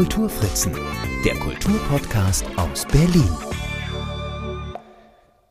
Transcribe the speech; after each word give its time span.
Kulturfritzen, 0.00 0.72
der 1.26 1.34
Kulturpodcast 1.34 2.46
aus 2.56 2.86
Berlin. 2.86 3.28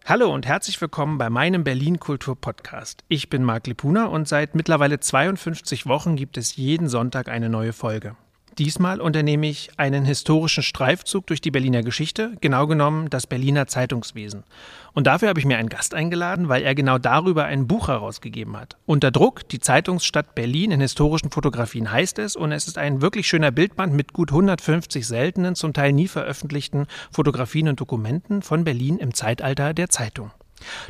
Hallo 0.05 0.33
und 0.33 0.47
herzlich 0.47 0.81
willkommen 0.81 1.19
bei 1.19 1.29
meinem 1.29 1.63
Berlin 1.63 1.99
Kultur 1.99 2.35
Podcast. 2.35 3.03
Ich 3.09 3.29
bin 3.29 3.43
Marc 3.43 3.67
Lipuna 3.67 4.05
und 4.05 4.27
seit 4.27 4.55
mittlerweile 4.55 4.99
52 4.99 5.85
Wochen 5.85 6.15
gibt 6.15 6.35
es 6.35 6.55
jeden 6.55 6.89
Sonntag 6.89 7.29
eine 7.29 7.47
neue 7.47 7.73
Folge. 7.73 8.15
Diesmal 8.57 9.01
unternehme 9.01 9.47
ich 9.47 9.69
einen 9.77 10.03
historischen 10.03 10.63
Streifzug 10.63 11.27
durch 11.27 11.41
die 11.41 11.51
Berliner 11.51 11.83
Geschichte, 11.83 12.31
genau 12.41 12.65
genommen 12.65 13.11
das 13.11 13.27
Berliner 13.27 13.67
Zeitungswesen. 13.67 14.45
Und 14.93 15.07
dafür 15.07 15.29
habe 15.29 15.39
ich 15.39 15.45
mir 15.45 15.57
einen 15.57 15.69
Gast 15.69 15.93
eingeladen, 15.93 16.49
weil 16.49 16.63
er 16.63 16.75
genau 16.75 16.97
darüber 16.97 17.45
ein 17.45 17.67
Buch 17.67 17.87
herausgegeben 17.87 18.57
hat. 18.57 18.77
Unter 18.85 19.11
Druck, 19.11 19.47
die 19.49 19.59
Zeitungsstadt 19.59 20.35
Berlin 20.35 20.71
in 20.71 20.81
historischen 20.81 21.31
Fotografien 21.31 21.91
heißt 21.91 22.19
es 22.19 22.35
und 22.35 22.51
es 22.51 22.67
ist 22.67 22.77
ein 22.77 23.01
wirklich 23.01 23.27
schöner 23.27 23.51
Bildband 23.51 23.93
mit 23.93 24.13
gut 24.13 24.31
150 24.31 25.05
seltenen, 25.05 25.55
zum 25.55 25.73
Teil 25.73 25.93
nie 25.93 26.07
veröffentlichten 26.07 26.87
Fotografien 27.11 27.67
und 27.67 27.79
Dokumenten 27.79 28.41
von 28.41 28.63
Berlin 28.63 28.97
im 28.97 29.13
Zeitalter 29.13 29.73
der 29.73 29.89
Zeitung. 29.89 30.31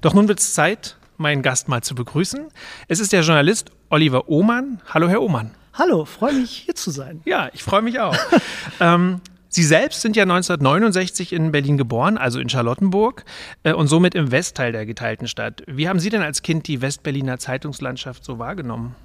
Doch 0.01 0.13
nun 0.13 0.27
wird 0.27 0.39
es 0.39 0.53
Zeit, 0.53 0.97
meinen 1.17 1.41
Gast 1.41 1.67
mal 1.67 1.81
zu 1.81 1.95
begrüßen. 1.95 2.47
Es 2.87 2.99
ist 2.99 3.13
der 3.13 3.21
Journalist 3.21 3.71
Oliver 3.89 4.29
Ohmann. 4.29 4.81
Hallo, 4.93 5.07
Herr 5.09 5.21
Ohmann. 5.21 5.51
Hallo, 5.73 6.05
freue 6.05 6.33
mich 6.33 6.51
hier 6.51 6.75
zu 6.75 6.91
sein. 6.91 7.21
Ja, 7.25 7.49
ich 7.53 7.63
freue 7.63 7.81
mich 7.81 7.99
auch. 7.99 8.15
ähm, 8.79 9.21
Sie 9.49 9.63
selbst 9.63 10.01
sind 10.01 10.15
ja 10.15 10.23
1969 10.23 11.33
in 11.33 11.51
Berlin 11.51 11.77
geboren, 11.77 12.17
also 12.17 12.39
in 12.39 12.49
Charlottenburg 12.49 13.25
äh, 13.63 13.73
und 13.73 13.87
somit 13.87 14.13
im 14.13 14.31
Westteil 14.31 14.71
der 14.71 14.85
geteilten 14.85 15.27
Stadt. 15.27 15.63
Wie 15.65 15.89
haben 15.89 15.99
Sie 15.99 16.09
denn 16.09 16.21
als 16.21 16.43
Kind 16.43 16.67
die 16.67 16.81
Westberliner 16.81 17.39
Zeitungslandschaft 17.39 18.23
so 18.23 18.37
wahrgenommen? 18.37 18.95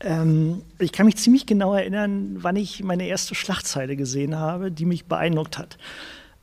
Ähm, 0.00 0.62
ich 0.80 0.90
kann 0.90 1.06
mich 1.06 1.16
ziemlich 1.16 1.46
genau 1.46 1.74
erinnern, 1.74 2.36
wann 2.40 2.56
ich 2.56 2.82
meine 2.82 3.06
erste 3.06 3.36
Schlagzeile 3.36 3.94
gesehen 3.94 4.36
habe, 4.36 4.72
die 4.72 4.86
mich 4.86 5.04
beeindruckt 5.04 5.56
hat. 5.56 5.78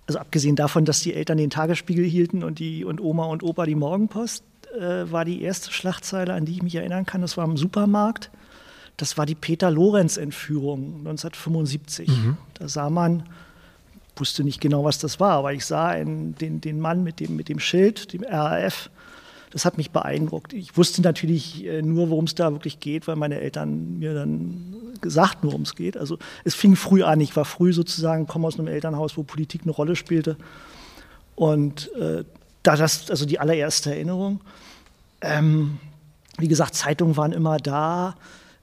Also 0.07 0.19
abgesehen 0.19 0.55
davon, 0.55 0.85
dass 0.85 1.01
die 1.01 1.13
Eltern 1.13 1.37
den 1.37 1.49
Tagesspiegel 1.49 2.05
hielten 2.05 2.43
und, 2.43 2.59
die, 2.59 2.85
und 2.85 3.01
Oma 3.01 3.25
und 3.25 3.43
Opa 3.43 3.65
die 3.65 3.75
Morgenpost, 3.75 4.45
äh, 4.73 5.11
war 5.11 5.25
die 5.25 5.41
erste 5.41 5.71
Schlagzeile, 5.73 6.33
an 6.33 6.45
die 6.45 6.53
ich 6.53 6.63
mich 6.63 6.75
erinnern 6.75 7.05
kann, 7.05 7.21
das 7.21 7.35
war 7.35 7.43
im 7.43 7.57
Supermarkt 7.57 8.31
das 8.97 9.17
war 9.17 9.25
die 9.25 9.35
Peter-Lorenz-Entführung 9.35 10.97
1975. 10.99 12.09
Mhm. 12.09 12.37
Da 12.55 12.67
sah 12.67 12.89
man, 12.89 13.23
wusste 14.15 14.43
nicht 14.43 14.59
genau, 14.59 14.83
was 14.83 14.97
das 14.97 15.19
war, 15.19 15.33
aber 15.33 15.53
ich 15.53 15.65
sah 15.65 15.87
einen, 15.87 16.35
den, 16.35 16.61
den 16.61 16.79
Mann 16.79 17.03
mit 17.03 17.19
dem, 17.19 17.35
mit 17.35 17.47
dem 17.47 17.59
Schild, 17.59 18.11
dem 18.13 18.23
RAF. 18.23 18.89
Das 19.51 19.63
hat 19.63 19.77
mich 19.77 19.91
beeindruckt. 19.91 20.51
Ich 20.53 20.75
wusste 20.75 21.01
natürlich 21.01 21.63
äh, 21.65 21.81
nur, 21.81 22.09
worum 22.09 22.25
es 22.25 22.35
da 22.35 22.51
wirklich 22.51 22.79
geht, 22.79 23.07
weil 23.07 23.15
meine 23.15 23.39
Eltern 23.39 23.99
mir 23.99 24.13
dann 24.13 24.75
gesagt, 24.99 25.37
worum 25.41 25.61
es 25.61 25.75
geht. 25.75 25.95
Also 25.95 26.17
es 26.43 26.55
fing 26.55 26.75
früh 26.75 27.03
an. 27.03 27.21
Ich 27.21 27.35
war 27.35 27.45
früh 27.45 27.71
sozusagen, 27.73 28.27
komme 28.27 28.47
aus 28.47 28.59
einem 28.59 28.67
Elternhaus, 28.67 29.15
wo 29.15 29.23
Politik 29.23 29.61
eine 29.63 29.71
Rolle 29.71 29.95
spielte. 29.95 30.37
Und 31.35 31.93
äh, 31.95 32.23
da 32.63 32.75
das, 32.75 33.09
also 33.09 33.25
die 33.25 33.39
allererste 33.39 33.91
Erinnerung. 33.91 34.41
Ähm, 35.21 35.77
wie 36.37 36.47
gesagt, 36.47 36.75
Zeitungen 36.75 37.15
waren 37.15 37.31
immer 37.31 37.57
da 37.57 38.15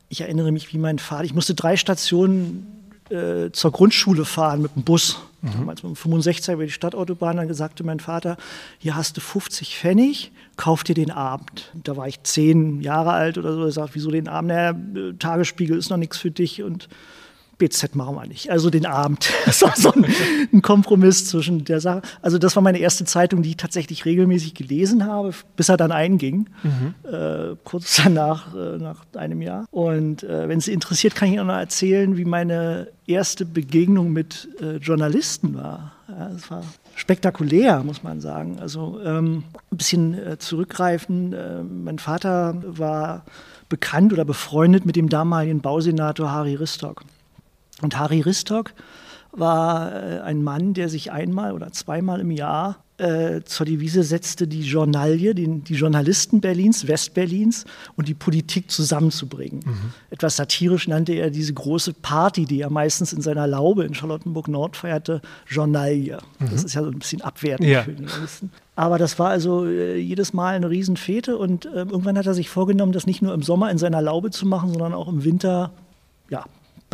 ich 0.09 0.21
erinnere 0.21 0.53
mich, 0.53 0.73
wie 0.73 0.79
mein 0.79 0.99
Vater, 0.99 1.25
ich 1.25 1.35
musste 1.35 1.55
drei 1.55 1.77
Stationen 1.77 2.85
äh, 3.11 3.51
zur 3.53 3.73
Grundschule 3.73 4.25
fahren 4.25 4.63
mit 4.63 4.75
dem 4.77 4.83
Bus. 4.83 5.19
Mhm. 5.43 5.53
Damals 5.53 5.83
mit 5.83 5.95
dem 5.97 6.13
65er 6.13 6.55
über 6.55 6.65
die 6.65 6.71
Stadtautobahn. 6.71 7.37
Dann 7.37 7.53
sagte 7.53 7.85
mein 7.85 8.01
Vater, 8.01 8.37
hier 8.79 8.97
hast 8.97 9.17
du 9.17 9.21
50 9.21 9.77
Pfennig, 9.77 10.33
kauf 10.57 10.85
dir 10.85 10.95
den 10.95 11.11
Abend. 11.11 11.71
Da 11.75 11.97
war 11.97 12.09
ich 12.09 12.23
zehn 12.23 12.81
Jahre 12.81 13.13
alt 13.13 13.37
oder 13.37 13.55
so. 13.55 13.65
Er 13.65 13.73
sagt, 13.73 13.95
wieso 13.95 14.11
den 14.11 14.29
Abend? 14.29 14.49
Naja, 14.49 14.75
Tagesspiegel 15.19 15.77
ist 15.77 15.91
noch 15.91 15.99
nichts 15.99 16.17
für 16.17 16.31
dich. 16.31 16.63
Und 16.63 16.89
BZ 17.59 17.95
machen 17.95 18.17
wir 18.17 18.27
nicht. 18.27 18.51
Also 18.51 18.71
den 18.71 18.87
Abend. 18.87 19.31
Das 19.47 19.63
war 19.63 19.75
so 19.77 19.93
ein, 19.93 20.07
ein, 20.53 20.63
Kompromiss 20.63 21.27
zwischen 21.27 21.65
der 21.65 21.81
Sache. 21.81 22.03
Also 22.23 22.39
das 22.39 22.57
war 22.57 22.63
meine 22.63 22.79
erste 22.79 23.05
Zeitung, 23.05 23.43
die 23.43 23.51
ich 23.51 23.57
tatsächlich 23.57 24.05
regelmäßig 24.05 24.55
gelesen 24.55 25.07
habe, 25.07 25.33
bis 25.55 25.69
er 25.69 25.77
dann 25.77 25.93
einging, 25.93 26.49
mhm. 26.63 26.95
äh, 27.09 27.57
kurz 27.63 28.01
danach, 28.03 28.55
äh, 28.55 28.79
nach 28.79 29.05
einem 29.15 29.43
Jahr. 29.43 29.67
Und 29.71 30.25
äh, 30.25 30.49
wenn 30.49 30.59
es 30.59 30.65
Sie 30.65 30.73
interessiert, 30.73 31.15
kann 31.15 31.29
ich 31.29 31.35
Ihnen 31.35 31.47
noch 31.47 31.55
erzählen, 31.55 32.17
wie 32.17 32.25
meine 32.25 32.89
erste 33.07 33.45
Begegnung 33.45 34.13
mit 34.13 34.49
äh, 34.61 34.77
Journalisten 34.77 35.55
war. 35.55 35.93
Ja, 36.09 36.29
das 36.31 36.51
war 36.51 36.63
spektakulär, 36.95 37.83
muss 37.83 38.03
man 38.03 38.21
sagen. 38.21 38.59
Also 38.61 39.01
ähm, 39.05 39.45
ein 39.71 39.77
bisschen 39.77 40.15
äh, 40.15 40.39
zurückgreifen. 40.39 41.33
Äh, 41.33 41.63
mein 41.63 41.99
Vater 41.99 42.63
war 42.67 43.25
bekannt 43.69 44.13
oder 44.13 44.25
befreundet 44.25 44.87
mit 44.87 44.97
dem 44.97 45.09
damaligen 45.09 45.61
Bausenator 45.61 46.31
Harry 46.31 46.55
Ristock. 46.55 47.03
Und 47.85 47.99
Harry 47.99 48.21
Ristock 48.21 48.73
war 49.31 49.93
äh, 49.93 50.21
ein 50.21 50.43
Mann, 50.43 50.75
der 50.75 50.89
sich 50.89 51.13
einmal 51.13 51.53
oder 51.53 51.71
zweimal 51.73 52.21
im 52.21 52.31
Jahr 52.31 52.79
äh, 52.97 53.43
zur 53.45 53.67
Devise 53.67 54.05
setzte, 54.05 54.47
die 54.47 54.63
Journalie, 54.63 55.35
den, 55.35 55.65
die 55.65 55.75
Journalisten 55.75 56.41
Berlins, 56.41 56.87
Westberlins 56.87 57.65
und 57.97 58.09
die 58.09 58.15
Politik 58.15 58.71
zusammenzubringen. 58.71 59.61
Mhm. 59.67 59.93
Etwas 60.11 60.37
satirisch 60.37 60.87
nannte 60.87 61.13
er 61.13 61.31
diese 61.31 61.53
große 61.53 61.93
Party, 61.93 62.47
die 62.47 62.61
er 62.61 62.71
meistens 62.71 63.13
in 63.13 63.21
seiner 63.21 63.47
Laube 63.47 63.85
in 63.85 63.95
Charlottenburg-Nord 63.95 64.77
feierte, 64.77 65.21
Journalie. 65.49 66.19
Mhm. 66.39 66.51
Das 66.51 66.63
ist 66.65 66.75
ja 66.75 66.83
so 66.83 66.91
ein 66.91 66.99
bisschen 67.01 67.21
abwertend 67.21 67.69
ja. 67.69 67.83
für 67.83 67.93
die 67.93 68.05
Journalisten. 68.05 68.51
Aber 68.77 68.97
das 68.97 69.19
war 69.19 69.31
also 69.31 69.67
äh, 69.67 69.99
jedes 69.99 70.33
Mal 70.33 70.55
eine 70.55 70.71
Riesenfete 70.71 71.37
und 71.37 71.67
äh, 71.67 71.81
irgendwann 71.81 72.17
hat 72.17 72.27
er 72.27 72.35
sich 72.35 72.49
vorgenommen, 72.49 72.93
das 72.93 73.07
nicht 73.07 73.21
nur 73.21 73.35
im 73.35 73.43
Sommer 73.43 73.71
in 73.71 73.79
seiner 73.79 74.01
Laube 74.01 74.31
zu 74.31 74.47
machen, 74.47 74.71
sondern 74.71 74.95
auch 74.95 75.09
im 75.09 75.25
Winter 75.25 75.73
ja, 76.31 76.45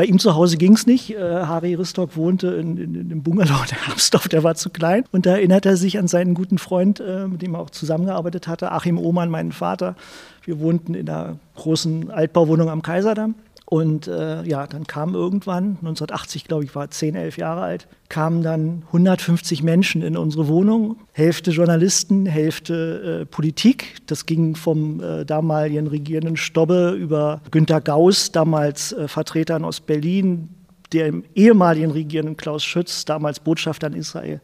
bei 0.00 0.06
ihm 0.06 0.18
zu 0.18 0.34
Hause 0.34 0.56
ging 0.56 0.72
es 0.72 0.86
nicht. 0.86 1.10
Äh, 1.10 1.18
Harry 1.20 1.74
Ristock 1.74 2.16
wohnte 2.16 2.46
in, 2.46 2.78
in, 2.78 2.94
in 2.94 3.08
dem 3.10 3.22
Bungalow 3.22 3.66
der 3.70 3.86
Herbstdorf, 3.86 4.28
der 4.28 4.42
war 4.42 4.54
zu 4.54 4.70
klein. 4.70 5.04
Und 5.12 5.26
da 5.26 5.32
erinnert 5.32 5.66
er 5.66 5.76
sich 5.76 5.98
an 5.98 6.08
seinen 6.08 6.32
guten 6.32 6.56
Freund, 6.56 7.00
äh, 7.00 7.26
mit 7.28 7.42
dem 7.42 7.52
er 7.52 7.60
auch 7.60 7.68
zusammengearbeitet 7.68 8.48
hatte, 8.48 8.72
Achim 8.72 8.96
Ohmann, 8.96 9.28
meinen 9.28 9.52
Vater. 9.52 9.96
Wir 10.42 10.58
wohnten 10.58 10.94
in 10.94 11.06
einer 11.06 11.36
großen 11.56 12.10
Altbauwohnung 12.10 12.70
am 12.70 12.80
Kaiserdamm. 12.80 13.34
Und 13.70 14.08
äh, 14.08 14.42
ja, 14.42 14.66
dann 14.66 14.88
kam 14.88 15.14
irgendwann, 15.14 15.76
1980 15.76 16.42
glaube 16.42 16.64
ich, 16.64 16.74
war 16.74 16.90
10, 16.90 17.14
11 17.14 17.36
Jahre 17.36 17.62
alt, 17.62 17.86
kamen 18.08 18.42
dann 18.42 18.82
150 18.88 19.62
Menschen 19.62 20.02
in 20.02 20.16
unsere 20.16 20.48
Wohnung, 20.48 20.96
Hälfte 21.12 21.52
Journalisten, 21.52 22.26
Hälfte 22.26 23.20
äh, 23.20 23.26
Politik. 23.26 23.98
Das 24.06 24.26
ging 24.26 24.56
vom 24.56 25.00
äh, 25.00 25.24
damaligen 25.24 25.86
regierenden 25.86 26.36
Stobbe 26.36 26.96
über 26.98 27.42
Günter 27.52 27.80
Gauss, 27.80 28.32
damals 28.32 28.92
äh, 28.92 29.06
Vertreter 29.06 29.56
in 29.56 29.64
Ostberlin, 29.64 30.48
dem 30.92 31.22
ehemaligen 31.36 31.92
regierenden 31.92 32.36
Klaus 32.36 32.64
Schütz, 32.64 33.04
damals 33.04 33.38
Botschafter 33.38 33.86
in 33.86 33.92
Israel, 33.92 34.40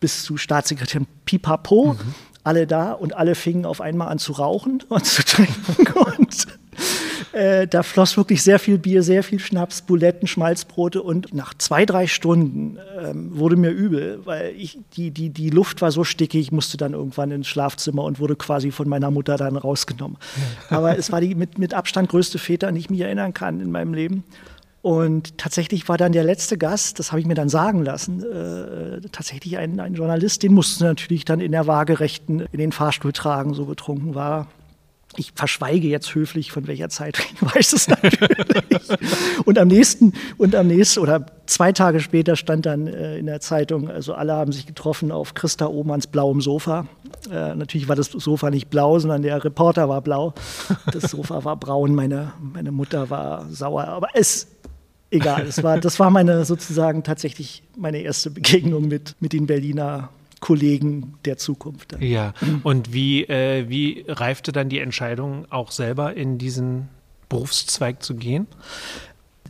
bis 0.00 0.24
zu 0.24 0.36
Staatssekretär 0.36 1.02
Pipapo. 1.26 1.92
Mhm. 1.92 2.14
Alle 2.42 2.66
da 2.66 2.90
und 2.90 3.14
alle 3.14 3.36
fingen 3.36 3.66
auf 3.66 3.80
einmal 3.80 4.08
an 4.08 4.18
zu 4.18 4.32
rauchen 4.32 4.82
und 4.88 5.06
zu 5.06 5.24
trinken. 5.24 5.86
Und 6.18 6.46
äh, 7.34 7.66
da 7.66 7.82
floss 7.82 8.16
wirklich 8.16 8.42
sehr 8.42 8.58
viel 8.58 8.78
Bier, 8.78 9.02
sehr 9.02 9.24
viel 9.24 9.40
Schnaps, 9.40 9.82
Buletten, 9.82 10.28
Schmalzbrote 10.28 11.02
und 11.02 11.34
nach 11.34 11.52
zwei, 11.54 11.84
drei 11.84 12.06
Stunden 12.06 12.78
ähm, 13.02 13.36
wurde 13.36 13.56
mir 13.56 13.70
übel, 13.70 14.20
weil 14.24 14.54
ich, 14.56 14.78
die, 14.96 15.10
die, 15.10 15.30
die 15.30 15.50
Luft 15.50 15.82
war 15.82 15.90
so 15.90 16.04
stickig, 16.04 16.40
ich 16.40 16.52
musste 16.52 16.76
dann 16.76 16.92
irgendwann 16.92 17.32
ins 17.32 17.48
Schlafzimmer 17.48 18.04
und 18.04 18.20
wurde 18.20 18.36
quasi 18.36 18.70
von 18.70 18.88
meiner 18.88 19.10
Mutter 19.10 19.36
dann 19.36 19.56
rausgenommen. 19.56 20.16
Aber 20.70 20.96
es 20.96 21.10
war 21.10 21.20
die 21.20 21.34
mit, 21.34 21.58
mit 21.58 21.74
Abstand 21.74 22.08
größte 22.08 22.38
Väter, 22.38 22.68
an 22.68 22.74
die 22.74 22.80
ich 22.80 22.90
mich 22.90 23.00
erinnern 23.00 23.34
kann 23.34 23.60
in 23.60 23.72
meinem 23.72 23.94
Leben. 23.94 24.22
Und 24.80 25.38
tatsächlich 25.38 25.88
war 25.88 25.96
dann 25.96 26.12
der 26.12 26.24
letzte 26.24 26.56
Gast, 26.56 26.98
das 26.98 27.10
habe 27.10 27.18
ich 27.18 27.26
mir 27.26 27.34
dann 27.34 27.48
sagen 27.48 27.84
lassen, 27.84 28.22
äh, 28.22 29.00
tatsächlich 29.10 29.56
ein, 29.56 29.80
ein 29.80 29.94
Journalist, 29.94 30.42
den 30.42 30.52
mussten 30.52 30.84
natürlich 30.84 31.24
dann 31.24 31.40
in 31.40 31.52
der 31.52 31.66
Waagerechten 31.66 32.46
in 32.52 32.58
den 32.58 32.70
Fahrstuhl 32.70 33.12
tragen, 33.12 33.54
so 33.54 33.64
betrunken 33.64 34.14
war 34.14 34.46
ich 35.16 35.32
verschweige 35.34 35.88
jetzt 35.88 36.14
höflich, 36.14 36.52
von 36.52 36.66
welcher 36.66 36.88
Zeit, 36.88 37.18
ich 37.18 37.42
weiß 37.54 37.72
es 37.72 37.88
natürlich. 37.88 38.88
und 39.44 39.58
am 39.58 39.68
nächsten, 39.68 40.12
und 40.38 40.54
am 40.54 40.66
nächsten, 40.66 41.00
oder 41.00 41.26
zwei 41.46 41.72
Tage 41.72 42.00
später 42.00 42.36
stand 42.36 42.66
dann 42.66 42.86
äh, 42.86 43.18
in 43.18 43.26
der 43.26 43.40
Zeitung, 43.40 43.88
also 43.90 44.14
alle 44.14 44.34
haben 44.34 44.52
sich 44.52 44.66
getroffen 44.66 45.12
auf 45.12 45.34
Christa 45.34 45.66
Ohmanns 45.66 46.06
blauem 46.06 46.40
Sofa. 46.40 46.86
Äh, 47.30 47.54
natürlich 47.54 47.88
war 47.88 47.96
das 47.96 48.06
Sofa 48.06 48.50
nicht 48.50 48.70
blau, 48.70 48.98
sondern 48.98 49.22
der 49.22 49.42
Reporter 49.42 49.88
war 49.88 50.00
blau. 50.00 50.34
Das 50.92 51.10
Sofa 51.10 51.44
war 51.44 51.56
braun, 51.56 51.94
meine, 51.94 52.32
meine 52.40 52.72
Mutter 52.72 53.10
war 53.10 53.46
sauer. 53.50 53.84
Aber 53.84 54.08
es, 54.14 54.48
egal, 55.10 55.46
es 55.46 55.62
war, 55.62 55.78
das 55.78 55.98
war 55.98 56.10
meine 56.10 56.44
sozusagen 56.44 57.02
tatsächlich 57.02 57.62
meine 57.76 57.98
erste 57.98 58.30
Begegnung 58.30 58.88
mit, 58.88 59.16
mit 59.20 59.32
den 59.32 59.46
Berliner 59.46 60.10
Kollegen 60.44 61.14
der 61.24 61.38
Zukunft. 61.38 61.96
Ja, 62.00 62.34
und 62.64 62.92
wie, 62.92 63.24
äh, 63.24 63.66
wie 63.70 64.04
reifte 64.06 64.52
dann 64.52 64.68
die 64.68 64.78
Entscheidung, 64.78 65.46
auch 65.48 65.70
selber 65.70 66.14
in 66.14 66.36
diesen 66.36 66.90
Berufszweig 67.30 68.02
zu 68.02 68.14
gehen? 68.14 68.46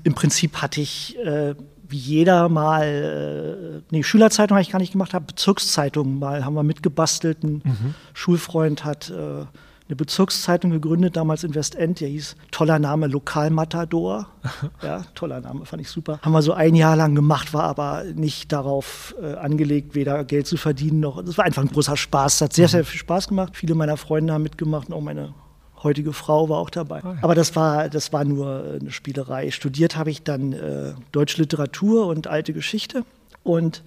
Im 0.04 0.14
Prinzip 0.14 0.62
hatte 0.62 0.80
ich 0.80 1.18
äh, 1.18 1.56
wie 1.88 1.96
jeder 1.96 2.48
mal, 2.48 3.82
äh, 3.82 3.82
nee, 3.90 4.04
Schülerzeitung 4.04 4.54
habe 4.54 4.62
ich 4.62 4.70
gar 4.70 4.78
nicht 4.78 4.92
gemacht, 4.92 5.14
habe 5.14 5.24
Bezirkszeitung 5.24 6.16
mal, 6.16 6.44
haben 6.44 6.54
wir 6.54 6.62
mitgebastelt. 6.62 7.42
Ein 7.42 7.62
mhm. 7.64 7.94
Schulfreund 8.12 8.84
hat 8.84 9.10
äh, 9.10 9.46
eine 9.86 9.96
Bezirkszeitung 9.96 10.70
gegründet, 10.70 11.16
damals 11.16 11.44
in 11.44 11.54
Westend, 11.54 12.00
der 12.00 12.08
hieß, 12.08 12.36
toller 12.50 12.78
Name, 12.78 13.06
Lokalmatador. 13.06 14.28
Ja, 14.82 15.02
toller 15.14 15.40
Name, 15.40 15.64
fand 15.64 15.82
ich 15.82 15.88
super. 15.88 16.18
Haben 16.22 16.32
wir 16.32 16.42
so 16.42 16.52
ein 16.52 16.74
Jahr 16.74 16.96
lang 16.96 17.14
gemacht, 17.14 17.54
war 17.54 17.64
aber 17.64 18.04
nicht 18.04 18.52
darauf 18.52 19.14
äh, 19.20 19.34
angelegt, 19.34 19.94
weder 19.94 20.24
Geld 20.24 20.46
zu 20.46 20.56
verdienen 20.56 21.00
noch. 21.00 21.18
Es 21.18 21.38
war 21.38 21.44
einfach 21.44 21.62
ein 21.62 21.68
großer 21.68 21.96
Spaß. 21.96 22.34
Es 22.34 22.40
hat 22.40 22.52
sehr, 22.52 22.68
sehr 22.68 22.84
viel 22.84 22.98
Spaß 22.98 23.28
gemacht. 23.28 23.56
Viele 23.56 23.74
meiner 23.74 23.96
Freunde 23.96 24.32
haben 24.32 24.42
mitgemacht 24.42 24.88
und 24.88 24.94
auch 24.94 25.00
meine 25.00 25.34
heutige 25.82 26.12
Frau 26.12 26.48
war 26.48 26.58
auch 26.58 26.70
dabei. 26.70 27.02
Oh 27.04 27.08
ja. 27.08 27.18
Aber 27.22 27.34
das 27.34 27.54
war, 27.56 27.88
das 27.88 28.12
war 28.12 28.24
nur 28.24 28.78
eine 28.80 28.90
Spielerei. 28.90 29.50
Studiert 29.50 29.96
habe 29.96 30.10
ich 30.10 30.22
dann 30.22 30.52
äh, 30.52 30.94
Deutsche 31.12 31.40
Literatur 31.40 32.06
und 32.06 32.26
alte 32.26 32.52
Geschichte. 32.52 33.04
Und 33.42 33.82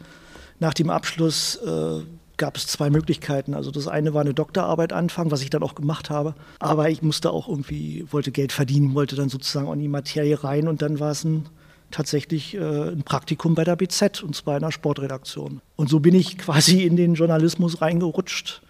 nach 0.59 0.73
dem 0.73 0.89
Abschluss 0.89 1.55
äh, 1.57 2.01
gab 2.37 2.57
es 2.57 2.67
zwei 2.67 2.89
Möglichkeiten. 2.89 3.53
Also 3.53 3.71
das 3.71 3.87
eine 3.87 4.13
war 4.13 4.21
eine 4.21 4.33
Doktorarbeit 4.33 4.93
anfangen, 4.93 5.31
was 5.31 5.41
ich 5.41 5.49
dann 5.49 5.63
auch 5.63 5.75
gemacht 5.75 6.09
habe. 6.09 6.35
Aber 6.59 6.89
ich 6.89 7.01
musste 7.01 7.31
auch 7.31 7.47
irgendwie, 7.47 8.05
wollte 8.11 8.31
Geld 8.31 8.51
verdienen, 8.51 8.93
wollte 8.93 9.15
dann 9.15 9.29
sozusagen 9.29 9.71
in 9.73 9.79
die 9.79 9.87
Materie 9.87 10.43
rein 10.43 10.67
und 10.67 10.81
dann 10.81 10.99
war 10.99 11.11
es 11.11 11.23
ein, 11.23 11.47
tatsächlich 11.91 12.55
äh, 12.55 12.91
ein 12.91 13.03
Praktikum 13.03 13.55
bei 13.55 13.63
der 13.63 13.75
BZ 13.75 14.23
und 14.23 14.35
zwar 14.35 14.57
in 14.57 14.63
einer 14.63 14.71
Sportredaktion. 14.71 15.61
Und 15.75 15.89
so 15.89 15.99
bin 15.99 16.15
ich 16.15 16.37
quasi 16.37 16.83
in 16.83 16.95
den 16.95 17.15
Journalismus 17.15 17.81
reingerutscht 17.81 18.61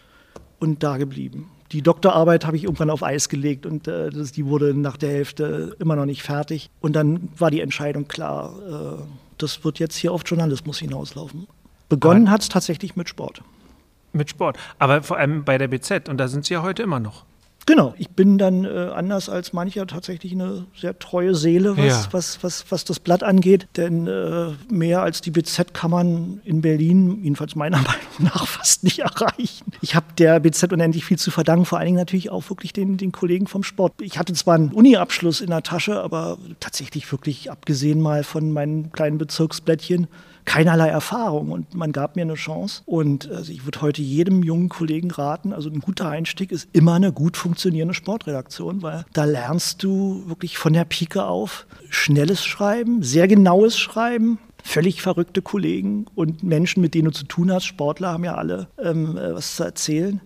und 0.59 0.83
da 0.83 0.97
geblieben. 0.97 1.49
Die 1.71 1.81
Doktorarbeit 1.81 2.45
habe 2.45 2.55
ich 2.55 2.63
irgendwann 2.63 2.89
auf 2.89 3.03
Eis 3.03 3.27
gelegt 3.27 3.65
und 3.65 3.87
äh, 3.87 4.09
das, 4.09 4.31
die 4.31 4.45
wurde 4.45 4.73
nach 4.73 4.95
der 4.95 5.09
Hälfte 5.09 5.75
immer 5.79 5.95
noch 5.95 6.05
nicht 6.05 6.23
fertig. 6.23 6.69
Und 6.79 6.95
dann 6.95 7.29
war 7.37 7.51
die 7.51 7.59
Entscheidung 7.59 8.07
klar, 8.07 8.99
äh, 8.99 9.03
das 9.37 9.63
wird 9.65 9.79
jetzt 9.79 9.97
hier 9.97 10.13
auf 10.13 10.21
Journalismus 10.25 10.79
hinauslaufen. 10.79 11.47
Begonnen 11.89 12.31
hat 12.31 12.41
es 12.41 12.49
tatsächlich 12.49 12.95
mit 12.95 13.09
Sport. 13.09 13.41
Mit 14.13 14.30
Sport. 14.30 14.57
Aber 14.80 15.04
vor 15.04 15.18
allem 15.18 15.44
bei 15.44 15.57
der 15.57 15.68
BZ. 15.68 16.09
Und 16.09 16.18
da 16.18 16.27
sind 16.27 16.45
Sie 16.45 16.54
ja 16.54 16.62
heute 16.62 16.83
immer 16.83 17.00
noch. 17.00 17.25
Genau, 17.68 17.94
ich 17.98 18.09
bin 18.12 18.38
dann 18.38 18.63
äh, 18.63 18.92
anders 18.95 19.27
als 19.27 19.51
mancher 19.51 19.86
tatsächlich 19.88 20.31
eine 20.31 20.65
sehr 20.74 20.98
treue 21.00 21.36
Seele, 21.36 21.75
was, 21.75 21.86
ja. 21.86 22.07
was, 22.12 22.42
was, 22.42 22.65
was 22.69 22.86
das 22.86 23.01
Blatt 23.01 23.24
angeht. 23.24 23.68
Denn 23.75 24.07
äh, 24.07 24.54
mehr 24.69 25.01
als 25.01 25.19
die 25.19 25.31
BZ 25.31 25.74
kann 25.74 25.92
man 25.92 26.39
in 26.45 26.62
Berlin, 26.62 27.21
jedenfalls 27.24 27.56
meiner 27.56 27.77
Meinung 27.81 28.19
nach, 28.19 28.48
fast 28.48 28.86
nicht 28.86 29.00
erreichen. 29.00 29.74
Ich 29.81 29.95
habe 29.95 30.06
der 30.18 30.39
BZ 30.39 30.71
unendlich 30.71 31.03
viel 31.03 31.18
zu 31.18 31.30
verdanken, 31.30 31.65
vor 31.65 31.77
allen 31.77 31.88
Dingen 31.88 31.98
natürlich 31.98 32.30
auch 32.30 32.50
wirklich 32.50 32.71
den, 32.71 32.95
den 32.95 33.12
Kollegen 33.12 33.48
vom 33.48 33.63
Sport. 33.63 34.01
Ich 34.01 34.18
hatte 34.18 34.31
zwar 34.33 34.56
einen 34.56 34.71
Uni-Abschluss 34.71 35.42
in 35.42 35.50
der 35.50 35.62
Tasche, 35.62 36.01
aber 36.01 36.38
tatsächlich 36.62 37.12
wirklich 37.12 37.51
abgesehen 37.51 38.00
mal 38.00 38.24
von 38.24 38.53
meinen 38.53 38.94
kleinen 38.94 39.18
Bezirksblättchen 39.18 40.07
keinerlei 40.47 40.88
Erfahrung 40.88 41.51
und 41.51 41.75
man 41.75 41.91
gab 41.91 42.15
mir 42.15 42.21
eine 42.21 42.35
Chance. 42.35 42.81
Und 42.85 43.29
also 43.29 43.51
ich 43.51 43.65
würde 43.65 43.81
heute 43.81 44.01
jedem 44.01 44.44
jungen 44.44 44.69
Kollegen 44.69 45.11
raten, 45.11 45.51
also 45.51 45.69
ein 45.69 45.81
guter 45.81 46.09
Einstieg 46.09 46.53
ist 46.53 46.69
immer 46.71 46.94
eine 46.94 47.11
gut 47.11 47.35
funktionierende 47.35 47.94
Sportredaktion, 47.94 48.81
weil 48.81 49.05
da 49.11 49.25
lernst 49.25 49.83
du 49.83 50.23
wirklich 50.25 50.57
von 50.57 50.71
der 50.71 50.85
Pike 50.85 51.25
auf 51.25 51.67
schnelles 51.89 52.45
Schreiben, 52.45 53.03
sehr 53.03 53.27
genaues 53.27 53.77
Schreiben, 53.77 54.39
völlig 54.63 55.01
verrückte 55.01 55.41
Kollegen 55.41 56.05
und 56.15 56.44
Menschen, 56.44 56.81
mit 56.81 56.93
denen 56.93 57.05
du 57.05 57.11
zu 57.11 57.25
tun 57.25 57.51
hast. 57.51 57.65
Sportler 57.65 58.13
haben 58.13 58.23
ja 58.23 58.35
alle 58.35 58.67
ähm, 58.81 59.17
äh, 59.17 59.35
was 59.35 59.57
zu 59.57 59.63
erzählen. 59.63 60.21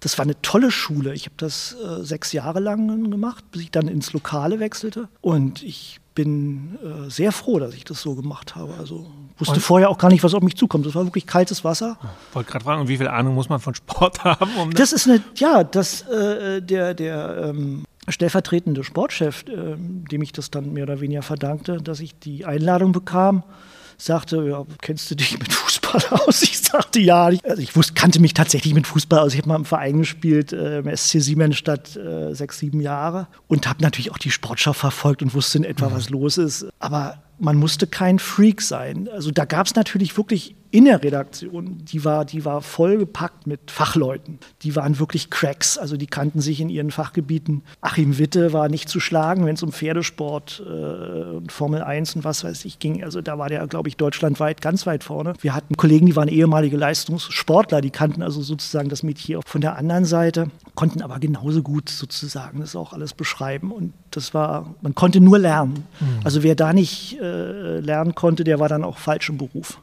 Das 0.00 0.18
war 0.18 0.24
eine 0.24 0.40
tolle 0.42 0.70
Schule. 0.70 1.14
Ich 1.14 1.26
habe 1.26 1.34
das 1.36 1.74
äh, 1.74 2.02
sechs 2.02 2.32
Jahre 2.32 2.60
lang 2.60 3.10
gemacht, 3.10 3.44
bis 3.52 3.62
ich 3.62 3.70
dann 3.70 3.86
ins 3.86 4.12
Lokale 4.12 4.58
wechselte. 4.58 5.08
Und 5.20 5.62
ich 5.62 6.00
bin 6.14 6.78
äh, 6.82 7.10
sehr 7.10 7.32
froh, 7.32 7.58
dass 7.58 7.74
ich 7.74 7.84
das 7.84 8.02
so 8.02 8.14
gemacht 8.14 8.56
habe. 8.56 8.74
Also 8.78 9.06
wusste 9.38 9.54
und? 9.54 9.60
vorher 9.60 9.90
auch 9.90 9.98
gar 9.98 10.08
nicht, 10.08 10.24
was 10.24 10.34
auf 10.34 10.42
mich 10.42 10.56
zukommt. 10.56 10.86
Das 10.86 10.94
war 10.94 11.04
wirklich 11.04 11.26
kaltes 11.26 11.64
Wasser. 11.64 11.98
Ich 12.28 12.34
wollte 12.34 12.50
gerade 12.50 12.64
fragen, 12.64 12.88
wie 12.88 12.96
viel 12.96 13.08
Ahnung 13.08 13.34
muss 13.34 13.48
man 13.48 13.60
von 13.60 13.74
Sport 13.74 14.24
haben? 14.24 14.50
Um 14.56 14.70
das, 14.70 14.90
das 14.90 15.00
ist 15.00 15.08
eine, 15.08 15.22
ja, 15.36 15.64
das, 15.64 16.02
äh, 16.08 16.60
der, 16.60 16.94
der 16.94 17.50
ähm, 17.50 17.84
stellvertretende 18.08 18.84
Sportchef, 18.84 19.44
äh, 19.48 19.76
dem 19.76 20.22
ich 20.22 20.32
das 20.32 20.50
dann 20.50 20.72
mehr 20.72 20.84
oder 20.84 21.00
weniger 21.00 21.22
verdankte, 21.22 21.78
dass 21.78 22.00
ich 22.00 22.18
die 22.18 22.44
Einladung 22.44 22.92
bekam, 22.92 23.42
sagte, 24.04 24.44
ja, 24.48 24.64
kennst 24.80 25.10
du 25.10 25.14
dich 25.14 25.38
mit 25.38 25.52
Fußball 25.52 26.02
aus? 26.26 26.42
Ich 26.42 26.58
sagte 26.58 27.00
ja. 27.00 27.24
Also 27.24 27.62
ich 27.62 27.76
wusste, 27.76 27.94
kannte 27.94 28.20
mich 28.20 28.34
tatsächlich 28.34 28.74
mit 28.74 28.86
Fußball 28.86 29.20
aus. 29.20 29.32
Ich 29.32 29.38
habe 29.38 29.48
mal 29.48 29.56
im 29.56 29.64
Verein 29.64 29.98
gespielt, 29.98 30.52
äh, 30.52 30.78
im 30.78 30.96
SC 30.96 31.20
Siemensstadt, 31.20 31.96
äh, 31.96 32.34
sechs, 32.34 32.58
sieben 32.58 32.80
Jahre 32.80 33.28
und 33.48 33.66
habe 33.68 33.82
natürlich 33.82 34.10
auch 34.10 34.18
die 34.18 34.30
Sportschau 34.30 34.72
verfolgt 34.72 35.22
und 35.22 35.34
wusste 35.34 35.58
in 35.58 35.64
etwa, 35.64 35.88
mhm. 35.88 35.94
was 35.94 36.10
los 36.10 36.38
ist. 36.38 36.66
Aber 36.78 37.22
man 37.40 37.56
musste 37.56 37.86
kein 37.86 38.18
Freak 38.18 38.62
sein. 38.62 39.08
Also 39.12 39.30
da 39.30 39.44
gab 39.44 39.66
es 39.66 39.74
natürlich 39.74 40.16
wirklich 40.16 40.54
in 40.72 40.84
der 40.84 41.02
Redaktion, 41.02 41.78
die 41.84 42.04
war, 42.04 42.24
die 42.24 42.44
war 42.44 42.62
vollgepackt 42.62 43.46
mit 43.46 43.70
Fachleuten. 43.72 44.38
Die 44.62 44.76
waren 44.76 45.00
wirklich 45.00 45.28
Cracks, 45.28 45.76
also 45.76 45.96
die 45.96 46.06
kannten 46.06 46.40
sich 46.40 46.60
in 46.60 46.68
ihren 46.68 46.92
Fachgebieten. 46.92 47.62
Achim 47.80 48.18
Witte 48.18 48.52
war 48.52 48.68
nicht 48.68 48.88
zu 48.88 49.00
schlagen, 49.00 49.46
wenn 49.46 49.56
es 49.56 49.62
um 49.64 49.72
Pferdesport 49.72 50.62
äh, 50.64 50.70
und 50.70 51.50
Formel 51.50 51.82
1 51.82 52.16
und 52.16 52.24
was 52.24 52.44
weiß 52.44 52.64
ich 52.66 52.78
ging. 52.78 53.02
Also 53.02 53.20
da 53.20 53.36
war 53.36 53.48
der, 53.48 53.66
glaube 53.66 53.88
ich, 53.88 53.96
deutschlandweit 53.96 54.60
ganz 54.60 54.86
weit 54.86 55.02
vorne. 55.02 55.32
Wir 55.40 55.54
hatten 55.54 55.76
Kollegen, 55.76 56.06
die 56.06 56.14
waren 56.14 56.28
ehemalige 56.28 56.76
Leistungssportler, 56.76 57.80
die 57.80 57.90
kannten 57.90 58.22
also 58.22 58.40
sozusagen 58.40 58.88
das 58.88 59.02
Mädchen 59.02 59.40
von 59.44 59.60
der 59.60 59.76
anderen 59.76 60.04
Seite, 60.04 60.50
konnten 60.80 61.02
aber 61.02 61.18
genauso 61.18 61.62
gut 61.62 61.90
sozusagen 61.90 62.60
das 62.60 62.74
auch 62.74 62.94
alles 62.94 63.12
beschreiben. 63.12 63.70
Und 63.70 63.92
das 64.12 64.32
war, 64.32 64.74
man 64.80 64.94
konnte 64.94 65.20
nur 65.20 65.38
lernen. 65.38 65.84
Mhm. 66.00 66.20
Also 66.24 66.42
wer 66.42 66.54
da 66.54 66.72
nicht 66.72 67.20
äh, 67.20 67.80
lernen 67.80 68.14
konnte, 68.14 68.44
der 68.44 68.60
war 68.60 68.70
dann 68.70 68.82
auch 68.82 68.96
falsch 68.96 69.28
im 69.28 69.36
Beruf. 69.36 69.78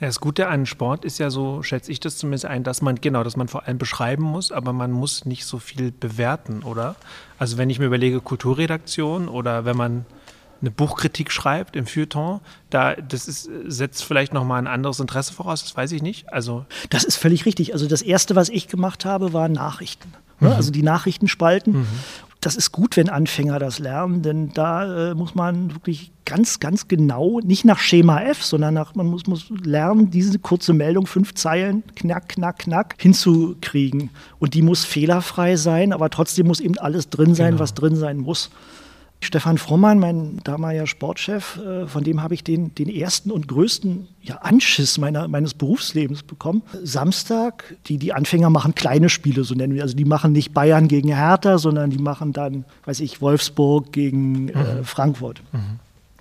Ja, 0.00 0.08
das 0.08 0.18
Gute 0.18 0.48
an 0.48 0.66
Sport 0.66 1.04
ist 1.04 1.18
ja 1.18 1.30
so, 1.30 1.62
schätze 1.62 1.92
ich 1.92 2.00
das 2.00 2.18
zumindest 2.18 2.46
ein, 2.46 2.64
dass 2.64 2.82
man, 2.82 2.96
genau, 2.96 3.22
dass 3.22 3.36
man 3.36 3.46
vor 3.46 3.68
allem 3.68 3.78
beschreiben 3.78 4.24
muss, 4.24 4.50
aber 4.50 4.72
man 4.72 4.90
muss 4.90 5.24
nicht 5.24 5.44
so 5.44 5.60
viel 5.60 5.92
bewerten, 5.92 6.64
oder? 6.64 6.96
Also 7.38 7.56
wenn 7.56 7.70
ich 7.70 7.78
mir 7.78 7.86
überlege, 7.86 8.20
Kulturredaktion 8.20 9.28
oder 9.28 9.64
wenn 9.66 9.76
man 9.76 10.04
eine 10.60 10.70
Buchkritik 10.70 11.30
schreibt 11.30 11.76
im 11.76 11.86
Feuilleton, 11.86 12.40
da 12.70 12.94
das 12.94 13.28
ist, 13.28 13.48
setzt 13.66 14.04
vielleicht 14.04 14.32
nochmal 14.32 14.60
ein 14.60 14.66
anderes 14.66 15.00
Interesse 15.00 15.32
voraus, 15.32 15.62
das 15.62 15.76
weiß 15.76 15.92
ich 15.92 16.02
nicht. 16.02 16.32
Also 16.32 16.66
das 16.90 17.04
ist 17.04 17.16
völlig 17.16 17.46
richtig. 17.46 17.72
Also 17.72 17.86
das 17.86 18.02
erste, 18.02 18.36
was 18.36 18.48
ich 18.48 18.68
gemacht 18.68 19.04
habe, 19.04 19.32
war 19.32 19.48
Nachrichten. 19.48 20.12
Ne? 20.40 20.48
Mhm. 20.48 20.54
Also 20.54 20.70
die 20.70 20.82
Nachrichtenspalten. 20.82 21.80
Mhm 21.80 21.86
das 22.40 22.54
ist 22.54 22.70
gut, 22.70 22.96
wenn 22.96 23.08
Anfänger 23.08 23.58
das 23.58 23.78
lernen, 23.78 24.22
denn 24.22 24.52
da 24.54 25.10
äh, 25.10 25.14
muss 25.14 25.34
man 25.34 25.74
wirklich 25.74 26.12
ganz, 26.24 26.60
ganz 26.60 26.86
genau, 26.86 27.40
nicht 27.40 27.64
nach 27.64 27.80
Schema 27.80 28.20
F, 28.20 28.44
sondern 28.44 28.74
nach, 28.74 28.94
man 28.94 29.06
muss, 29.06 29.26
muss 29.26 29.50
lernen, 29.50 30.10
diese 30.10 30.38
kurze 30.38 30.72
Meldung, 30.72 31.06
fünf 31.06 31.34
Zeilen, 31.34 31.82
knack, 31.96 32.28
knack, 32.28 32.60
knack, 32.60 32.94
hinzukriegen. 32.98 34.10
Und 34.38 34.54
die 34.54 34.62
muss 34.62 34.84
fehlerfrei 34.84 35.56
sein, 35.56 35.92
aber 35.92 36.10
trotzdem 36.10 36.46
muss 36.46 36.60
eben 36.60 36.78
alles 36.78 37.10
drin 37.10 37.34
sein, 37.34 37.52
genau. 37.52 37.60
was 37.60 37.74
drin 37.74 37.96
sein 37.96 38.18
muss. 38.18 38.50
Stefan 39.20 39.58
Frommann, 39.58 39.98
mein 39.98 40.38
damaliger 40.44 40.86
Sportchef, 40.86 41.58
äh, 41.58 41.86
von 41.86 42.04
dem 42.04 42.22
habe 42.22 42.34
ich 42.34 42.44
den, 42.44 42.74
den 42.76 42.88
ersten 42.88 43.30
und 43.32 43.48
größten 43.48 44.06
ja, 44.22 44.36
Anschiss 44.36 44.96
meiner, 44.96 45.26
meines 45.26 45.54
Berufslebens 45.54 46.22
bekommen. 46.22 46.62
Samstag, 46.84 47.76
die, 47.86 47.98
die 47.98 48.12
Anfänger 48.12 48.48
machen 48.48 48.74
kleine 48.76 49.08
Spiele, 49.08 49.42
so 49.42 49.54
nennen 49.54 49.74
wir. 49.74 49.82
Also 49.82 49.96
die 49.96 50.04
machen 50.04 50.32
nicht 50.32 50.54
Bayern 50.54 50.86
gegen 50.86 51.08
Hertha, 51.08 51.58
sondern 51.58 51.90
die 51.90 51.98
machen 51.98 52.32
dann, 52.32 52.64
weiß 52.84 53.00
ich, 53.00 53.20
Wolfsburg 53.20 53.92
gegen 53.92 54.50
äh, 54.50 54.76
mhm. 54.76 54.84
Frankfurt. 54.84 55.42
Mhm. 55.52 55.80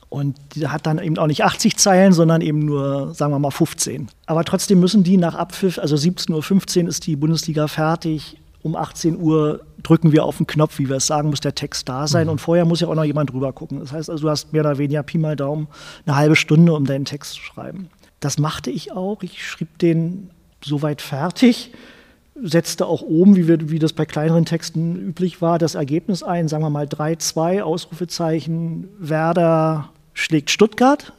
Und 0.10 0.38
die 0.56 0.68
hat 0.68 0.86
dann 0.88 1.00
eben 1.00 1.18
auch 1.18 1.28
nicht 1.28 1.44
80 1.44 1.78
Zeilen, 1.78 2.14
sondern 2.14 2.42
eben 2.42 2.60
nur, 2.60 3.14
sagen 3.14 3.34
wir 3.34 3.40
mal, 3.40 3.52
15. 3.52 4.08
Aber 4.26 4.44
trotzdem 4.46 4.80
müssen 4.80 5.04
die 5.04 5.18
nach 5.18 5.36
Abpfiff, 5.36 5.78
also 5.78 5.96
17.15 5.96 6.84
Uhr 6.84 6.90
ist 6.90 7.06
die 7.06 7.16
Bundesliga 7.16 7.68
fertig, 7.68 8.38
um 8.68 8.76
18 8.76 9.20
Uhr 9.20 9.62
drücken 9.82 10.12
wir 10.12 10.26
auf 10.26 10.38
den 10.38 10.46
Knopf, 10.48 10.78
wie 10.78 10.90
wir 10.90 10.98
es 10.98 11.08
sagen, 11.08 11.30
muss 11.30 11.40
der 11.40 11.56
Text 11.56 11.90
da 11.90 12.08
sein. 12.08 12.26
Mhm. 12.26 12.34
Und 12.34 12.42
vorher 12.42 12.66
muss 12.66 12.82
ja 12.82 12.88
auch 12.88 12.96
noch 12.96 13.04
jemand 13.04 13.32
drüber 13.32 13.54
gucken. 13.54 13.80
Das 13.80 13.92
heißt 13.92 14.10
also, 14.10 14.24
du 14.24 14.30
hast 14.30 14.54
mehr 14.54 14.62
oder 14.62 14.78
weniger 14.78 15.04
Pi 15.04 15.18
mal 15.18 15.36
Daumen 15.36 15.68
eine 16.06 16.16
halbe 16.16 16.36
Stunde, 16.36 16.74
um 16.74 16.86
deinen 16.86 17.06
Text 17.06 17.34
zu 17.34 17.42
schreiben. 17.42 17.90
Das 18.20 18.38
machte 18.38 18.70
ich 18.70 18.92
auch. 18.92 19.24
Ich 19.24 19.48
schrieb 19.48 19.80
den 19.80 20.30
soweit 20.64 21.02
fertig, 21.02 21.72
setzte 22.42 22.86
auch 22.86 23.02
oben, 23.02 23.36
wie, 23.36 23.48
wir, 23.48 23.70
wie 23.70 23.80
das 23.80 23.94
bei 23.94 24.06
kleineren 24.06 24.46
Texten 24.46 24.96
üblich 24.96 25.42
war, 25.42 25.58
das 25.60 25.76
Ergebnis 25.76 26.24
ein, 26.24 26.48
sagen 26.48 26.64
wir 26.64 26.70
mal 26.70 26.86
3-2, 26.86 27.62
Ausrufezeichen, 27.62 28.90
Werder 29.00 29.90
schlägt 30.14 30.50
Stuttgart. 30.50 31.14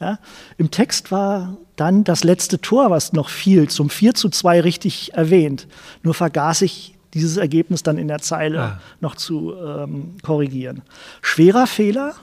Ja. 0.00 0.18
Im 0.56 0.70
Text 0.70 1.12
war 1.12 1.56
dann 1.76 2.04
das 2.04 2.24
letzte 2.24 2.60
Tor, 2.60 2.90
was 2.90 3.12
noch 3.12 3.28
fiel, 3.28 3.68
zum 3.68 3.90
4 3.90 4.14
zu 4.14 4.30
2 4.30 4.62
richtig 4.62 5.12
erwähnt. 5.14 5.68
Nur 6.02 6.14
vergaß 6.14 6.62
ich 6.62 6.94
dieses 7.12 7.36
Ergebnis 7.36 7.82
dann 7.82 7.98
in 7.98 8.08
der 8.08 8.20
Zeile 8.20 8.60
ah. 8.60 8.80
noch 9.00 9.14
zu 9.14 9.54
ähm, 9.54 10.16
korrigieren. 10.22 10.82
Schwerer 11.22 11.66
Fehler, 11.66 12.14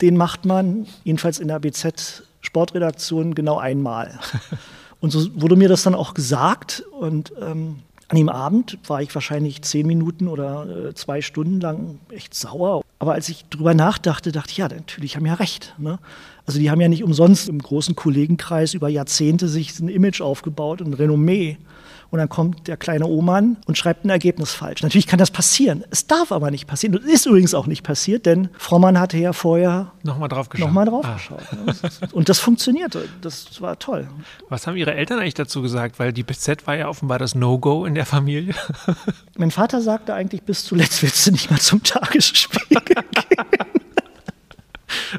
den 0.00 0.16
macht 0.16 0.44
man 0.44 0.86
jedenfalls 1.02 1.38
in 1.38 1.48
der 1.48 1.58
BZ 1.58 2.24
Sportredaktion 2.40 3.34
genau 3.34 3.58
einmal. 3.58 4.18
Und 5.00 5.10
so 5.10 5.28
wurde 5.34 5.56
mir 5.56 5.68
das 5.68 5.82
dann 5.82 5.94
auch 5.94 6.14
gesagt. 6.14 6.84
Und 6.92 7.32
ähm, 7.40 7.80
an 8.08 8.16
dem 8.16 8.28
Abend 8.28 8.78
war 8.86 9.02
ich 9.02 9.14
wahrscheinlich 9.14 9.62
zehn 9.62 9.86
Minuten 9.86 10.28
oder 10.28 10.88
äh, 10.88 10.94
zwei 10.94 11.20
Stunden 11.20 11.60
lang 11.60 11.98
echt 12.10 12.34
sauer. 12.34 12.82
Aber 12.98 13.14
als 13.14 13.28
ich 13.28 13.44
drüber 13.46 13.74
nachdachte, 13.74 14.30
dachte 14.30 14.50
ich, 14.52 14.58
ja, 14.58 14.68
natürlich 14.68 15.16
haben 15.16 15.26
ja 15.26 15.34
recht. 15.34 15.74
Ne? 15.78 15.98
Also 16.46 16.58
die 16.58 16.70
haben 16.70 16.80
ja 16.80 16.88
nicht 16.88 17.02
umsonst 17.02 17.48
im 17.48 17.58
großen 17.58 17.96
Kollegenkreis 17.96 18.74
über 18.74 18.88
Jahrzehnte 18.88 19.48
sich 19.48 19.78
ein 19.80 19.88
Image 19.88 20.20
aufgebaut, 20.20 20.80
ein 20.80 20.94
Renommee. 20.94 21.56
Und 22.10 22.18
dann 22.18 22.28
kommt 22.28 22.68
der 22.68 22.76
kleine 22.76 23.06
Oman 23.06 23.56
und 23.66 23.76
schreibt 23.76 24.04
ein 24.04 24.10
Ergebnis 24.10 24.52
falsch. 24.52 24.84
Natürlich 24.84 25.08
kann 25.08 25.18
das 25.18 25.32
passieren. 25.32 25.82
Es 25.90 26.06
darf 26.06 26.30
aber 26.30 26.52
nicht 26.52 26.68
passieren. 26.68 26.96
Und 26.96 27.04
ist 27.06 27.26
übrigens 27.26 27.54
auch 27.54 27.66
nicht 27.66 27.82
passiert, 27.82 28.24
denn 28.24 28.50
Frommann 28.56 29.00
hatte 29.00 29.18
ja 29.18 29.32
vorher 29.32 29.90
nochmal 30.04 30.28
drauf 30.28 30.48
geschaut. 30.48 30.68
Nochmal 30.68 30.84
drauf 30.84 31.04
ah. 31.04 31.14
geschaut. 31.14 31.42
Und 32.12 32.28
das 32.28 32.38
funktionierte. 32.38 33.08
Das 33.20 33.60
war 33.60 33.80
toll. 33.80 34.06
Was 34.48 34.68
haben 34.68 34.76
Ihre 34.76 34.94
Eltern 34.94 35.18
eigentlich 35.18 35.34
dazu 35.34 35.60
gesagt? 35.60 35.98
Weil 35.98 36.12
die 36.12 36.22
BZ 36.22 36.68
war 36.68 36.76
ja 36.76 36.88
offenbar 36.88 37.18
das 37.18 37.34
No-Go 37.34 37.84
in 37.84 37.96
der 37.96 38.06
Familie. 38.06 38.54
Mein 39.36 39.50
Vater 39.50 39.80
sagte 39.80 40.14
eigentlich, 40.14 40.42
bis 40.42 40.64
zuletzt 40.64 41.02
willst 41.02 41.26
du 41.26 41.32
nicht 41.32 41.50
mal 41.50 41.58
zum 41.58 41.82
Tagesspiegel 41.82 42.80
gehen. 42.84 43.04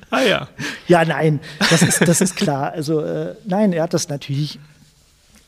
Ah 0.10 0.22
ja. 0.22 0.48
Ja, 0.88 1.06
nein, 1.06 1.40
das 1.70 1.82
ist, 1.82 2.08
das 2.08 2.22
ist 2.22 2.36
klar. 2.36 2.72
Also 2.72 3.02
äh, 3.02 3.36
nein, 3.46 3.74
er 3.74 3.84
hat 3.84 3.94
das 3.94 4.10
natürlich 4.10 4.60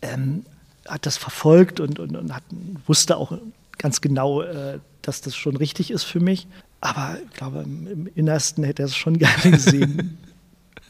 ähm, 0.02 0.46
hat 0.88 1.06
das 1.06 1.18
verfolgt 1.18 1.80
und, 1.80 2.00
und, 2.00 2.16
und 2.16 2.34
hat, 2.34 2.44
wusste 2.86 3.18
auch 3.18 3.38
ganz 3.78 4.02
genau, 4.02 4.42
äh, 4.42 4.80
dass 5.02 5.22
das 5.22 5.36
schon 5.36 5.56
richtig 5.56 5.92
ist 5.92 6.04
für 6.04 6.20
mich. 6.20 6.48
Aber 6.82 7.18
ich 7.24 7.34
glaube, 7.34 7.62
im 7.62 8.10
Innersten 8.16 8.64
hätte 8.64 8.84
er 8.84 8.88
es 8.88 8.96
schon 8.96 9.18
gerne 9.20 9.52
gesehen. 9.52 10.18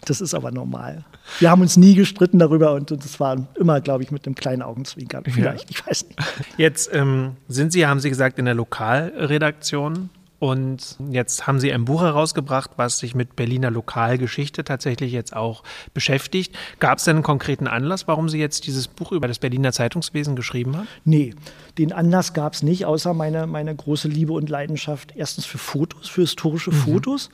das 0.05 0.21
ist 0.21 0.33
aber 0.33 0.51
normal. 0.51 1.03
Wir 1.39 1.49
haben 1.49 1.61
uns 1.61 1.77
nie 1.77 1.95
gestritten 1.95 2.39
darüber 2.39 2.73
und 2.73 2.91
das 2.91 3.19
war 3.19 3.47
immer, 3.55 3.81
glaube 3.81 4.03
ich, 4.03 4.11
mit 4.11 4.25
einem 4.25 4.35
kleinen 4.35 4.61
Augenzwinkern. 4.61 5.23
Vielleicht, 5.25 5.65
ja. 5.65 5.69
ich 5.69 5.85
weiß 5.87 6.07
nicht. 6.07 6.19
Jetzt 6.57 6.89
ähm, 6.93 7.35
sind 7.47 7.71
Sie, 7.73 7.85
haben 7.85 7.99
Sie 7.99 8.09
gesagt, 8.09 8.39
in 8.39 8.45
der 8.45 8.53
Lokalredaktion 8.53 10.09
und 10.39 10.97
jetzt 11.09 11.47
haben 11.47 11.59
Sie 11.59 11.73
ein 11.73 11.85
Buch 11.85 12.01
herausgebracht, 12.01 12.71
was 12.75 12.99
sich 12.99 13.15
mit 13.15 13.35
Berliner 13.35 13.71
Lokalgeschichte 13.71 14.63
tatsächlich 14.63 15.11
jetzt 15.11 15.35
auch 15.35 15.63
beschäftigt. 15.95 16.55
Gab 16.79 16.99
es 16.99 17.05
denn 17.05 17.17
einen 17.17 17.23
konkreten 17.23 17.65
Anlass, 17.65 18.07
warum 18.07 18.29
Sie 18.29 18.37
jetzt 18.37 18.67
dieses 18.67 18.87
Buch 18.87 19.11
über 19.11 19.27
das 19.27 19.39
Berliner 19.39 19.71
Zeitungswesen 19.71 20.35
geschrieben 20.35 20.77
haben? 20.77 20.87
Nee, 21.05 21.33
den 21.79 21.91
Anlass 21.91 22.33
gab 22.33 22.53
es 22.53 22.61
nicht, 22.61 22.85
außer 22.85 23.15
meine, 23.15 23.47
meine 23.47 23.75
große 23.75 24.07
Liebe 24.07 24.33
und 24.33 24.49
Leidenschaft 24.49 25.13
erstens 25.15 25.45
für 25.45 25.57
Fotos, 25.57 26.07
für 26.07 26.21
historische 26.21 26.71
mhm. 26.71 26.75
Fotos 26.75 27.29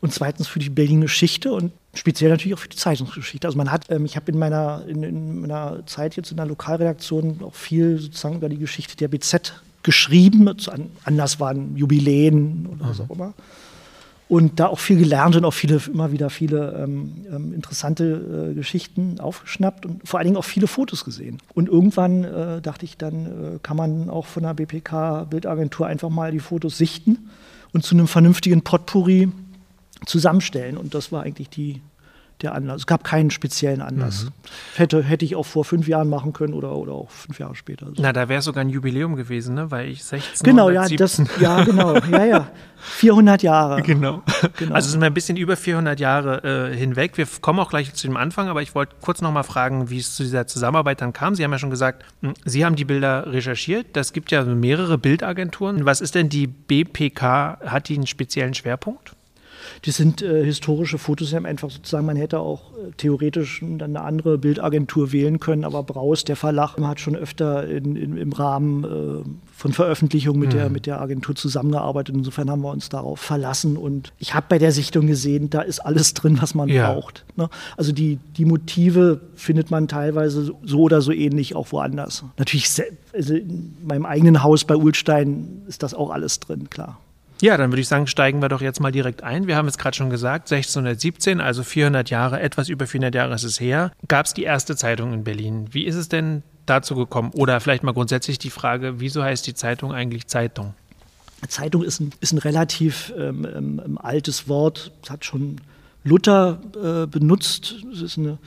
und 0.00 0.14
zweitens 0.14 0.48
für 0.48 0.58
die 0.58 0.70
Berliner 0.70 1.02
Geschichte 1.02 1.52
und 1.52 1.72
speziell 1.94 2.30
natürlich 2.30 2.54
auch 2.54 2.60
für 2.60 2.68
die 2.68 2.76
Zeitungsgeschichte. 2.76 3.46
Also 3.46 3.58
man 3.58 3.70
hat, 3.70 3.90
ähm, 3.90 4.06
ich 4.06 4.16
habe 4.16 4.32
in 4.32 4.38
meiner, 4.38 4.84
in, 4.86 5.02
in 5.02 5.40
meiner 5.40 5.84
Zeit 5.86 6.16
jetzt 6.16 6.30
in 6.30 6.38
der 6.38 6.46
Lokalredaktion 6.46 7.42
auch 7.42 7.54
viel 7.54 7.98
sozusagen 7.98 8.36
über 8.36 8.48
die 8.48 8.58
Geschichte 8.58 8.96
der 8.96 9.08
BZ 9.08 9.62
geschrieben. 9.86 10.50
Anders 11.04 11.40
waren 11.40 11.76
Jubiläen 11.76 12.66
oder 12.66 12.90
was 12.90 13.00
auch 13.00 13.08
immer. 13.08 13.32
Und 14.28 14.58
da 14.58 14.66
auch 14.66 14.80
viel 14.80 14.98
gelernt 14.98 15.36
und 15.36 15.44
auch 15.44 15.54
viele, 15.54 15.80
immer 15.86 16.10
wieder 16.10 16.30
viele 16.30 16.82
ähm, 16.82 17.12
ähm, 17.32 17.54
interessante 17.54 18.50
äh, 18.50 18.54
Geschichten 18.54 19.20
aufgeschnappt 19.20 19.86
und 19.86 20.06
vor 20.06 20.18
allen 20.18 20.26
Dingen 20.26 20.36
auch 20.36 20.44
viele 20.44 20.66
Fotos 20.66 21.04
gesehen. 21.04 21.38
Und 21.54 21.68
irgendwann 21.68 22.24
äh, 22.24 22.60
dachte 22.60 22.84
ich, 22.84 22.96
dann 22.96 23.26
äh, 23.26 23.58
kann 23.62 23.76
man 23.76 24.10
auch 24.10 24.26
von 24.26 24.42
der 24.42 24.54
BPK-Bildagentur 24.54 25.86
einfach 25.86 26.10
mal 26.10 26.32
die 26.32 26.40
Fotos 26.40 26.76
sichten 26.76 27.30
und 27.72 27.84
zu 27.84 27.94
einem 27.94 28.08
vernünftigen 28.08 28.62
Potpourri 28.62 29.28
zusammenstellen. 30.06 30.76
Und 30.76 30.94
das 30.94 31.12
war 31.12 31.22
eigentlich 31.22 31.48
die, 31.48 31.80
der 32.42 32.54
Anlass. 32.54 32.82
Es 32.82 32.86
gab 32.86 33.04
keinen 33.04 33.30
speziellen 33.30 33.80
Anlass. 33.80 34.24
Mhm. 34.24 34.30
Hätte, 34.76 35.02
hätte 35.02 35.24
ich 35.24 35.36
auch 35.36 35.46
vor 35.46 35.64
fünf 35.64 35.88
Jahren 35.88 36.08
machen 36.08 36.32
können 36.32 36.54
oder, 36.54 36.72
oder 36.72 36.92
auch 36.92 37.10
fünf 37.10 37.38
Jahre 37.38 37.54
später. 37.54 37.90
Na, 37.96 38.12
da 38.12 38.28
wäre 38.28 38.42
sogar 38.42 38.62
ein 38.62 38.68
Jubiläum 38.68 39.16
gewesen, 39.16 39.54
ne? 39.54 39.70
weil 39.70 39.88
ich 39.88 40.04
16 40.04 40.44
Genau, 40.44 40.70
ja, 40.70 40.86
das, 40.88 41.22
ja, 41.40 41.64
genau. 41.64 41.96
Ja, 42.10 42.24
ja. 42.24 42.48
400 42.78 43.42
Jahre. 43.42 43.82
Genau. 43.82 44.22
genau. 44.58 44.74
Also 44.74 44.90
sind 44.90 45.00
wir 45.00 45.06
ein 45.06 45.14
bisschen 45.14 45.36
über 45.36 45.56
400 45.56 45.98
Jahre 45.98 46.70
äh, 46.70 46.76
hinweg. 46.76 47.16
Wir 47.16 47.26
kommen 47.40 47.58
auch 47.58 47.70
gleich 47.70 47.92
zu 47.94 48.06
dem 48.06 48.16
Anfang, 48.16 48.48
aber 48.48 48.62
ich 48.62 48.74
wollte 48.74 48.96
kurz 49.00 49.22
noch 49.22 49.32
mal 49.32 49.42
fragen, 49.42 49.90
wie 49.90 49.98
es 49.98 50.14
zu 50.14 50.22
dieser 50.22 50.46
Zusammenarbeit 50.46 51.00
dann 51.00 51.12
kam. 51.12 51.34
Sie 51.34 51.42
haben 51.42 51.52
ja 51.52 51.58
schon 51.58 51.70
gesagt, 51.70 52.04
hm, 52.22 52.34
Sie 52.44 52.64
haben 52.64 52.76
die 52.76 52.84
Bilder 52.84 53.32
recherchiert. 53.32 53.88
Das 53.94 54.12
gibt 54.12 54.30
ja 54.30 54.44
mehrere 54.44 54.98
Bildagenturen. 54.98 55.84
Was 55.84 56.00
ist 56.00 56.14
denn 56.14 56.28
die 56.28 56.46
BPK? 56.46 57.58
Hat 57.64 57.88
die 57.88 57.94
einen 57.94 58.06
speziellen 58.06 58.54
Schwerpunkt? 58.54 59.15
Das 59.82 59.96
sind 59.96 60.22
äh, 60.22 60.44
historische 60.44 60.98
Fotos, 60.98 61.30
die 61.30 61.36
haben 61.36 61.46
einfach 61.46 61.70
sozusagen, 61.70 62.06
man 62.06 62.16
hätte 62.16 62.40
auch 62.40 62.72
äh, 62.72 62.92
theoretisch 62.96 63.60
dann 63.60 63.96
eine 63.96 64.00
andere 64.02 64.38
Bildagentur 64.38 65.12
wählen 65.12 65.40
können, 65.40 65.64
aber 65.64 65.82
Braus, 65.82 66.24
der 66.24 66.36
Verlag, 66.36 66.76
hat 66.76 67.00
schon 67.00 67.16
öfter 67.16 67.66
in, 67.68 67.96
in, 67.96 68.16
im 68.16 68.32
Rahmen 68.32 68.84
äh, 68.84 69.28
von 69.56 69.72
Veröffentlichungen 69.72 70.38
mit, 70.38 70.50
mhm. 70.50 70.58
der, 70.58 70.70
mit 70.70 70.86
der 70.86 71.00
Agentur 71.00 71.34
zusammengearbeitet. 71.34 72.14
Insofern 72.14 72.50
haben 72.50 72.60
wir 72.60 72.70
uns 72.70 72.88
darauf 72.88 73.20
verlassen 73.20 73.76
und 73.76 74.12
ich 74.18 74.34
habe 74.34 74.46
bei 74.48 74.58
der 74.58 74.72
Sichtung 74.72 75.06
gesehen, 75.06 75.50
da 75.50 75.62
ist 75.62 75.80
alles 75.80 76.14
drin, 76.14 76.38
was 76.40 76.54
man 76.54 76.68
ja. 76.68 76.92
braucht. 76.92 77.24
Ne? 77.36 77.48
Also 77.76 77.92
die, 77.92 78.18
die 78.36 78.44
Motive 78.44 79.20
findet 79.34 79.70
man 79.70 79.88
teilweise 79.88 80.52
so 80.62 80.80
oder 80.80 81.00
so 81.00 81.12
ähnlich 81.12 81.56
auch 81.56 81.72
woanders. 81.72 82.24
Natürlich, 82.38 82.70
also 83.14 83.34
in 83.34 83.76
meinem 83.86 84.04
eigenen 84.04 84.42
Haus 84.42 84.64
bei 84.64 84.76
Ulstein 84.76 85.62
ist 85.66 85.82
das 85.82 85.94
auch 85.94 86.10
alles 86.10 86.40
drin, 86.40 86.68
klar. 86.68 86.98
Ja, 87.40 87.56
dann 87.56 87.70
würde 87.70 87.82
ich 87.82 87.88
sagen, 87.88 88.06
steigen 88.06 88.40
wir 88.40 88.48
doch 88.48 88.62
jetzt 88.62 88.80
mal 88.80 88.92
direkt 88.92 89.22
ein. 89.22 89.46
Wir 89.46 89.56
haben 89.56 89.68
es 89.68 89.76
gerade 89.76 89.96
schon 89.96 90.08
gesagt, 90.08 90.50
1617, 90.50 91.40
also 91.40 91.62
400 91.62 92.08
Jahre, 92.08 92.40
etwas 92.40 92.68
über 92.68 92.86
400 92.86 93.14
Jahre 93.14 93.34
ist 93.34 93.44
es 93.44 93.60
her, 93.60 93.92
gab 94.08 94.26
es 94.26 94.34
die 94.34 94.44
erste 94.44 94.76
Zeitung 94.76 95.12
in 95.12 95.24
Berlin. 95.24 95.68
Wie 95.70 95.84
ist 95.84 95.96
es 95.96 96.08
denn 96.08 96.42
dazu 96.64 96.94
gekommen? 96.94 97.30
Oder 97.34 97.60
vielleicht 97.60 97.82
mal 97.82 97.92
grundsätzlich 97.92 98.38
die 98.38 98.50
Frage, 98.50 99.00
wieso 99.00 99.22
heißt 99.22 99.46
die 99.46 99.54
Zeitung 99.54 99.92
eigentlich 99.92 100.26
Zeitung? 100.26 100.74
Zeitung 101.48 101.82
ist 101.82 102.00
ein, 102.00 102.12
ist 102.20 102.32
ein 102.32 102.38
relativ 102.38 103.12
ähm, 103.16 103.46
ähm, 103.54 103.98
altes 103.98 104.48
Wort, 104.48 104.92
das 105.02 105.10
hat 105.10 105.24
schon 105.24 105.60
Luther 106.02 106.60
äh, 106.74 107.06
benutzt. 107.06 107.76
Es 107.92 108.00
ist 108.00 108.18
eine 108.18 108.38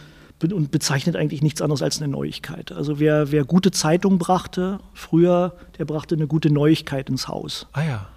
und 0.42 0.72
bezeichnet 0.72 1.18
eigentlich 1.18 1.42
nichts 1.42 1.62
anderes 1.62 1.82
als 1.82 2.02
eine 2.02 2.10
Neuigkeit. 2.10 2.72
Also 2.72 2.98
wer, 2.98 3.30
wer 3.32 3.44
gute 3.44 3.72
Zeitung 3.72 4.20
brachte 4.20 4.80
früher, 4.94 5.54
der 5.78 5.84
brachte 5.84 6.16
eine 6.16 6.28
gute 6.28 6.50
Neuigkeit 6.50 7.10
ins 7.10 7.28
Haus. 7.28 7.68
Ah 7.74 7.84
ja. 7.84 8.08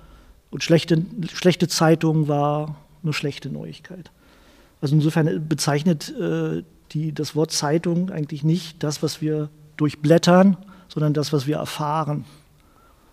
Und 0.53 0.63
schlechte, 0.63 1.03
schlechte 1.33 1.67
Zeitung 1.67 2.29
war 2.29 2.77
eine 3.03 3.13
schlechte 3.13 3.49
Neuigkeit. 3.49 4.11
Also 4.81 4.95
insofern 4.95 5.49
bezeichnet 5.49 6.15
äh, 6.21 6.63
die, 6.93 7.13
das 7.13 7.35
Wort 7.35 7.51
Zeitung 7.51 8.11
eigentlich 8.11 8.45
nicht 8.45 8.83
das, 8.83 9.03
was 9.03 9.21
wir 9.21 9.49
durchblättern, 9.79 10.59
sondern 10.89 11.15
das, 11.15 11.33
was 11.33 11.47
wir 11.47 11.57
erfahren. 11.57 12.27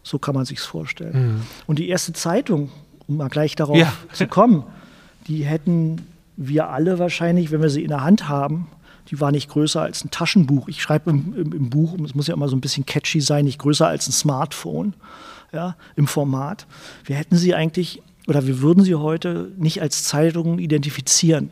So 0.04 0.20
kann 0.20 0.36
man 0.36 0.46
sich 0.46 0.60
vorstellen. 0.60 1.36
Mhm. 1.36 1.42
Und 1.66 1.80
die 1.80 1.88
erste 1.88 2.12
Zeitung, 2.14 2.72
um 3.08 3.18
mal 3.18 3.30
gleich 3.30 3.56
darauf 3.56 3.78
ja. 3.78 3.94
zu 4.12 4.28
kommen, 4.28 4.64
die 5.28 5.46
hätten 5.46 6.06
wir 6.36 6.70
alle 6.70 7.00
wahrscheinlich, 7.00 7.52
wenn 7.52 7.62
wir 7.62 7.70
sie 7.70 7.84
in 7.84 7.90
der 7.90 8.04
Hand 8.04 8.28
haben, 8.28 8.68
die 9.10 9.20
war 9.22 9.32
nicht 9.32 9.50
größer 9.50 9.82
als 9.82 10.04
ein 10.04 10.12
Taschenbuch. 10.12 10.68
Ich 10.68 10.82
schreibe 10.82 11.10
im, 11.10 11.34
im, 11.36 11.54
im 11.54 11.70
Buch, 11.70 11.98
es 12.04 12.16
muss 12.16 12.28
ja 12.28 12.34
immer 12.34 12.50
so 12.50 12.56
ein 12.56 12.62
bisschen 12.62 12.86
catchy 12.86 13.22
sein, 13.22 13.46
nicht 13.46 13.60
größer 13.60 13.88
als 13.88 14.10
ein 14.10 14.12
Smartphone 14.12 14.94
ja, 15.54 15.76
im 15.96 16.08
Format. 16.08 16.68
Wir 17.06 17.16
hätten 17.16 17.36
sie 17.36 17.56
eigentlich 17.56 18.02
oder 18.28 18.46
wir 18.46 18.62
würden 18.62 18.84
sie 18.84 18.96
heute 18.96 19.52
nicht 19.58 19.82
als 19.82 20.04
Zeitung 20.04 20.60
identifizieren. 20.60 21.50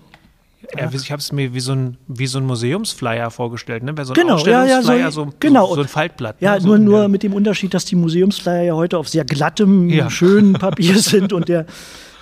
Ja, 0.76 0.90
ich 0.92 1.12
habe 1.12 1.20
es 1.20 1.32
mir 1.32 1.54
wie 1.54 1.60
so, 1.60 1.72
ein, 1.72 1.98
wie 2.08 2.28
so 2.28 2.40
ein 2.40 2.46
Museumsflyer 2.46 3.32
vorgestellt, 3.32 3.84
ne? 3.84 3.94
so 4.04 4.14
ein 4.14 4.16
genau, 4.16 4.38
ja, 4.40 4.66
ja, 4.66 4.82
so, 4.82 5.26
so, 5.26 5.34
genau. 5.40 5.74
so 5.74 5.82
ein 5.82 5.88
Faltblatt. 5.88 6.36
Ja, 6.40 6.58
ne? 6.58 6.66
nur, 6.66 6.78
nur 6.78 7.08
mit 7.08 7.24
dem 7.24 7.34
Unterschied, 7.34 7.74
dass 7.74 7.86
die 7.86 7.96
Museumsflyer 7.96 8.64
ja 8.64 8.74
heute 8.74 8.98
auf 8.98 9.08
sehr 9.08 9.24
glattem, 9.24 9.90
ja. 9.90 10.10
schönen 10.10 10.54
Papier 10.60 10.98
sind 11.00 11.32
und 11.32 11.48
der 11.48 11.66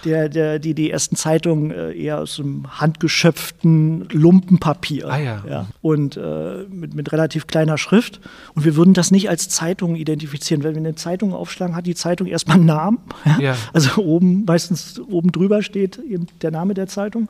der, 0.05 0.29
der, 0.29 0.59
die, 0.59 0.73
die 0.73 0.91
ersten 0.91 1.15
Zeitungen 1.15 1.71
äh, 1.71 1.91
eher 1.91 2.19
aus 2.19 2.39
einem 2.39 2.79
handgeschöpften 2.79 4.07
Lumpenpapier. 4.09 5.09
Ah, 5.09 5.17
ja. 5.17 5.43
ja. 5.49 5.67
Und 5.81 6.15
äh, 6.17 6.65
mit, 6.69 6.93
mit 6.93 7.11
relativ 7.11 7.47
kleiner 7.47 7.77
Schrift. 7.77 8.21
Und 8.53 8.65
wir 8.65 8.75
würden 8.75 8.93
das 8.93 9.11
nicht 9.11 9.29
als 9.29 9.49
Zeitung 9.49 9.95
identifizieren. 9.95 10.63
Wenn 10.63 10.75
wir 10.75 10.79
eine 10.79 10.95
Zeitung 10.95 11.33
aufschlagen, 11.33 11.75
hat 11.75 11.87
die 11.87 11.95
Zeitung 11.95 12.27
erstmal 12.27 12.57
einen 12.57 12.65
Namen. 12.65 12.99
Ja? 13.25 13.39
ja. 13.39 13.57
Also 13.73 14.01
oben, 14.01 14.45
meistens 14.45 14.99
oben 14.99 15.31
drüber 15.31 15.63
steht 15.63 15.97
eben 15.97 16.27
der 16.41 16.51
Name 16.51 16.73
der 16.73 16.87
Zeitung. 16.87 17.27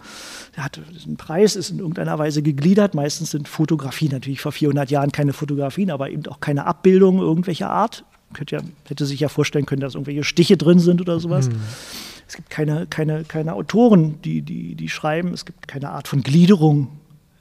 Der 0.55 0.65
hat 0.65 0.79
einen 1.05 1.17
Preis, 1.17 1.55
ist 1.55 1.69
in 1.69 1.79
irgendeiner 1.79 2.19
Weise 2.19 2.41
gegliedert. 2.41 2.93
Meistens 2.93 3.31
sind 3.31 3.47
Fotografien, 3.47 4.11
natürlich 4.11 4.41
vor 4.41 4.51
400 4.51 4.91
Jahren 4.91 5.11
keine 5.11 5.33
Fotografien, 5.33 5.89
aber 5.91 6.09
eben 6.09 6.25
auch 6.27 6.39
keine 6.39 6.65
Abbildungen 6.65 7.21
irgendwelcher 7.21 7.69
Art. 7.69 8.03
Hätte, 8.37 8.57
ja, 8.57 8.61
hätte 8.87 9.05
sich 9.05 9.19
ja 9.19 9.29
vorstellen 9.29 9.65
können, 9.65 9.81
dass 9.81 9.95
irgendwelche 9.95 10.23
Stiche 10.23 10.57
drin 10.57 10.79
sind 10.79 10.99
oder 10.99 11.19
sowas. 11.19 11.47
Hm. 11.47 11.55
Es 12.27 12.35
gibt 12.35 12.49
keine, 12.49 12.87
keine, 12.87 13.23
keine 13.23 13.53
Autoren, 13.53 14.21
die, 14.23 14.41
die, 14.41 14.75
die 14.75 14.89
schreiben. 14.89 15.33
Es 15.33 15.45
gibt 15.45 15.67
keine 15.67 15.91
Art 15.91 16.07
von 16.07 16.23
Gliederung. 16.23 16.87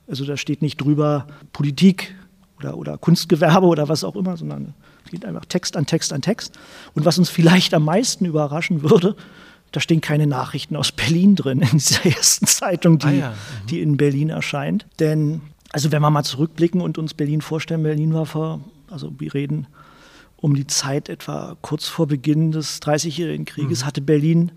Also 0.07 0.25
da 0.25 0.37
steht 0.37 0.62
nicht 0.62 0.81
drüber 0.81 1.26
Politik 1.53 2.14
oder, 2.59 2.76
oder 2.76 2.99
Kunstgewerbe 2.99 3.67
oder 3.67 3.88
was 3.88 4.05
auch 4.05 4.17
immer, 4.17 4.37
sondern 4.37 4.75
es 5.05 5.11
geht 5.11 5.25
einfach 5.25 5.45
Text 5.47 5.76
an 5.76 5.87
Text 5.87 6.12
an 6.12 6.23
Text. 6.23 6.59
Und 6.95 7.05
was 7.05 7.19
uns 7.19 7.31
vielleicht 7.31 7.73
am 7.75 7.85
meisten 7.85 8.26
überraschen 8.26 8.83
würde, 8.83 9.17
da 9.73 9.81
stehen 9.81 10.00
keine 10.00 10.26
Nachrichten 10.26 10.76
aus 10.76 10.93
Berlin 10.93 11.35
drin 11.35 11.61
in 11.61 11.79
dieser 11.79 12.07
ersten 12.17 12.47
Zeitung, 12.47 12.99
die, 12.99 13.07
ah 13.07 13.12
ja. 13.12 13.31
mhm. 13.31 13.67
die 13.69 13.81
in 13.81 13.97
Berlin 13.97 14.31
erscheint. 14.31 14.87
Denn, 15.00 15.41
also 15.73 15.91
wenn 15.91 16.03
wir 16.03 16.11
mal 16.11 16.23
zurückblicken 16.23 16.81
und 16.81 16.99
uns 16.99 17.14
Berlin 17.14 17.41
vorstellen, 17.41 17.83
Berlin 17.83 18.14
war 18.14 18.26
vor, 18.26 18.61
also 18.91 19.12
wir 19.19 19.35
reden 19.35 19.67
um 20.37 20.55
die 20.55 20.67
Zeit 20.67 21.09
etwa 21.09 21.57
kurz 21.62 21.88
vor 21.88 22.07
Beginn 22.07 22.53
des 22.53 22.81
Dreißigjährigen 22.81 23.47
Krieges, 23.47 23.81
mhm. 23.83 23.87
hatte 23.87 24.00
Berlin 24.03 24.53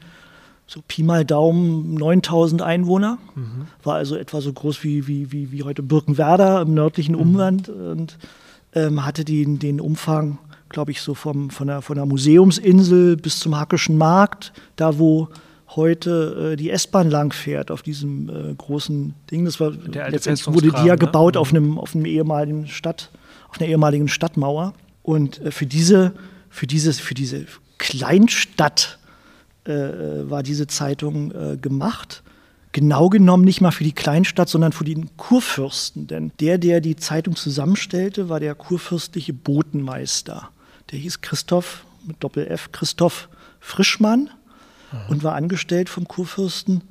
so 0.67 0.81
Pi 0.85 1.01
mal 1.01 1.23
Daumen 1.23 1.95
9000 1.95 2.61
Einwohner. 2.61 3.17
Mhm. 3.35 3.67
War 3.83 3.95
also 3.95 4.17
etwa 4.17 4.41
so 4.41 4.51
groß 4.51 4.83
wie, 4.83 5.07
wie, 5.07 5.31
wie, 5.31 5.51
wie 5.51 5.63
heute 5.63 5.81
Birkenwerder 5.81 6.61
im 6.61 6.73
nördlichen 6.73 7.15
mhm. 7.15 7.21
Umland 7.21 7.69
und 7.69 8.17
ähm, 8.73 9.05
hatte 9.05 9.23
den, 9.23 9.59
den 9.59 9.79
Umfang, 9.79 10.37
glaube 10.67 10.91
ich, 10.91 11.01
so 11.01 11.13
vom, 11.13 11.49
von, 11.49 11.67
der, 11.67 11.81
von 11.81 11.95
der 11.95 12.05
Museumsinsel 12.05 13.15
bis 13.15 13.39
zum 13.39 13.57
Hackischen 13.57 13.97
Markt, 13.97 14.51
da 14.75 14.99
wo 14.99 15.29
heute 15.75 16.53
äh, 16.53 16.55
die 16.57 16.69
S-Bahn 16.69 17.09
langfährt 17.09 17.71
auf 17.71 17.81
diesem 17.81 18.29
äh, 18.29 18.53
großen 18.53 19.13
Ding. 19.31 19.45
Das 19.45 19.61
war 19.61 19.71
letztendlich 19.71 20.47
wurde 20.47 20.71
die 20.71 20.85
ja 20.85 20.93
ne? 20.93 20.97
gebaut 20.97 21.35
mhm. 21.35 21.41
auf 21.41 21.49
einem 21.51 21.77
auf 21.77 21.95
einem 21.95 22.05
ehemaligen 22.05 22.67
Stadt, 22.67 23.09
auf 23.49 23.59
einer 23.59 23.69
ehemaligen 23.69 24.09
Stadtmauer. 24.09 24.73
Und 25.01 25.41
äh, 25.41 25.51
für 25.51 25.65
diese, 25.65 26.11
für 26.49 26.67
dieses, 26.67 26.99
für 26.99 27.13
diese 27.13 27.45
Kleinstadt 27.77 28.96
äh, 29.67 30.29
war 30.29 30.43
diese 30.43 30.67
Zeitung 30.67 31.31
äh, 31.31 31.57
gemacht. 31.57 32.23
Genau 32.71 33.09
genommen 33.09 33.43
nicht 33.43 33.61
mal 33.61 33.71
für 33.71 33.83
die 33.83 33.93
Kleinstadt, 33.93 34.49
sondern 34.49 34.71
für 34.71 34.83
den 34.83 35.15
Kurfürsten. 35.17 36.07
Denn 36.07 36.31
der, 36.39 36.57
der 36.57 36.81
die 36.81 36.95
Zeitung 36.95 37.35
zusammenstellte, 37.35 38.29
war 38.29 38.39
der 38.39 38.55
kurfürstliche 38.55 39.33
Botenmeister. 39.33 40.49
Der 40.91 40.99
hieß 40.99 41.21
Christoph 41.21 41.85
mit 42.05 42.23
Doppel-F, 42.23 42.71
Christoph 42.71 43.29
Frischmann 43.59 44.29
und 45.09 45.23
war 45.23 45.35
angestellt 45.35 45.89
vom 45.89 46.07
Kurfürsten, 46.07 46.81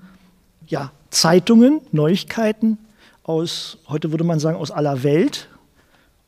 ja, 0.66 0.92
Zeitungen, 1.11 1.80
Neuigkeiten 1.92 2.78
aus, 3.23 3.78
heute 3.88 4.11
würde 4.11 4.25
man 4.25 4.38
sagen, 4.38 4.56
aus 4.56 4.71
aller 4.71 5.02
Welt, 5.02 5.49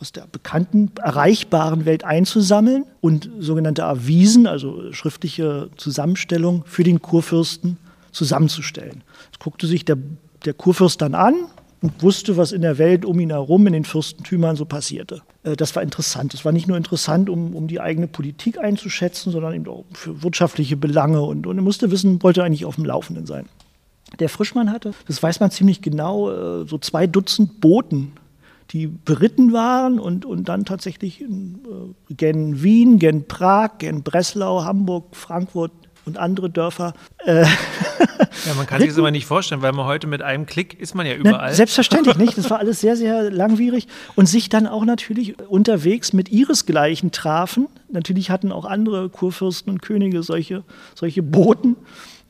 aus 0.00 0.12
der 0.12 0.26
bekannten, 0.30 0.92
erreichbaren 1.02 1.84
Welt 1.84 2.04
einzusammeln 2.04 2.84
und 3.00 3.28
sogenannte 3.40 3.84
Avisen, 3.84 4.46
also 4.46 4.92
schriftliche 4.92 5.70
Zusammenstellung 5.76 6.62
für 6.66 6.84
den 6.84 7.02
Kurfürsten 7.02 7.78
zusammenzustellen. 8.12 9.02
Das 9.32 9.40
guckte 9.40 9.66
sich 9.66 9.84
der, 9.84 9.98
der 10.44 10.54
Kurfürst 10.54 11.02
dann 11.02 11.14
an 11.14 11.34
und 11.80 12.00
wusste, 12.02 12.36
was 12.36 12.52
in 12.52 12.62
der 12.62 12.78
Welt 12.78 13.04
um 13.04 13.18
ihn 13.18 13.30
herum, 13.30 13.66
in 13.66 13.72
den 13.72 13.84
Fürstentümern 13.84 14.54
so 14.54 14.64
passierte. 14.64 15.22
Äh, 15.42 15.56
das 15.56 15.74
war 15.74 15.82
interessant. 15.82 16.32
Das 16.32 16.44
war 16.44 16.52
nicht 16.52 16.68
nur 16.68 16.76
interessant, 16.76 17.28
um, 17.28 17.56
um 17.56 17.66
die 17.66 17.80
eigene 17.80 18.06
Politik 18.06 18.58
einzuschätzen, 18.58 19.32
sondern 19.32 19.54
eben 19.54 19.66
auch 19.66 19.84
für 19.92 20.22
wirtschaftliche 20.22 20.76
Belange. 20.76 21.22
Und, 21.22 21.46
und 21.46 21.58
er 21.58 21.62
musste 21.62 21.90
wissen, 21.90 22.22
wollte 22.22 22.44
eigentlich 22.44 22.64
auf 22.64 22.76
dem 22.76 22.84
Laufenden 22.84 23.26
sein. 23.26 23.46
Der 24.20 24.28
Frischmann 24.28 24.72
hatte, 24.72 24.92
das 25.06 25.22
weiß 25.22 25.40
man 25.40 25.50
ziemlich 25.50 25.82
genau, 25.82 26.30
äh, 26.30 26.66
so 26.66 26.78
zwei 26.78 27.06
Dutzend 27.06 27.60
Booten, 27.60 28.12
die 28.70 28.86
beritten 28.86 29.52
waren 29.52 29.98
und, 29.98 30.24
und 30.24 30.48
dann 30.48 30.64
tatsächlich 30.64 31.20
in, 31.20 31.60
äh, 32.10 32.14
gen 32.14 32.62
Wien, 32.62 32.98
gen 32.98 33.26
Prag, 33.26 33.78
gen 33.78 34.02
Breslau, 34.02 34.64
Hamburg, 34.64 35.16
Frankfurt, 35.16 35.72
und 36.08 36.18
andere 36.18 36.50
Dörfer. 36.50 36.94
Äh, 37.24 37.42
ja, 38.46 38.54
man 38.56 38.66
kann 38.66 38.80
sich 38.80 38.88
das 38.88 38.98
aber 38.98 39.12
nicht 39.12 39.26
vorstellen, 39.26 39.62
weil 39.62 39.72
man 39.72 39.86
heute 39.86 40.08
mit 40.08 40.22
einem 40.22 40.46
Klick 40.46 40.80
ist 40.80 40.94
man 40.94 41.06
ja 41.06 41.14
überall. 41.14 41.50
Na, 41.50 41.54
selbstverständlich 41.54 42.16
nicht. 42.16 42.36
Das 42.36 42.50
war 42.50 42.58
alles 42.60 42.80
sehr, 42.80 42.96
sehr 42.96 43.30
langwierig 43.30 43.86
und 44.16 44.26
sich 44.26 44.48
dann 44.48 44.66
auch 44.66 44.84
natürlich 44.84 45.38
unterwegs 45.48 46.12
mit 46.12 46.30
ihresgleichen 46.30 47.12
trafen. 47.12 47.68
Natürlich 47.90 48.30
hatten 48.30 48.50
auch 48.50 48.64
andere 48.64 49.08
Kurfürsten 49.10 49.70
und 49.70 49.82
Könige 49.82 50.22
solche, 50.22 50.64
solche 50.94 51.22
Boten 51.22 51.76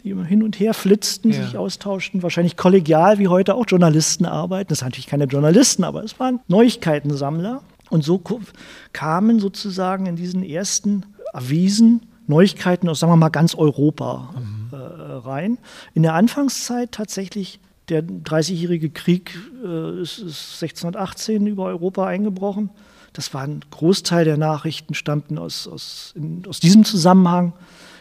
die 0.02 0.10
immer 0.10 0.24
hin 0.24 0.42
und 0.42 0.58
her 0.60 0.74
flitzten, 0.74 1.32
ja. 1.32 1.42
sich 1.42 1.56
austauschten, 1.56 2.22
wahrscheinlich 2.22 2.56
kollegial, 2.56 3.18
wie 3.18 3.28
heute 3.28 3.54
auch 3.54 3.64
Journalisten 3.66 4.26
arbeiten. 4.26 4.68
Das 4.68 4.78
sind 4.78 4.86
natürlich 4.88 5.06
keine 5.06 5.24
Journalisten, 5.24 5.84
aber 5.84 6.04
es 6.04 6.18
waren 6.20 6.40
Neuigkeitensammler. 6.48 7.62
Und 7.90 8.04
so 8.04 8.22
kamen 8.92 9.40
sozusagen 9.40 10.06
in 10.06 10.16
diesen 10.16 10.42
ersten 10.42 11.04
Avisen 11.32 12.02
Neuigkeiten 12.26 12.88
aus, 12.88 13.00
sagen 13.00 13.12
wir 13.12 13.16
mal, 13.16 13.30
ganz 13.30 13.54
Europa 13.54 14.34
mhm. 14.36 14.68
äh, 14.72 14.76
rein. 14.76 15.58
In 15.94 16.02
der 16.02 16.14
Anfangszeit 16.14 16.92
tatsächlich 16.92 17.58
der 17.88 18.02
30-jährige 18.04 18.90
Krieg 18.90 19.34
äh, 19.64 20.02
ist, 20.02 20.18
ist 20.18 20.62
1618 20.62 21.46
über 21.46 21.64
Europa 21.64 22.06
eingebrochen. 22.06 22.70
Das 23.14 23.32
war 23.32 23.42
ein 23.42 23.60
Großteil 23.70 24.26
der 24.26 24.36
Nachrichten, 24.36 24.94
stammten 24.94 25.38
aus, 25.38 25.66
aus, 25.66 26.12
in, 26.14 26.42
aus 26.46 26.60
diesem 26.60 26.84
Zusammenhang. 26.84 27.54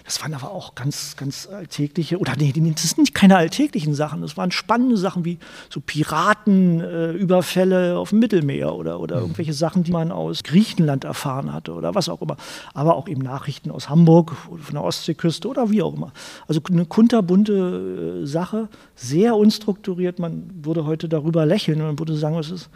Das 0.07 0.21
waren 0.21 0.33
aber 0.33 0.51
auch 0.51 0.73
ganz, 0.73 1.17
ganz 1.17 1.49
alltägliche, 1.51 2.17
oder 2.17 2.37
nee, 2.37 2.53
das 2.53 2.83
sind 2.83 2.99
nicht 2.99 3.13
keine 3.13 3.35
alltäglichen 3.35 3.93
Sachen, 3.93 4.21
das 4.21 4.37
waren 4.37 4.51
spannende 4.51 4.95
Sachen 4.95 5.25
wie 5.25 5.37
so 5.69 5.81
Piratenüberfälle 5.81 7.91
äh, 7.91 7.93
auf 7.93 8.11
dem 8.11 8.19
Mittelmeer 8.19 8.73
oder, 8.73 9.01
oder 9.01 9.17
mhm. 9.17 9.23
irgendwelche 9.23 9.51
Sachen, 9.51 9.83
die 9.83 9.91
man 9.91 10.13
aus 10.13 10.43
Griechenland 10.43 11.03
erfahren 11.03 11.51
hatte 11.51 11.73
oder 11.73 11.93
was 11.93 12.07
auch 12.07 12.21
immer. 12.21 12.37
Aber 12.73 12.95
auch 12.95 13.09
eben 13.09 13.21
Nachrichten 13.21 13.69
aus 13.69 13.89
Hamburg, 13.89 14.37
von 14.37 14.75
der 14.75 14.81
Ostseeküste 14.81 15.49
oder 15.49 15.71
wie 15.71 15.81
auch 15.81 15.93
immer. 15.93 16.13
Also 16.47 16.61
eine 16.71 16.85
kunterbunte 16.85 18.21
äh, 18.23 18.25
Sache, 18.25 18.69
sehr 18.95 19.35
unstrukturiert. 19.35 20.19
Man 20.19 20.49
würde 20.63 20.85
heute 20.85 21.09
darüber 21.09 21.45
lächeln 21.45 21.81
und 21.81 21.87
man 21.87 21.99
würde 21.99 22.15
sagen, 22.15 22.37
das 22.37 22.49
ist, 22.49 22.69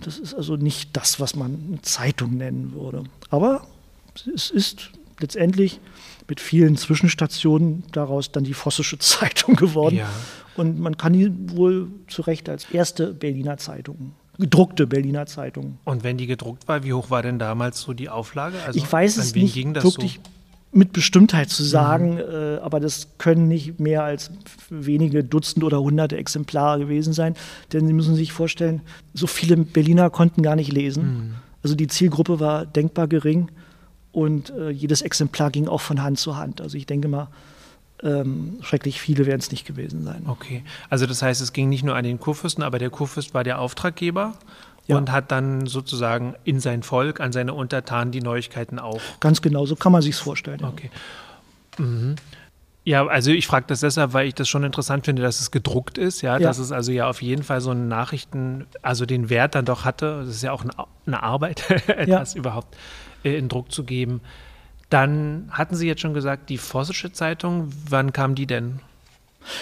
das 0.00 0.18
ist 0.18 0.34
also 0.34 0.56
nicht 0.56 0.96
das, 0.96 1.20
was 1.20 1.36
man 1.36 1.64
eine 1.68 1.82
Zeitung 1.82 2.38
nennen 2.38 2.72
würde. 2.74 3.04
Aber 3.30 3.68
es 4.34 4.50
ist 4.50 4.90
letztendlich 5.20 5.78
mit 6.32 6.40
vielen 6.40 6.78
Zwischenstationen 6.78 7.84
daraus 7.92 8.32
dann 8.32 8.42
die 8.42 8.54
Vossische 8.54 8.98
Zeitung 9.12 9.54
geworden. 9.54 9.96
Ja. 9.96 10.08
Und 10.56 10.80
man 10.80 10.96
kann 10.96 11.12
die 11.12 11.30
wohl 11.54 11.88
zu 12.08 12.22
Recht 12.22 12.48
als 12.48 12.64
erste 12.70 13.12
Berliner 13.12 13.58
Zeitung 13.58 14.14
gedruckte 14.38 14.86
Berliner 14.86 15.26
Zeitung. 15.26 15.76
Und 15.84 16.04
wenn 16.04 16.16
die 16.16 16.26
gedruckt 16.26 16.66
war, 16.66 16.82
wie 16.84 16.94
hoch 16.94 17.10
war 17.10 17.22
denn 17.22 17.38
damals 17.38 17.82
so 17.82 17.92
die 17.92 18.08
Auflage? 18.08 18.56
Also 18.66 18.78
ich 18.78 18.90
weiß 18.90 19.18
es 19.18 19.34
nicht 19.34 19.54
wirklich 19.54 20.14
so? 20.14 20.30
mit 20.72 20.94
Bestimmtheit 20.94 21.50
zu 21.50 21.62
sagen, 21.62 22.14
mhm. 22.14 22.20
äh, 22.20 22.56
aber 22.56 22.80
das 22.80 23.08
können 23.18 23.46
nicht 23.46 23.78
mehr 23.78 24.02
als 24.02 24.30
wenige 24.70 25.22
Dutzend 25.22 25.64
oder 25.64 25.82
hunderte 25.82 26.16
Exemplare 26.16 26.80
gewesen 26.80 27.12
sein, 27.12 27.34
denn 27.74 27.86
Sie 27.86 27.92
müssen 27.92 28.16
sich 28.16 28.32
vorstellen, 28.32 28.80
so 29.12 29.26
viele 29.26 29.58
Berliner 29.58 30.08
konnten 30.08 30.42
gar 30.42 30.56
nicht 30.56 30.72
lesen. 30.72 31.04
Mhm. 31.04 31.34
Also 31.62 31.74
die 31.74 31.88
Zielgruppe 31.88 32.40
war 32.40 32.64
denkbar 32.64 33.08
gering 33.08 33.50
und 34.12 34.50
äh, 34.50 34.70
jedes 34.70 35.02
Exemplar 35.02 35.50
ging 35.50 35.68
auch 35.68 35.80
von 35.80 36.02
Hand 36.02 36.18
zu 36.18 36.36
Hand. 36.36 36.60
Also 36.60 36.76
ich 36.76 36.86
denke 36.86 37.08
mal, 37.08 37.28
ähm, 38.02 38.58
schrecklich 38.62 39.00
viele 39.00 39.26
werden 39.26 39.40
es 39.40 39.50
nicht 39.50 39.66
gewesen 39.66 40.04
sein. 40.04 40.24
Okay, 40.26 40.64
also 40.90 41.06
das 41.06 41.22
heißt, 41.22 41.40
es 41.40 41.52
ging 41.52 41.68
nicht 41.68 41.84
nur 41.84 41.94
an 41.96 42.04
den 42.04 42.20
Kurfürsten, 42.20 42.62
aber 42.62 42.78
der 42.78 42.90
Kurfürst 42.90 43.32
war 43.32 43.44
der 43.44 43.60
Auftraggeber 43.60 44.34
ja. 44.86 44.96
und 44.96 45.10
hat 45.10 45.30
dann 45.30 45.66
sozusagen 45.66 46.34
in 46.44 46.60
sein 46.60 46.82
Volk, 46.82 47.20
an 47.20 47.32
seine 47.32 47.54
Untertanen 47.54 48.12
die 48.12 48.20
Neuigkeiten 48.20 48.78
auch. 48.78 49.00
Ganz 49.20 49.40
genau, 49.40 49.66
so 49.66 49.76
kann 49.76 49.92
man 49.92 50.02
sich 50.02 50.16
vorstellen. 50.16 50.60
Ja. 50.60 50.68
Okay. 50.68 50.90
Mhm. 51.78 52.16
Ja, 52.84 53.06
also 53.06 53.30
ich 53.30 53.46
frage 53.46 53.66
das 53.68 53.78
deshalb, 53.80 54.12
weil 54.12 54.26
ich 54.26 54.34
das 54.34 54.48
schon 54.48 54.64
interessant 54.64 55.04
finde, 55.04 55.22
dass 55.22 55.40
es 55.40 55.52
gedruckt 55.52 55.98
ist, 55.98 56.20
ja, 56.20 56.32
ja, 56.32 56.38
dass 56.40 56.58
es 56.58 56.72
also 56.72 56.90
ja 56.90 57.08
auf 57.08 57.22
jeden 57.22 57.44
Fall 57.44 57.60
so 57.60 57.70
einen 57.70 57.86
Nachrichten, 57.86 58.66
also 58.82 59.06
den 59.06 59.30
Wert 59.30 59.54
dann 59.54 59.64
doch 59.64 59.84
hatte. 59.84 60.24
Das 60.26 60.34
ist 60.34 60.42
ja 60.42 60.50
auch 60.50 60.64
eine, 61.06 61.22
Arbeit, 61.22 61.70
etwas 61.86 62.34
ja. 62.34 62.38
überhaupt 62.38 62.76
äh, 63.24 63.36
in 63.36 63.48
Druck 63.48 63.72
zu 63.72 63.84
geben. 63.84 64.20
Dann 64.90 65.48
hatten 65.50 65.74
Sie 65.74 65.86
jetzt 65.86 66.00
schon 66.00 66.14
gesagt, 66.14 66.50
die 66.50 66.58
Vossische 66.58 67.12
Zeitung, 67.12 67.72
wann 67.88 68.12
kam 68.12 68.34
die 68.34 68.46
denn? 68.46 68.80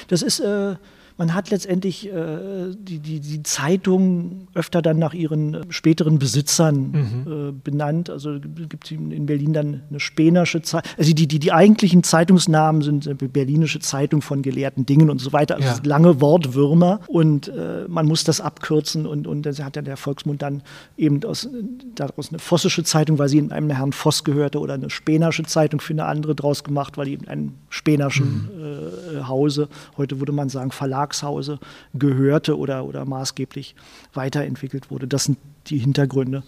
Das 0.09 0.23
ist 0.23 0.41
äh, 0.41 0.77
man 1.21 1.35
hat 1.35 1.51
letztendlich 1.51 2.11
äh, 2.11 2.75
die, 2.79 2.99
die, 2.99 3.21
die 3.21 3.43
Zeitung 3.43 4.49
öfter 4.55 4.81
dann 4.81 4.99
nach 4.99 5.13
ihren 5.13 5.53
äh, 5.53 5.61
späteren 5.69 6.19
Besitzern 6.19 6.93
mhm. 6.93 7.27
äh, 7.27 7.53
benannt. 7.53 8.09
Also 8.09 8.41
gibt 8.41 8.87
es 8.87 8.93
in 8.93 9.27
Berlin 9.27 9.53
dann 9.53 9.83
eine 9.91 10.01
Spenersche 10.01 10.63
Zeitung. 10.63 10.91
Also 10.97 11.13
die, 11.13 11.29
die, 11.29 11.39
die 11.39 11.53
eigentlichen 11.53 12.03
Zeitungsnamen 12.05 12.81
sind 12.81 13.07
Berlinische 13.35 13.81
Zeitung 13.81 14.23
von 14.23 14.41
gelehrten 14.41 14.87
Dingen 14.87 15.11
und 15.11 15.21
so 15.21 15.35
weiter. 15.35 15.57
Also 15.57 15.69
ja. 15.69 15.81
lange 15.85 16.23
Wortwürmer 16.23 17.01
und 17.07 17.49
äh, 17.49 17.85
man 17.87 18.07
muss 18.07 18.25
das 18.25 18.41
abkürzen 18.41 19.05
und, 19.05 19.27
und 19.27 19.43
dann 19.43 19.59
hat 19.59 19.77
ja 19.77 19.83
der 19.83 19.99
Volksmund 19.99 20.41
dann 20.41 20.63
eben 20.97 21.23
aus, 21.25 21.51
daraus 21.97 22.31
eine 22.31 22.39
Vossische 22.39 22.83
Zeitung, 22.83 23.19
weil 23.19 23.29
sie 23.29 23.37
in 23.37 23.53
einem 23.53 23.69
Herrn 23.69 23.93
Voss 23.93 24.25
gehörte 24.25 24.59
oder 24.59 24.73
eine 24.73 24.89
Spenersche 24.89 25.43
Zeitung 25.43 25.81
für 25.81 25.93
eine 25.93 26.07
andere 26.07 26.35
draus 26.35 26.65
gemacht, 26.65 26.97
weil 26.97 27.05
die 27.05 27.15
in 27.15 27.29
einem 27.29 27.53
Spenerschen 27.69 28.49
mhm. 28.57 29.19
äh, 29.19 29.25
Hause, 29.25 29.69
heute 29.99 30.19
würde 30.19 30.33
man 30.33 30.49
sagen 30.49 30.71
Verlag 30.71 31.10
Verlagshause 31.11 31.59
gehörte 31.95 32.59
oder, 32.59 32.85
oder 32.85 33.05
maßgeblich 33.05 33.75
weiterentwickelt 34.15 34.91
wurde. 34.91 35.07
Das 35.07 35.25
sind 35.25 35.39
die 35.67 35.79
Hintergründe. 35.79 36.43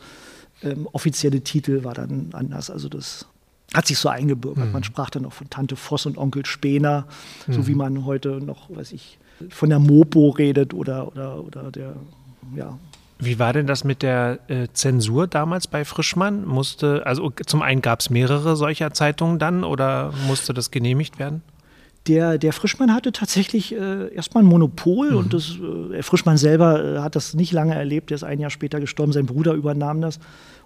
Ähm, 0.62 0.88
offizielle 0.92 1.40
Titel 1.40 1.84
war 1.84 1.94
dann 1.94 2.30
anders. 2.32 2.70
Also 2.70 2.88
das 2.88 3.26
hat 3.74 3.86
sich 3.86 3.98
so 3.98 4.08
eingebürgert. 4.08 4.66
Mhm. 4.66 4.72
Man 4.72 4.84
sprach 4.84 5.10
dann 5.10 5.26
auch 5.26 5.32
von 5.32 5.50
Tante 5.50 5.76
Voss 5.76 6.06
und 6.06 6.18
Onkel 6.18 6.46
Spener, 6.46 7.06
mhm. 7.46 7.52
so 7.52 7.66
wie 7.66 7.74
man 7.74 8.04
heute 8.04 8.40
noch, 8.40 8.70
weiß 8.70 8.92
ich, 8.92 9.18
von 9.48 9.70
der 9.70 9.78
Mopo 9.78 10.30
redet 10.30 10.72
oder, 10.74 11.08
oder, 11.08 11.42
oder 11.42 11.70
der, 11.70 11.96
ja, 12.54 12.78
wie 13.24 13.38
war 13.38 13.52
denn 13.52 13.68
das 13.68 13.84
mit 13.84 14.02
der 14.02 14.40
äh, 14.48 14.66
Zensur 14.72 15.28
damals 15.28 15.68
bei 15.68 15.84
Frischmann? 15.84 16.44
Musste, 16.44 17.06
also 17.06 17.30
zum 17.46 17.62
einen 17.62 17.80
gab 17.80 18.00
es 18.00 18.10
mehrere 18.10 18.56
solcher 18.56 18.92
Zeitungen 18.92 19.38
dann 19.38 19.62
oder 19.62 20.12
musste 20.26 20.52
das 20.52 20.72
genehmigt 20.72 21.20
werden? 21.20 21.42
Der, 22.08 22.36
der 22.36 22.52
Frischmann 22.52 22.92
hatte 22.92 23.12
tatsächlich 23.12 23.74
äh, 23.74 24.12
erstmal 24.12 24.42
ein 24.42 24.48
Monopol 24.48 25.12
mhm. 25.12 25.16
und 25.18 25.34
das, 25.34 25.56
äh, 25.92 26.02
Frischmann 26.02 26.36
selber 26.36 26.84
äh, 26.84 26.98
hat 26.98 27.14
das 27.14 27.34
nicht 27.34 27.52
lange 27.52 27.74
erlebt. 27.74 28.10
Er 28.10 28.16
ist 28.16 28.24
ein 28.24 28.40
Jahr 28.40 28.50
später 28.50 28.80
gestorben, 28.80 29.12
sein 29.12 29.26
Bruder 29.26 29.52
übernahm 29.52 30.00
das. 30.00 30.18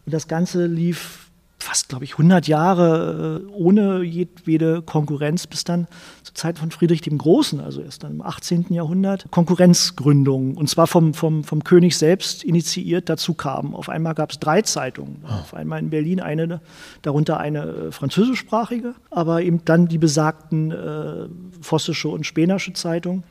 Und 0.07 0.15
das 0.15 0.29
Ganze 0.29 0.67
lief 0.67 1.26
fast 1.67 1.89
glaube 1.89 2.05
ich, 2.05 2.13
100 2.13 2.47
Jahre 2.47 3.43
äh, 3.45 3.51
ohne 3.51 4.03
jedwede 4.03 4.83
Konkurrenz 4.83 5.49
bis 5.49 5.65
dann 5.65 5.89
zur 6.23 6.37
Zeit 6.37 6.59
von 6.59 6.71
Friedrich 6.71 7.01
dem 7.01 7.19
Großen, 7.19 7.61
also 7.61 7.81
erst 7.81 8.05
dann 8.05 8.13
im 8.13 8.23
18. 8.23 8.67
Jahrhundert, 8.71 9.27
Konkurrenzgründungen 9.33 10.57
und 10.57 10.71
zwar 10.71 10.87
vom, 10.87 11.13
vom, 11.13 11.43
vom 11.43 11.65
König 11.65 11.99
selbst 11.99 12.45
initiiert 12.45 13.09
dazu 13.09 13.35
kamen. 13.35 13.75
Auf 13.75 13.89
einmal 13.89 14.15
gab 14.15 14.31
es 14.31 14.39
drei 14.39 14.63
Zeitungen. 14.63 15.25
Oh. 15.25 15.33
Auf 15.33 15.55
einmal 15.55 15.81
in 15.81 15.91
Berlin 15.91 16.21
eine, 16.21 16.61
darunter 17.03 17.41
eine 17.41 17.65
äh, 17.65 17.93
französischsprachige, 17.93 18.95
aber 19.11 19.43
eben 19.43 19.65
dann 19.65 19.89
die 19.89 19.99
besagten 19.99 20.71
äh, 20.71 21.27
vossische 21.61 22.09
und 22.09 22.25
spenersche 22.25 22.75
Zeitung, 22.75 23.25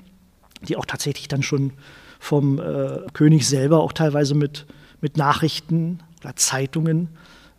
die 0.68 0.76
auch 0.76 0.86
tatsächlich 0.86 1.30
dann 1.30 1.42
schon 1.42 1.72
vom 2.20 2.60
äh, 2.60 3.00
König 3.14 3.48
selber 3.48 3.80
auch 3.80 3.94
teilweise 3.94 4.36
mit, 4.36 4.66
mit 5.00 5.16
Nachrichten 5.16 6.00
oder 6.22 6.36
Zeitungen 6.36 7.10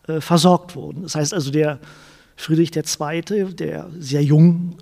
äh, 0.07 0.21
versorgt 0.21 0.77
wurden. 0.77 1.03
Das 1.03 1.15
heißt 1.15 1.35
also, 1.35 1.51
der 1.51 1.79
Friedrich 2.37 2.71
II., 2.77 3.55
der 3.55 3.89
sehr 3.99 4.23
jung 4.23 4.77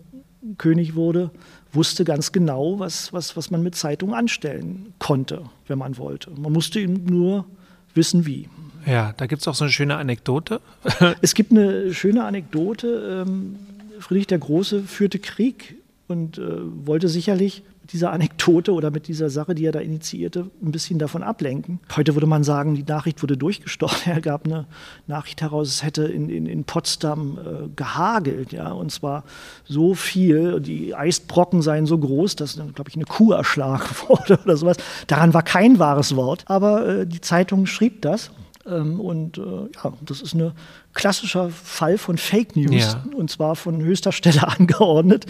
König 0.59 0.95
wurde, 0.95 1.31
wusste 1.73 2.05
ganz 2.05 2.33
genau, 2.33 2.79
was, 2.79 3.13
was, 3.13 3.37
was 3.37 3.51
man 3.51 3.63
mit 3.63 3.75
Zeitungen 3.75 4.15
anstellen 4.15 4.93
konnte, 4.99 5.43
wenn 5.67 5.79
man 5.79 5.99
wollte. 5.99 6.31
Man 6.31 6.53
musste 6.53 6.81
ihm 6.81 7.05
nur 7.05 7.47
wissen, 7.95 8.27
wie. 8.27 8.49
Ja, 8.87 9.15
da 9.17 9.27
gibt 9.27 9.43
es 9.43 9.49
auch 9.49 9.55
so 9.55 9.65
eine 9.65 9.73
schöne 9.73 9.97
Anekdote. 9.97 10.61
es 11.23 11.35
gibt 11.35 11.53
eine 11.53 11.95
schöne 11.95 12.25
Anekdote. 12.25 13.25
Ähm, 13.27 13.57
Friedrich 13.99 14.27
der 14.27 14.39
Große 14.39 14.83
führte 14.83 15.19
Krieg 15.19 15.77
und 16.07 16.39
äh, 16.39 16.43
wollte 16.87 17.09
sicherlich 17.09 17.63
dieser 17.93 18.13
Anekdote 18.13 18.73
oder 18.73 18.91
mit 18.91 19.09
dieser 19.09 19.31
Sache, 19.31 19.55
die 19.55 19.65
er 19.67 19.73
da 19.73 19.81
initiierte, 19.81 20.51
ein 20.63 20.73
bisschen 20.73 20.99
davon 20.99 21.23
ablenken. 21.23 21.81
Heute 21.95 22.15
würde 22.15 22.27
man 22.27 22.45
sagen, 22.45 22.75
die 22.75 22.83
Nachricht 22.83 23.23
wurde 23.23 23.37
durchgestochen. 23.37 23.95
Er 24.15 24.21
gab 24.21 24.45
eine 24.45 24.67
Nachricht 25.07 25.43
heraus, 25.43 25.69
es 25.69 25.83
hätte 25.83 26.05
in, 26.05 26.29
in, 26.29 26.47
in 26.47 26.65
Potsdam 26.65 27.39
äh, 27.39 27.69
gehagelt, 27.75 28.53
ja, 28.53 28.71
und 28.71 28.93
zwar 28.93 29.25
so 29.65 29.95
viel, 29.95 30.61
die 30.61 30.95
Eisbrocken 30.95 31.63
seien 31.63 31.87
so 31.87 31.99
groß, 31.99 32.37
dass, 32.37 32.55
glaube 32.55 32.89
ich, 32.89 32.97
eine 32.97 33.07
Kuh 33.07 33.33
erschlagen 33.33 33.85
wurde 34.09 34.39
oder 34.45 34.57
sowas. 34.57 34.77
Daran 35.07 35.35
war 35.35 35.43
kein 35.43 35.79
wahres 35.79 36.15
Wort, 36.17 36.45
aber 36.47 36.87
äh, 36.87 37.07
die 37.07 37.21
Zeitung 37.21 37.67
schrieb 37.67 38.03
das. 38.03 38.31
Ähm, 38.67 39.01
und 39.01 39.39
äh, 39.39 39.43
ja, 39.43 39.93
das 40.03 40.21
ist 40.21 40.35
ein 40.35 40.53
klassischer 40.93 41.51
Fall 41.51 41.99
von 41.99 42.19
Fake 42.19 42.57
News 42.57 42.95
ja. 42.95 43.05
und 43.15 43.31
zwar 43.31 43.57
von 43.57 43.81
höchster 43.83 44.13
Stelle 44.13 44.47
angeordnet. 44.59 45.27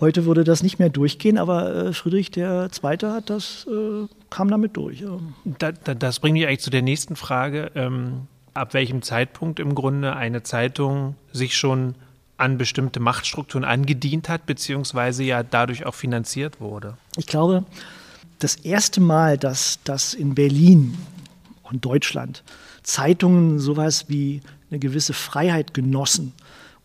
Heute 0.00 0.24
würde 0.24 0.42
das 0.42 0.62
nicht 0.62 0.78
mehr 0.78 0.88
durchgehen, 0.88 1.38
aber 1.38 1.74
äh, 1.74 1.92
Friedrich 1.92 2.36
II. 2.36 2.68
hat 2.84 3.30
das, 3.30 3.66
äh, 3.70 4.06
kam 4.28 4.48
damit 4.48 4.76
durch. 4.76 5.00
Ja. 5.00 5.18
Da, 5.44 5.72
da, 5.72 5.94
das 5.94 6.18
bringt 6.18 6.34
mich 6.34 6.46
eigentlich 6.46 6.60
zu 6.60 6.70
der 6.70 6.82
nächsten 6.82 7.14
Frage. 7.14 7.70
Ähm, 7.76 8.26
ab 8.54 8.74
welchem 8.74 9.02
Zeitpunkt 9.02 9.60
im 9.60 9.74
Grunde 9.74 10.16
eine 10.16 10.42
Zeitung 10.42 11.14
sich 11.32 11.56
schon 11.56 11.94
an 12.36 12.58
bestimmte 12.58 12.98
Machtstrukturen 12.98 13.64
angedient 13.64 14.28
hat, 14.28 14.46
beziehungsweise 14.46 15.22
ja 15.22 15.42
dadurch 15.44 15.86
auch 15.86 15.94
finanziert 15.94 16.60
wurde? 16.60 16.96
Ich 17.16 17.26
glaube, 17.26 17.64
das 18.40 18.56
erste 18.56 19.00
Mal, 19.00 19.38
dass 19.38 19.78
das 19.84 20.14
in 20.14 20.34
Berlin 20.34 20.98
und 21.62 21.84
Deutschland 21.84 22.42
Zeitungen 22.84 23.58
sowas 23.58 24.06
wie 24.08 24.40
eine 24.70 24.78
gewisse 24.78 25.12
Freiheit 25.12 25.74
genossen 25.74 26.32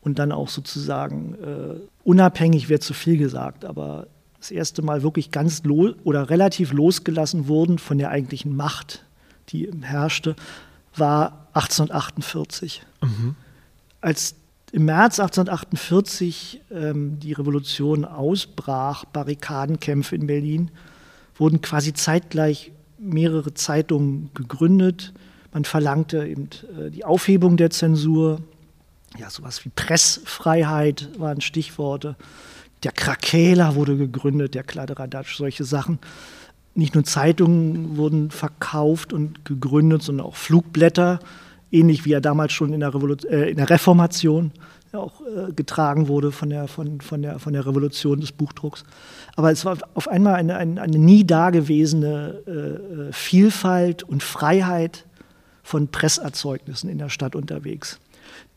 und 0.01 0.17
dann 0.17 0.31
auch 0.31 0.49
sozusagen 0.49 1.35
äh, 1.35 1.79
unabhängig 2.03 2.69
wird 2.69 2.81
zu 2.81 2.93
viel 2.93 3.17
gesagt, 3.17 3.65
aber 3.65 4.07
das 4.39 4.51
erste 4.51 4.81
Mal 4.81 5.03
wirklich 5.03 5.31
ganz 5.31 5.63
oder 6.03 6.29
relativ 6.29 6.71
losgelassen 6.71 7.47
wurden 7.47 7.77
von 7.77 7.97
der 7.97 8.09
eigentlichen 8.09 8.55
Macht, 8.55 9.05
die 9.49 9.69
herrschte, 9.81 10.35
war 10.95 11.47
1848. 11.53 12.83
Mhm. 13.01 13.35
Als 14.01 14.35
im 14.71 14.85
März 14.85 15.19
1848 15.19 16.61
ähm, 16.71 17.19
die 17.19 17.33
Revolution 17.33 18.05
ausbrach, 18.05 19.03
Barrikadenkämpfe 19.05 20.15
in 20.15 20.27
Berlin, 20.27 20.71
wurden 21.35 21.61
quasi 21.61 21.93
zeitgleich 21.93 22.71
mehrere 22.97 23.53
Zeitungen 23.53 24.29
gegründet. 24.33 25.13
Man 25.51 25.65
verlangte 25.65 26.25
eben 26.25 26.49
äh, 26.77 26.89
die 26.91 27.05
Aufhebung 27.05 27.57
der 27.57 27.69
Zensur, 27.69 28.41
ja, 29.17 29.29
sowas 29.29 29.65
wie 29.65 29.69
Pressfreiheit 29.69 31.09
waren 31.17 31.41
Stichworte. 31.41 32.15
Der 32.83 32.91
Krakeler 32.91 33.75
wurde 33.75 33.97
gegründet, 33.97 34.55
der 34.55 34.63
Kladderadatsch, 34.63 35.35
solche 35.35 35.63
Sachen. 35.63 35.99
Nicht 36.75 36.95
nur 36.95 37.03
Zeitungen 37.03 37.97
wurden 37.97 38.31
verkauft 38.31 39.11
und 39.11 39.43
gegründet, 39.43 40.03
sondern 40.03 40.27
auch 40.27 40.35
Flugblätter, 40.35 41.19
ähnlich 41.71 42.05
wie 42.05 42.13
er 42.13 42.21
damals 42.21 42.53
schon 42.53 42.71
in 42.71 42.79
der, 42.79 42.93
Revolu 42.93 43.15
äh, 43.29 43.49
in 43.49 43.57
der 43.57 43.69
Reformation 43.69 44.51
auch 44.93 45.21
äh, 45.21 45.51
getragen 45.53 46.07
wurde 46.07 46.31
von 46.31 46.49
der, 46.49 46.67
von, 46.67 47.01
von, 47.01 47.21
der, 47.21 47.39
von 47.39 47.53
der 47.53 47.65
Revolution 47.65 48.21
des 48.21 48.31
Buchdrucks. 48.31 48.83
Aber 49.35 49.51
es 49.51 49.65
war 49.65 49.77
auf 49.93 50.07
einmal 50.07 50.35
eine, 50.35 50.55
eine, 50.57 50.81
eine 50.81 50.97
nie 50.97 51.25
dagewesene 51.25 52.41
äh, 52.47 52.51
äh 52.51 53.11
Vielfalt 53.11 54.03
und 54.03 54.23
Freiheit 54.23 55.05
von 55.69 55.87
Presserzeugnissen 55.87 56.89
in 56.89 56.97
der 56.97 57.09
Stadt 57.09 57.35
unterwegs 57.35 57.99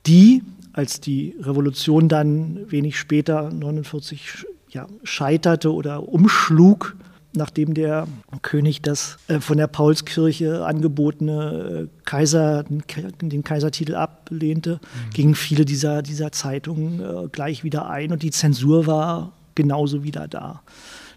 die, 0.07 0.43
als 0.73 1.01
die 1.01 1.37
Revolution 1.41 2.09
dann 2.09 2.71
wenig 2.71 2.99
später, 2.99 3.51
49, 3.51 4.47
ja, 4.71 4.87
scheiterte 5.05 5.73
oder 5.73 6.09
umschlug, 6.09 6.97
nachdem 7.35 7.75
der 7.75 8.09
König 8.43 8.83
das 8.83 9.19
äh, 9.29 9.41
von 9.41 9.59
der 9.59 9.67
Paulskirche 9.67 10.65
angebotene 10.65 11.89
äh, 11.89 12.05
Kaiser, 12.05 12.65
den, 12.65 13.45
Kaisertitel 13.45 13.95
ablehnte, 13.95 14.81
mhm. 14.83 15.11
gingen 15.13 15.35
viele 15.35 15.65
dieser, 15.65 16.03
dieser 16.03 16.33
Zeitungen 16.33 17.01
äh, 17.01 17.29
gleich 17.29 17.65
wieder 17.65 17.89
ein 17.89 18.13
und 18.13 18.23
die 18.23 18.31
Zensur 18.31 18.87
war 18.87 19.33
genauso 19.55 20.03
wieder 20.05 20.29
da. 20.29 20.63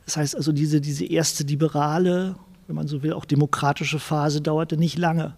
Das 0.06 0.18
heißt 0.18 0.36
also, 0.36 0.52
diese, 0.52 0.82
diese 0.82 1.06
erste 1.06 1.44
liberale, 1.44 2.36
wenn 2.68 2.76
man 2.76 2.88
so 2.88 3.02
will, 3.02 3.14
auch 3.14 3.26
demokratische 3.26 4.00
Phase 4.00 4.42
dauerte 4.42 4.78
nicht 4.78 4.98
lange. 4.98 5.34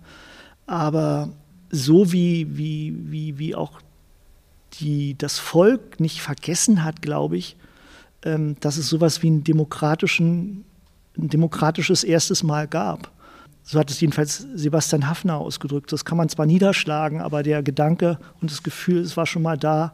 Aber 0.67 1.29
so 1.71 2.11
wie, 2.11 2.57
wie, 2.57 2.95
wie, 2.99 3.39
wie 3.39 3.55
auch 3.55 3.81
die, 4.73 5.17
das 5.17 5.39
Volk 5.39 5.99
nicht 5.99 6.21
vergessen 6.21 6.83
hat, 6.83 7.01
glaube 7.01 7.37
ich, 7.37 7.55
ähm, 8.23 8.57
dass 8.59 8.77
es 8.77 8.89
sowas 8.89 9.23
wie 9.23 9.27
einen 9.27 9.43
demokratischen, 9.43 10.65
ein 11.17 11.29
demokratisches 11.29 12.03
erstes 12.03 12.43
Mal 12.43 12.67
gab. 12.67 13.11
So 13.63 13.79
hat 13.79 13.91
es 13.91 13.99
jedenfalls 13.99 14.47
Sebastian 14.55 15.09
Hafner 15.09 15.37
ausgedrückt. 15.37 15.91
Das 15.91 16.05
kann 16.05 16.17
man 16.17 16.29
zwar 16.29 16.45
niederschlagen, 16.45 17.21
aber 17.21 17.43
der 17.43 17.63
Gedanke 17.63 18.19
und 18.39 18.51
das 18.51 18.63
Gefühl, 18.63 18.99
es 18.99 19.17
war 19.17 19.25
schon 19.25 19.41
mal 19.41 19.57
da, 19.57 19.93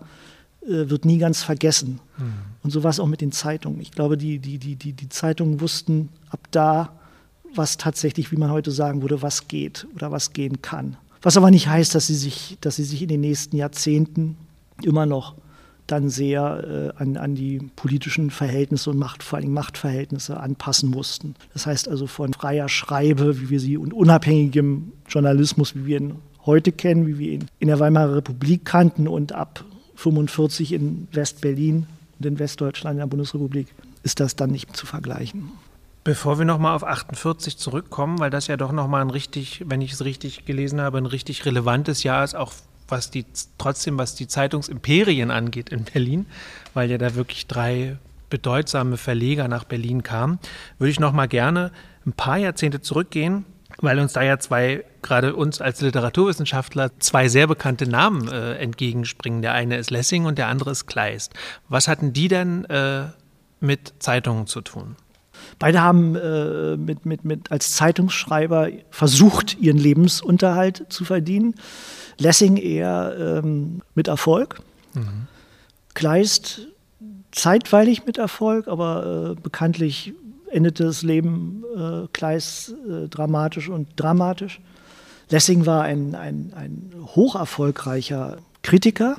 äh, 0.61 0.89
wird 0.89 1.05
nie 1.05 1.17
ganz 1.17 1.43
vergessen. 1.43 1.99
Mhm. 2.17 2.33
Und 2.63 2.71
so 2.71 2.83
war 2.83 2.91
es 2.91 2.99
auch 2.99 3.07
mit 3.07 3.21
den 3.21 3.31
Zeitungen. 3.31 3.79
Ich 3.81 3.91
glaube, 3.91 4.17
die, 4.17 4.39
die, 4.39 4.57
die, 4.57 4.75
die, 4.75 4.93
die 4.93 5.09
Zeitungen 5.09 5.59
wussten 5.59 6.09
ab 6.29 6.47
da, 6.51 6.93
was 7.55 7.77
tatsächlich, 7.77 8.31
wie 8.31 8.37
man 8.37 8.51
heute 8.51 8.71
sagen 8.71 9.01
würde, 9.01 9.21
was 9.21 9.47
geht 9.47 9.87
oder 9.95 10.11
was 10.11 10.33
gehen 10.33 10.61
kann. 10.61 10.97
Was 11.21 11.37
aber 11.37 11.51
nicht 11.51 11.67
heißt, 11.67 11.95
dass 11.95 12.07
sie 12.07 12.15
sich, 12.15 12.57
dass 12.61 12.75
sie 12.75 12.83
sich 12.83 13.01
in 13.01 13.07
den 13.07 13.21
nächsten 13.21 13.55
Jahrzehnten 13.55 14.37
immer 14.81 15.05
noch 15.05 15.35
dann 15.87 16.09
sehr 16.09 16.93
äh, 16.97 17.01
an, 17.01 17.17
an 17.17 17.35
die 17.35 17.59
politischen 17.75 18.29
Verhältnisse 18.29 18.89
und 18.89 18.97
Macht, 18.97 19.23
vor 19.23 19.39
allem 19.39 19.53
Machtverhältnisse 19.53 20.39
anpassen 20.39 20.89
mussten. 20.89 21.35
Das 21.53 21.65
heißt 21.65 21.87
also 21.87 22.07
von 22.07 22.33
freier 22.33 22.69
Schreibe, 22.69 23.39
wie 23.41 23.49
wir 23.49 23.59
sie, 23.59 23.77
und 23.77 23.93
unabhängigem 23.93 24.91
Journalismus, 25.07 25.75
wie 25.75 25.85
wir 25.85 25.97
ihn 25.99 26.15
heute 26.45 26.71
kennen, 26.71 27.07
wie 27.07 27.19
wir 27.19 27.31
ihn 27.33 27.45
in 27.59 27.67
der 27.67 27.79
Weimarer 27.79 28.15
Republik 28.17 28.65
kannten 28.65 29.07
und 29.07 29.33
ab 29.33 29.63
45 29.95 30.73
in 30.73 31.07
West-Berlin 31.11 31.85
und 32.19 32.25
in 32.25 32.39
Westdeutschland 32.39 32.95
in 32.95 32.99
der 32.99 33.07
Bundesrepublik, 33.07 33.67
ist 34.03 34.19
das 34.19 34.35
dann 34.35 34.51
nicht 34.51 34.75
zu 34.75 34.85
vergleichen. 34.85 35.51
Bevor 36.03 36.37
wir 36.37 36.45
nochmal 36.45 36.75
auf 36.75 36.83
48 36.83 37.57
zurückkommen, 37.57 38.19
weil 38.19 38.29
das 38.29 38.47
ja 38.47 38.57
doch 38.57 38.73
nochmal 38.73 39.01
ein 39.01 39.09
richtig, 39.09 39.63
wenn 39.67 39.79
ich 39.79 39.93
es 39.93 40.03
richtig 40.03 40.43
gelesen 40.43 40.81
habe, 40.81 40.97
ein 40.97 41.05
richtig 41.05 41.45
relevantes 41.45 42.03
Jahr 42.03 42.25
ist, 42.25 42.35
auch 42.35 42.51
was 42.89 43.09
die, 43.09 43.25
trotzdem 43.57 43.97
was 43.97 44.13
die 44.13 44.27
Zeitungsimperien 44.27 45.31
angeht 45.31 45.69
in 45.69 45.85
Berlin, 45.85 46.25
weil 46.73 46.91
ja 46.91 46.97
da 46.97 47.15
wirklich 47.15 47.47
drei 47.47 47.97
bedeutsame 48.29 48.97
Verleger 48.97 49.47
nach 49.47 49.63
Berlin 49.63 50.03
kamen, 50.03 50.39
würde 50.77 50.91
ich 50.91 50.99
nochmal 50.99 51.29
gerne 51.29 51.71
ein 52.05 52.13
paar 52.13 52.37
Jahrzehnte 52.37 52.81
zurückgehen, 52.81 53.45
weil 53.77 53.97
uns 53.99 54.11
da 54.11 54.23
ja 54.23 54.39
zwei, 54.39 54.83
gerade 55.03 55.35
uns 55.35 55.61
als 55.61 55.79
Literaturwissenschaftler, 55.79 56.99
zwei 56.99 57.29
sehr 57.29 57.47
bekannte 57.47 57.87
Namen 57.87 58.27
äh, 58.27 58.55
entgegenspringen. 58.55 59.41
Der 59.41 59.53
eine 59.53 59.77
ist 59.77 59.89
Lessing 59.89 60.25
und 60.25 60.37
der 60.37 60.47
andere 60.47 60.71
ist 60.71 60.85
Kleist. 60.85 61.33
Was 61.69 61.87
hatten 61.87 62.11
die 62.11 62.27
denn 62.27 62.65
äh, 62.65 63.05
mit 63.61 63.93
Zeitungen 63.99 64.47
zu 64.47 64.59
tun? 64.59 64.97
Beide 65.59 65.81
haben 65.81 66.15
äh, 66.15 66.77
mit, 66.77 67.05
mit, 67.05 67.25
mit 67.25 67.51
als 67.51 67.73
Zeitungsschreiber 67.73 68.69
versucht, 68.89 69.57
ihren 69.59 69.77
Lebensunterhalt 69.77 70.85
zu 70.89 71.05
verdienen. 71.05 71.55
Lessing 72.17 72.57
eher 72.57 73.41
ähm, 73.43 73.81
mit 73.95 74.07
Erfolg. 74.07 74.61
Mhm. 74.93 75.27
Kleist 75.93 76.67
zeitweilig 77.31 78.05
mit 78.05 78.17
Erfolg, 78.17 78.67
aber 78.67 79.35
äh, 79.37 79.41
bekanntlich 79.41 80.13
endete 80.51 80.83
das 80.85 81.01
Leben 81.01 81.63
äh, 81.75 82.07
Kleist 82.13 82.75
äh, 82.87 83.07
dramatisch 83.09 83.69
und 83.69 83.89
dramatisch. 83.95 84.61
Lessing 85.29 85.65
war 85.65 85.83
ein, 85.83 86.15
ein, 86.15 86.53
ein 86.55 86.91
hoch 87.15 87.35
erfolgreicher 87.35 88.37
Kritiker 88.61 89.17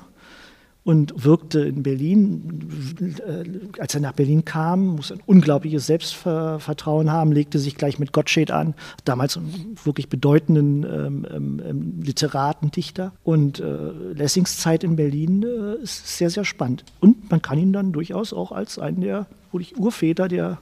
und 0.85 1.25
wirkte 1.25 1.61
in 1.61 1.83
Berlin. 1.83 3.19
Äh, 3.27 3.81
als 3.81 3.95
er 3.95 4.01
nach 4.01 4.13
Berlin 4.13 4.45
kam, 4.45 4.97
muss 4.97 5.11
ein 5.11 5.21
unglaubliches 5.25 5.87
Selbstvertrauen 5.87 7.11
haben, 7.11 7.33
legte 7.33 7.59
sich 7.59 7.77
gleich 7.77 7.99
mit 7.99 8.13
Gottsched 8.13 8.51
an, 8.51 8.75
damals 9.05 9.37
einen 9.37 9.77
wirklich 9.83 10.09
bedeutenden 10.09 10.85
ähm, 10.85 11.27
ähm, 11.31 11.63
ähm, 11.65 12.03
Literaten, 12.03 12.71
Dichter. 12.71 13.13
Und 13.25 13.61
äh, 13.61 13.91
Lessings 14.13 14.59
Zeit 14.59 14.85
in 14.85 14.97
Berlin 14.97 15.43
äh, 15.43 15.83
ist 15.83 16.19
sehr, 16.19 16.31
sehr 16.31 16.45
spannend. 16.45 16.85
Und 17.01 17.31
man 17.31 17.41
kann 17.41 17.59
ihn 17.59 17.73
dann 17.73 17.93
durchaus 17.93 18.33
auch 18.33 18.53
als 18.53 18.79
einen 18.79 19.01
der 19.01 19.27
wirklich 19.53 19.79
Urväter 19.79 20.29
der, 20.29 20.59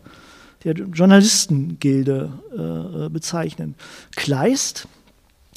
der 0.62 0.74
Journalistengilde 0.74 2.32
äh, 3.06 3.08
bezeichnen. 3.08 3.74
Kleist 4.14 4.86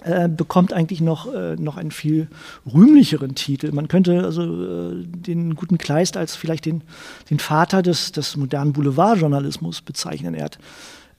äh, 0.04 0.28
bekommt 0.28 0.74
eigentlich 0.74 1.02
noch, 1.02 1.34
äh, 1.34 1.56
noch 1.56 1.78
einen 1.78 1.92
viel 1.92 2.28
rühmlicheren 2.72 3.36
Titel. 3.36 3.72
Man 3.72 3.88
könnte 3.88 4.24
also 4.24 4.44
äh, 4.44 5.04
den 5.06 5.56
guten 5.56 5.78
Kleist 5.78 6.18
als 6.18 6.36
vielleicht 6.36 6.66
den, 6.66 6.84
den 7.30 7.40
Vater 7.40 7.82
des, 7.82 8.12
des 8.12 8.36
modernen 8.36 8.74
Boulevardjournalismus 8.74 9.82
bezeichnen. 9.82 10.36
Er 10.36 10.46
hat 10.46 10.60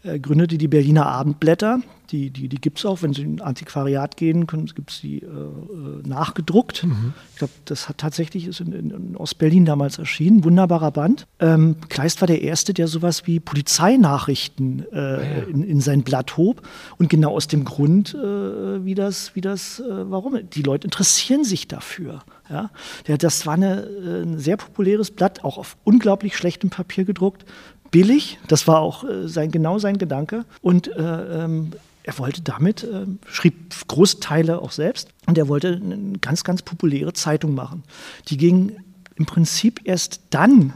äh, 0.06 0.18
gründete 0.18 0.58
die 0.58 0.68
Berliner 0.68 1.06
Abendblätter. 1.06 1.80
Die, 2.10 2.30
die, 2.30 2.48
die 2.48 2.60
gibt 2.60 2.78
es 2.78 2.86
auch, 2.86 3.02
wenn 3.02 3.12
Sie 3.12 3.22
in 3.22 3.40
Antiquariat 3.40 4.16
gehen, 4.16 4.46
gibt 4.46 4.90
es 4.90 5.00
die 5.00 5.22
äh, 5.22 5.26
äh, 5.26 6.06
nachgedruckt. 6.06 6.84
Mhm. 6.84 7.14
Ich 7.32 7.38
glaube, 7.38 7.52
das 7.64 7.88
hat 7.88 7.98
tatsächlich 7.98 8.46
ist 8.46 8.60
in, 8.60 8.72
in, 8.72 8.90
in 8.90 9.16
Ostberlin 9.16 9.64
damals 9.64 9.98
erschienen. 9.98 10.44
Wunderbarer 10.44 10.92
Band. 10.92 11.26
Ähm, 11.40 11.76
Kleist 11.88 12.20
war 12.20 12.28
der 12.28 12.42
Erste, 12.42 12.74
der 12.74 12.86
sowas 12.86 13.26
wie 13.26 13.40
Polizeinachrichten 13.40 14.86
äh, 14.92 14.96
ah, 14.96 15.20
ja. 15.20 15.42
in, 15.50 15.64
in, 15.64 15.80
sein 15.80 16.02
Blatt 16.02 16.36
hob. 16.36 16.62
Und 16.96 17.08
genau 17.08 17.34
aus 17.34 17.48
dem 17.48 17.64
Grund, 17.64 18.14
äh, 18.14 18.84
wie 18.84 18.94
das, 18.94 19.34
wie 19.34 19.40
das, 19.40 19.80
äh, 19.80 20.10
warum? 20.10 20.38
Die 20.48 20.62
Leute 20.62 20.86
interessieren 20.86 21.42
sich 21.42 21.66
dafür. 21.66 22.22
Ja? 22.48 22.70
Das 23.18 23.46
war 23.46 23.54
eine, 23.54 23.88
ein 24.22 24.38
sehr 24.38 24.56
populäres 24.56 25.10
Blatt, 25.10 25.42
auch 25.44 25.58
auf 25.58 25.76
unglaublich 25.82 26.36
schlechtem 26.36 26.70
Papier 26.70 27.04
gedruckt 27.04 27.44
billig. 27.90 28.38
Das 28.48 28.66
war 28.66 28.80
auch 28.80 29.04
äh, 29.04 29.28
sein, 29.28 29.50
genau 29.50 29.78
sein 29.78 29.98
Gedanke. 29.98 30.44
Und 30.62 30.88
äh, 30.88 31.44
ähm, 31.44 31.72
er 32.02 32.18
wollte 32.18 32.42
damit, 32.42 32.84
äh, 32.84 33.06
schrieb 33.26 33.74
große 33.88 34.20
Teile 34.20 34.60
auch 34.62 34.70
selbst, 34.70 35.08
und 35.26 35.36
er 35.36 35.48
wollte 35.48 35.80
eine 35.82 36.18
ganz, 36.20 36.44
ganz 36.44 36.62
populäre 36.62 37.12
Zeitung 37.12 37.54
machen. 37.54 37.82
Die 38.28 38.36
ging 38.36 38.76
im 39.16 39.26
Prinzip 39.26 39.80
erst 39.84 40.20
dann 40.30 40.72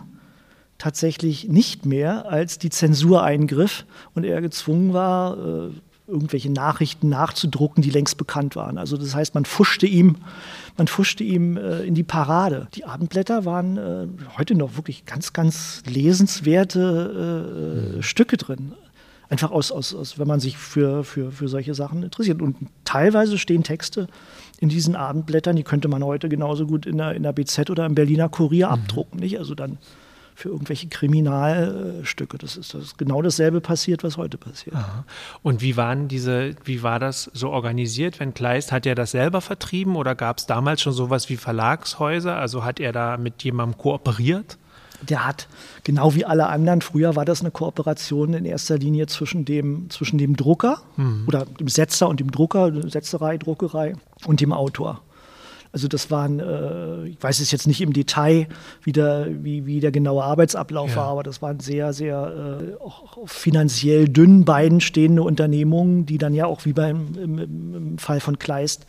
tatsächlich 0.78 1.48
nicht 1.48 1.86
mehr, 1.86 2.28
als 2.30 2.58
die 2.58 2.70
Zensur 2.70 3.22
eingriff 3.22 3.84
und 4.14 4.24
er 4.24 4.40
gezwungen 4.40 4.92
war, 4.92 5.38
äh, 5.38 5.70
irgendwelche 6.10 6.50
Nachrichten 6.50 7.08
nachzudrucken, 7.08 7.82
die 7.82 7.90
längst 7.90 8.16
bekannt 8.16 8.56
waren. 8.56 8.78
Also 8.78 8.96
das 8.96 9.14
heißt, 9.14 9.34
man 9.34 9.44
fuschte 9.44 9.86
ihm, 9.86 10.16
man 10.76 10.88
fuschte 10.88 11.24
ihm 11.24 11.56
äh, 11.56 11.82
in 11.82 11.94
die 11.94 12.02
Parade. 12.02 12.68
Die 12.74 12.84
Abendblätter 12.84 13.44
waren 13.44 13.76
äh, 13.76 14.06
heute 14.36 14.54
noch 14.54 14.76
wirklich 14.76 15.06
ganz, 15.06 15.32
ganz 15.32 15.82
lesenswerte 15.86 17.92
äh, 17.94 17.96
mhm. 17.96 18.02
Stücke 18.02 18.36
drin. 18.36 18.72
Einfach 19.28 19.52
aus, 19.52 19.70
aus, 19.70 19.94
aus, 19.94 20.18
wenn 20.18 20.26
man 20.26 20.40
sich 20.40 20.58
für, 20.58 21.04
für, 21.04 21.30
für 21.30 21.48
solche 21.48 21.74
Sachen 21.74 22.02
interessiert. 22.02 22.42
Und 22.42 22.56
teilweise 22.84 23.38
stehen 23.38 23.62
Texte 23.62 24.08
in 24.58 24.68
diesen 24.68 24.96
Abendblättern, 24.96 25.54
die 25.54 25.62
könnte 25.62 25.86
man 25.86 26.04
heute 26.04 26.28
genauso 26.28 26.66
gut 26.66 26.84
in 26.84 26.98
der, 26.98 27.14
in 27.14 27.22
der 27.22 27.32
BZ 27.32 27.70
oder 27.70 27.86
im 27.86 27.94
Berliner 27.94 28.28
Kurier 28.28 28.66
mhm. 28.66 28.72
abdrucken. 28.72 29.20
Nicht? 29.20 29.38
Also 29.38 29.54
dann 29.54 29.78
für 30.40 30.48
irgendwelche 30.48 30.88
Kriminalstücke. 30.88 32.38
Das 32.38 32.56
ist, 32.56 32.74
das 32.74 32.82
ist 32.82 32.98
genau 32.98 33.20
dasselbe 33.22 33.60
passiert, 33.60 34.02
was 34.02 34.16
heute 34.16 34.38
passiert. 34.38 34.74
Aha. 34.74 35.04
Und 35.42 35.60
wie 35.60 35.76
waren 35.76 36.08
diese, 36.08 36.54
wie 36.64 36.82
war 36.82 36.98
das 36.98 37.30
so 37.34 37.50
organisiert? 37.50 38.20
Wenn 38.20 38.32
Kleist, 38.32 38.72
hat 38.72 38.86
er 38.86 38.94
das 38.94 39.10
selber 39.10 39.40
vertrieben 39.40 39.96
oder 39.96 40.14
gab 40.14 40.38
es 40.38 40.46
damals 40.46 40.80
schon 40.80 40.92
sowas 40.92 41.28
wie 41.28 41.36
Verlagshäuser? 41.36 42.36
Also 42.36 42.64
hat 42.64 42.80
er 42.80 42.92
da 42.92 43.16
mit 43.16 43.42
jemandem 43.44 43.78
kooperiert? 43.78 44.58
der 45.08 45.26
hat, 45.26 45.48
genau 45.82 46.14
wie 46.14 46.26
alle 46.26 46.48
anderen, 46.48 46.82
früher 46.82 47.16
war 47.16 47.24
das 47.24 47.40
eine 47.40 47.50
Kooperation 47.50 48.34
in 48.34 48.44
erster 48.44 48.76
Linie 48.76 49.06
zwischen 49.06 49.46
dem, 49.46 49.88
zwischen 49.88 50.18
dem 50.18 50.36
Drucker 50.36 50.82
mhm. 50.96 51.24
oder 51.26 51.46
dem 51.46 51.68
Setzer 51.68 52.06
und 52.06 52.20
dem 52.20 52.30
Drucker, 52.30 52.70
Setzerei, 52.90 53.38
Druckerei 53.38 53.94
und 54.26 54.42
dem 54.42 54.52
Autor. 54.52 55.00
Also 55.72 55.86
das 55.86 56.10
waren, 56.10 56.40
äh, 56.40 57.06
ich 57.06 57.22
weiß 57.22 57.40
es 57.40 57.52
jetzt 57.52 57.66
nicht 57.66 57.80
im 57.80 57.92
Detail, 57.92 58.48
wie 58.82 58.92
der, 58.92 59.28
wie, 59.42 59.66
wie 59.66 59.80
der 59.80 59.92
genaue 59.92 60.24
Arbeitsablauf 60.24 60.90
ja. 60.90 60.96
war, 60.96 61.08
aber 61.08 61.22
das 61.22 61.42
waren 61.42 61.60
sehr, 61.60 61.92
sehr 61.92 62.70
äh, 62.78 62.82
auch 62.82 63.18
finanziell 63.26 64.08
dünn 64.08 64.44
beiden 64.44 64.80
stehende 64.80 65.22
Unternehmungen, 65.22 66.06
die 66.06 66.18
dann 66.18 66.34
ja 66.34 66.46
auch 66.46 66.64
wie 66.64 66.72
beim 66.72 67.14
im, 67.16 67.38
im 67.38 67.98
Fall 67.98 68.20
von 68.20 68.38
Kleist 68.38 68.86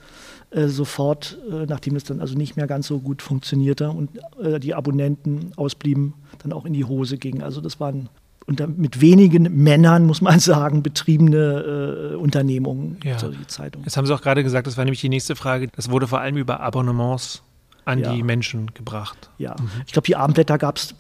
äh, 0.52 0.68
sofort, 0.68 1.38
äh, 1.50 1.66
nachdem 1.66 1.96
es 1.96 2.04
dann 2.04 2.20
also 2.20 2.36
nicht 2.36 2.58
mehr 2.58 2.68
ganz 2.68 2.88
so 2.88 3.00
gut 3.00 3.22
funktionierte 3.22 3.90
und 3.90 4.10
äh, 4.42 4.60
die 4.60 4.74
Abonnenten 4.74 5.54
ausblieben, 5.56 6.16
dann 6.40 6.52
auch 6.52 6.66
in 6.66 6.74
die 6.74 6.84
Hose 6.84 7.18
gingen. 7.18 7.42
Also 7.42 7.62
das 7.62 7.80
waren 7.80 8.10
unter, 8.46 8.68
mit 8.68 9.02
wenigen 9.02 9.44
Männern, 9.64 10.06
muss 10.06 10.22
man 10.22 10.40
sagen, 10.52 10.84
betriebene 10.84 12.12
äh, 12.14 12.16
Unternehmungen, 12.16 12.98
ja. 13.04 13.20
solche 13.20 13.46
Zeitungen. 13.48 13.86
Jetzt 13.86 13.98
haben 13.98 14.06
Sie 14.06 14.14
auch 14.14 14.22
gerade 14.22 14.44
gesagt, 14.44 14.68
das 14.68 14.78
war 14.78 14.86
nämlich 14.86 15.02
die 15.02 15.10
nächste 15.10 15.36
Frage. 15.36 15.68
Das 15.76 15.90
wurde 15.90 16.08
vor 16.08 16.20
allem 16.20 16.38
über 16.38 16.60
Abonnements 16.60 17.44
an 17.86 18.00
ja. 18.00 18.14
die 18.14 18.24
Menschen 18.24 18.74
gebracht. 18.74 19.30
Ja, 19.38 19.56
mhm. 19.60 19.70
ich 19.86 19.94
glaube, 19.94 20.06
die 20.06 20.16
Abendblätter 20.16 20.58
gab 20.58 20.78
es, 20.78 20.96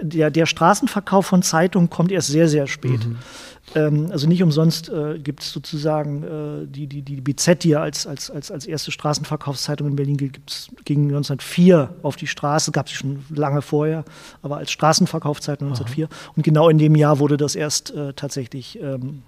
der, 0.00 0.30
der 0.30 0.46
Straßenverkauf 0.46 1.26
von 1.26 1.42
Zeitungen 1.42 1.90
kommt 1.90 2.12
erst 2.12 2.28
sehr, 2.28 2.48
sehr 2.48 2.66
spät. 2.66 3.04
Mhm. 3.04 3.18
Ähm, 3.74 4.08
also 4.10 4.28
nicht 4.28 4.42
umsonst 4.42 4.88
äh, 4.90 5.18
gibt 5.18 5.42
es 5.42 5.52
sozusagen 5.52 6.22
äh, 6.22 6.66
die, 6.66 6.86
die, 6.86 7.02
die 7.02 7.20
BZ, 7.20 7.64
die 7.64 7.70
ja 7.70 7.82
als, 7.82 8.06
als, 8.06 8.30
als, 8.30 8.50
als 8.50 8.66
erste 8.66 8.92
Straßenverkaufszeitung 8.92 9.88
in 9.88 9.96
Berlin 9.96 10.16
gilt, 10.16 10.40
ging 10.84 11.04
1904 11.04 11.94
auf 12.02 12.16
die 12.16 12.26
Straße, 12.26 12.72
gab 12.72 12.86
es 12.86 12.92
schon 12.92 13.24
lange 13.30 13.62
vorher, 13.62 14.04
aber 14.42 14.58
als 14.58 14.70
Straßenverkaufszeitung 14.70 15.68
1904. 15.68 16.06
Aha. 16.06 16.32
Und 16.36 16.42
genau 16.42 16.68
in 16.68 16.78
dem 16.78 16.94
Jahr 16.94 17.18
wurde 17.18 17.36
das 17.36 17.54
erst 17.54 17.90
äh, 17.92 18.12
tatsächlich 18.12 18.78
ähm, 18.80 19.22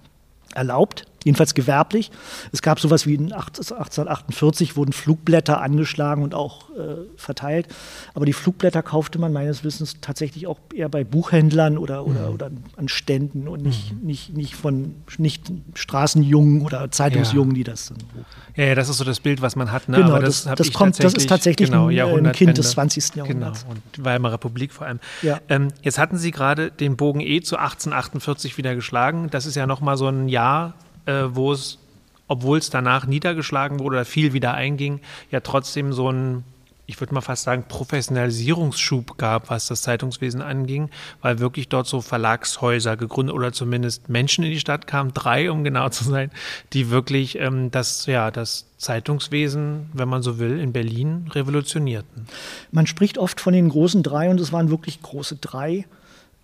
erlaubt 0.53 1.05
jedenfalls 1.27 1.53
gewerblich. 1.53 2.09
Es 2.51 2.63
gab 2.63 2.79
sowas 2.79 3.05
wie 3.05 3.13
in 3.13 3.31
1848 3.31 4.75
wurden 4.75 4.93
Flugblätter 4.93 5.61
angeschlagen 5.61 6.23
und 6.23 6.33
auch 6.33 6.69
äh, 6.71 6.95
verteilt. 7.15 7.67
Aber 8.15 8.25
die 8.25 8.33
Flugblätter 8.33 8.81
kaufte 8.81 9.19
man 9.19 9.31
meines 9.31 9.63
Wissens 9.63 9.97
tatsächlich 10.01 10.47
auch 10.47 10.59
eher 10.73 10.89
bei 10.89 11.03
Buchhändlern 11.03 11.77
oder, 11.77 12.05
oder, 12.07 12.29
mhm. 12.29 12.33
oder 12.33 12.51
an 12.75 12.87
Ständen 12.87 13.47
und 13.47 13.61
nicht, 13.61 13.93
mhm. 13.93 14.07
nicht, 14.07 14.35
nicht 14.35 14.55
von 14.55 14.95
nicht 15.17 15.51
Straßenjungen 15.75 16.61
oder 16.61 16.89
Zeitungsjungen, 16.89 17.51
ja. 17.51 17.57
die 17.57 17.63
das 17.65 17.87
dann 17.89 17.97
ja, 18.55 18.65
ja, 18.65 18.75
das 18.75 18.89
ist 18.89 18.97
so 18.97 19.03
das 19.03 19.19
Bild, 19.19 19.41
was 19.41 19.55
man 19.55 19.71
hat. 19.71 19.87
Ne? 19.87 19.97
Genau, 19.97 20.17
das, 20.19 20.43
das, 20.43 20.73
kommt, 20.73 21.01
das 21.03 21.13
ist 21.13 21.29
tatsächlich 21.29 21.69
genau, 21.69 21.89
ein, 21.89 22.25
ein, 22.25 22.31
Kind 22.31 22.57
des 22.57 22.71
20. 22.71 23.15
Jahrhunderts. 23.15 23.61
Genau, 23.61 23.75
und 23.75 24.03
Weimarer 24.03 24.33
Republik 24.33 24.71
vor 24.71 24.87
allem. 24.87 24.99
Ja. 25.21 25.39
Ähm, 25.47 25.67
jetzt 25.83 25.99
hatten 25.99 26.17
Sie 26.17 26.31
gerade 26.31 26.71
den 26.71 26.97
Bogen 26.97 27.19
E 27.19 27.41
zu 27.41 27.57
1848 27.57 28.57
wieder 28.57 28.73
geschlagen. 28.73 29.29
Das 29.29 29.45
ist 29.45 29.55
ja 29.55 29.67
nochmal 29.67 29.97
so 29.97 30.07
ein 30.07 30.27
Jahr 30.27 30.73
äh, 31.07 31.35
wo 31.35 31.51
es, 31.51 31.79
obwohl 32.27 32.57
es 32.57 32.69
danach 32.69 33.07
niedergeschlagen 33.07 33.79
wurde 33.79 33.97
oder 33.97 34.05
viel 34.05 34.33
wieder 34.33 34.53
einging, 34.53 34.99
ja 35.31 35.39
trotzdem 35.39 35.93
so 35.93 36.11
ein 36.11 36.43
ich 36.89 36.99
würde 37.01 37.13
mal 37.13 37.21
fast 37.21 37.43
sagen, 37.43 37.65
Professionalisierungsschub 37.67 39.17
gab, 39.17 39.49
was 39.49 39.67
das 39.67 39.81
Zeitungswesen 39.81 40.41
anging, 40.41 40.89
weil 41.21 41.39
wirklich 41.39 41.67
dort 41.67 41.85
so 41.85 41.99
Verlagshäuser 41.99 42.95
gegründet 42.95 43.35
oder 43.35 43.51
zumindest 43.51 44.07
Menschen 44.07 44.45
in 44.45 44.51
die 44.51 44.59
Stadt 44.59 44.87
kamen, 44.87 45.13
drei, 45.13 45.51
um 45.51 45.65
genau 45.65 45.89
zu 45.89 46.05
sein, 46.05 46.31
die 46.71 46.89
wirklich 46.89 47.37
ähm, 47.39 47.71
das, 47.71 48.05
ja, 48.05 48.31
das 48.31 48.65
Zeitungswesen, 48.77 49.89
wenn 49.93 50.07
man 50.07 50.23
so 50.23 50.39
will, 50.39 50.59
in 50.59 50.71
Berlin 50.71 51.29
revolutionierten. 51.31 52.25
Man 52.71 52.87
spricht 52.87 53.17
oft 53.17 53.41
von 53.41 53.53
den 53.53 53.67
großen 53.67 54.01
drei 54.01 54.29
und 54.29 54.39
es 54.39 54.53
waren 54.53 54.69
wirklich 54.69 55.01
große 55.01 55.35
drei. 55.35 55.85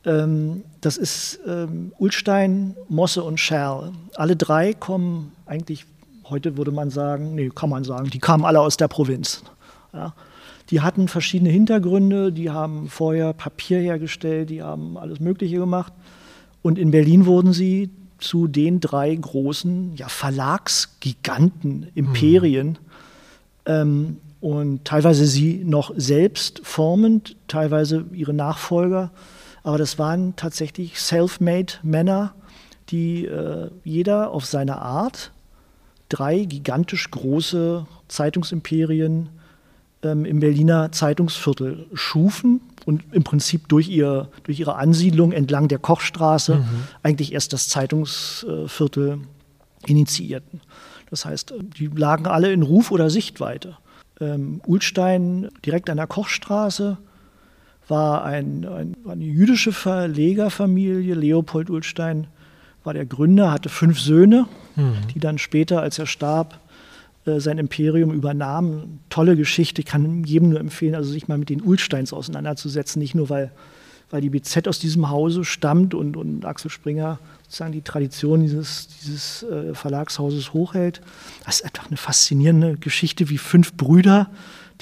Ähm, 0.06 0.64
das 0.82 0.98
ist 0.98 1.40
ähm, 1.48 1.94
Ulstein, 1.98 2.76
Mosse 2.90 3.24
und 3.24 3.40
Scherl. 3.40 3.92
Alle 4.16 4.36
drei 4.36 4.74
kommen 4.74 5.32
eigentlich, 5.46 5.86
heute 6.26 6.58
würde 6.58 6.72
man 6.72 6.90
sagen, 6.90 7.36
nee, 7.36 7.50
kann 7.50 7.70
man 7.70 7.84
sagen, 7.84 8.10
die 8.10 8.20
kamen 8.20 8.46
alle 8.46 8.60
aus 8.60 8.78
der 8.78 8.88
Provinz. 8.88 9.44
Ja. 9.94 10.14
Die 10.70 10.82
hatten 10.82 11.08
verschiedene 11.08 11.50
Hintergründe, 11.52 12.32
die 12.32 12.50
haben 12.50 12.90
vorher 12.90 13.34
Papier 13.34 13.80
hergestellt, 13.80 14.50
die 14.50 14.64
haben 14.64 14.98
alles 14.98 15.20
Mögliche 15.20 15.58
gemacht. 15.58 15.94
Und 16.62 16.80
in 16.80 16.92
Berlin 16.92 17.26
wurden 17.26 17.54
sie 17.54 17.90
zu 18.18 18.48
den 18.48 18.80
drei 18.80 19.14
großen 19.14 19.96
ja, 19.96 20.08
Verlagsgiganten, 20.08 21.88
Imperien. 21.94 22.70
Mhm. 22.70 22.78
Ähm, 23.66 24.18
und 24.40 24.84
teilweise 24.84 25.26
sie 25.26 25.64
noch 25.64 25.94
selbst 25.96 26.62
formend, 26.64 27.38
teilweise 27.48 28.06
ihre 28.12 28.34
Nachfolger. 28.34 29.12
Aber 29.64 29.78
das 29.78 29.98
waren 29.98 30.36
tatsächlich 30.36 31.00
self-made 31.00 31.74
Männer, 31.84 32.36
die 32.90 33.26
äh, 33.26 33.70
jeder 33.84 34.32
auf 34.32 34.46
seine 34.46 34.82
Art 34.82 35.32
drei 36.10 36.44
gigantisch 36.44 37.10
große 37.10 37.86
Zeitungsimperien 38.08 39.30
ähm, 40.04 40.26
im 40.26 40.40
Berliner 40.40 40.92
Zeitungsviertel 40.92 41.88
schufen 41.94 42.62
und 42.86 43.04
im 43.14 43.24
Prinzip 43.24 43.70
durch, 43.70 43.88
ihr, 43.90 44.30
durch 44.44 44.60
ihre 44.60 44.76
Ansiedlung 44.76 45.32
entlang 45.32 45.70
der 45.70 45.80
Kochstraße 45.80 46.58
mhm. 46.58 46.84
eigentlich 47.02 47.34
erst 47.34 47.54
das 47.54 47.70
Zeitungsviertel 47.70 49.22
initiierten. 49.86 50.62
Das 51.10 51.26
heißt, 51.26 51.54
die 51.78 51.88
lagen 51.88 52.28
alle 52.28 52.52
in 52.52 52.64
Ruf 52.64 52.92
oder 52.92 53.10
Sichtweite. 53.10 53.78
Ähm, 54.20 54.62
Ulstein 54.66 55.50
direkt 55.66 55.90
an 55.90 55.98
der 55.98 56.08
Kochstraße 56.08 56.98
war 57.88 58.24
ein, 58.24 58.66
ein, 58.66 58.96
eine 59.08 59.26
jüdische 59.26 59.72
Verlegerfamilie. 59.72 61.16
Leopold 61.16 61.70
Ulstein 61.70 62.28
war 62.84 62.94
der 62.94 63.06
Gründer, 63.06 63.52
hatte 63.52 63.70
fünf 63.70 64.00
Söhne, 64.00 64.48
mhm. 64.76 64.96
die 65.14 65.20
dann 65.20 65.38
später, 65.38 65.82
als 65.82 66.00
er 66.00 66.06
starb, 66.06 66.60
äh, 67.26 67.40
sein 67.40 67.58
Imperium 67.58 68.12
übernahmen. 68.12 69.00
Tolle 69.10 69.36
Geschichte, 69.36 69.82
ich 69.82 69.88
kann 69.88 70.24
jedem 70.24 70.50
nur 70.50 70.60
empfehlen, 70.60 70.96
also 70.96 71.12
sich 71.12 71.28
mal 71.28 71.38
mit 71.38 71.50
den 71.50 71.62
Ulsteins 71.62 72.14
auseinanderzusetzen, 72.14 73.02
nicht 73.02 73.16
nur 73.16 73.30
weil, 73.30 73.52
weil 74.10 74.22
die 74.22 74.30
BZ 74.30 74.68
aus 74.68 74.80
diesem 74.80 75.10
Hause 75.10 75.46
stammt 75.46 75.94
und, 75.94 76.18
und 76.18 76.46
Axel 76.46 76.70
Springer 76.70 77.20
sozusagen 77.44 77.72
die 77.72 77.82
Tradition 77.82 78.42
dieses, 78.42 78.88
dieses 78.88 79.44
äh, 79.44 79.74
Verlagshauses 79.74 80.54
hochhält. 80.54 81.02
Das 81.46 81.62
ist 81.62 81.66
einfach 81.66 81.88
eine 81.88 81.98
faszinierende 81.98 82.78
Geschichte, 82.78 83.30
wie 83.30 83.38
fünf 83.38 83.74
Brüder 83.74 84.30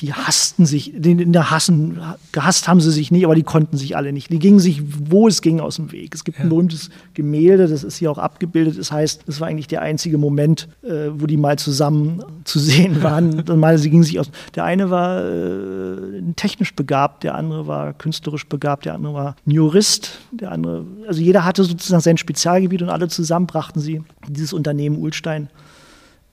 die 0.01 0.13
hassten 0.13 0.65
sich, 0.65 0.95
in 0.95 1.31
der 1.31 1.51
Hassen, 1.51 1.99
gehasst 2.31 2.67
haben 2.67 2.81
sie 2.81 2.91
sich 2.91 3.11
nicht, 3.11 3.23
aber 3.23 3.35
die 3.35 3.43
konnten 3.43 3.77
sich 3.77 3.95
alle 3.95 4.11
nicht. 4.11 4.31
Die 4.31 4.39
gingen 4.39 4.59
sich, 4.59 4.81
wo 4.83 5.27
es 5.27 5.43
ging, 5.43 5.59
aus 5.59 5.75
dem 5.75 5.91
Weg. 5.91 6.15
Es 6.15 6.23
gibt 6.23 6.39
ja. 6.39 6.43
ein 6.43 6.49
berühmtes 6.49 6.89
Gemälde, 7.13 7.67
das 7.67 7.83
ist 7.83 7.97
hier 7.97 8.09
auch 8.09 8.17
abgebildet. 8.17 8.79
Das 8.79 8.91
heißt, 8.91 9.23
das 9.27 9.39
war 9.39 9.47
eigentlich 9.47 9.67
der 9.67 9.83
einzige 9.83 10.17
Moment, 10.17 10.67
äh, 10.81 11.09
wo 11.13 11.27
die 11.27 11.37
mal 11.37 11.59
zusammen 11.59 12.23
zu 12.45 12.57
sehen 12.57 13.03
waren. 13.03 13.47
Und 13.47 13.59
mal, 13.59 13.77
sie 13.77 13.91
gingen 13.91 14.03
sich 14.03 14.19
aus. 14.19 14.31
Der 14.55 14.63
eine 14.63 14.89
war 14.89 15.23
äh, 15.23 16.21
technisch 16.35 16.75
begabt, 16.75 17.23
der 17.23 17.35
andere 17.35 17.67
war 17.67 17.93
künstlerisch 17.93 18.47
begabt, 18.47 18.85
der 18.85 18.95
andere 18.95 19.13
war 19.13 19.35
ein 19.45 19.51
Jurist, 19.51 20.17
der 20.31 20.51
andere, 20.51 20.83
also 21.07 21.21
jeder 21.21 21.45
hatte 21.45 21.63
sozusagen 21.63 22.01
sein 22.01 22.17
Spezialgebiet 22.17 22.81
und 22.81 22.89
alle 22.89 23.07
zusammen 23.07 23.45
brachten 23.45 23.79
sie 23.79 24.01
dieses 24.27 24.51
Unternehmen 24.51 24.97
Ulstein 24.97 25.49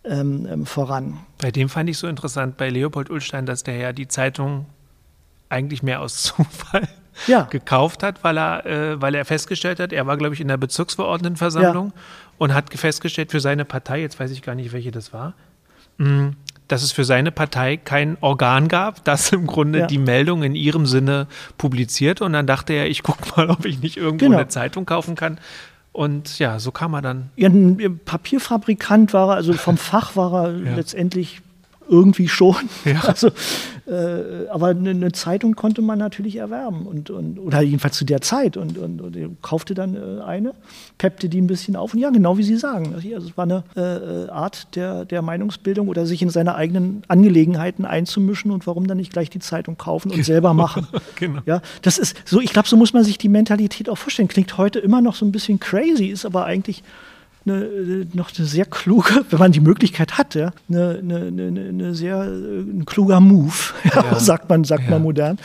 ähm, 0.08 0.46
ähm, 0.50 0.66
voran. 0.66 1.18
Bei 1.38 1.50
dem 1.50 1.68
fand 1.68 1.88
ich 1.90 1.98
so 1.98 2.06
interessant, 2.06 2.56
bei 2.56 2.70
Leopold 2.70 3.10
Ulstein, 3.10 3.46
dass 3.46 3.62
der 3.62 3.76
ja 3.76 3.92
die 3.92 4.08
Zeitung 4.08 4.66
eigentlich 5.48 5.82
mehr 5.82 6.00
aus 6.00 6.22
Zufall 6.22 6.88
ja. 7.26 7.42
gekauft 7.42 8.02
hat, 8.02 8.22
weil 8.22 8.38
er, 8.38 8.66
äh, 8.66 9.00
weil 9.00 9.14
er 9.14 9.24
festgestellt 9.24 9.80
hat, 9.80 9.92
er 9.92 10.06
war, 10.06 10.16
glaube 10.16 10.34
ich, 10.34 10.40
in 10.40 10.48
der 10.48 10.56
Bezirksverordnetenversammlung 10.56 11.92
ja. 11.94 12.02
und 12.38 12.54
hat 12.54 12.72
festgestellt 12.74 13.30
für 13.30 13.40
seine 13.40 13.64
Partei, 13.64 14.00
jetzt 14.00 14.18
weiß 14.20 14.30
ich 14.30 14.42
gar 14.42 14.54
nicht, 14.54 14.72
welche 14.72 14.90
das 14.90 15.12
war, 15.12 15.34
mh, 15.98 16.08
mm, 16.08 16.36
dass 16.68 16.82
es 16.82 16.92
für 16.92 17.04
seine 17.04 17.32
Partei 17.32 17.78
kein 17.78 18.18
Organ 18.20 18.68
gab, 18.68 19.02
das 19.04 19.32
im 19.32 19.46
Grunde 19.46 19.80
ja. 19.80 19.86
die 19.86 19.98
Meldung 19.98 20.42
in 20.42 20.54
ihrem 20.54 20.86
Sinne 20.86 21.26
publiziert. 21.56 22.20
Und 22.20 22.34
dann 22.34 22.46
dachte 22.46 22.74
er, 22.74 22.88
ich 22.88 23.02
gucke 23.02 23.28
mal, 23.36 23.50
ob 23.50 23.64
ich 23.64 23.80
nicht 23.80 23.96
irgendwo 23.96 24.26
genau. 24.26 24.38
eine 24.38 24.48
Zeitung 24.48 24.86
kaufen 24.86 25.14
kann, 25.14 25.38
und 25.98 26.38
ja, 26.38 26.60
so 26.60 26.70
kam 26.70 26.94
er 26.94 27.02
dann. 27.02 27.30
Ja, 27.34 27.48
ein 27.48 27.98
Papierfabrikant 28.04 29.12
war 29.12 29.30
er, 29.30 29.34
also 29.34 29.52
vom 29.54 29.76
Fach 29.76 30.14
war 30.14 30.44
er 30.44 30.56
ja. 30.56 30.76
letztendlich 30.76 31.42
irgendwie 31.88 32.28
schon. 32.28 32.56
Ja. 32.84 33.02
Also, 33.08 33.28
äh, 33.86 34.48
aber 34.50 34.68
eine, 34.68 34.90
eine, 34.90 35.12
Zeitung 35.12 35.54
konnte 35.54 35.80
man 35.80 35.98
natürlich 35.98 36.36
erwerben 36.36 36.86
und, 36.86 37.08
und 37.10 37.38
oder 37.38 37.62
jedenfalls 37.62 37.96
zu 37.96 38.04
der 38.04 38.20
Zeit 38.20 38.56
und, 38.56 38.76
und, 38.76 39.00
und 39.00 39.16
er 39.16 39.30
kaufte 39.40 39.74
dann 39.74 39.94
äh, 39.94 40.22
eine, 40.22 40.52
peppte 40.98 41.28
die 41.28 41.40
ein 41.40 41.46
bisschen 41.46 41.74
auf 41.74 41.94
und 41.94 42.00
ja, 42.00 42.10
genau 42.10 42.36
wie 42.36 42.42
Sie 42.42 42.56
sagen. 42.56 42.94
Also, 42.94 43.08
es 43.08 43.36
war 43.36 43.44
eine 43.44 43.64
äh, 43.76 44.30
Art 44.30 44.76
der, 44.76 45.06
der 45.06 45.22
Meinungsbildung 45.22 45.88
oder 45.88 46.04
sich 46.06 46.20
in 46.20 46.28
seine 46.28 46.54
eigenen 46.54 47.02
Angelegenheiten 47.08 47.86
einzumischen 47.86 48.50
und 48.50 48.66
warum 48.66 48.86
dann 48.86 48.98
nicht 48.98 49.12
gleich 49.12 49.30
die 49.30 49.38
Zeitung 49.38 49.78
kaufen 49.78 50.10
und 50.10 50.16
genau. 50.16 50.26
selber 50.26 50.54
machen. 50.54 50.86
genau. 51.16 51.40
Ja, 51.46 51.62
das 51.82 51.98
ist 51.98 52.16
so, 52.26 52.40
ich 52.40 52.52
glaube, 52.52 52.68
so 52.68 52.76
muss 52.76 52.92
man 52.92 53.04
sich 53.04 53.16
die 53.16 53.30
Mentalität 53.30 53.88
auch 53.88 53.98
vorstellen. 53.98 54.28
Klingt 54.28 54.58
heute 54.58 54.78
immer 54.80 55.00
noch 55.00 55.14
so 55.14 55.24
ein 55.24 55.32
bisschen 55.32 55.58
crazy, 55.58 56.06
ist 56.06 56.26
aber 56.26 56.44
eigentlich 56.44 56.82
eine, 57.48 58.06
noch 58.12 58.30
eine 58.36 58.46
sehr 58.46 58.64
kluge, 58.64 59.24
wenn 59.30 59.38
man 59.38 59.52
die 59.52 59.60
Möglichkeit 59.60 60.18
hat, 60.18 60.34
ja, 60.34 60.52
eine, 60.68 60.98
eine, 60.98 61.26
eine, 61.26 61.94
sehr 61.94 62.22
ein 62.22 62.84
kluger 62.86 63.20
Move, 63.20 63.54
ja, 63.94 64.18
sagt 64.18 64.48
man, 64.48 64.64
sagt 64.64 64.88
man 64.88 65.02
modern. 65.02 65.38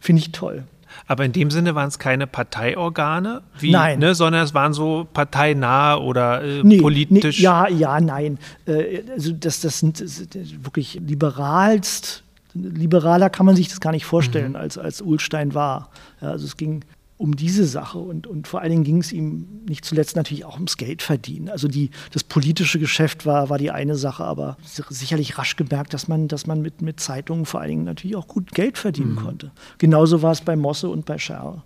Finde 0.00 0.20
ich 0.20 0.32
toll. 0.32 0.64
Aber 1.06 1.24
in 1.24 1.32
dem 1.32 1.50
Sinne 1.50 1.74
waren 1.74 1.88
es 1.88 1.98
keine 1.98 2.26
parteiorgane, 2.26 3.42
wie, 3.58 3.70
nein. 3.70 3.98
Ne, 3.98 4.14
sondern 4.14 4.44
es 4.44 4.54
waren 4.54 4.72
so 4.72 5.06
parteinahe 5.12 6.00
oder 6.00 6.42
äh, 6.42 6.62
nee, 6.62 6.78
politisch. 6.78 7.38
Nee, 7.38 7.44
ja, 7.44 7.68
ja, 7.68 8.00
nein. 8.00 8.38
Äh, 8.66 9.02
also 9.12 9.32
das, 9.32 9.60
das 9.60 9.78
sind 9.78 10.00
das 10.00 10.22
wirklich 10.62 11.00
liberalst, 11.06 12.22
liberaler 12.54 13.30
kann 13.30 13.46
man 13.46 13.56
sich 13.56 13.68
das 13.68 13.80
gar 13.80 13.92
nicht 13.92 14.04
vorstellen, 14.04 14.50
mhm. 14.50 14.56
als, 14.56 14.78
als 14.78 15.00
Ulstein 15.00 15.54
war. 15.54 15.90
Ja, 16.20 16.30
also 16.30 16.46
es 16.46 16.56
ging 16.56 16.84
um 17.22 17.36
diese 17.36 17.66
Sache 17.66 17.98
und, 17.98 18.26
und 18.26 18.48
vor 18.48 18.62
allen 18.62 18.72
Dingen 18.72 18.82
ging 18.82 18.98
es 18.98 19.12
ihm 19.12 19.46
nicht 19.68 19.84
zuletzt 19.84 20.16
natürlich 20.16 20.44
auch 20.44 20.56
ums 20.56 20.76
Geld 20.76 21.02
verdienen. 21.02 21.48
Also 21.50 21.68
die, 21.68 21.90
das 22.10 22.24
politische 22.24 22.80
Geschäft 22.80 23.26
war, 23.26 23.48
war 23.48 23.58
die 23.58 23.70
eine 23.70 23.94
Sache, 23.94 24.24
aber 24.24 24.56
sicherlich 24.64 25.38
rasch 25.38 25.54
gemerkt, 25.54 25.94
dass 25.94 26.08
man, 26.08 26.26
dass 26.26 26.48
man 26.48 26.62
mit, 26.62 26.82
mit 26.82 26.98
Zeitungen 26.98 27.46
vor 27.46 27.60
allen 27.60 27.70
Dingen 27.70 27.84
natürlich 27.84 28.16
auch 28.16 28.26
gut 28.26 28.50
Geld 28.50 28.76
verdienen 28.76 29.12
mhm. 29.12 29.16
konnte. 29.16 29.52
Genauso 29.78 30.20
war 30.22 30.32
es 30.32 30.40
bei 30.40 30.56
Mosse 30.56 30.88
und 30.88 31.06
bei 31.06 31.16
Scherl 31.16 31.62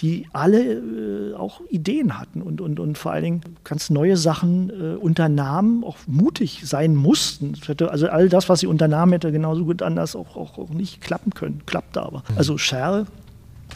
die 0.00 0.26
alle 0.32 0.62
äh, 0.62 1.34
auch 1.34 1.60
Ideen 1.68 2.18
hatten 2.18 2.40
und, 2.40 2.62
und, 2.62 2.80
und 2.80 2.96
vor 2.96 3.12
allen 3.12 3.24
Dingen 3.24 3.40
ganz 3.64 3.90
neue 3.90 4.16
Sachen 4.16 4.70
äh, 4.70 4.96
unternahmen, 4.96 5.84
auch 5.84 5.98
mutig 6.06 6.62
sein 6.64 6.94
mussten. 6.94 7.54
Also 7.86 8.08
all 8.08 8.30
das, 8.30 8.48
was 8.48 8.60
sie 8.60 8.66
unternahmen, 8.66 9.12
hätte 9.12 9.30
genauso 9.30 9.66
gut 9.66 9.82
anders 9.82 10.16
auch, 10.16 10.36
auch, 10.36 10.56
auch 10.56 10.70
nicht 10.70 11.02
klappen 11.02 11.34
können, 11.34 11.60
klappte 11.66 12.00
aber. 12.02 12.22
Mhm. 12.30 12.38
Also 12.38 12.56
Scherl 12.56 13.06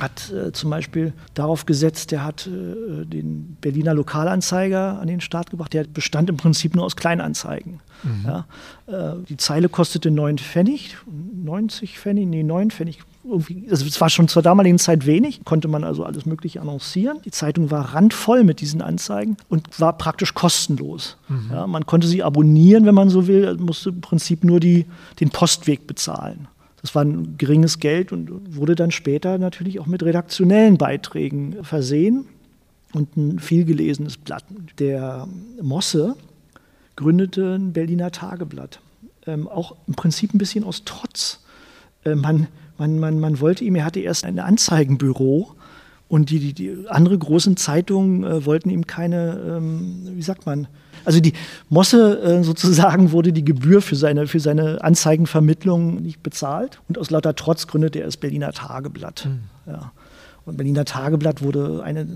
hat 0.01 0.31
äh, 0.31 0.53
zum 0.53 0.71
Beispiel 0.71 1.13
darauf 1.35 1.67
gesetzt, 1.67 2.11
der 2.11 2.25
hat 2.25 2.47
äh, 2.47 3.05
den 3.05 3.57
Berliner 3.61 3.95
Lokalanzeiger 3.95 4.99
an 5.01 5.07
den 5.07 5.21
Start 5.21 5.51
gebracht. 5.51 5.73
Der 5.73 5.85
bestand 5.85 6.29
im 6.31 6.37
Prinzip 6.37 6.75
nur 6.75 6.85
aus 6.85 6.97
Kleinanzeigen. 6.97 7.81
Mhm. 8.03 8.25
Ja, 8.27 8.47
äh, 8.87 9.17
die 9.29 9.37
Zeile 9.37 9.69
kostete 9.69 10.11
9 10.11 10.39
Pfennig, 10.39 10.97
90 11.07 11.99
Pfennig, 11.99 12.27
nee, 12.27 12.43
9 12.43 12.71
Pfennig. 12.71 13.01
Irgendwie, 13.27 13.67
also 13.71 13.87
es 13.87 13.99
war 14.03 14.11
schon 14.11 14.29
zur 14.29 14.43
damaligen 14.43 14.79
Zeit 14.79 15.07
wenig, 15.07 15.45
konnte 15.45 15.67
man 15.67 15.83
also 15.83 16.05
alles 16.05 16.27
Mögliche 16.27 16.61
annoncieren. 16.61 17.23
Die 17.25 17.31
Zeitung 17.31 17.71
war 17.71 17.95
randvoll 17.95 18.45
mit 18.45 18.61
diesen 18.61 18.83
Anzeigen 18.83 19.39
und 19.49 19.81
war 19.81 19.97
praktisch 19.97 20.35
kostenlos. 20.35 21.17
Mhm. 21.29 21.51
Ja, 21.51 21.67
man 21.67 21.87
konnte 21.87 22.07
sie 22.07 22.23
abonnieren, 22.23 22.85
wenn 22.85 22.95
man 22.95 23.09
so 23.09 23.27
will, 23.27 23.57
musste 23.57 23.89
im 23.91 24.03
Prinzip 24.03 24.45
nur 24.45 24.61
die, 24.61 24.85
den 25.21 25.31
Postweg 25.31 25.87
bezahlen. 25.87 26.49
Das 26.85 26.95
war 26.95 27.03
ein 27.03 27.39
geringes 27.39 27.79
Geld 27.79 28.13
und 28.13 28.59
wurde 28.59 28.75
dann 28.75 28.91
später 28.91 29.39
natürlich 29.39 29.81
auch 29.81 29.87
mit 29.87 30.03
redaktionellen 30.03 30.77
Beiträgen 30.77 31.65
versehen 31.65 32.27
und 32.93 33.17
ein 33.17 33.39
vielgelesenes 33.39 34.19
Blatt. 34.19 34.45
Der 34.79 35.27
Mosse 35.63 36.15
gründete 36.95 37.55
ein 37.55 37.73
Berliner 37.73 38.11
Tageblatt, 38.11 38.81
ähm, 39.27 39.49
auch 39.49 39.77
im 39.87 39.95
Prinzip 39.95 40.35
ein 40.35 40.39
bisschen 40.39 40.63
aus 40.63 40.83
Trotz. 40.85 41.41
Äh, 42.05 42.17
man, 42.17 42.49
man, 42.77 42.99
man, 42.99 43.19
man 43.19 43.41
wollte 43.41 43.65
ihm, 43.65 43.77
er 43.77 43.87
hatte 43.87 44.01
erst 44.01 44.27
ein 44.27 44.39
Anzeigenbüro 44.39 45.55
und 46.09 46.29
die, 46.29 46.39
die, 46.39 46.53
die 46.53 46.87
andere 46.91 47.17
großen 47.17 47.57
Zeitungen 47.57 48.25
äh, 48.25 48.45
wollten 48.45 48.69
ihm 48.69 48.87
keine, 48.87 49.57
ähm, 49.57 50.03
wie 50.17 50.23
sagt 50.23 50.45
man, 50.45 50.67
also 51.05 51.21
die 51.21 51.33
Mosse 51.69 52.21
äh, 52.21 52.45
sozusagen 52.45 53.13
wurde 53.13 53.33
die 53.33 53.45
Gebühr 53.45 53.83
für 53.83 53.97
seine, 53.97 54.27
für 54.27 54.41
seine 54.41 54.83
Anzeigenvermittlung 54.83 56.03
nicht 56.03 56.23
bezahlt. 56.23 56.81
Und 56.89 56.99
aus 56.99 57.11
lauter 57.11 57.35
Trotz 57.35 57.67
gründete 57.67 58.01
er 58.01 58.07
das 58.07 58.17
Berliner 58.17 58.53
Tageblatt. 58.53 59.27
Mhm. 59.27 59.73
Ja. 59.73 59.93
Und 60.45 60.57
Berliner 60.57 60.85
Tageblatt 60.85 61.43
wurde 61.43 61.83
eine, 61.83 62.07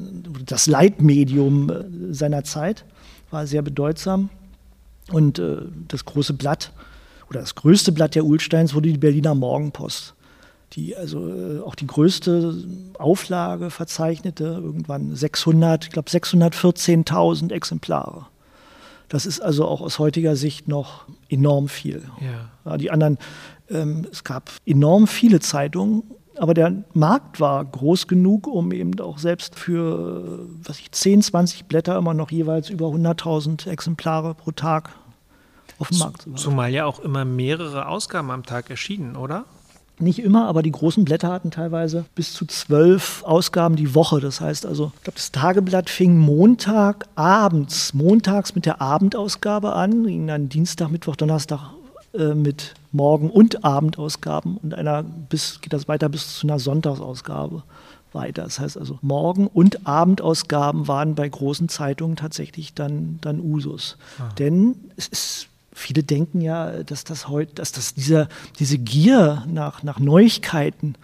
das 0.44 0.66
Leitmedium 0.66 1.70
äh, 1.70 2.14
seiner 2.14 2.44
Zeit, 2.44 2.84
war 3.30 3.46
sehr 3.46 3.62
bedeutsam. 3.62 4.30
Und 5.10 5.38
äh, 5.38 5.56
das 5.88 6.04
große 6.04 6.34
Blatt 6.34 6.72
oder 7.30 7.40
das 7.40 7.54
größte 7.54 7.92
Blatt 7.92 8.14
der 8.14 8.24
Ulsteins 8.24 8.74
wurde 8.74 8.90
die 8.90 8.98
Berliner 8.98 9.34
Morgenpost 9.34 10.14
die 10.74 10.96
also 10.96 11.28
äh, 11.28 11.60
auch 11.60 11.74
die 11.74 11.86
größte 11.86 12.54
Auflage 12.98 13.70
verzeichnete, 13.70 14.44
irgendwann 14.44 15.14
600, 15.14 15.84
ich 15.84 15.90
glaube 15.90 16.10
614.000 16.10 17.52
Exemplare. 17.52 18.26
Das 19.08 19.26
ist 19.26 19.40
also 19.40 19.66
auch 19.66 19.80
aus 19.80 19.98
heutiger 19.98 20.36
Sicht 20.36 20.68
noch 20.68 21.04
enorm 21.28 21.68
viel. 21.68 22.02
Ja. 22.64 22.76
die 22.76 22.90
anderen, 22.90 23.18
ähm, 23.70 24.06
es 24.10 24.24
gab 24.24 24.50
enorm 24.66 25.06
viele 25.06 25.40
Zeitungen, 25.40 26.02
aber 26.36 26.54
der 26.54 26.84
Markt 26.94 27.40
war 27.40 27.64
groß 27.64 28.06
genug, 28.06 28.46
um 28.46 28.70
eben 28.72 28.98
auch 29.00 29.18
selbst 29.18 29.58
für 29.58 30.46
was 30.62 30.78
ich, 30.78 30.92
10, 30.92 31.22
20 31.22 31.64
Blätter 31.64 31.96
immer 31.96 32.14
noch 32.14 32.30
jeweils 32.30 32.70
über 32.70 32.86
100.000 32.86 33.68
Exemplare 33.68 34.34
pro 34.34 34.52
Tag 34.52 34.90
auf 35.78 35.88
dem 35.88 35.98
Markt 35.98 36.22
zu 36.22 36.30
haben. 36.30 36.36
Zumal 36.36 36.72
ja 36.72 36.84
auch 36.84 37.00
immer 37.00 37.24
mehrere 37.24 37.88
Ausgaben 37.88 38.30
am 38.30 38.44
Tag 38.44 38.70
erschienen, 38.70 39.16
oder? 39.16 39.46
Nicht 40.00 40.20
immer, 40.20 40.46
aber 40.46 40.62
die 40.62 40.70
großen 40.70 41.04
Blätter 41.04 41.28
hatten 41.28 41.50
teilweise 41.50 42.04
bis 42.14 42.32
zu 42.32 42.46
zwölf 42.46 43.22
Ausgaben 43.24 43.76
die 43.76 43.94
Woche. 43.94 44.20
Das 44.20 44.40
heißt 44.40 44.64
also, 44.64 44.92
ich 44.96 45.02
glaube, 45.02 45.16
das 45.16 45.32
Tageblatt 45.32 45.90
fing 45.90 46.16
Montag 46.16 47.06
abends, 47.16 47.94
montags 47.94 48.54
mit 48.54 48.64
der 48.64 48.80
Abendausgabe 48.80 49.72
an, 49.72 50.04
ging 50.04 50.26
dann 50.26 50.48
Dienstag, 50.48 50.90
Mittwoch, 50.90 51.16
Donnerstag 51.16 51.70
äh, 52.14 52.34
mit 52.34 52.74
Morgen- 52.92 53.30
und 53.30 53.64
Abendausgaben 53.64 54.56
und 54.56 54.74
einer 54.74 55.02
bis, 55.02 55.60
geht 55.60 55.72
das 55.72 55.88
weiter 55.88 56.08
bis 56.08 56.38
zu 56.38 56.46
einer 56.46 56.58
Sonntagsausgabe 56.58 57.62
weiter. 58.12 58.44
Das 58.44 58.58
heißt 58.60 58.78
also, 58.78 58.98
Morgen- 59.02 59.48
und 59.48 59.86
Abendausgaben 59.86 60.88
waren 60.88 61.14
bei 61.14 61.28
großen 61.28 61.68
Zeitungen 61.68 62.16
tatsächlich 62.16 62.74
dann, 62.74 63.18
dann 63.20 63.40
Usus. 63.40 63.96
Ah. 64.18 64.32
Denn 64.38 64.76
es 64.96 65.08
ist 65.08 65.48
viele 65.78 66.02
denken 66.02 66.40
ja, 66.40 66.82
dass 66.82 67.04
das 67.04 67.28
heute, 67.28 67.54
dass 67.54 67.72
das 67.72 67.94
dieser, 67.94 68.28
diese 68.58 68.78
Gier 68.78 69.44
nach, 69.46 69.82
nach 69.82 69.98
Neuigkeiten 69.98 70.94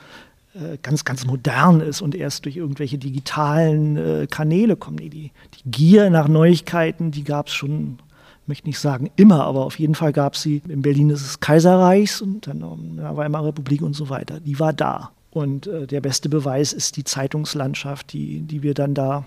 äh, 0.54 0.78
ganz, 0.82 1.04
ganz 1.04 1.26
modern 1.26 1.80
ist 1.80 2.00
und 2.00 2.14
erst 2.14 2.44
durch 2.44 2.56
irgendwelche 2.56 2.96
digitalen 2.98 3.96
äh, 3.96 4.26
Kanäle 4.30 4.76
kommen. 4.76 4.98
Die, 4.98 5.10
die 5.10 5.30
Gier 5.64 6.10
nach 6.10 6.28
Neuigkeiten, 6.28 7.10
die 7.10 7.24
gab 7.24 7.48
es 7.48 7.54
schon, 7.54 7.98
möchte 8.46 8.68
nicht 8.68 8.78
sagen 8.78 9.10
immer, 9.16 9.44
aber 9.44 9.64
auf 9.64 9.78
jeden 9.78 9.94
Fall 9.94 10.12
gab 10.12 10.34
es 10.34 10.42
sie 10.42 10.62
in 10.68 10.82
Berlin 10.82 11.08
des 11.08 11.40
Kaiserreichs 11.40 12.20
und 12.20 12.46
dann 12.46 12.60
in 12.60 12.96
der 12.98 13.16
Weimarer 13.16 13.46
Republik 13.46 13.82
und 13.82 13.94
so 13.94 14.10
weiter. 14.10 14.38
Die 14.38 14.60
war 14.60 14.72
da. 14.72 15.10
Und 15.30 15.66
äh, 15.66 15.88
der 15.88 16.00
beste 16.00 16.28
Beweis 16.28 16.72
ist 16.72 16.96
die 16.96 17.04
Zeitungslandschaft, 17.04 18.12
die, 18.12 18.42
die 18.42 18.62
wir 18.62 18.74
dann 18.74 18.94
da 18.94 19.24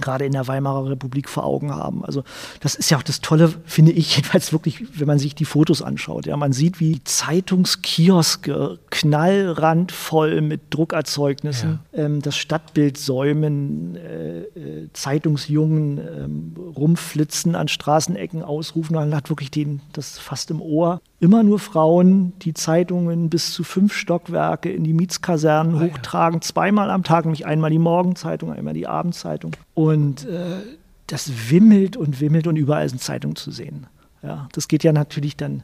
gerade 0.00 0.24
in 0.24 0.32
der 0.32 0.46
Weimarer 0.46 0.90
Republik 0.90 1.28
vor 1.28 1.44
Augen 1.44 1.74
haben. 1.74 2.04
Also 2.04 2.22
das 2.60 2.74
ist 2.74 2.90
ja 2.90 2.98
auch 2.98 3.02
das 3.02 3.20
Tolle, 3.20 3.52
finde 3.64 3.92
ich 3.92 4.16
jedenfalls 4.16 4.52
wirklich, 4.52 4.98
wenn 4.98 5.06
man 5.06 5.18
sich 5.18 5.34
die 5.34 5.44
Fotos 5.44 5.82
anschaut. 5.82 6.26
Ja, 6.26 6.36
man 6.36 6.52
sieht, 6.52 6.80
wie 6.80 7.02
Zeitungskioske 7.04 8.78
knallrandvoll 8.90 10.40
mit 10.40 10.62
Druckerzeugnissen 10.70 11.80
ja. 11.92 12.04
ähm, 12.04 12.22
das 12.22 12.36
Stadtbild 12.36 12.98
säumen, 12.98 13.96
äh, 13.96 14.40
äh, 14.40 14.88
Zeitungsjungen 14.92 15.98
ähm, 15.98 16.54
rumflitzen 16.76 17.54
an 17.54 17.68
Straßenecken, 17.68 18.42
ausrufen. 18.42 18.96
Man 18.96 19.14
hat 19.14 19.28
wirklich 19.28 19.50
den, 19.50 19.80
das 19.92 20.18
fast 20.18 20.50
im 20.50 20.60
Ohr. 20.60 21.00
Immer 21.18 21.42
nur 21.42 21.58
Frauen, 21.58 22.34
die 22.40 22.52
Zeitungen 22.52 23.30
bis 23.30 23.52
zu 23.52 23.64
fünf 23.64 23.94
Stockwerke 23.94 24.70
in 24.70 24.84
die 24.84 24.92
Mietskasernen 24.92 25.76
oh, 25.76 25.80
hochtragen, 25.80 26.42
zweimal 26.42 26.90
am 26.90 27.04
Tag, 27.04 27.24
nämlich 27.24 27.46
einmal 27.46 27.70
die 27.70 27.78
Morgenzeitung, 27.78 28.52
einmal 28.52 28.74
die 28.74 28.86
Abendzeitung. 28.86 29.52
Und 29.72 30.26
äh, 30.26 30.58
das 31.06 31.50
wimmelt 31.50 31.96
und 31.96 32.20
wimmelt 32.20 32.46
und 32.46 32.56
überall 32.56 32.88
sind 32.88 33.00
Zeitungen 33.00 33.36
zu 33.36 33.50
sehen. 33.50 33.86
Ja, 34.22 34.48
das 34.52 34.68
geht 34.68 34.84
ja 34.84 34.92
natürlich 34.92 35.36
dann. 35.36 35.62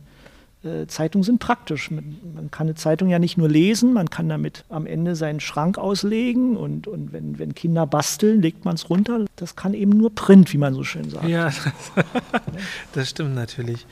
Äh, 0.64 0.86
Zeitungen 0.86 1.24
sind 1.24 1.40
praktisch. 1.40 1.90
Man, 1.90 2.50
kann 2.50 2.68
eine 2.68 2.74
Zeitung 2.74 3.08
ja 3.08 3.18
nicht 3.18 3.36
nur 3.36 3.48
lesen, 3.48 3.92
man 3.92 4.08
kann 4.08 4.28
damit 4.28 4.64
am 4.68 4.86
Ende 4.86 5.16
seinen 5.16 5.40
Schrank 5.40 5.76
auslegen 5.76 6.56
und, 6.56 6.86
und 6.86 7.12
wenn, 7.12 7.38
wenn 7.38 7.54
Kinder 7.54 7.86
basteln, 7.86 8.40
legt 8.40 8.64
man 8.64 8.76
es 8.76 8.88
runter. 8.88 9.26
Das 9.36 9.56
kann 9.56 9.74
eben 9.74 9.90
nur 9.90 10.14
Print, 10.14 10.52
wie 10.52 10.58
man 10.58 10.74
so 10.74 10.84
schön 10.84 11.10
sagt. 11.10 11.28
Ja, 11.28 11.50
das 12.92 13.10
stimmt 13.10 13.34
natürlich. 13.34 13.86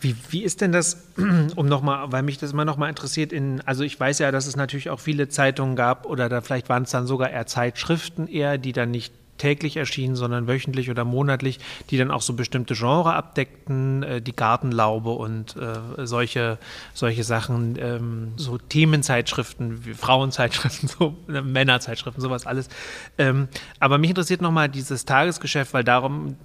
Wie, 0.00 0.14
wie 0.30 0.42
ist 0.44 0.60
denn 0.60 0.72
das, 0.72 1.08
um 1.56 1.66
nochmal, 1.66 2.12
weil 2.12 2.22
mich 2.22 2.38
das 2.38 2.52
immer 2.52 2.64
nochmal 2.64 2.88
interessiert, 2.88 3.32
in, 3.32 3.60
also 3.62 3.82
ich 3.82 3.98
weiß 3.98 4.20
ja, 4.20 4.30
dass 4.30 4.46
es 4.46 4.56
natürlich 4.56 4.90
auch 4.90 5.00
viele 5.00 5.28
Zeitungen 5.28 5.76
gab 5.76 6.06
oder 6.06 6.28
da 6.28 6.40
vielleicht 6.40 6.68
waren 6.68 6.84
es 6.84 6.90
dann 6.90 7.06
sogar 7.06 7.30
eher 7.30 7.46
Zeitschriften 7.46 8.28
eher, 8.28 8.58
die 8.58 8.72
dann 8.72 8.90
nicht 8.90 9.12
täglich 9.38 9.76
erschienen, 9.76 10.16
sondern 10.16 10.46
wöchentlich 10.46 10.90
oder 10.90 11.04
monatlich, 11.04 11.58
die 11.90 11.96
dann 11.96 12.10
auch 12.10 12.22
so 12.22 12.34
bestimmte 12.34 12.74
Genre 12.74 13.14
abdeckten, 13.14 14.02
äh, 14.02 14.22
die 14.22 14.34
Gartenlaube 14.34 15.10
und 15.10 15.56
äh, 15.56 16.06
solche, 16.06 16.58
solche 16.94 17.24
Sachen, 17.24 17.76
ähm, 17.78 18.32
so 18.36 18.58
Themenzeitschriften, 18.58 19.82
Frauenzeitschriften, 19.94 20.88
so 20.98 21.16
äh, 21.28 21.40
Männerzeitschriften, 21.40 22.20
sowas 22.20 22.46
alles. 22.46 22.68
Ähm, 23.16 23.48
aber 23.80 23.98
mich 23.98 24.10
interessiert 24.10 24.42
nochmal 24.42 24.68
dieses 24.68 25.04
Tagesgeschäft, 25.04 25.72
weil 25.72 25.84
darum 25.84 26.36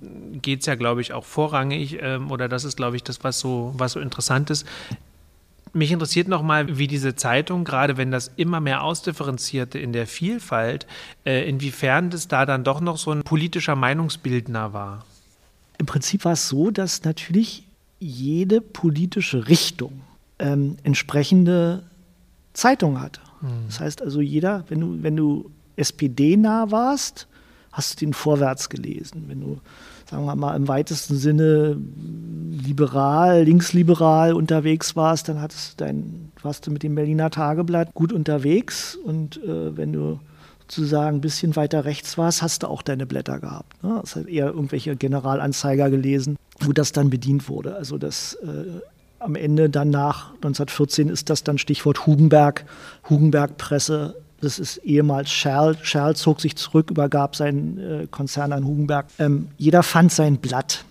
geht 0.41 0.61
es 0.61 0.65
ja, 0.65 0.75
glaube 0.75 1.01
ich, 1.01 1.13
auch 1.13 1.25
vorrangig, 1.25 1.97
ähm, 2.01 2.31
oder 2.31 2.47
das 2.47 2.63
ist, 2.63 2.77
glaube 2.77 2.95
ich, 2.95 3.03
das, 3.03 3.23
was 3.23 3.39
so, 3.39 3.73
was 3.75 3.93
so 3.93 3.99
interessant 3.99 4.49
ist. 4.49 4.65
Mich 5.75 5.91
interessiert 5.91 6.27
nochmal, 6.27 6.77
wie 6.77 6.87
diese 6.87 7.15
Zeitung, 7.15 7.63
gerade 7.63 7.97
wenn 7.97 8.11
das 8.11 8.31
immer 8.35 8.59
mehr 8.59 8.83
ausdifferenzierte 8.83 9.79
in 9.79 9.91
der 9.91 10.05
Vielfalt, 10.05 10.85
äh, 11.25 11.49
inwiefern 11.49 12.11
das 12.11 12.27
da 12.27 12.45
dann 12.45 12.63
doch 12.63 12.79
noch 12.79 12.97
so 12.97 13.11
ein 13.11 13.23
politischer 13.23 13.75
Meinungsbildner 13.75 14.73
war. 14.73 15.03
Im 15.79 15.87
Prinzip 15.87 16.25
war 16.25 16.33
es 16.33 16.47
so, 16.47 16.69
dass 16.69 17.03
natürlich 17.03 17.65
jede 17.99 18.61
politische 18.61 19.47
Richtung 19.47 20.01
ähm, 20.37 20.77
entsprechende 20.83 21.83
Zeitung 22.53 23.01
hatte. 23.01 23.21
Hm. 23.39 23.65
Das 23.67 23.79
heißt 23.79 24.01
also, 24.03 24.21
jeder, 24.21 24.65
wenn 24.69 24.79
du, 24.79 25.01
wenn 25.01 25.15
du 25.15 25.49
SPD-nah 25.75 26.69
warst, 26.69 27.27
hast 27.71 27.93
du 27.93 28.05
den 28.05 28.13
Vorwärts 28.13 28.69
gelesen. 28.69 29.25
Wenn 29.27 29.41
du 29.41 29.59
sagen 30.13 30.25
wir 30.25 30.35
mal, 30.35 30.55
im 30.55 30.67
weitesten 30.67 31.17
Sinne 31.17 31.75
liberal, 32.51 33.43
linksliberal 33.43 34.33
unterwegs 34.33 34.95
warst, 34.95 35.27
dann 35.27 35.41
hattest 35.41 35.81
dein, 35.81 36.31
warst 36.43 36.67
du 36.67 36.71
mit 36.71 36.83
dem 36.83 36.93
Berliner 36.93 37.31
Tageblatt 37.31 37.95
gut 37.95 38.13
unterwegs. 38.13 38.95
Und 38.95 39.43
äh, 39.43 39.75
wenn 39.75 39.91
du 39.91 40.19
sozusagen 40.61 41.17
ein 41.17 41.21
bisschen 41.21 41.55
weiter 41.55 41.85
rechts 41.85 42.15
warst, 42.19 42.43
hast 42.43 42.61
du 42.61 42.67
auch 42.67 42.83
deine 42.83 43.07
Blätter 43.07 43.39
gehabt. 43.39 43.83
Ne? 43.83 43.97
Das 44.01 44.15
hat 44.15 44.27
eher 44.27 44.47
irgendwelche 44.47 44.95
Generalanzeiger 44.95 45.89
gelesen, 45.89 46.37
wo 46.59 46.73
das 46.73 46.91
dann 46.91 47.09
bedient 47.09 47.49
wurde. 47.49 47.75
Also 47.75 47.97
das 47.97 48.35
äh, 48.43 48.81
am 49.17 49.33
Ende 49.33 49.71
dann 49.71 49.89
nach 49.89 50.33
1914 50.35 51.09
ist 51.09 51.31
das 51.31 51.43
dann 51.43 51.57
Stichwort 51.57 52.05
Hugenberg, 52.05 52.65
Hugenberg-Presse 53.09 54.15
das 54.43 54.59
ist 54.59 54.77
ehemals 54.77 55.31
Scherl. 55.31 55.77
Scherl 55.81 56.15
zog 56.15 56.41
sich 56.41 56.55
zurück, 56.55 56.91
übergab 56.91 57.35
seinen 57.35 57.77
äh, 57.77 58.07
Konzern 58.09 58.51
an 58.51 58.65
Hugenberg. 58.65 59.07
Ähm, 59.19 59.47
jeder 59.57 59.83
fand 59.83 60.11
sein 60.11 60.37
Blatt. 60.37 60.83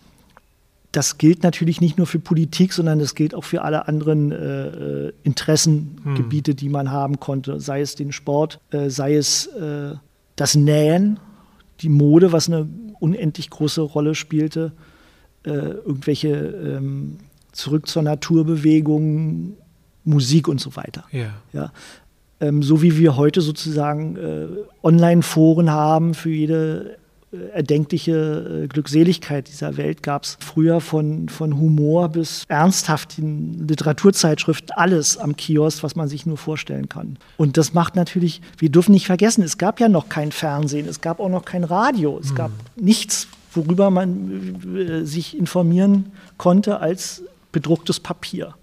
Das 0.90 1.18
gilt 1.18 1.42
natürlich 1.42 1.80
nicht 1.80 1.96
nur 1.98 2.06
für 2.06 2.18
Politik, 2.18 2.72
sondern 2.72 2.98
das 2.98 3.14
gilt 3.14 3.34
auch 3.34 3.44
für 3.44 3.62
alle 3.62 3.88
anderen 3.88 4.32
äh, 4.32 4.66
äh 5.06 5.12
Interessengebiete, 5.22 6.52
hm. 6.52 6.56
die 6.56 6.68
man 6.68 6.90
haben 6.90 7.20
konnte. 7.20 7.60
Sei 7.60 7.80
es 7.80 7.94
den 7.94 8.12
Sport, 8.12 8.60
äh, 8.70 8.90
sei 8.90 9.16
es 9.16 9.46
äh, 9.46 9.94
das 10.36 10.54
Nähen, 10.54 11.20
die 11.80 11.88
Mode, 11.88 12.32
was 12.32 12.48
eine 12.48 12.68
unendlich 13.00 13.50
große 13.50 13.80
Rolle 13.80 14.14
spielte, 14.14 14.72
äh, 15.44 15.50
irgendwelche 15.50 16.28
ähm, 16.28 17.18
zurück 17.52 17.86
zur 17.86 18.02
Naturbewegung, 18.02 19.56
Musik 20.04 20.48
und 20.48 20.60
so 20.60 20.76
weiter. 20.76 21.04
Ja. 21.12 21.34
ja 21.52 21.72
ähm, 22.42 22.62
so 22.62 22.82
wie 22.82 22.98
wir 22.98 23.16
heute 23.16 23.40
sozusagen 23.40 24.16
äh, 24.16 24.46
Online-Foren 24.82 25.70
haben 25.70 26.12
für 26.14 26.30
jede 26.30 26.98
äh, 27.32 27.36
erdenkliche 27.54 28.64
äh, 28.64 28.66
Glückseligkeit 28.66 29.48
dieser 29.48 29.76
Welt 29.76 30.02
gab 30.02 30.24
es 30.24 30.36
früher 30.40 30.80
von, 30.80 31.28
von 31.28 31.56
Humor 31.56 32.08
bis 32.08 32.44
ernsthaften 32.48 33.66
Literaturzeitschriften 33.68 34.72
alles 34.72 35.16
am 35.16 35.36
Kiosk, 35.36 35.84
was 35.84 35.94
man 35.94 36.08
sich 36.08 36.26
nur 36.26 36.36
vorstellen 36.36 36.88
kann. 36.88 37.16
Und 37.36 37.56
das 37.56 37.74
macht 37.74 37.94
natürlich, 37.94 38.42
wir 38.58 38.70
dürfen 38.70 38.92
nicht 38.92 39.06
vergessen, 39.06 39.42
es 39.42 39.56
gab 39.56 39.78
ja 39.78 39.88
noch 39.88 40.08
kein 40.08 40.32
Fernsehen, 40.32 40.88
es 40.88 41.00
gab 41.00 41.20
auch 41.20 41.30
noch 41.30 41.44
kein 41.44 41.64
Radio, 41.64 42.18
es 42.20 42.32
mhm. 42.32 42.36
gab 42.36 42.50
nichts, 42.74 43.28
worüber 43.54 43.90
man 43.90 44.76
äh, 44.76 45.04
sich 45.04 45.38
informieren 45.38 46.10
konnte 46.38 46.80
als 46.80 47.22
bedrucktes 47.52 48.00
Papier. 48.00 48.54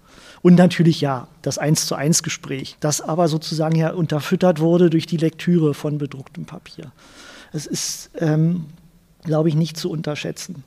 Und 0.42 0.54
natürlich 0.54 1.00
ja, 1.00 1.28
das 1.42 1.58
Eins 1.58 1.86
zu 1.86 1.94
eins 1.94 2.22
Gespräch, 2.22 2.76
das 2.80 3.00
aber 3.00 3.28
sozusagen 3.28 3.76
ja 3.76 3.92
unterfüttert 3.92 4.60
wurde 4.60 4.88
durch 4.88 5.06
die 5.06 5.18
Lektüre 5.18 5.74
von 5.74 5.98
bedrucktem 5.98 6.46
Papier. 6.46 6.92
Es 7.52 7.66
ist, 7.66 8.10
ähm, 8.18 8.66
glaube 9.22 9.48
ich, 9.48 9.54
nicht 9.54 9.76
zu 9.76 9.90
unterschätzen. 9.90 10.64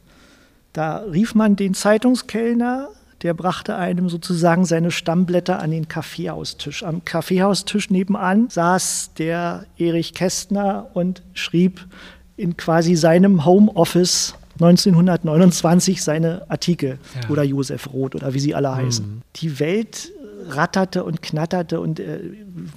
Da 0.74 0.98
rief 0.98 1.34
man 1.34 1.56
den 1.56 1.74
Zeitungskellner, 1.74 2.90
der 3.24 3.34
brachte 3.34 3.76
einem 3.76 4.10
sozusagen 4.10 4.66
seine 4.66 4.92
Stammblätter 4.92 5.60
an 5.60 5.72
den 5.72 5.88
Kaffeehaustisch. 5.88 6.84
Am 6.84 7.06
Kaffeehaustisch 7.06 7.90
nebenan 7.90 8.50
saß 8.50 9.12
der 9.18 9.66
Erich 9.78 10.14
Kästner 10.14 10.88
und 10.94 11.24
schrieb 11.34 11.88
in 12.36 12.58
quasi 12.58 12.96
seinem 12.96 13.46
Homeoffice 13.46 14.36
1929 14.56 16.04
seine 16.04 16.50
Artikel 16.50 17.00
ja. 17.22 17.30
oder 17.30 17.44
Josef 17.44 17.92
Roth 17.92 18.16
oder 18.16 18.34
wie 18.34 18.40
sie 18.40 18.56
alle 18.56 18.76
heißen. 18.76 19.06
Mhm. 19.06 19.22
Die 19.36 19.60
Welt 19.60 20.12
ratterte 20.50 21.04
und 21.04 21.22
knatterte 21.22 21.80
und 21.80 22.00
äh, 22.00 22.20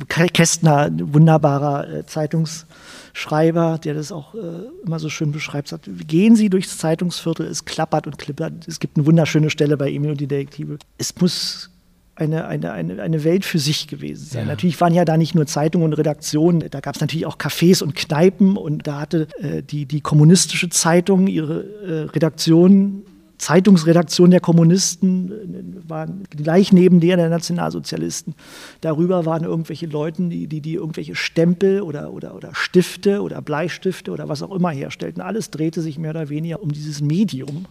Kästner, 0.09 0.91
wunderbarer 0.93 1.89
äh, 1.89 2.07
Zeitungsschreiber, 2.07 3.79
der 3.83 3.95
das 3.95 4.13
auch 4.13 4.35
äh, 4.35 4.39
immer 4.85 4.99
so 4.99 5.09
schön 5.09 5.33
beschreibt, 5.33 5.69
sagt, 5.69 5.89
gehen 6.07 6.37
Sie 6.37 6.49
durchs 6.49 6.79
Zeitungsviertel, 6.79 7.47
es 7.47 7.65
klappert 7.65 8.07
und 8.07 8.19
klippert. 8.19 8.67
Es 8.69 8.81
gibt 8.81 8.97
eine 8.97 9.07
wunderschöne 9.07 9.51
Stelle 9.51 9.77
bei 9.77 9.91
Emil 9.91 10.13
und 10.13 10.21
die 10.21 10.27
Detektive. 10.27 10.79
Es 10.99 11.15
muss 11.21 11.71
eine, 12.17 12.47
eine, 12.47 12.73
eine, 12.73 13.03
eine 13.03 13.25
Welt 13.25 13.45
für 13.45 13.59
sich 13.59 13.87
gewesen 13.89 14.25
sein. 14.25 14.43
Ja. 14.45 14.49
Natürlich 14.49 14.81
waren 14.81 14.95
ja 14.95 15.05
da 15.05 15.17
nicht 15.17 15.35
nur 15.35 15.47
Zeitungen 15.47 15.85
und 15.85 15.93
Redaktionen, 15.93 16.65
da 16.71 16.81
gab 16.81 16.95
es 16.95 17.01
natürlich 17.01 17.27
auch 17.27 17.37
Cafés 17.37 17.83
und 17.83 17.95
Kneipen 17.95 18.57
und 18.57 18.87
da 18.87 19.01
hatte 19.01 19.29
äh, 19.39 19.63
die, 19.63 19.85
die 19.85 20.01
kommunistische 20.01 20.71
Zeitung 20.71 21.27
ihre 21.27 21.65
äh, 21.85 22.11
Redaktion, 22.11 23.03
Zeitungsredaktion 23.37 24.31
der 24.31 24.41
Kommunisten 24.41 25.31
äh, 25.31 25.89
waren 25.91 26.25
gleich 26.31 26.73
neben 26.73 27.01
der 27.01 27.19
der 27.19 27.29
Nationalsozialisten. 27.29 28.35
Darüber 28.81 29.27
waren 29.27 29.45
irgendwelche 29.45 29.87
Leute, 29.87 30.23
die, 30.23 30.47
die, 30.47 30.63
die 30.63 30.75
irgendwelche 30.75 31.15
Stempel 31.15 31.83
oder, 31.83 32.15
oder, 32.15 32.35
oder 32.35 32.55
Stifte 32.55 33.21
oder 33.21 33.43
Bleistifte 33.43 34.11
oder 34.11 34.31
was 34.31 34.43
auch 34.43 34.55
immer 34.55 34.71
herstellten. 34.71 35.21
Alles 35.21 35.51
drehte 35.51 35.83
sich 35.83 35.99
mehr 35.99 36.11
oder 36.11 36.31
weniger 36.31 36.63
um 36.63 36.73
dieses 36.73 37.03
Medium 37.03 37.67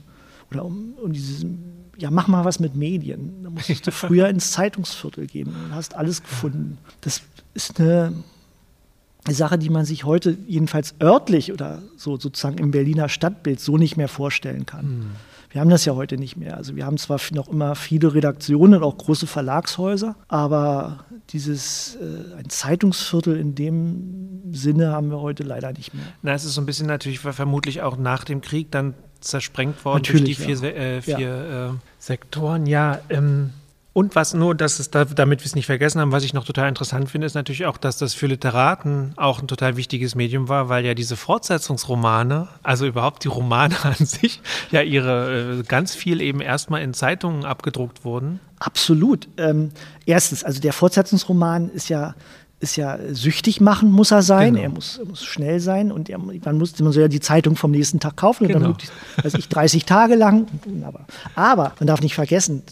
oder 0.51 0.65
um, 0.65 0.93
um 1.01 1.11
dieses 1.11 1.43
ja, 1.97 2.11
mach 2.11 2.27
mal 2.27 2.45
was 2.45 2.59
mit 2.59 2.75
Medien. 2.75 3.43
Da 3.43 3.49
musstest 3.49 3.87
du 3.87 3.91
früher 3.93 4.27
ins 4.29 4.51
Zeitungsviertel 4.51 5.27
gehen 5.27 5.47
und 5.47 5.73
hast 5.73 5.95
alles 5.95 6.21
gefunden. 6.21 6.77
Das 7.01 7.21
ist 7.53 7.79
eine 7.79 8.13
Sache, 9.29 9.57
die 9.57 9.69
man 9.69 9.85
sich 9.85 10.03
heute 10.03 10.37
jedenfalls 10.47 10.95
örtlich 11.01 11.51
oder 11.51 11.81
so 11.97 12.17
sozusagen 12.17 12.57
im 12.57 12.71
Berliner 12.71 13.09
Stadtbild 13.09 13.59
so 13.59 13.77
nicht 13.77 13.97
mehr 13.97 14.07
vorstellen 14.07 14.65
kann. 14.65 14.85
Mhm. 14.85 15.11
Wir 15.55 15.61
haben 15.61 15.69
das 15.69 15.85
ja 15.85 15.95
heute 15.95 16.17
nicht 16.17 16.35
mehr. 16.35 16.57
Also 16.57 16.75
wir 16.75 16.85
haben 16.85 16.97
zwar 16.97 17.17
noch 17.31 17.47
immer 17.47 17.75
viele 17.75 18.13
Redaktionen 18.13 18.73
und 18.73 18.83
auch 18.83 18.97
große 18.97 19.25
Verlagshäuser, 19.25 20.17
aber 20.27 21.05
dieses 21.29 21.95
äh, 21.95 22.37
ein 22.37 22.49
Zeitungsviertel 22.49 23.37
in 23.37 23.55
dem 23.55 24.51
Sinne 24.51 24.91
haben 24.91 25.11
wir 25.11 25.21
heute 25.21 25.43
leider 25.43 25.71
nicht 25.71 25.93
mehr. 25.93 26.03
Na, 26.21 26.33
es 26.33 26.43
ist 26.43 26.55
so 26.55 26.61
ein 26.61 26.65
bisschen 26.65 26.87
natürlich 26.87 27.21
vermutlich 27.21 27.81
auch 27.81 27.95
nach 27.95 28.25
dem 28.25 28.41
Krieg 28.41 28.69
dann 28.69 28.95
zersprengt 29.25 29.83
worden 29.85 29.97
natürlich, 29.97 30.37
durch 30.37 30.47
die 30.47 30.55
vier, 30.55 30.69
ja. 30.69 30.75
äh, 30.75 31.01
vier 31.01 31.19
ja. 31.19 31.69
äh, 31.69 31.73
Sektoren. 31.99 32.65
Ja, 32.65 32.99
ähm, 33.09 33.51
und 33.97 34.13
was 34.13 34.33
nur, 34.33 34.55
dass 34.55 34.79
es 34.79 34.91
da, 34.91 35.05
damit 35.05 35.39
wir 35.39 35.45
es 35.45 35.55
nicht 35.55 35.67
vergessen 35.67 36.01
haben, 36.01 36.11
was 36.11 36.25
ich 36.25 36.33
noch 36.33 36.43
total 36.43 36.67
interessant 36.67 37.09
finde, 37.09 37.27
ist 37.27 37.33
natürlich 37.33 37.65
auch, 37.65 37.77
dass 37.77 37.97
das 37.97 38.13
für 38.13 38.27
Literaten 38.27 39.13
auch 39.15 39.41
ein 39.41 39.47
total 39.47 39.77
wichtiges 39.77 40.15
Medium 40.15 40.49
war, 40.49 40.67
weil 40.67 40.85
ja 40.85 40.93
diese 40.93 41.15
Fortsetzungsromane, 41.15 42.49
also 42.61 42.85
überhaupt 42.85 43.23
die 43.23 43.29
Romane 43.29 43.75
an 43.83 44.05
sich, 44.05 44.41
ja 44.69 44.81
ihre 44.81 45.59
äh, 45.59 45.63
ganz 45.63 45.95
viel 45.95 46.19
eben 46.19 46.41
erstmal 46.41 46.81
in 46.81 46.93
Zeitungen 46.93 47.45
abgedruckt 47.45 48.03
wurden. 48.03 48.41
Absolut. 48.59 49.29
Ähm, 49.37 49.71
erstens, 50.05 50.43
also 50.43 50.59
der 50.59 50.73
Fortsetzungsroman 50.73 51.69
ist 51.69 51.87
ja 51.87 52.15
ist 52.65 52.75
ja 52.75 52.97
süchtig 53.11 53.61
machen 53.61 53.91
muss 53.91 54.11
er 54.11 54.21
sein, 54.21 54.55
genau. 54.55 54.63
er, 54.63 54.69
muss, 54.69 54.97
er 54.97 55.05
muss 55.05 55.23
schnell 55.23 55.59
sein 55.59 55.91
und 55.91 56.09
er, 56.09 56.17
man, 56.17 56.57
muss, 56.57 56.77
man 56.79 56.91
soll 56.91 57.03
ja 57.03 57.07
die 57.07 57.19
Zeitung 57.19 57.55
vom 57.55 57.71
nächsten 57.71 57.99
Tag 57.99 58.17
kaufen 58.17 58.47
genau. 58.47 58.69
und 58.69 58.83
dann, 58.83 59.23
weiß 59.25 59.35
ich, 59.35 59.47
30 59.47 59.85
Tage 59.85 60.15
lang. 60.15 60.47
Aber, 60.83 61.05
aber 61.35 61.73
man 61.79 61.87
darf 61.87 62.01
nicht 62.01 62.15
vergessen, 62.15 62.63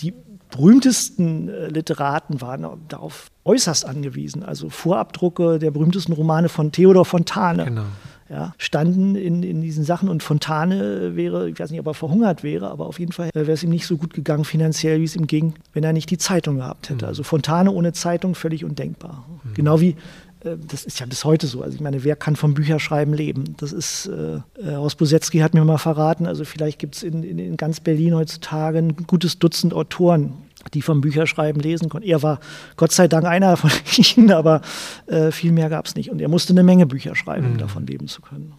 die 0.00 0.12
berühmtesten 0.50 1.48
äh, 1.48 1.68
Literaten 1.68 2.40
waren 2.40 2.66
darauf 2.88 3.30
äußerst 3.44 3.86
angewiesen. 3.86 4.42
Also 4.42 4.68
Vorabdrucke 4.68 5.58
der 5.58 5.70
berühmtesten 5.70 6.12
Romane 6.12 6.48
von 6.48 6.72
Theodor 6.72 7.04
Fontane. 7.04 7.64
Genau. 7.64 7.84
Ja, 8.32 8.54
standen 8.56 9.14
in, 9.14 9.42
in 9.42 9.60
diesen 9.60 9.84
Sachen 9.84 10.08
und 10.08 10.22
Fontane 10.22 11.14
wäre, 11.16 11.50
ich 11.50 11.60
weiß 11.60 11.70
nicht, 11.70 11.80
ob 11.80 11.86
er 11.86 11.92
verhungert 11.92 12.42
wäre, 12.42 12.70
aber 12.70 12.86
auf 12.86 12.98
jeden 12.98 13.12
Fall 13.12 13.28
äh, 13.28 13.40
wäre 13.40 13.52
es 13.52 13.62
ihm 13.62 13.68
nicht 13.68 13.86
so 13.86 13.98
gut 13.98 14.14
gegangen 14.14 14.46
finanziell, 14.46 15.00
wie 15.00 15.04
es 15.04 15.14
ihm 15.14 15.26
ging, 15.26 15.52
wenn 15.74 15.84
er 15.84 15.92
nicht 15.92 16.10
die 16.10 16.16
Zeitung 16.16 16.56
gehabt 16.56 16.88
hätte. 16.88 17.04
Mhm. 17.04 17.08
Also 17.08 17.24
Fontane 17.24 17.70
ohne 17.70 17.92
Zeitung 17.92 18.34
völlig 18.34 18.64
undenkbar. 18.64 19.26
Mhm. 19.44 19.54
Genau 19.54 19.80
wie 19.82 19.96
äh, 20.44 20.56
das 20.66 20.84
ist 20.84 20.98
ja 20.98 21.04
bis 21.04 21.26
heute 21.26 21.46
so. 21.46 21.62
Also 21.62 21.74
ich 21.74 21.82
meine, 21.82 22.04
wer 22.04 22.16
kann 22.16 22.36
vom 22.36 22.54
Bücherschreiben 22.54 23.12
leben? 23.12 23.54
Das 23.58 23.72
ist, 23.72 24.06
äh, 24.06 24.40
Horst 24.64 24.96
Bosetzky 24.96 25.40
hat 25.40 25.52
mir 25.52 25.62
mal 25.64 25.76
verraten, 25.76 26.26
also 26.26 26.46
vielleicht 26.46 26.78
gibt 26.78 26.96
es 26.96 27.02
in, 27.02 27.22
in, 27.22 27.38
in, 27.38 27.58
ganz 27.58 27.80
Berlin 27.80 28.14
heutzutage 28.14 28.78
ein 28.78 28.96
gutes 29.06 29.38
Dutzend 29.38 29.74
Autoren, 29.74 30.32
die 30.74 30.82
vom 30.82 31.00
Bücherschreiben 31.00 31.60
lesen 31.60 31.88
konnten. 31.88 32.08
Er 32.08 32.22
war 32.22 32.40
Gott 32.76 32.92
sei 32.92 33.08
Dank 33.08 33.24
einer 33.26 33.56
von 33.56 33.70
ihnen, 33.96 34.32
aber 34.32 34.62
äh, 35.06 35.30
viel 35.30 35.52
mehr 35.52 35.68
gab 35.68 35.86
es 35.86 35.94
nicht. 35.94 36.10
Und 36.10 36.20
er 36.20 36.28
musste 36.28 36.52
eine 36.52 36.62
Menge 36.62 36.86
Bücher 36.86 37.14
schreiben, 37.14 37.46
um 37.46 37.52
mhm. 37.54 37.58
davon 37.58 37.86
leben 37.86 38.08
zu 38.08 38.22
können. 38.22 38.54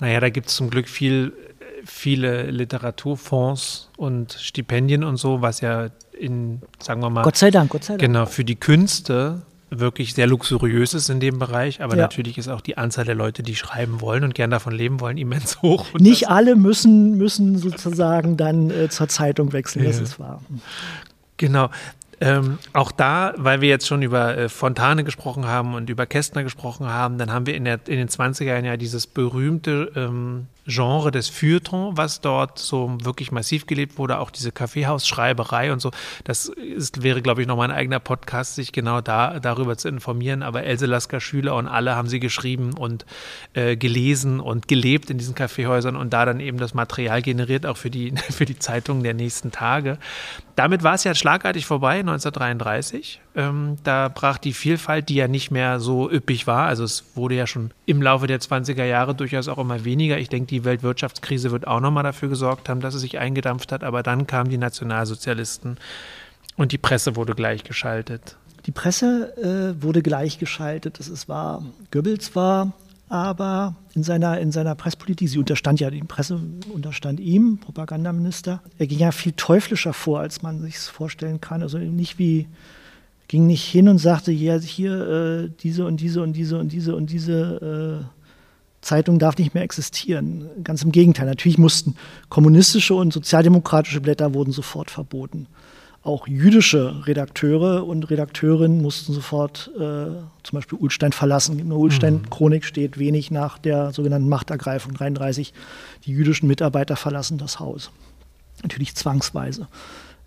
Naja, 0.00 0.20
da 0.20 0.30
gibt 0.30 0.48
es 0.48 0.54
zum 0.54 0.70
Glück 0.70 0.88
viel, 0.88 1.32
viele 1.84 2.50
Literaturfonds 2.50 3.90
und 3.96 4.32
Stipendien 4.32 5.02
und 5.02 5.16
so, 5.16 5.42
was 5.42 5.60
ja 5.60 5.88
in, 6.18 6.62
sagen 6.78 7.00
wir 7.02 7.10
mal, 7.10 7.22
Gott 7.22 7.36
sei 7.36 7.50
Dank, 7.50 7.70
Gott 7.70 7.84
sei 7.84 7.94
Dank. 7.94 8.00
Genau, 8.00 8.26
für 8.26 8.44
die 8.44 8.56
Künste 8.56 9.42
wirklich 9.70 10.14
sehr 10.14 10.26
luxuriös 10.26 10.94
ist 10.94 11.10
in 11.10 11.20
dem 11.20 11.38
Bereich, 11.38 11.82
aber 11.82 11.96
ja. 11.96 12.02
natürlich 12.02 12.38
ist 12.38 12.48
auch 12.48 12.60
die 12.60 12.78
Anzahl 12.78 13.04
der 13.04 13.14
Leute, 13.14 13.42
die 13.42 13.54
schreiben 13.54 14.00
wollen 14.00 14.24
und 14.24 14.34
gern 14.34 14.50
davon 14.50 14.72
leben 14.72 15.00
wollen, 15.00 15.18
immens 15.18 15.60
hoch. 15.62 15.86
Nicht 15.98 16.28
alle 16.28 16.56
müssen, 16.56 17.18
müssen 17.18 17.58
sozusagen 17.58 18.36
dann 18.36 18.70
äh, 18.70 18.88
zur 18.88 19.08
Zeitung 19.08 19.52
wechseln, 19.52 19.84
ja. 19.84 19.90
das 19.90 20.00
ist 20.00 20.18
wahr. 20.18 20.40
Genau. 21.38 21.70
Ähm, 22.20 22.58
auch 22.72 22.90
da, 22.90 23.32
weil 23.36 23.60
wir 23.60 23.68
jetzt 23.68 23.86
schon 23.86 24.02
über 24.02 24.36
äh, 24.36 24.48
Fontane 24.48 25.04
gesprochen 25.04 25.46
haben 25.46 25.74
und 25.74 25.88
über 25.88 26.04
Kästner 26.04 26.42
gesprochen 26.42 26.88
haben, 26.88 27.16
dann 27.16 27.32
haben 27.32 27.46
wir 27.46 27.54
in, 27.54 27.64
der, 27.64 27.78
in 27.86 27.96
den 27.96 28.08
20er 28.08 28.44
Jahren 28.44 28.64
ja 28.64 28.76
dieses 28.76 29.06
berühmte 29.06 29.92
ähm, 29.94 30.48
Genre 30.68 31.10
des 31.10 31.28
Feuilleton, 31.28 31.96
was 31.96 32.20
dort 32.20 32.58
so 32.58 32.96
wirklich 33.02 33.32
massiv 33.32 33.66
gelebt 33.66 33.96
wurde, 33.96 34.18
auch 34.18 34.30
diese 34.30 34.52
Kaffeehausschreiberei 34.52 35.72
und 35.72 35.80
so. 35.80 35.90
Das 36.24 36.46
ist, 36.46 37.02
wäre, 37.02 37.22
glaube 37.22 37.40
ich, 37.40 37.48
nochmal 37.48 37.70
ein 37.70 37.76
eigener 37.76 38.00
Podcast, 38.00 38.54
sich 38.54 38.70
genau 38.70 39.00
da, 39.00 39.40
darüber 39.40 39.78
zu 39.78 39.88
informieren. 39.88 40.42
Aber 40.42 40.64
Else 40.64 40.84
Lasker 40.84 41.20
Schüler 41.20 41.56
und 41.56 41.68
alle 41.68 41.96
haben 41.96 42.08
sie 42.08 42.20
geschrieben 42.20 42.74
und 42.74 43.06
äh, 43.54 43.76
gelesen 43.76 44.40
und 44.40 44.68
gelebt 44.68 45.08
in 45.08 45.16
diesen 45.16 45.34
Kaffeehäusern 45.34 45.96
und 45.96 46.12
da 46.12 46.26
dann 46.26 46.38
eben 46.38 46.58
das 46.58 46.74
Material 46.74 47.22
generiert, 47.22 47.64
auch 47.64 47.78
für 47.78 47.90
die, 47.90 48.12
für 48.30 48.44
die 48.44 48.58
Zeitungen 48.58 49.02
der 49.02 49.14
nächsten 49.14 49.50
Tage. 49.50 49.98
Damit 50.54 50.82
war 50.82 50.94
es 50.94 51.04
ja 51.04 51.14
schlagartig 51.14 51.66
vorbei, 51.66 52.00
1933. 52.00 53.20
Ähm, 53.36 53.76
da 53.84 54.08
brach 54.08 54.38
die 54.38 54.52
Vielfalt, 54.52 55.08
die 55.08 55.14
ja 55.14 55.28
nicht 55.28 55.52
mehr 55.52 55.78
so 55.78 56.10
üppig 56.10 56.48
war. 56.48 56.66
Also 56.66 56.82
es 56.82 57.04
wurde 57.14 57.36
ja 57.36 57.46
schon 57.46 57.70
im 57.86 58.02
Laufe 58.02 58.26
der 58.26 58.40
20er 58.40 58.84
Jahre 58.84 59.14
durchaus 59.14 59.46
auch 59.46 59.58
immer 59.58 59.84
weniger. 59.84 60.18
Ich 60.18 60.28
denke, 60.28 60.48
die 60.48 60.57
Weltwirtschaftskrise 60.64 61.50
wird 61.50 61.66
auch 61.66 61.80
nochmal 61.80 62.02
dafür 62.02 62.28
gesorgt 62.28 62.68
haben, 62.68 62.80
dass 62.80 62.94
es 62.94 63.00
sich 63.00 63.18
eingedampft 63.18 63.72
hat. 63.72 63.84
Aber 63.84 64.02
dann 64.02 64.26
kamen 64.26 64.50
die 64.50 64.58
Nationalsozialisten 64.58 65.76
und 66.56 66.72
die 66.72 66.78
Presse 66.78 67.16
wurde 67.16 67.34
gleichgeschaltet. 67.34 68.36
Die 68.66 68.72
Presse 68.72 69.36
äh, 69.78 69.82
wurde 69.82 70.02
gleichgeschaltet. 70.02 70.98
Das 70.98 71.08
ist 71.08 71.28
wahr. 71.28 71.64
Goebbels 71.90 72.34
war 72.36 72.72
aber 73.08 73.74
in 73.94 74.02
seiner, 74.02 74.38
in 74.38 74.52
seiner 74.52 74.74
Presspolitik, 74.74 75.28
sie 75.28 75.38
unterstand 75.38 75.80
ja, 75.80 75.90
die 75.90 76.02
Presse 76.02 76.38
unterstand 76.72 77.20
ihm, 77.20 77.58
Propagandaminister, 77.58 78.60
er 78.78 78.86
ging 78.86 78.98
ja 78.98 79.12
viel 79.12 79.32
teuflischer 79.32 79.94
vor, 79.94 80.20
als 80.20 80.42
man 80.42 80.60
sich 80.60 80.78
vorstellen 80.78 81.40
kann. 81.40 81.62
Also 81.62 81.78
nicht 81.78 82.18
wie, 82.18 82.48
ging 83.28 83.46
nicht 83.46 83.64
hin 83.64 83.88
und 83.88 83.98
sagte, 83.98 84.32
ja, 84.32 84.58
hier 84.58 85.08
äh, 85.08 85.50
diese 85.62 85.86
und 85.86 85.98
diese 86.00 86.22
und 86.22 86.34
diese 86.34 86.58
und 86.58 86.72
diese 86.72 86.94
und 86.94 87.10
diese 87.10 88.02
äh, 88.02 88.17
Zeitung 88.80 89.18
darf 89.18 89.36
nicht 89.38 89.54
mehr 89.54 89.62
existieren. 89.62 90.48
Ganz 90.62 90.82
im 90.82 90.92
Gegenteil, 90.92 91.26
natürlich 91.26 91.58
mussten 91.58 91.96
kommunistische 92.28 92.94
und 92.94 93.12
sozialdemokratische 93.12 94.00
Blätter 94.00 94.34
wurden 94.34 94.52
sofort 94.52 94.90
verboten 94.90 95.48
auch 96.08 96.26
jüdische 96.26 97.06
Redakteure 97.06 97.86
und 97.86 98.08
Redakteurinnen 98.08 98.80
mussten 98.80 99.12
sofort 99.12 99.70
äh, 99.74 99.78
zum 99.78 100.52
Beispiel 100.52 100.78
Ulstein 100.78 101.12
verlassen. 101.12 101.58
In 101.58 101.68
der 101.68 101.78
Ulstein-Chronik 101.78 102.64
steht 102.64 102.98
wenig 102.98 103.30
nach 103.30 103.58
der 103.58 103.92
sogenannten 103.92 104.28
Machtergreifung 104.28 104.94
33. 104.94 105.52
Die 106.06 106.12
jüdischen 106.12 106.48
Mitarbeiter 106.48 106.96
verlassen 106.96 107.36
das 107.36 107.60
Haus. 107.60 107.90
Natürlich 108.62 108.94
zwangsweise. 108.94 109.68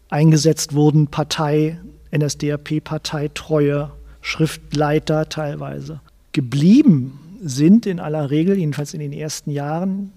Eingesetzt 0.10 0.74
wurden 0.74 1.08
Partei, 1.08 1.80
NSDAP-Partei, 2.16 3.30
Treue, 3.34 3.92
Schriftleiter 4.22 5.30
teilweise. 5.30 6.02
Geblieben 6.34 7.21
sind 7.42 7.86
in 7.86 8.00
aller 8.00 8.30
Regel, 8.30 8.58
jedenfalls 8.58 8.94
in 8.94 9.00
den 9.00 9.14
ersten 9.14 9.52
Jahren 9.52 10.12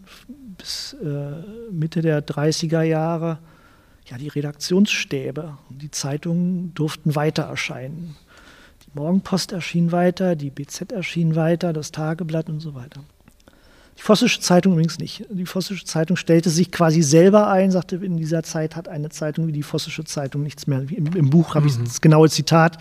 bis 0.59 0.97
äh, 1.03 1.73
Mitte 1.73 2.03
der 2.03 2.25
30er 2.25 2.83
Jahre, 2.83 3.39
ja, 4.07 4.19
die 4.19 4.29
Redaktionsstäbe. 4.29 5.57
Die 5.71 5.91
Zeitungen 5.91 6.75
durften 6.75 7.15
weiter 7.15 7.45
erscheinen. 7.45 8.17
Die 8.87 8.91
Morgenpost 8.99 9.53
erschien 9.53 9.93
weiter, 9.93 10.37
die 10.37 10.51
BZ 10.51 10.93
erschien 10.93 11.37
weiter, 11.37 11.73
das 11.73 11.91
Tageblatt 11.91 12.49
und 12.49 12.61
so 12.61 12.75
weiter. 12.75 13.01
Die 13.97 14.03
Vossische 14.03 14.41
Zeitung 14.41 14.73
übrigens 14.73 14.99
nicht. 14.99 15.25
Die 15.31 15.47
Vossische 15.47 15.85
Zeitung 15.85 16.17
stellte 16.17 16.51
sich 16.51 16.71
quasi 16.71 17.01
selber 17.01 17.49
ein, 17.49 17.71
sagte, 17.71 17.97
in 17.97 18.17
dieser 18.17 18.43
Zeit 18.43 18.77
hat 18.77 18.89
eine 18.89 19.09
Zeitung 19.09 19.47
wie 19.47 19.53
die 19.53 19.63
Vossische 19.63 20.05
Zeitung 20.05 20.43
nichts 20.43 20.67
mehr. 20.67 20.85
Im, 20.91 21.07
im 21.15 21.31
Buch 21.31 21.55
habe 21.55 21.67
ich 21.67 21.79
mhm. 21.79 21.85
das 21.85 22.01
genaue 22.01 22.29
Zitat. 22.29 22.79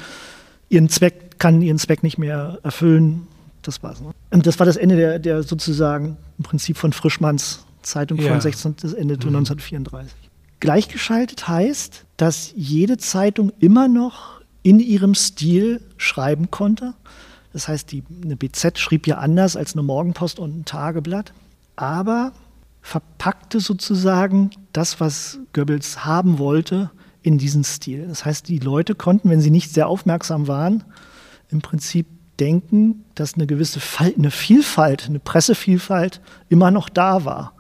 Ihren 0.70 0.90
Zweck 0.90 1.40
kann 1.40 1.62
ihren 1.62 1.78
Zweck 1.78 2.04
nicht 2.04 2.18
mehr 2.18 2.60
erfüllen. 2.64 3.28
Das 3.64 3.82
war's. 3.82 4.02
Ne? 4.02 4.12
Und 4.32 4.46
das 4.46 4.60
war 4.60 4.66
das 4.66 4.78
Ende 4.78 4.96
der, 4.96 5.20
der 5.20 5.44
sozusagen 5.44 6.18
im 6.38 6.44
Prinzip 6.44 6.78
von 6.78 6.94
Frischmanns 6.94 7.66
Zeitung 7.82 8.18
ja. 8.20 8.32
von 8.32 8.42
16, 8.42 8.76
das 8.82 8.94
endete 8.94 9.28
mhm. 9.28 9.38
1934. 9.38 10.14
Gleichgeschaltet 10.60 11.48
heißt, 11.48 12.06
dass 12.18 12.54
jede 12.56 12.98
Zeitung 12.98 13.52
immer 13.60 13.88
noch 13.88 14.42
in 14.64 14.80
ihrem 14.80 15.14
Stil 15.14 15.82
schreiben 15.98 16.52
konnte. 16.52 16.94
Das 17.52 17.68
heißt, 17.68 17.92
die, 17.92 18.04
eine 18.24 18.38
BZ 18.38 18.80
schrieb 18.80 19.06
ja 19.06 19.18
anders 19.18 19.58
als 19.58 19.74
eine 19.74 19.84
Morgenpost 19.84 20.40
und 20.40 20.58
ein 20.58 20.66
Tageblatt, 20.66 21.34
aber 21.76 22.32
verpackte 22.82 23.60
sozusagen 23.60 24.52
das, 24.72 25.00
was 25.00 25.40
Goebbels 25.54 26.06
haben 26.06 26.40
wollte, 26.40 26.92
in 27.22 27.38
diesen 27.38 27.64
Stil. 27.64 28.08
Das 28.08 28.26
heißt, 28.26 28.48
die 28.48 28.60
Leute 28.60 28.96
konnten, 28.96 29.30
wenn 29.30 29.42
sie 29.42 29.52
nicht 29.52 29.72
sehr 29.72 29.88
aufmerksam 29.88 30.48
waren, 30.48 30.84
im 31.50 31.62
Prinzip 31.62 32.08
denken, 32.44 33.06
dass 33.16 33.36
eine 33.36 33.48
gewisse 33.48 33.80
Falt, 33.80 34.18
eine 34.18 34.30
Vielfalt, 34.30 35.06
eine 35.08 35.20
Pressevielfalt 35.20 36.20
immer 36.50 36.72
noch 36.72 36.90
da 36.90 37.24
war. 37.24 37.54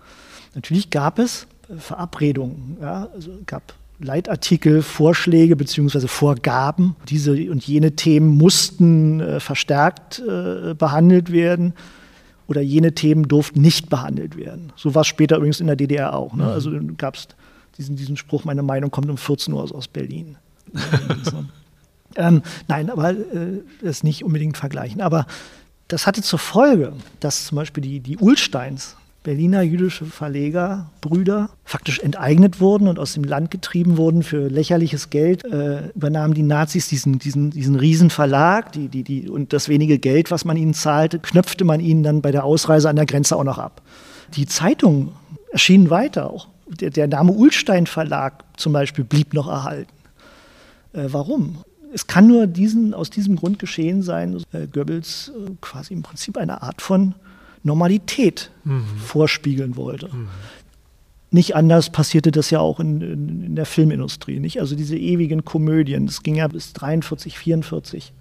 Natürlich 0.55 0.89
gab 0.89 1.19
es 1.19 1.47
Verabredungen. 1.77 2.77
Ja? 2.81 3.07
Also 3.13 3.31
gab 3.45 3.73
Leitartikel, 3.99 4.81
Vorschläge 4.81 5.55
bzw. 5.55 6.07
Vorgaben. 6.07 6.97
Diese 7.07 7.31
und 7.31 7.65
jene 7.65 7.95
Themen 7.95 8.27
mussten 8.27 9.21
äh, 9.21 9.39
verstärkt 9.39 10.19
äh, 10.19 10.73
behandelt 10.73 11.31
werden 11.31 11.73
oder 12.47 12.59
jene 12.59 12.93
Themen 12.93 13.29
durften 13.29 13.61
nicht 13.61 13.89
behandelt 13.89 14.35
werden. 14.35 14.73
So 14.75 14.93
war 14.93 15.01
es 15.01 15.07
später 15.07 15.37
übrigens 15.37 15.61
in 15.61 15.67
der 15.67 15.77
DDR 15.77 16.13
auch. 16.13 16.33
Ne? 16.33 16.43
Mhm. 16.43 16.49
Also 16.49 16.71
gab 16.97 17.15
es 17.15 17.29
diesen, 17.77 17.95
diesen 17.95 18.17
Spruch, 18.17 18.43
meine 18.43 18.63
Meinung 18.63 18.91
kommt 18.91 19.09
um 19.09 19.17
14 19.17 19.53
Uhr 19.53 19.63
aus 19.73 19.87
Berlin. 19.87 20.35
ähm, 22.15 22.41
nein, 22.67 22.89
aber 22.89 23.11
äh, 23.11 23.61
das 23.81 24.03
nicht 24.03 24.23
unbedingt 24.23 24.57
vergleichen. 24.57 25.01
Aber 25.01 25.25
das 25.87 26.07
hatte 26.07 26.21
zur 26.21 26.39
Folge, 26.39 26.93
dass 27.19 27.45
zum 27.45 27.57
Beispiel 27.57 27.83
die, 27.83 27.99
die 27.99 28.17
Ulsteins 28.17 28.95
Berliner 29.23 29.61
jüdische 29.61 30.05
Verleger, 30.05 30.91
Brüder, 30.99 31.49
faktisch 31.63 31.99
enteignet 31.99 32.59
wurden 32.59 32.89
und 32.89 32.99
aus 32.99 33.13
dem 33.13 33.23
Land 33.23 33.51
getrieben 33.51 33.97
wurden 33.97 34.21
für 34.21 34.49
lächerliches 34.49 35.09
Geld, 35.09 35.45
äh, 35.45 35.87
übernahmen 35.95 36.33
die 36.33 36.43
Nazis 36.43 36.89
diesen, 36.89 37.19
diesen, 37.19 37.49
diesen 37.49 37.75
Riesenverlag 37.75 38.73
die, 38.73 38.89
die, 38.89 39.03
die, 39.03 39.29
und 39.29 39.53
das 39.53 39.69
wenige 39.69 39.97
Geld, 39.97 40.29
was 40.29 40.43
man 40.43 40.57
ihnen 40.57 40.73
zahlte, 40.73 41.19
knöpfte 41.19 41.63
man 41.63 41.79
ihnen 41.79 42.03
dann 42.03 42.21
bei 42.21 42.31
der 42.31 42.43
Ausreise 42.43 42.89
an 42.89 42.97
der 42.97 43.05
Grenze 43.05 43.37
auch 43.37 43.45
noch 43.45 43.57
ab. 43.57 43.81
Die 44.35 44.45
Zeitungen 44.45 45.13
erschienen 45.51 45.89
weiter 45.89 46.29
auch. 46.29 46.49
Der, 46.67 46.89
der 46.89 47.07
Name 47.07 47.31
Ulstein 47.31 47.87
Verlag 47.87 48.43
zum 48.57 48.73
Beispiel 48.73 49.05
blieb 49.05 49.33
noch 49.33 49.47
erhalten. 49.47 49.91
Äh, 50.91 51.05
warum? 51.07 51.59
Es 51.93 52.07
kann 52.07 52.27
nur 52.27 52.47
diesen, 52.47 52.93
aus 52.93 53.09
diesem 53.09 53.35
Grund 53.35 53.59
geschehen 53.59 54.01
sein, 54.01 54.41
äh, 54.51 54.67
Goebbels 54.67 55.31
äh, 55.35 55.51
quasi 55.61 55.93
im 55.93 56.01
Prinzip 56.01 56.37
eine 56.37 56.61
Art 56.63 56.81
von 56.81 57.15
Normalität 57.63 58.51
mhm. 58.63 58.85
vorspiegeln 58.97 59.75
wollte. 59.75 60.07
Mhm. 60.07 60.27
Nicht 61.31 61.55
anders 61.55 61.89
passierte 61.89 62.31
das 62.31 62.49
ja 62.49 62.59
auch 62.59 62.79
in, 62.79 63.01
in, 63.01 63.43
in, 63.43 63.55
der 63.55 63.65
Filmindustrie. 63.65 64.39
Nicht? 64.39 64.59
Also 64.59 64.75
diese 64.75 64.97
ewigen 64.97 65.45
Komödien, 65.45 66.05
das 66.05 66.21
ging 66.21 66.35
ja 66.35 66.47
bis 66.47 66.73
43, 66.73 67.37
44, 67.37 68.13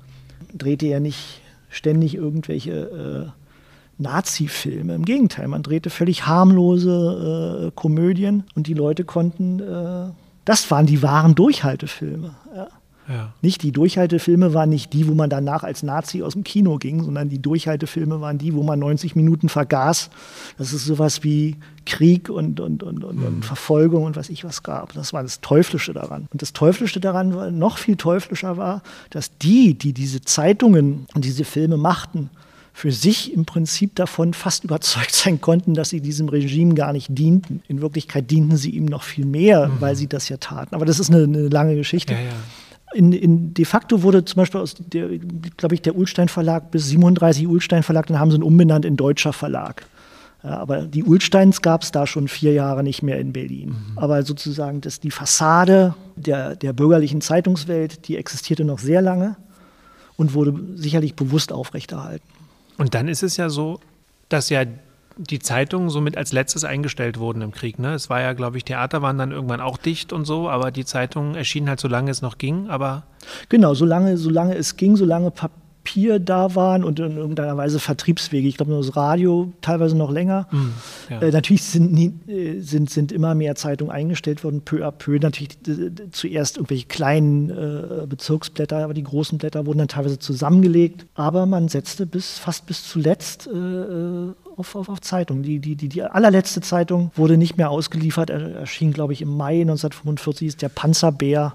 drehte 0.55 0.87
er 0.87 1.01
nicht 1.01 1.43
ständig 1.69 2.15
irgendwelche 2.15 3.33
äh, 3.33 4.03
Nazi-Filme. 4.03 4.95
Im 4.95 5.05
Gegenteil, 5.05 5.49
man 5.49 5.63
drehte 5.63 5.91
völlig 5.91 6.27
harmlose 6.27 7.69
äh, 7.69 7.71
Komödien 7.75 8.45
und 8.55 8.67
die 8.67 8.75
Leute 8.75 9.05
konnten, 9.05 9.61
äh, 9.61 10.11
das 10.45 10.71
waren 10.71 10.87
die 10.87 11.03
wahren 11.03 11.35
Durchhaltefilme. 11.35 12.35
Ja. 12.55 12.69
Ja. 13.09 13.33
Nicht 13.43 13.63
die 13.63 13.73
Durchhaltefilme 13.73 14.55
waren 14.55 14.71
nicht 14.71 14.93
die, 14.93 15.09
wo 15.09 15.15
man 15.15 15.29
danach 15.29 15.65
als 15.65 15.83
Nazi 15.83 16.23
aus 16.23 16.35
dem 16.35 16.45
Kino 16.45 16.79
ging, 16.79 17.03
sondern 17.03 17.29
die 17.29 17.41
Durchhaltefilme 17.41 18.21
waren 18.21 18.39
die, 18.39 18.55
wo 18.55 18.63
man 18.63 18.79
90 18.79 19.17
Minuten 19.17 19.49
vergaß, 19.49 20.11
dass 20.57 20.73
es 20.73 20.85
sowas 20.85 21.25
wie 21.25 21.57
Krieg 21.85 22.31
und, 22.31 22.61
und, 22.61 22.83
und, 22.83 23.05
und, 23.05 23.19
mhm. 23.19 23.27
und 23.27 23.45
Verfolgung 23.45 24.05
und 24.05 24.17
was 24.17 24.31
ich 24.31 24.45
was 24.45 24.63
gab. 24.63 24.93
Das 24.93 25.13
war 25.13 25.23
das 25.23 25.41
Teuflische 25.41 25.93
daran. 25.93 26.27
Und 26.33 26.43
das 26.43 26.53
Teuflische 26.53 27.01
daran, 27.01 27.35
war, 27.35 27.51
noch 27.51 27.79
viel 27.79 27.97
teuflischer 27.97 28.57
war, 28.57 28.83
dass 29.11 29.37
die, 29.39 29.75
die 29.75 29.93
diese 29.93 30.23
Zeitungen 30.23 31.07
und 31.15 31.25
diese 31.25 31.45
Filme 31.45 31.77
machten, 31.77 32.31
für 32.75 32.93
sich 32.93 33.35
im 33.35 33.45
Prinzip 33.45 33.97
davon 33.97 34.33
fast 34.33 34.65
überzeugt 34.65 35.15
sein 35.15 35.41
konnten, 35.41 35.75
dass 35.75 35.91
sie 35.91 36.01
diesem 36.01 36.29
Regime 36.29 36.75
gar 36.75 36.93
nicht 36.93 37.09
dienten. 37.11 37.63
In 37.69 37.83
Wirklichkeit 37.83 38.31
dienten 38.31 38.57
sie 38.57 38.71
ihm 38.71 38.87
noch 38.87 39.03
viel 39.03 39.27
mehr, 39.27 39.69
mhm. 39.69 39.81
weil 39.81 39.97
sie 39.97 40.07
das 40.07 40.29
ja 40.29 40.37
taten. 40.37 40.75
Aber 40.75 40.85
das 40.85 41.01
ist 41.01 41.11
eine, 41.11 41.25
eine 41.25 41.49
lange 41.49 41.75
Geschichte. 41.75 42.15
Ja, 42.15 42.21
ja. 42.21 42.33
In, 42.95 43.13
in, 43.13 43.55
de 43.55 43.65
facto 43.65 44.03
wurde 44.03 44.25
zum 44.25 44.37
Beispiel 44.37 44.61
aus 44.61 44.75
der, 44.79 45.09
glaube 45.57 45.75
ich, 45.75 45.83
der 45.83 45.97
Ulstein 45.97 46.29
Verlag 46.29 46.71
bis 46.71 46.89
37 46.89 47.47
Ulstein 47.47 47.83
Verlag, 47.83 48.07
dann 48.07 48.19
haben 48.19 48.31
sie 48.31 48.37
ihn 48.37 48.43
umbenannt 48.43 48.85
in 48.85 48.97
Deutscher 48.97 49.33
Verlag. 49.33 49.87
Ja, 50.43 50.59
aber 50.59 50.83
die 50.83 51.05
Ulsteins 51.05 51.63
gab 51.63 51.83
es 51.83 51.93
da 51.93 52.07
schon 52.07 52.27
vier 52.27 52.53
Jahre 52.53 52.83
nicht 52.83 53.03
mehr 53.03 53.19
in 53.21 53.33
Berlin. 53.33 53.71
Mhm. 53.71 53.99
Aber 53.99 54.23
sozusagen 54.25 54.81
dass 54.81 54.99
die 54.99 55.11
Fassade 55.11 55.95
der, 56.17 56.57
der 56.57 56.73
bürgerlichen 56.73 57.21
Zeitungswelt, 57.21 58.09
die 58.09 58.17
existierte 58.17 58.65
noch 58.65 58.81
sehr 58.81 59.03
lange 59.03 59.37
und 60.17 60.35
wurde 60.35 60.55
sicherlich 60.75 61.15
bewusst 61.15 61.53
aufrechterhalten. 61.53 62.27
Und 62.79 62.95
dann 62.95 63.09
ist 63.09 63.23
es 63.23 63.37
ja 63.37 63.49
so, 63.51 63.81
dass 64.29 64.49
ja 64.49 64.65
die 65.17 65.39
Zeitungen 65.39 65.91
somit 65.91 66.17
als 66.17 66.33
letztes 66.33 66.65
eingestellt 66.65 67.19
wurden 67.19 67.43
im 67.43 67.53
Krieg. 67.53 67.79
Ne? 67.79 67.95
Es 67.95 68.11
war 68.11 68.21
ja, 68.21 68.33
glaube 68.33 68.57
ich, 68.57 68.65
Theater 68.65 69.03
waren 69.03 69.19
dann 69.19 69.33
irgendwann 69.33 69.61
auch 69.61 69.77
dicht 69.77 70.13
und 70.13 70.25
so, 70.25 70.49
aber 70.49 70.71
die 70.71 70.85
Zeitungen 70.85 71.35
erschienen 71.35 71.69
halt, 71.69 71.81
solange 71.81 72.11
es 72.11 72.23
noch 72.23 72.39
ging. 72.39 72.69
Aber 72.69 73.05
genau, 73.49 73.75
solange, 73.75 74.17
solange 74.17 74.55
es 74.55 74.77
ging, 74.77 74.97
solange 74.97 75.31
Papier 75.31 75.62
Papier 75.83 76.21
da 76.21 76.55
waren 76.55 76.85
und 76.85 77.01
in 77.01 77.17
irgendeiner 77.17 77.57
Weise 77.57 77.81
Vertriebswege. 77.81 78.47
Ich 78.47 78.57
glaube, 78.57 78.71
nur 78.71 78.81
das 78.81 78.95
Radio 78.95 79.53
teilweise 79.63 79.97
noch 79.97 80.13
länger. 80.13 80.47
Mm, 80.53 80.69
ja. 81.11 81.21
äh, 81.21 81.31
natürlich 81.33 81.65
sind, 81.65 81.93
nie, 81.93 82.13
äh, 82.29 82.61
sind, 82.61 82.89
sind 82.89 83.11
immer 83.11 83.35
mehr 83.35 83.57
Zeitungen 83.57 83.93
eingestellt 83.93 84.45
worden, 84.45 84.63
peu 84.65 84.87
à 84.87 84.93
peu. 84.93 85.19
Natürlich 85.19 85.59
äh, 85.67 85.91
zuerst 86.13 86.57
irgendwelche 86.57 86.87
kleinen 86.87 87.51
äh, 87.51 88.07
Bezirksblätter, 88.07 88.85
aber 88.85 88.95
die 88.95 89.03
großen 89.03 89.39
Blätter 89.39 89.67
wurden 89.67 89.79
dann 89.79 89.89
teilweise 89.89 90.21
zusammengelegt. 90.21 91.07
Aber 91.15 91.47
man 91.47 91.69
setzte 91.69 92.07
bis 92.07 92.39
fast 92.39 92.67
bis 92.67 92.89
zuletzt 92.89 93.49
äh, 93.49 93.51
äh, 93.51 94.33
auf, 94.57 94.77
auf, 94.77 94.89
auf 94.89 95.01
Zeitungen. 95.01 95.43
Die, 95.43 95.59
die, 95.59 95.75
die, 95.75 95.89
die 95.89 96.03
allerletzte 96.03 96.61
Zeitung 96.61 97.11
wurde 97.17 97.37
nicht 97.37 97.57
mehr 97.57 97.71
ausgeliefert, 97.71 98.31
er, 98.31 98.55
erschien, 98.55 98.93
glaube 98.93 99.15
ich, 99.15 99.23
im 99.23 99.37
Mai 99.37 99.63
1945, 99.63 100.49
ist 100.49 100.63
der 100.63 100.69
Panzerbär 100.69 101.55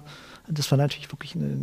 das 0.50 0.70
war 0.70 0.78
natürlich 0.78 1.10
wirklich, 1.12 1.34
eine, 1.34 1.56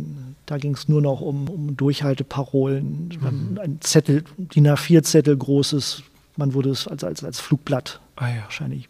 da 0.46 0.58
ging 0.58 0.74
es 0.74 0.88
nur 0.88 1.00
noch 1.00 1.20
um, 1.20 1.48
um 1.48 1.76
Durchhalteparolen. 1.76 3.08
Mhm. 3.20 3.58
Ein 3.58 3.80
Zettel, 3.80 4.24
DIN 4.36 4.68
A4-Zettel 4.68 5.36
großes, 5.36 6.02
man 6.36 6.54
wurde 6.54 6.70
es 6.70 6.86
als, 6.86 7.04
als, 7.04 7.24
als 7.24 7.40
Flugblatt 7.40 8.00
ah, 8.16 8.28
ja. 8.28 8.42
wahrscheinlich. 8.42 8.88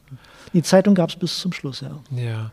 Die 0.52 0.62
Zeitung 0.62 0.94
gab 0.94 1.10
es 1.10 1.16
bis 1.16 1.38
zum 1.38 1.52
Schluss, 1.52 1.80
ja. 1.80 1.98
Ja. 2.10 2.50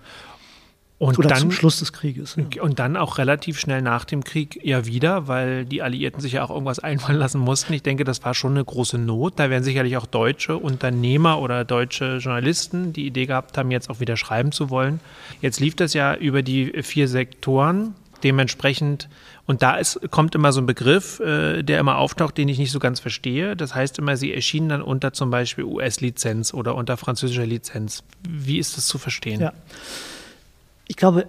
Und 1.00 1.18
Oder 1.20 1.30
dann, 1.30 1.39
zum 1.39 1.52
Schluss 1.52 1.80
des 1.80 1.91
Krieges. 1.91 2.38
Ja. 2.38 2.62
Und 2.62 2.80
dann 2.80 2.96
auch 2.96 3.18
relativ 3.18 3.60
schnell 3.60 3.82
nach 3.82 4.06
dem 4.06 4.24
Krieg 4.24 4.60
ja 4.64 4.86
wieder, 4.86 5.28
weil 5.28 5.66
die 5.66 5.82
Alliierten 5.82 6.22
sich 6.22 6.34
ja 6.34 6.44
auch 6.44 6.50
irgendwas 6.50 6.80
einfallen 6.84 7.18
lassen 7.18 7.39
mussten. 7.39 7.74
Ich 7.74 7.84
denke, 7.84 8.04
das 8.04 8.24
war 8.24 8.34
schon 8.34 8.52
eine 8.52 8.64
große 8.64 8.98
Not. 8.98 9.34
Da 9.38 9.50
werden 9.50 9.64
sicherlich 9.64 9.98
auch 9.98 10.06
deutsche 10.06 10.58
Unternehmer 10.58 11.39
oder 11.41 11.66
deutsche 11.66 12.18
Journalisten 12.18 12.94
die 12.94 13.06
Idee 13.06 13.26
gehabt 13.26 13.58
haben, 13.58 13.72
jetzt 13.72 13.89
auch 13.89 14.00
wieder 14.00 14.18
schreiben 14.18 14.52
zu 14.52 14.70
wollen. 14.70 15.00
Jetzt 15.41 15.60
lief 15.60 15.76
das 15.76 15.94
ja 15.94 16.16
über 16.16 16.41
die 16.41 16.84
vier 16.84 17.08
Sektoren. 17.08 17.96
Dementsprechend, 18.24 19.10
und 19.46 19.62
da 19.62 19.76
ist, 19.76 20.00
kommt 20.10 20.34
immer 20.34 20.54
so 20.54 20.62
ein 20.62 20.66
Begriff, 20.66 21.20
äh, 21.20 21.64
der 21.64 21.80
immer 21.80 21.98
auftaucht, 21.98 22.38
den 22.38 22.48
ich 22.48 22.58
nicht 22.58 22.72
so 22.72 22.80
ganz 22.80 23.02
verstehe. 23.02 23.58
Das 23.58 23.76
heißt 23.76 24.00
immer, 24.00 24.16
sie 24.16 24.34
erschienen 24.34 24.70
dann 24.70 24.82
unter 24.82 25.12
zum 25.12 25.30
Beispiel 25.30 25.66
US-Lizenz 25.66 26.54
oder 26.54 26.76
unter 26.76 26.96
französischer 26.96 27.46
Lizenz. 27.46 28.04
Wie 28.26 28.60
ist 28.60 28.78
das 28.78 28.88
zu 28.88 28.98
verstehen? 28.98 29.41
Ja 29.41 29.52
ich 30.88 30.96
glaube, 30.96 31.28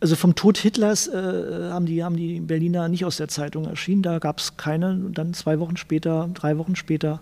also 0.00 0.16
vom 0.16 0.34
Tod 0.34 0.56
Hitlers 0.58 1.08
äh, 1.08 1.70
haben, 1.70 1.86
die, 1.86 2.02
haben 2.02 2.16
die 2.16 2.40
Berliner 2.40 2.88
nicht 2.88 3.04
aus 3.04 3.18
der 3.18 3.28
Zeitung 3.28 3.66
erschienen. 3.66 4.02
Da 4.02 4.18
gab 4.18 4.38
es 4.38 4.56
keine. 4.56 4.92
Und 4.92 5.18
dann 5.18 5.34
zwei 5.34 5.60
Wochen 5.60 5.76
später, 5.76 6.28
drei 6.32 6.56
Wochen 6.58 6.74
später, 6.74 7.20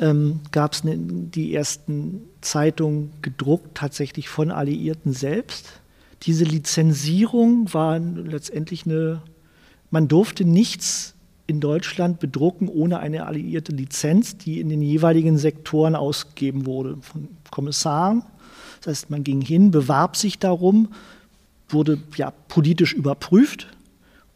ähm, 0.00 0.40
gab 0.50 0.72
es 0.72 0.84
ne, 0.84 0.96
die 0.98 1.54
ersten 1.54 2.22
Zeitungen 2.40 3.12
gedruckt, 3.22 3.76
tatsächlich 3.76 4.28
von 4.28 4.50
Alliierten 4.50 5.12
selbst. 5.12 5.80
Diese 6.22 6.44
Lizenzierung 6.44 7.72
war 7.72 7.98
letztendlich 7.98 8.84
eine, 8.84 9.22
man 9.90 10.08
durfte 10.08 10.44
nichts 10.44 11.14
in 11.46 11.60
Deutschland 11.60 12.20
bedrucken 12.20 12.68
ohne 12.68 13.00
eine 13.00 13.26
alliierte 13.26 13.72
Lizenz, 13.72 14.38
die 14.38 14.60
in 14.60 14.68
den 14.68 14.80
jeweiligen 14.80 15.38
Sektoren 15.38 15.94
ausgegeben 15.94 16.66
wurde 16.66 16.96
von 17.00 17.28
Kommissaren 17.50 18.22
das 18.82 18.98
heißt, 18.98 19.10
man 19.10 19.22
ging 19.22 19.40
hin, 19.40 19.70
bewarb 19.70 20.16
sich 20.16 20.38
darum, 20.38 20.88
wurde 21.68 21.98
ja 22.16 22.32
politisch 22.48 22.92
überprüft 22.92 23.68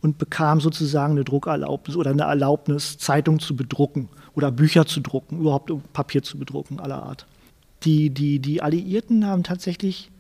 und 0.00 0.18
bekam 0.18 0.60
sozusagen 0.60 1.12
eine 1.12 1.24
Druckerlaubnis 1.24 1.96
oder 1.96 2.10
eine 2.10 2.22
Erlaubnis, 2.22 2.96
Zeitung 2.96 3.40
zu 3.40 3.56
bedrucken 3.56 4.08
oder 4.34 4.52
Bücher 4.52 4.86
zu 4.86 5.00
drucken, 5.00 5.40
überhaupt 5.40 5.72
Papier 5.92 6.22
zu 6.22 6.38
bedrucken 6.38 6.78
aller 6.78 7.02
Art. 7.02 7.26
Die, 7.82 8.10
die, 8.10 8.38
die 8.38 8.62
Alliierten 8.62 9.26
haben 9.26 9.42
tatsächlich 9.42 10.10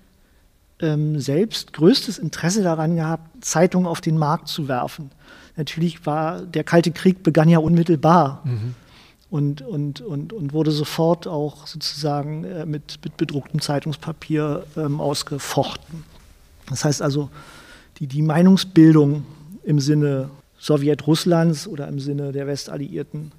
ähm, 0.80 1.20
selbst 1.20 1.72
größtes 1.72 2.18
Interesse 2.18 2.62
daran 2.62 2.96
gehabt, 2.96 3.44
Zeitungen 3.44 3.86
auf 3.86 4.00
den 4.00 4.18
Markt 4.18 4.48
zu 4.48 4.66
werfen. 4.66 5.10
Natürlich 5.56 6.04
war 6.04 6.42
der 6.42 6.64
Kalte 6.64 6.90
Krieg 6.90 7.22
begann 7.22 7.48
ja 7.48 7.58
unmittelbar. 7.58 8.42
Mhm 8.44 8.74
und, 9.30 9.62
und, 9.62 10.00
und, 10.00 10.32
und 10.32 10.52
wurde 10.52 10.70
sofort 10.70 11.26
auch 11.26 11.66
sozusagen 11.66 12.44
äh, 12.44 12.66
mit, 12.66 12.98
mit 13.02 13.16
bedrucktem 13.16 13.60
Zeitungspapier 13.60 14.64
ähm, 14.76 15.00
ausgefochten. 15.00 16.04
Das 16.68 16.84
heißt 16.84 17.02
also, 17.02 17.30
die, 17.98 18.06
die 18.06 18.22
Meinungsbildung 18.22 19.24
im 19.64 19.80
Sinne 19.80 20.30
Sowjetrusslands 20.58 21.66
oder 21.66 21.88
im 21.88 21.98
Sinne 21.98 22.32
der 22.32 22.46
Westalliierten 22.46 23.32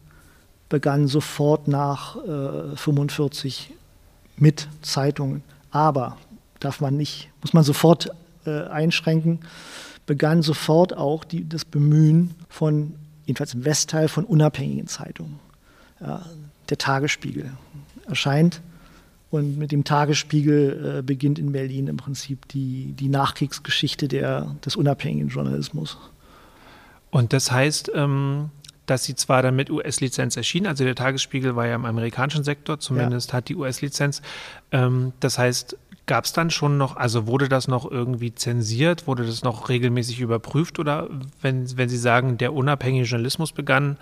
begann 0.70 1.08
sofort 1.08 1.68
nach 1.68 2.16
1945 2.16 3.70
äh, 3.70 3.74
mit 4.36 4.68
Zeitungen. 4.82 5.44
Aber 5.72 6.18
darf 6.60 6.82
man 6.82 6.98
nicht, 6.98 7.30
muss 7.42 7.54
man 7.54 7.64
sofort 7.64 8.10
äh, 8.46 8.64
einschränken, 8.64 9.40
begann 10.06 10.42
sofort 10.42 10.96
auch 10.96 11.24
die, 11.24 11.48
das 11.48 11.64
Bemühen 11.64 12.36
von, 12.50 12.96
jedenfalls 13.26 13.54
im 13.54 13.64
Westteil, 13.64 14.10
von 14.10 14.26
unabhängigen 14.26 14.88
Zeitungen 14.88 15.47
der 16.00 16.78
Tagesspiegel 16.78 17.52
erscheint. 18.08 18.62
Und 19.30 19.58
mit 19.58 19.74
dem 19.74 19.84
Tagesspiegel 19.84 21.00
äh, 21.00 21.02
beginnt 21.02 21.38
in 21.38 21.52
Berlin 21.52 21.88
im 21.88 21.98
Prinzip 21.98 22.48
die, 22.48 22.94
die 22.94 23.10
Nachkriegsgeschichte 23.10 24.08
der, 24.08 24.56
des 24.64 24.78
unabhängigen 24.78 25.28
Journalismus. 25.28 25.98
Und 27.10 27.34
das 27.34 27.52
heißt, 27.52 27.92
ähm, 27.94 28.52
dass 28.86 29.04
sie 29.04 29.16
zwar 29.16 29.42
dann 29.42 29.56
mit 29.56 29.70
US-Lizenz 29.70 30.38
erschienen, 30.38 30.68
also 30.68 30.86
der 30.86 30.96
Tagesspiegel 30.96 31.58
war 31.58 31.68
ja 31.68 31.76
im 31.76 31.84
amerikanischen 31.84 32.46
Sektor, 32.46 32.80
zumindest 32.80 33.32
ja. 33.32 33.38
hat 33.38 33.50
die 33.50 33.58
US-Lizenz. 33.58 34.22
Ähm, 34.72 35.12
das 35.20 35.38
heißt, 35.38 35.76
Gab 36.08 36.24
es 36.24 36.32
dann 36.32 36.50
schon 36.50 36.78
noch, 36.78 36.96
also 36.96 37.28
wurde 37.28 37.50
das 37.50 37.68
noch 37.68 37.90
irgendwie 37.92 38.34
zensiert, 38.34 39.08
wurde 39.08 39.26
das 39.26 39.44
noch 39.44 39.68
regelmäßig 39.68 40.22
überprüft 40.22 40.80
oder 40.80 41.10
wenn, 41.42 41.78
wenn 41.78 41.90
Sie 41.90 41.98
sagen, 41.98 42.38
der 42.38 42.54
unabhängige 42.54 43.04
Journalismus 43.04 43.52
begann, 43.52 43.98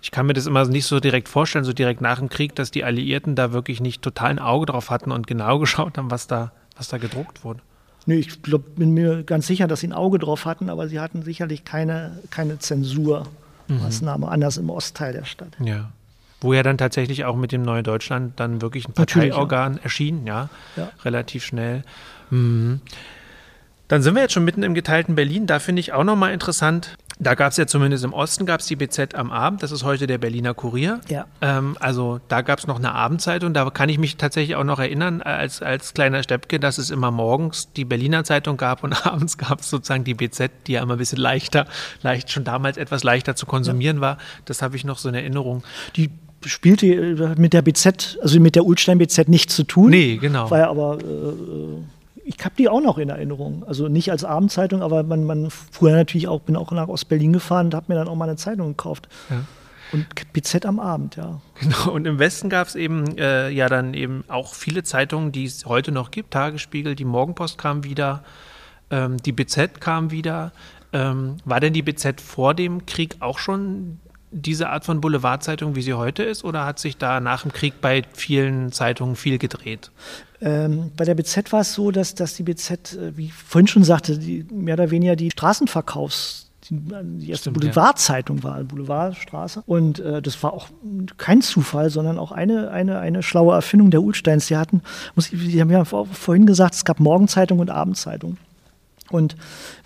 ich 0.00 0.10
kann 0.10 0.26
mir 0.26 0.32
das 0.32 0.46
immer 0.46 0.64
nicht 0.66 0.86
so 0.86 1.00
direkt 1.00 1.28
vorstellen, 1.28 1.64
so 1.64 1.72
direkt 1.72 2.00
nach 2.00 2.18
dem 2.18 2.28
Krieg, 2.28 2.54
dass 2.54 2.70
die 2.70 2.84
Alliierten 2.84 3.34
da 3.34 3.52
wirklich 3.52 3.80
nicht 3.80 4.02
total 4.02 4.30
ein 4.30 4.38
Auge 4.38 4.66
drauf 4.66 4.90
hatten 4.90 5.10
und 5.10 5.26
genau 5.26 5.58
geschaut 5.60 5.98
haben, 5.98 6.10
was 6.10 6.26
da, 6.26 6.52
was 6.76 6.88
da 6.88 6.98
gedruckt 6.98 7.44
wurde. 7.44 7.60
Nee, 8.06 8.16
ich 8.16 8.40
glaub, 8.42 8.76
bin 8.76 8.94
mir 8.94 9.22
ganz 9.22 9.46
sicher, 9.46 9.66
dass 9.66 9.80
sie 9.80 9.88
ein 9.88 9.92
Auge 9.92 10.18
drauf 10.18 10.46
hatten, 10.46 10.70
aber 10.70 10.88
sie 10.88 10.98
hatten 10.98 11.22
sicherlich 11.22 11.64
keine, 11.64 12.18
keine 12.30 12.58
Zensurmaßnahme, 12.58 14.26
mhm. 14.26 14.32
anders 14.32 14.56
im 14.56 14.70
Ostteil 14.70 15.12
der 15.12 15.24
Stadt. 15.24 15.56
Ja. 15.62 15.90
Wo 16.40 16.54
ja 16.54 16.62
dann 16.62 16.78
tatsächlich 16.78 17.24
auch 17.24 17.36
mit 17.36 17.52
dem 17.52 17.62
Neue 17.62 17.82
Deutschland 17.82 18.38
dann 18.40 18.62
wirklich 18.62 18.88
ein 18.88 18.94
Parteiorgan 18.94 19.74
ja. 19.74 19.82
erschien, 19.82 20.26
ja, 20.26 20.48
ja, 20.76 20.90
relativ 21.04 21.44
schnell. 21.44 21.82
Mhm. 22.30 22.80
Dann 23.88 24.02
sind 24.02 24.14
wir 24.14 24.22
jetzt 24.22 24.32
schon 24.32 24.44
mitten 24.44 24.62
im 24.62 24.74
geteilten 24.74 25.14
Berlin. 25.14 25.46
Da 25.46 25.58
finde 25.58 25.80
ich 25.80 25.92
auch 25.92 26.04
nochmal 26.04 26.32
interessant. 26.32 26.96
Da 27.20 27.34
gab 27.34 27.50
es 27.50 27.56
ja 27.56 27.66
zumindest 27.66 28.04
im 28.04 28.12
Osten 28.12 28.46
gab 28.46 28.60
es 28.60 28.66
die 28.66 28.76
BZ 28.76 29.14
am 29.14 29.32
Abend. 29.32 29.62
Das 29.62 29.72
ist 29.72 29.82
heute 29.82 30.06
der 30.06 30.18
Berliner 30.18 30.54
Kurier. 30.54 31.00
Ja. 31.08 31.26
Ähm, 31.40 31.76
also 31.80 32.20
da 32.28 32.42
gab 32.42 32.60
es 32.60 32.66
noch 32.66 32.78
eine 32.78 32.92
Abendzeitung. 32.92 33.52
Da 33.54 33.68
kann 33.70 33.88
ich 33.88 33.98
mich 33.98 34.16
tatsächlich 34.16 34.54
auch 34.56 34.64
noch 34.64 34.78
erinnern 34.78 35.22
als, 35.22 35.60
als 35.60 35.94
kleiner 35.94 36.22
Steppke, 36.22 36.60
dass 36.60 36.78
es 36.78 36.90
immer 36.90 37.10
morgens 37.10 37.72
die 37.72 37.84
Berliner 37.84 38.22
Zeitung 38.22 38.56
gab 38.56 38.84
und 38.84 39.06
abends 39.06 39.36
gab 39.36 39.60
es 39.60 39.70
sozusagen 39.70 40.04
die 40.04 40.14
BZ, 40.14 40.50
die 40.66 40.72
ja 40.72 40.82
immer 40.82 40.94
ein 40.94 40.98
bisschen 40.98 41.18
leichter, 41.18 41.66
leicht 42.02 42.30
schon 42.30 42.44
damals 42.44 42.76
etwas 42.76 43.02
leichter 43.02 43.34
zu 43.34 43.46
konsumieren 43.46 43.96
ja. 43.96 44.02
war. 44.02 44.18
Das 44.44 44.62
habe 44.62 44.76
ich 44.76 44.84
noch 44.84 44.98
so 44.98 45.08
in 45.08 45.16
Erinnerung. 45.16 45.64
Die 45.96 46.10
spielte 46.46 46.86
äh, 46.86 47.34
mit 47.36 47.52
der 47.52 47.62
BZ, 47.62 48.18
also 48.22 48.38
mit 48.38 48.54
der 48.54 48.64
Ulstein 48.64 48.98
BZ 48.98 49.28
nichts 49.28 49.56
zu 49.56 49.64
tun. 49.64 49.90
Nee, 49.90 50.18
genau. 50.18 50.50
War 50.50 50.58
ja 50.58 50.70
aber 50.70 50.98
äh, 50.98 51.97
ich 52.28 52.44
habe 52.44 52.54
die 52.58 52.68
auch 52.68 52.82
noch 52.82 52.98
in 52.98 53.08
Erinnerung. 53.08 53.64
Also 53.66 53.88
nicht 53.88 54.10
als 54.10 54.22
Abendzeitung, 54.22 54.82
aber 54.82 55.02
man, 55.02 55.24
man 55.24 55.50
früher 55.50 55.92
natürlich 55.92 56.28
auch, 56.28 56.40
bin 56.40 56.56
auch 56.56 56.70
nach 56.72 56.88
Ostberlin 56.88 57.32
gefahren 57.32 57.66
und 57.66 57.74
habe 57.74 57.86
mir 57.88 57.94
dann 57.94 58.08
auch 58.08 58.14
mal 58.14 58.28
eine 58.28 58.36
Zeitung 58.36 58.68
gekauft. 58.68 59.08
Ja. 59.30 59.44
Und 59.90 60.06
BZ 60.34 60.66
am 60.66 60.78
Abend, 60.78 61.16
ja. 61.16 61.40
Genau, 61.60 61.92
und 61.92 62.06
im 62.06 62.18
Westen 62.18 62.50
gab 62.50 62.66
es 62.66 62.74
eben 62.74 63.16
äh, 63.16 63.48
ja 63.48 63.68
dann 63.70 63.94
eben 63.94 64.24
auch 64.28 64.52
viele 64.52 64.82
Zeitungen, 64.82 65.32
die 65.32 65.46
es 65.46 65.64
heute 65.64 65.90
noch 65.90 66.10
gibt. 66.10 66.32
Tagesspiegel, 66.32 66.94
die 66.94 67.06
Morgenpost 67.06 67.56
kam 67.56 67.84
wieder, 67.84 68.22
ähm, 68.90 69.16
die 69.16 69.32
BZ 69.32 69.80
kam 69.80 70.10
wieder. 70.10 70.52
Ähm, 70.92 71.38
war 71.46 71.60
denn 71.60 71.72
die 71.72 71.82
BZ 71.82 72.20
vor 72.20 72.54
dem 72.54 72.84
Krieg 72.84 73.16
auch 73.20 73.38
schon 73.38 74.00
diese 74.30 74.68
Art 74.68 74.84
von 74.84 75.00
Boulevardzeitung, 75.00 75.74
wie 75.74 75.82
sie 75.82 75.94
heute 75.94 76.22
ist, 76.22 76.44
oder 76.44 76.64
hat 76.64 76.78
sich 76.78 76.96
da 76.96 77.20
nach 77.20 77.42
dem 77.42 77.52
Krieg 77.52 77.80
bei 77.80 78.02
vielen 78.12 78.72
Zeitungen 78.72 79.16
viel 79.16 79.38
gedreht? 79.38 79.90
Ähm, 80.40 80.92
bei 80.96 81.04
der 81.04 81.14
BZ 81.14 81.52
war 81.52 81.60
es 81.60 81.74
so, 81.74 81.90
dass, 81.90 82.14
dass 82.14 82.34
die 82.34 82.42
BZ, 82.42 82.94
äh, 82.94 83.16
wie 83.16 83.26
ich 83.26 83.34
vorhin 83.34 83.66
schon 83.66 83.84
sagte, 83.84 84.18
die, 84.18 84.46
mehr 84.52 84.74
oder 84.74 84.90
weniger 84.90 85.16
die 85.16 85.30
Straßenverkaufs- 85.30 86.44
die 86.70 87.30
erste 87.30 87.50
Boulevardzeitung 87.50 88.42
war, 88.42 88.62
Boulevardstraße. 88.62 89.62
Und 89.66 90.00
äh, 90.00 90.20
das 90.20 90.42
war 90.42 90.52
auch 90.52 90.68
kein 91.16 91.40
Zufall, 91.40 91.88
sondern 91.88 92.18
auch 92.18 92.30
eine, 92.30 92.70
eine, 92.70 92.98
eine 92.98 93.22
schlaue 93.22 93.54
Erfindung 93.54 93.90
der 93.90 94.02
Ulsteins. 94.02 94.48
Sie 94.48 94.56
hatten, 94.56 94.82
muss 95.14 95.32
ich, 95.32 95.40
die 95.40 95.60
haben 95.60 95.70
ja 95.70 95.84
vorhin 95.84 96.44
gesagt, 96.44 96.74
es 96.74 96.84
gab 96.84 97.00
Morgenzeitung 97.00 97.60
und 97.60 97.70
Abendzeitung. 97.70 98.36
Und 99.10 99.36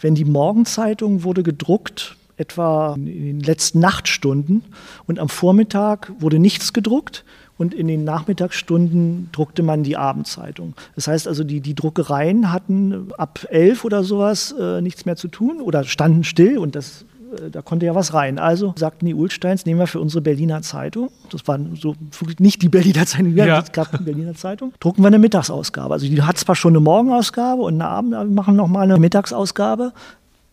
wenn 0.00 0.16
die 0.16 0.24
Morgenzeitung 0.24 1.22
wurde 1.22 1.44
gedruckt, 1.44 2.16
etwa 2.42 2.94
in 2.94 3.06
den 3.06 3.40
letzten 3.40 3.78
Nachtstunden 3.80 4.62
und 5.06 5.18
am 5.18 5.28
Vormittag 5.28 6.12
wurde 6.18 6.38
nichts 6.38 6.72
gedruckt 6.72 7.24
und 7.58 7.74
in 7.74 7.86
den 7.86 8.02
Nachmittagsstunden 8.04 9.28
druckte 9.32 9.62
man 9.62 9.82
die 9.84 9.96
Abendzeitung. 9.96 10.74
Das 10.96 11.06
heißt 11.06 11.28
also, 11.28 11.44
die, 11.44 11.60
die 11.60 11.74
Druckereien 11.74 12.52
hatten 12.52 13.12
ab 13.16 13.46
elf 13.50 13.84
oder 13.84 14.02
sowas 14.02 14.54
äh, 14.58 14.80
nichts 14.80 15.04
mehr 15.06 15.16
zu 15.16 15.28
tun 15.28 15.60
oder 15.60 15.84
standen 15.84 16.24
still 16.24 16.58
und 16.58 16.74
das 16.74 17.04
äh, 17.40 17.50
da 17.50 17.62
konnte 17.62 17.86
ja 17.86 17.94
was 17.94 18.14
rein. 18.14 18.38
Also 18.38 18.74
sagten 18.76 19.06
die 19.06 19.14
Ulsteins, 19.14 19.66
nehmen 19.66 19.80
wir 19.80 19.86
für 19.86 20.00
unsere 20.00 20.22
Berliner 20.22 20.62
Zeitung, 20.62 21.10
das 21.30 21.46
war 21.46 21.58
so 21.74 21.94
nicht 22.38 22.62
die 22.62 22.68
Berliner 22.68 23.06
Zeitung, 23.06 23.36
ja. 23.36 23.60
es 23.60 23.72
gab 23.72 23.96
die 23.96 24.02
Berliner 24.02 24.34
Zeitung, 24.34 24.72
drucken 24.80 25.02
wir 25.02 25.08
eine 25.08 25.18
Mittagsausgabe. 25.18 25.94
Also 25.94 26.06
die 26.06 26.22
hat 26.22 26.38
zwar 26.38 26.56
schon 26.56 26.72
eine 26.72 26.80
Morgenausgabe 26.80 27.62
und 27.62 27.74
eine 27.74 27.86
Abend, 27.86 28.12
wir 28.12 28.24
machen 28.24 28.56
nochmal 28.56 28.84
eine 28.84 28.98
Mittagsausgabe, 28.98 29.92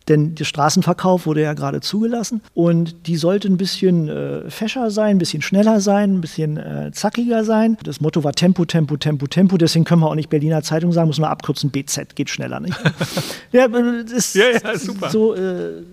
denn 0.10 0.36
der 0.36 0.46
Straßenverkauf 0.46 1.26
wurde 1.26 1.44
ja 1.44 1.54
gerade 1.54 1.82
zugelassen 1.82 2.42
und 2.54 3.08
die 3.08 3.16
sollte 3.16 3.48
ein 3.48 3.58
bisschen 3.58 4.10
äh, 4.10 4.50
fescher 4.50 4.92
sein, 4.92 5.16
ein 5.16 5.20
bisschen 5.20 5.42
schneller 5.42 5.80
sein, 5.80 6.16
ein 6.16 6.22
bisschen 6.22 6.58
äh, 6.58 6.92
zackiger 6.92 7.44
sein. 7.44 7.78
Das 7.84 8.02
Motto 8.02 8.24
war 8.24 8.34
Tempo, 8.34 8.66
Tempo, 8.66 8.98
Tempo, 8.98 9.28
Tempo. 9.28 9.58
Deswegen 9.58 9.86
können 9.86 10.02
wir 10.02 10.10
auch 10.10 10.16
nicht 10.16 10.30
Berliner 10.30 10.64
Zeitung 10.64 10.92
sagen, 10.92 11.08
muss 11.08 11.20
man 11.20 11.30
abkürzen, 11.30 11.70
BZ, 11.70 12.16
geht 12.16 12.30
schneller. 12.30 12.60
Nicht? 12.60 12.78
ja, 13.52 13.68
das 13.68 14.12
ist 14.12 14.36
ja, 14.36 14.46
ja, 14.52 14.78
super. 14.78 15.10
so 15.10 15.36
äh, 15.36 15.84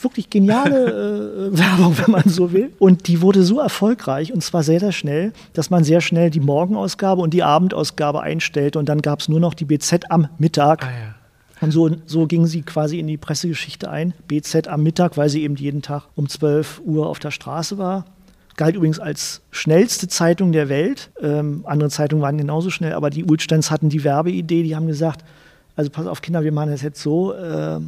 wirklich 0.00 0.30
geniale 0.30 1.50
äh, 1.52 1.58
Werbung, 1.58 1.98
wenn 1.98 2.12
man 2.12 2.24
so 2.26 2.52
will. 2.52 2.72
Und 2.78 3.08
die 3.08 3.20
wurde 3.20 3.42
so 3.42 3.58
erfolgreich 3.58 4.32
und 4.32 4.42
zwar 4.42 4.62
sehr, 4.62 4.80
sehr 4.80 4.92
schnell, 4.92 5.32
dass 5.52 5.70
man 5.70 5.84
sehr 5.84 6.00
schnell 6.00 6.30
die 6.30 6.40
Morgenausgabe 6.40 7.20
und 7.20 7.34
die 7.34 7.42
Abendausgabe 7.42 8.22
einstellte 8.22 8.78
und 8.78 8.88
dann 8.88 9.02
gab 9.02 9.20
es 9.20 9.28
nur 9.28 9.40
noch 9.40 9.54
die 9.54 9.64
BZ 9.64 10.10
am 10.10 10.28
Mittag. 10.38 10.84
Ah, 10.84 10.90
ja. 10.90 11.15
Und 11.60 11.70
so, 11.70 11.90
so 12.04 12.26
ging 12.26 12.46
sie 12.46 12.62
quasi 12.62 12.98
in 12.98 13.06
die 13.06 13.16
Pressegeschichte 13.16 13.90
ein. 13.90 14.12
BZ 14.28 14.68
am 14.68 14.82
Mittag, 14.82 15.16
weil 15.16 15.28
sie 15.28 15.42
eben 15.42 15.56
jeden 15.56 15.82
Tag 15.82 16.04
um 16.14 16.28
12 16.28 16.82
Uhr 16.84 17.08
auf 17.08 17.18
der 17.18 17.30
Straße 17.30 17.78
war. 17.78 18.04
Galt 18.56 18.74
übrigens 18.74 18.98
als 18.98 19.42
schnellste 19.50 20.08
Zeitung 20.08 20.52
der 20.52 20.68
Welt. 20.68 21.10
Ähm, 21.20 21.62
andere 21.66 21.90
Zeitungen 21.90 22.22
waren 22.22 22.38
genauso 22.38 22.70
schnell, 22.70 22.92
aber 22.92 23.10
die 23.10 23.24
Ulsteins 23.24 23.70
hatten 23.70 23.88
die 23.88 24.04
Werbeidee. 24.04 24.62
Die 24.62 24.76
haben 24.76 24.86
gesagt: 24.86 25.24
Also, 25.76 25.90
pass 25.90 26.06
auf, 26.06 26.22
Kinder, 26.22 26.44
wir 26.44 26.52
machen 26.52 26.70
das 26.70 26.82
jetzt 26.82 27.02
so. 27.02 27.32
Äh, 27.32 27.80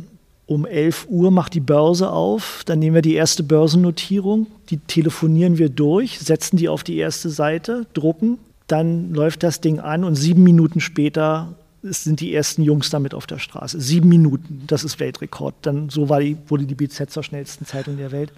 um 0.49 0.65
11 0.65 1.07
Uhr 1.11 1.31
macht 1.31 1.53
die 1.53 1.61
Börse 1.61 2.11
auf, 2.11 2.63
dann 2.65 2.79
nehmen 2.79 2.95
wir 2.95 3.03
die 3.03 3.15
erste 3.15 3.43
Börsennotierung, 3.43 4.47
die 4.71 4.79
telefonieren 4.79 5.59
wir 5.59 5.69
durch, 5.69 6.19
setzen 6.19 6.57
die 6.57 6.71
auf 6.71 6.83
die 6.83 6.97
erste 6.97 7.29
Seite, 7.29 7.85
drucken, 7.93 8.39
dann 8.67 9.13
läuft 9.13 9.43
das 9.43 9.61
Ding 9.61 9.79
an 9.79 10.05
und 10.05 10.15
sieben 10.15 10.43
Minuten 10.43 10.81
später 10.81 11.55
sind 11.91 12.21
die 12.21 12.35
ersten 12.35 12.63
Jungs 12.63 12.91
damit 12.91 13.15
auf 13.15 13.27
der 13.27 13.39
Straße. 13.39 13.81
Sieben 13.81 14.09
Minuten, 14.09 14.65
das 14.67 14.85
ist 14.85 15.01
Weltrekord. 15.01 15.55
Dann 15.63 15.89
so 15.89 16.09
war 16.09 16.21
die, 16.21 16.37
wurde 16.47 16.65
die 16.65 16.75
BZ 16.75 17.11
zur 17.11 17.23
schnellsten 17.23 17.67
Zeitung 17.67 17.97
der 17.97 18.13
Welt. 18.13 18.33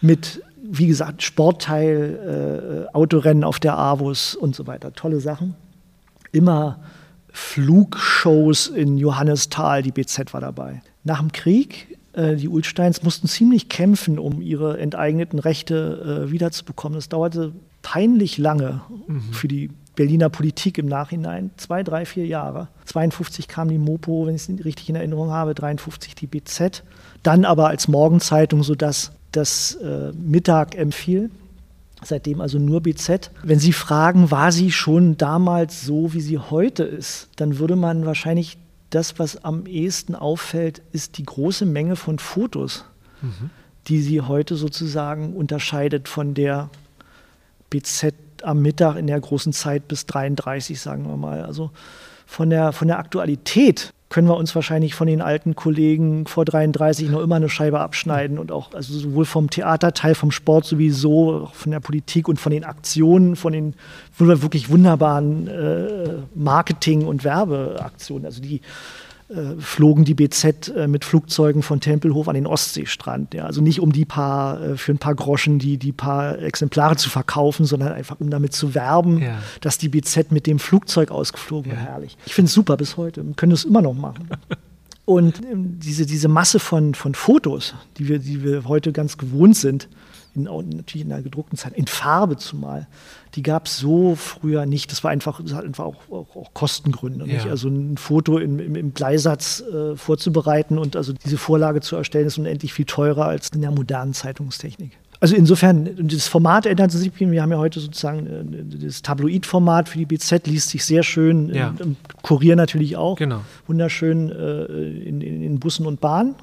Mit, 0.00 0.42
wie 0.62 0.86
gesagt, 0.86 1.22
Sportteil, 1.22 2.86
äh, 2.90 2.94
Autorennen 2.94 3.44
auf 3.44 3.58
der 3.60 3.76
Avus 3.76 4.34
und 4.34 4.54
so 4.54 4.66
weiter. 4.66 4.92
Tolle 4.92 5.20
Sachen. 5.20 5.54
Immer 6.32 6.80
Flugshows 7.30 8.68
in 8.68 8.98
Johannisthal, 8.98 9.82
die 9.82 9.92
BZ 9.92 10.32
war 10.32 10.40
dabei. 10.40 10.82
Nach 11.04 11.20
dem 11.20 11.32
Krieg, 11.32 11.98
äh, 12.12 12.36
die 12.36 12.48
Ulsteins 12.48 13.02
mussten 13.02 13.28
ziemlich 13.28 13.68
kämpfen, 13.68 14.18
um 14.18 14.42
ihre 14.42 14.78
enteigneten 14.78 15.38
Rechte 15.38 16.26
äh, 16.26 16.32
wiederzubekommen. 16.32 16.96
Das 16.96 17.08
dauerte 17.08 17.52
peinlich 17.82 18.38
lange 18.38 18.80
mhm. 19.06 19.22
für 19.32 19.48
die 19.48 19.70
Berliner 19.98 20.28
Politik 20.28 20.78
im 20.78 20.86
Nachhinein. 20.86 21.50
Zwei, 21.56 21.82
drei, 21.82 22.06
vier 22.06 22.24
Jahre. 22.24 22.68
52 22.84 23.48
kam 23.48 23.68
die 23.68 23.78
Mopo, 23.78 24.28
wenn 24.28 24.36
ich 24.36 24.48
es 24.48 24.64
richtig 24.64 24.88
in 24.88 24.94
Erinnerung 24.94 25.32
habe, 25.32 25.56
53 25.56 26.14
die 26.14 26.28
BZ. 26.28 26.84
Dann 27.24 27.44
aber 27.44 27.66
als 27.66 27.88
Morgenzeitung, 27.88 28.62
sodass 28.62 29.10
das 29.32 29.74
äh, 29.74 30.12
Mittag 30.12 30.76
empfiel. 30.76 31.30
Seitdem 32.04 32.40
also 32.40 32.60
nur 32.60 32.80
BZ. 32.80 33.32
Wenn 33.42 33.58
Sie 33.58 33.72
fragen, 33.72 34.30
war 34.30 34.52
sie 34.52 34.70
schon 34.70 35.16
damals 35.16 35.84
so, 35.84 36.14
wie 36.14 36.20
sie 36.20 36.38
heute 36.38 36.84
ist, 36.84 37.28
dann 37.34 37.58
würde 37.58 37.74
man 37.74 38.06
wahrscheinlich 38.06 38.56
das, 38.90 39.18
was 39.18 39.42
am 39.44 39.66
ehesten 39.66 40.14
auffällt, 40.14 40.80
ist 40.92 41.18
die 41.18 41.24
große 41.24 41.66
Menge 41.66 41.96
von 41.96 42.20
Fotos, 42.20 42.84
mhm. 43.20 43.50
die 43.88 44.00
sie 44.00 44.20
heute 44.20 44.54
sozusagen 44.54 45.34
unterscheidet 45.34 46.06
von 46.06 46.34
der 46.34 46.70
BZ 47.68 48.14
am 48.44 48.60
Mittag 48.62 48.96
in 48.96 49.06
der 49.06 49.20
großen 49.20 49.52
Zeit 49.52 49.88
bis 49.88 50.06
33, 50.06 50.80
sagen 50.80 51.06
wir 51.06 51.16
mal. 51.16 51.44
Also 51.44 51.70
von 52.26 52.50
der, 52.50 52.72
von 52.72 52.88
der 52.88 52.98
Aktualität 52.98 53.92
können 54.08 54.28
wir 54.28 54.36
uns 54.36 54.54
wahrscheinlich 54.54 54.94
von 54.94 55.06
den 55.06 55.20
alten 55.20 55.54
Kollegen 55.54 56.26
vor 56.26 56.44
33 56.44 57.10
noch 57.10 57.20
immer 57.20 57.36
eine 57.36 57.50
Scheibe 57.50 57.80
abschneiden 57.80 58.38
und 58.38 58.52
auch 58.52 58.72
also 58.72 58.98
sowohl 58.98 59.26
vom 59.26 59.50
Theaterteil, 59.50 60.14
vom 60.14 60.30
Sport 60.30 60.64
sowieso, 60.64 61.50
von 61.52 61.72
der 61.72 61.80
Politik 61.80 62.26
und 62.26 62.40
von 62.40 62.52
den 62.52 62.64
Aktionen, 62.64 63.36
von 63.36 63.52
den 63.52 63.74
wirklich 64.16 64.70
wunderbaren 64.70 65.46
äh, 65.48 66.14
Marketing- 66.34 67.06
und 67.06 67.24
Werbeaktionen. 67.24 68.24
Also 68.24 68.40
die 68.40 68.62
äh, 69.28 69.60
flogen 69.60 70.06
die 70.06 70.14
BZ 70.14 70.68
äh, 70.68 70.88
mit 70.88 71.04
Flugzeugen 71.04 71.62
von 71.62 71.80
Tempelhof 71.80 72.28
an 72.28 72.34
den 72.34 72.46
Ostseestrand. 72.46 73.34
Ja. 73.34 73.44
Also 73.44 73.60
nicht 73.60 73.80
um 73.80 73.92
die 73.92 74.06
paar, 74.06 74.60
äh, 74.60 74.76
für 74.78 74.92
ein 74.92 74.98
paar 74.98 75.14
Groschen 75.14 75.58
die, 75.58 75.76
die 75.76 75.92
paar 75.92 76.38
Exemplare 76.38 76.96
zu 76.96 77.10
verkaufen, 77.10 77.66
sondern 77.66 77.92
einfach 77.92 78.20
um 78.20 78.30
damit 78.30 78.54
zu 78.54 78.74
werben, 78.74 79.20
ja. 79.20 79.38
dass 79.60 79.76
die 79.76 79.90
BZ 79.90 80.32
mit 80.32 80.46
dem 80.46 80.58
Flugzeug 80.58 81.10
ausgeflogen 81.10 81.72
ja. 81.72 81.76
war. 81.76 81.84
Herrlich. 81.84 82.16
Ich 82.24 82.34
finde 82.34 82.48
es 82.48 82.54
super 82.54 82.78
bis 82.78 82.96
heute. 82.96 83.22
Wir 83.26 83.34
können 83.34 83.52
es 83.52 83.64
immer 83.64 83.82
noch 83.82 83.94
machen. 83.94 84.28
Und 85.04 85.42
ähm, 85.44 85.78
diese, 85.78 86.06
diese 86.06 86.28
Masse 86.28 86.58
von, 86.58 86.94
von 86.94 87.14
Fotos, 87.14 87.74
die 87.98 88.08
wir, 88.08 88.18
die 88.18 88.42
wir 88.42 88.64
heute 88.64 88.92
ganz 88.92 89.18
gewohnt 89.18 89.56
sind, 89.56 89.88
in, 90.46 90.68
natürlich 90.68 91.02
in 91.02 91.08
der 91.08 91.22
gedruckten 91.22 91.58
Zeit, 91.58 91.72
in 91.74 91.86
Farbe 91.86 92.36
zumal, 92.36 92.86
die 93.34 93.42
gab 93.42 93.66
es 93.66 93.78
so 93.78 94.14
früher 94.14 94.66
nicht. 94.66 94.90
Das 94.90 95.04
war 95.04 95.10
einfach, 95.10 95.42
das 95.42 95.54
hat 95.54 95.64
einfach 95.64 95.84
auch, 95.84 95.96
auch, 96.10 96.36
auch 96.36 96.54
Kostengründe. 96.54 97.26
Ja. 97.26 97.44
Also 97.50 97.68
ein 97.68 97.96
Foto 97.96 98.38
im, 98.38 98.58
im, 98.58 98.74
im 98.74 98.90
Bleisatz 98.90 99.60
äh, 99.60 99.96
vorzubereiten 99.96 100.78
und 100.78 100.96
also 100.96 101.12
diese 101.12 101.38
Vorlage 101.38 101.80
zu 101.80 101.96
erstellen, 101.96 102.26
ist 102.26 102.38
unendlich 102.38 102.72
viel 102.72 102.86
teurer 102.86 103.26
als 103.26 103.48
in 103.50 103.60
der 103.60 103.70
modernen 103.70 104.14
Zeitungstechnik. 104.14 104.98
Also 105.20 105.34
insofern, 105.34 105.88
das 106.08 106.28
Format 106.28 106.64
ändert 106.66 106.92
sich. 106.92 107.10
Wir 107.18 107.42
haben 107.42 107.50
ja 107.50 107.58
heute 107.58 107.80
sozusagen 107.80 108.26
äh, 108.26 108.86
das 108.86 109.02
Tabloid-Format 109.02 109.88
für 109.88 109.98
die 109.98 110.06
BZ, 110.06 110.46
liest 110.46 110.70
sich 110.70 110.84
sehr 110.84 111.02
schön. 111.02 111.52
Ja. 111.52 111.74
Im 111.78 111.96
Kurier 112.22 112.54
natürlich 112.54 112.96
auch. 112.96 113.16
Genau. 113.16 113.40
Wunderschön 113.66 114.30
äh, 114.30 114.64
in, 114.64 115.20
in, 115.20 115.42
in, 115.42 115.58
Bussen 115.58 115.86
und 115.86 116.00
Bahnen. 116.00 116.36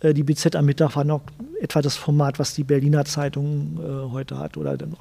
Äh, 0.00 0.14
die 0.14 0.22
BZ 0.22 0.56
am 0.56 0.66
Mittag 0.66 0.96
war 0.96 1.04
noch 1.04 1.22
etwa 1.60 1.82
das 1.82 1.96
Format, 1.96 2.38
was 2.38 2.54
die 2.54 2.64
Berliner 2.64 3.04
Zeitung 3.04 3.78
äh, 3.78 4.12
heute 4.12 4.38
hat. 4.38 4.56
Oder 4.56 4.76
dann 4.76 4.96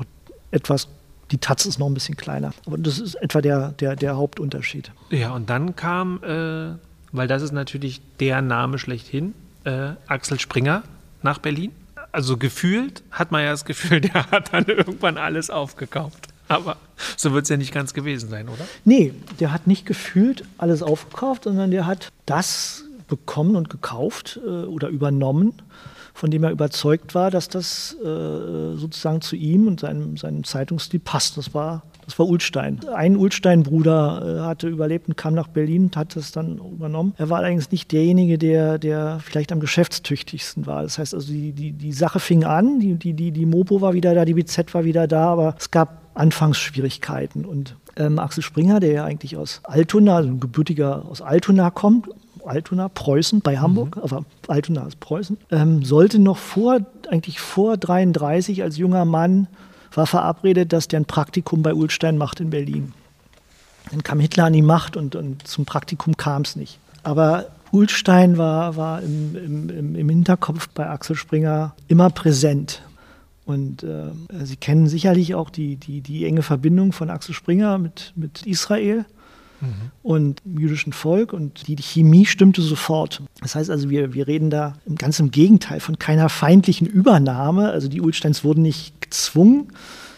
etwas, 0.52 0.88
die 1.32 1.38
Taz 1.38 1.66
ist 1.66 1.80
noch 1.80 1.88
ein 1.88 1.94
bisschen 1.94 2.18
kleiner. 2.18 2.52
Aber 2.66 2.78
das 2.78 3.00
ist 3.00 3.16
etwa 3.16 3.42
der, 3.42 3.72
der, 3.74 3.96
der 3.96 4.16
Hauptunterschied. 4.16 4.92
Ja, 5.10 5.32
und 5.32 5.50
dann 5.50 5.76
kam, 5.76 6.24
äh, 6.24 6.78
weil 7.12 7.28
das 7.28 7.42
ist 7.42 7.52
natürlich 7.52 8.02
der 8.20 8.42
Name 8.42 8.80
schlechthin, 8.80 9.34
äh, 9.64 9.92
Axel 10.08 10.40
Springer 10.40 10.84
nach 11.22 11.40
Berlin 11.40 11.72
also 12.12 12.38
gefühlt 12.38 13.04
hat 13.12 13.32
man 13.32 13.44
ja 13.44 13.52
das 13.52 13.64
Gefühl, 13.66 14.02
der 14.02 14.32
hat 14.32 14.54
dann 14.54 14.66
irgendwann 14.66 15.18
alles 15.18 15.50
aufgekauft. 15.50 16.28
Aber 16.48 16.78
so 17.18 17.34
wird 17.34 17.44
es 17.44 17.50
ja 17.50 17.58
nicht 17.58 17.74
ganz 17.74 17.94
gewesen 17.94 18.30
sein, 18.30 18.48
oder? 18.48 18.66
Nee, 18.86 19.14
der 19.40 19.52
hat 19.52 19.68
nicht 19.68 19.86
gefühlt 19.86 20.44
alles 20.58 20.82
aufgekauft, 20.82 21.44
sondern 21.44 21.72
der 21.72 21.86
hat 21.86 22.10
das 22.26 22.86
bekommen 23.08 23.56
und 23.56 23.70
gekauft 23.70 24.40
äh, 24.46 24.66
oder 24.66 24.90
übernommen, 24.90 25.54
von 26.14 26.32
dem 26.32 26.44
er 26.44 26.52
überzeugt 26.52 27.16
war, 27.16 27.32
dass 27.32 27.48
das 27.48 27.96
äh, 28.04 28.76
sozusagen 28.76 29.22
zu 29.22 29.36
ihm 29.36 29.68
und 29.68 29.80
seinem, 29.80 30.18
seinem 30.18 30.44
Zeitungsstil 30.44 31.00
passt. 31.00 31.38
Das 31.38 31.54
war 31.54 31.84
das 32.08 32.18
war 32.18 32.30
Ulstein. 32.30 32.80
Ein 32.96 33.18
Ulstein-Bruder 33.18 34.40
äh, 34.40 34.42
hatte 34.46 34.70
überlebt 34.70 35.10
und 35.10 35.18
kam 35.18 35.34
nach 35.34 35.50
Berlin 35.50 35.84
und 35.84 35.98
hat 35.98 36.16
das 36.16 36.32
dann 36.32 36.58
übernommen. 36.58 37.14
Er 37.18 37.30
war 37.30 37.40
allerdings 37.40 37.70
nicht 37.70 37.92
derjenige, 37.92 38.38
der, 38.38 38.80
der 38.80 39.20
vielleicht 39.22 39.52
am 39.52 39.60
geschäftstüchtigsten 39.60 40.66
war. 40.66 40.84
Das 40.84 41.00
heißt 41.00 41.14
also, 41.14 41.30
die, 41.30 41.52
die, 41.52 41.74
die 41.74 41.92
Sache 41.92 42.22
fing 42.22 42.46
an, 42.46 42.80
die, 42.80 42.96
die, 42.96 43.14
die, 43.14 43.32
die 43.32 43.46
Mopo 43.46 43.82
war 43.82 43.94
wieder 43.94 44.16
da, 44.16 44.24
die 44.24 44.36
BZ 44.36 44.74
war 44.74 44.86
wieder 44.86 45.06
da, 45.06 45.28
aber 45.28 45.56
es 45.60 45.70
gab 45.70 46.02
Anfangsschwierigkeiten. 46.14 47.44
Und 47.44 47.76
ähm, 47.98 48.20
Axel 48.20 48.42
Springer, 48.42 48.80
der 48.80 48.92
ja 48.94 49.04
eigentlich 49.04 49.36
aus 49.36 49.60
Altona, 49.64 50.16
also 50.16 50.30
ein 50.30 50.40
gebürtiger 50.40 51.04
aus 51.10 51.22
Altona 51.22 51.72
kommt, 51.72 52.08
Altona, 52.48 52.90
Preußen 52.90 53.42
bei 53.42 53.58
Hamburg, 53.58 53.98
mhm. 53.98 54.04
aber 54.04 54.26
Altona 54.48 54.88
ist 54.88 55.00
Preußen, 55.00 55.38
ähm, 55.52 55.84
sollte 55.84 56.20
noch 56.20 56.38
vor, 56.38 56.80
eigentlich 57.10 57.40
vor 57.40 57.78
33 57.78 58.64
als 58.64 58.78
junger 58.78 59.06
Mann 59.06 59.48
war 59.94 60.08
verabredet, 60.08 60.74
dass 60.74 60.88
der 60.88 61.00
ein 61.00 61.06
Praktikum 61.06 61.64
bei 61.64 61.74
Ulstein 61.74 62.18
macht 62.18 62.40
in 62.40 62.50
Berlin. 62.50 62.94
Dann 63.92 64.04
kam 64.04 64.20
Hitler 64.20 64.46
an 64.46 64.54
die 64.54 64.62
Macht 64.62 64.98
und, 64.98 65.16
und 65.16 65.48
zum 65.48 65.66
Praktikum 65.66 66.18
kam 66.18 66.42
es 66.42 66.56
nicht. 66.56 66.80
Aber 67.04 67.48
Ulstein 67.72 68.38
war, 68.38 68.76
war 68.76 69.02
im, 69.02 69.70
im, 69.70 69.96
im, 69.96 70.10
Hinterkopf 70.10 70.68
bei 70.70 70.90
Axel 70.90 71.16
Springer 71.16 71.74
immer 71.88 72.10
präsent. 72.10 72.82
Und 73.46 73.84
äh, 73.84 74.12
Sie 74.44 74.58
kennen 74.58 74.88
sicherlich 74.88 75.36
auch 75.36 75.50
die, 75.50 75.78
die, 75.78 76.02
die 76.02 76.26
enge 76.26 76.44
Verbindung 76.44 76.92
von 76.92 77.10
Axel 77.10 77.34
Springer 77.34 77.78
mit, 77.78 78.12
mit 78.16 78.46
Israel 78.46 79.06
mhm. 79.62 79.92
und 80.04 80.42
dem 80.46 80.60
jüdischen 80.60 80.94
Volk 80.94 81.34
und 81.34 81.68
die 81.68 81.76
Chemie 81.76 82.26
stimmte 82.26 82.62
sofort. 82.62 83.22
Das 83.42 83.56
heißt 83.56 83.70
also, 83.70 83.90
wir, 83.90 84.14
wir 84.14 84.28
reden 84.28 84.50
da 84.50 84.74
ganz 84.98 85.20
im 85.20 85.32
Gegenteil 85.32 85.80
von 85.80 86.00
keiner 86.00 86.30
feindlichen 86.30 86.88
Übernahme. 86.88 87.70
Also 87.70 87.88
die 87.88 88.02
Ulsteins 88.02 88.44
wurden 88.44 88.62
nicht 88.62 89.02
gezwungen, 89.02 89.72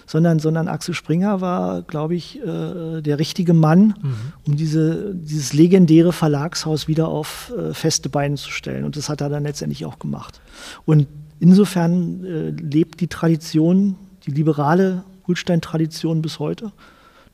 sondern, 0.09 0.39
sondern 0.39 0.67
Axel 0.67 0.95
Springer 0.95 1.39
war, 1.39 1.83
glaube 1.83 2.15
ich, 2.15 2.39
äh, 2.41 3.01
der 3.01 3.19
richtige 3.19 3.53
Mann, 3.53 3.93
mhm. 4.01 4.15
um 4.47 4.55
diese, 4.55 5.13
dieses 5.13 5.53
legendäre 5.53 6.13
Verlagshaus 6.13 6.87
wieder 6.87 7.09
auf 7.09 7.53
äh, 7.55 7.75
feste 7.75 8.09
Beine 8.09 8.35
zu 8.35 8.49
stellen. 8.49 8.85
Und 8.85 8.97
das 8.97 9.07
hat 9.07 9.21
er 9.21 9.29
dann 9.29 9.43
letztendlich 9.43 9.85
auch 9.85 9.99
gemacht. 9.99 10.41
Und 10.85 11.07
insofern 11.39 12.25
äh, 12.25 12.49
lebt 12.49 13.01
die 13.01 13.07
Tradition, 13.07 13.97
die 14.25 14.31
liberale 14.31 15.03
Ulstein-Tradition 15.27 16.23
bis 16.23 16.39
heute. 16.39 16.71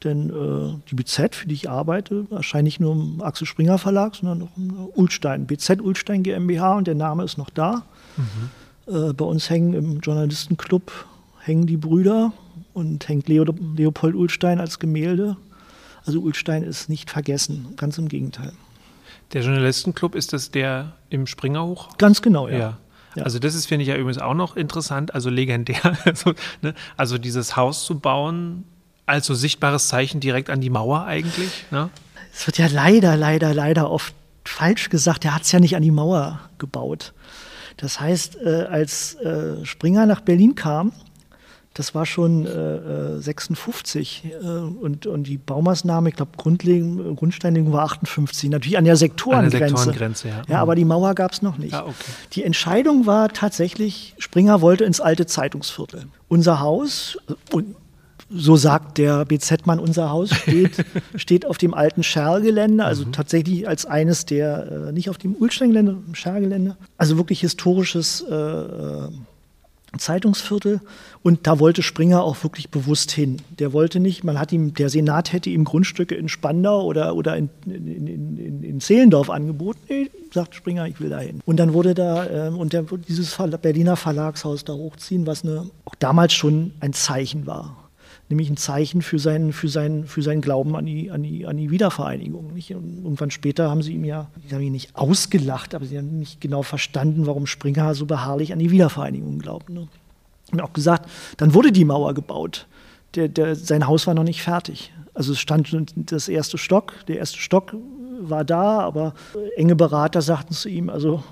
Denn 0.05 0.29
äh, 0.29 0.79
die 0.89 0.95
BZ, 0.95 1.35
für 1.35 1.47
die 1.47 1.55
ich 1.55 1.69
arbeite, 1.69 2.27
erscheint 2.29 2.63
nicht 2.63 2.79
nur 2.79 2.93
im 2.93 3.21
Axel 3.21 3.45
Springer 3.47 3.77
Verlag, 3.77 4.15
sondern 4.15 4.43
auch 4.43 4.55
im 4.55 4.89
Ulstein. 4.93 5.47
BZ 5.47 5.81
Ulstein 5.81 6.23
GmbH 6.23 6.77
und 6.77 6.87
der 6.87 6.95
Name 6.95 7.23
ist 7.23 7.37
noch 7.37 7.49
da. 7.49 7.83
Mhm. 8.15 8.49
Äh, 8.93 9.13
bei 9.13 9.25
uns 9.25 9.49
hängen 9.49 9.73
im 9.73 9.99
Journalistenclub 9.99 10.91
hängen 11.41 11.67
die 11.67 11.77
Brüder 11.77 12.33
und 12.73 13.07
hängt 13.07 13.27
Leo, 13.27 13.45
Leopold 13.75 14.15
Ulstein 14.15 14.59
als 14.59 14.79
Gemälde. 14.79 15.37
Also 16.05 16.19
Ulstein 16.19 16.63
ist 16.63 16.89
nicht 16.89 17.09
vergessen, 17.09 17.73
ganz 17.77 17.97
im 17.97 18.07
Gegenteil. 18.07 18.51
Der 19.33 19.41
Journalistenclub, 19.41 20.15
ist 20.15 20.33
das 20.33 20.51
der 20.51 20.93
im 21.09 21.25
Springerhoch? 21.27 21.97
Ganz 21.97 22.21
genau, 22.21 22.47
ja. 22.47 22.57
ja. 22.57 22.77
Ja. 23.15 23.23
Also 23.23 23.39
das 23.39 23.55
ist, 23.55 23.65
finde 23.65 23.83
ich 23.83 23.87
ja 23.87 23.95
übrigens 23.95 24.17
auch 24.17 24.33
noch 24.33 24.57
interessant, 24.57 25.15
also 25.15 25.29
legendär. 25.29 25.97
Also, 26.05 26.33
ne? 26.61 26.73
also 26.97 27.17
dieses 27.17 27.55
Haus 27.55 27.85
zu 27.85 27.97
bauen, 27.99 28.65
als 29.05 29.25
so 29.25 29.33
sichtbares 29.33 29.87
Zeichen 29.87 30.19
direkt 30.19 30.49
an 30.49 30.61
die 30.61 30.69
Mauer 30.69 31.05
eigentlich. 31.05 31.65
Ne? 31.71 31.89
Es 32.33 32.45
wird 32.47 32.57
ja 32.57 32.67
leider, 32.67 33.15
leider, 33.15 33.53
leider 33.53 33.89
oft 33.89 34.13
falsch 34.43 34.89
gesagt, 34.89 35.25
er 35.25 35.35
hat 35.35 35.43
es 35.43 35.51
ja 35.51 35.59
nicht 35.59 35.75
an 35.75 35.81
die 35.81 35.91
Mauer 35.91 36.39
gebaut. 36.57 37.13
Das 37.77 37.99
heißt, 37.99 38.37
äh, 38.43 38.63
als 38.69 39.15
äh, 39.15 39.65
Springer 39.65 40.05
nach 40.05 40.21
Berlin 40.21 40.55
kam, 40.55 40.93
das 41.73 41.93
war 41.93 42.05
schon 42.05 42.45
äh, 42.45 43.19
56 43.19 44.23
äh, 44.23 44.47
und, 44.47 45.07
und 45.07 45.23
die 45.23 45.37
Baumaßnahme, 45.37 46.07
ich 46.07 46.15
glaube, 46.15 46.31
Grundsteinlegung 46.37 47.73
war 47.73 47.83
58, 47.83 48.49
natürlich 48.49 48.77
an 48.77 48.85
der 48.85 48.95
Sektorengrenze. 48.95 49.57
An 49.57 49.59
der 49.59 49.67
Sektorengrenze 49.67 50.27
ja. 50.29 50.41
ja. 50.47 50.61
aber 50.61 50.75
die 50.75 50.85
Mauer 50.85 51.13
gab 51.15 51.33
es 51.33 51.41
noch 51.41 51.57
nicht. 51.57 51.73
Ah, 51.73 51.83
okay. 51.83 51.93
Die 52.31 52.43
Entscheidung 52.45 53.05
war 53.05 53.27
tatsächlich, 53.27 54.15
Springer 54.19 54.61
wollte 54.61 54.85
ins 54.85 55.01
alte 55.01 55.25
Zeitungsviertel. 55.25 56.05
Unser 56.29 56.61
Haus, 56.61 57.17
und 57.51 57.75
so 58.35 58.55
sagt 58.55 58.97
der 58.97 59.25
BZ-Mann, 59.25 59.79
unser 59.79 60.09
Haus 60.09 60.33
steht, 60.33 60.85
steht 61.15 61.45
auf 61.45 61.57
dem 61.57 61.73
alten 61.73 62.03
Schergelände, 62.03 62.83
also 62.83 63.05
mhm. 63.05 63.13
tatsächlich 63.13 63.67
als 63.67 63.85
eines 63.85 64.25
der, 64.25 64.89
äh, 64.89 64.91
nicht 64.91 65.09
auf 65.09 65.17
dem 65.17 65.35
Ulsteingelände, 65.35 65.97
im 66.07 66.15
Schergelände, 66.15 66.75
also 66.97 67.17
wirklich 67.17 67.39
historisches 67.41 68.25
äh, 68.29 68.35
äh, 68.35 69.09
Zeitungsviertel. 69.97 70.81
Und 71.23 71.47
da 71.47 71.59
wollte 71.59 71.81
Springer 71.81 72.21
auch 72.23 72.43
wirklich 72.43 72.69
bewusst 72.69 73.11
hin. 73.11 73.41
Der 73.59 73.71
wollte 73.71 73.99
nicht, 73.99 74.23
man 74.23 74.37
hat 74.37 74.51
ihm, 74.51 74.73
der 74.73 74.89
Senat 74.89 75.31
hätte 75.31 75.49
ihm 75.49 75.63
Grundstücke 75.63 76.15
in 76.15 76.27
Spandau 76.27 76.83
oder, 76.83 77.15
oder 77.15 77.37
in, 77.37 77.49
in, 77.65 78.07
in, 78.07 78.63
in 78.63 78.79
Zehlendorf 78.81 79.29
angeboten. 79.29 79.79
Nee, 79.87 80.11
sagt 80.33 80.53
Springer, 80.53 80.85
ich 80.87 80.99
will 80.99 81.09
da 81.09 81.19
hin. 81.19 81.39
Und 81.45 81.57
dann 81.57 81.73
wurde 81.73 81.93
da, 81.93 82.47
äh, 82.47 82.49
und 82.49 82.73
der, 82.73 82.83
dieses 83.07 83.37
Berliner 83.61 83.95
Verlagshaus 83.95 84.65
da 84.65 84.73
hochziehen, 84.73 85.25
was 85.25 85.43
eine, 85.43 85.69
auch 85.85 85.95
damals 85.95 86.33
schon 86.33 86.73
ein 86.81 86.91
Zeichen 86.91 87.47
war 87.47 87.84
nämlich 88.29 88.49
ein 88.49 88.57
Zeichen 88.57 89.01
für 89.01 89.19
seinen, 89.19 89.53
für 89.53 89.67
seinen, 89.67 90.05
für 90.05 90.21
seinen 90.21 90.41
Glauben 90.41 90.75
an 90.75 90.85
die, 90.85 91.11
an 91.11 91.23
die, 91.23 91.45
an 91.45 91.57
die 91.57 91.69
Wiedervereinigung. 91.69 92.53
Nicht? 92.53 92.73
Und 92.73 93.03
irgendwann 93.03 93.31
später 93.31 93.69
haben 93.69 93.81
sie 93.81 93.93
ihm 93.93 94.03
ja, 94.03 94.29
die 94.49 94.53
haben 94.53 94.61
ihn 94.61 94.71
nicht 94.71 94.95
ausgelacht, 94.95 95.75
aber 95.75 95.85
sie 95.85 95.97
haben 95.97 96.17
nicht 96.17 96.41
genau 96.41 96.63
verstanden, 96.63 97.27
warum 97.27 97.45
Springer 97.45 97.93
so 97.93 98.05
beharrlich 98.05 98.51
an 98.53 98.59
die 98.59 98.71
Wiedervereinigung 98.71 99.39
glaubt. 99.39 99.69
Ne? 99.69 99.87
Und 100.51 100.61
auch 100.61 100.73
gesagt, 100.73 101.09
dann 101.37 101.53
wurde 101.53 101.71
die 101.71 101.85
Mauer 101.85 102.13
gebaut. 102.13 102.67
Der, 103.15 103.27
der, 103.27 103.55
sein 103.55 103.87
Haus 103.87 104.07
war 104.07 104.13
noch 104.13 104.23
nicht 104.23 104.41
fertig. 104.41 104.91
Also 105.13 105.31
es 105.31 105.39
stand 105.39 105.93
das 105.95 106.27
erste 106.27 106.57
Stock, 106.57 106.93
der 107.07 107.17
erste 107.17 107.37
Stock 107.37 107.75
war 108.19 108.43
da, 108.43 108.79
aber 108.79 109.13
enge 109.55 109.75
Berater 109.75 110.21
sagten 110.21 110.53
zu 110.53 110.67
ihm, 110.67 110.89
also 110.89 111.23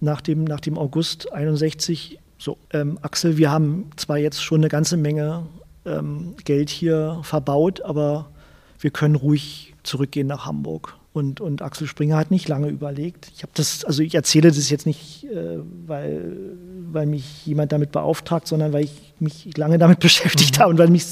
nach 0.00 0.20
dem, 0.20 0.44
nach 0.44 0.60
dem 0.60 0.76
August 0.76 1.32
61, 1.32 2.18
so, 2.38 2.58
ähm, 2.72 2.98
Axel, 3.02 3.36
wir 3.36 3.50
haben 3.50 3.90
zwar 3.96 4.18
jetzt 4.18 4.42
schon 4.42 4.60
eine 4.60 4.68
ganze 4.68 4.96
Menge 4.96 5.46
ähm, 5.84 6.34
Geld 6.44 6.70
hier 6.70 7.20
verbaut, 7.22 7.82
aber 7.82 8.30
wir 8.78 8.90
können 8.90 9.14
ruhig 9.14 9.74
zurückgehen 9.82 10.26
nach 10.26 10.46
Hamburg. 10.46 10.96
Und, 11.12 11.40
und 11.40 11.60
Axel 11.60 11.88
Springer 11.88 12.16
hat 12.16 12.30
nicht 12.30 12.46
lange 12.46 12.68
überlegt. 12.68 13.32
Ich 13.34 13.42
habe 13.42 13.50
das, 13.54 13.84
also 13.84 14.00
ich 14.00 14.14
erzähle 14.14 14.48
das 14.52 14.70
jetzt 14.70 14.86
nicht, 14.86 15.24
äh, 15.24 15.58
weil, 15.86 16.56
weil 16.92 17.06
mich 17.06 17.44
jemand 17.46 17.72
damit 17.72 17.90
beauftragt, 17.90 18.46
sondern 18.46 18.72
weil 18.72 18.84
ich 18.84 19.12
mich 19.18 19.56
lange 19.56 19.78
damit 19.78 19.98
beschäftigt 20.00 20.56
mhm. 20.56 20.60
habe 20.60 20.70
und 20.70 20.78
weil 20.78 20.88
mich 20.88 21.04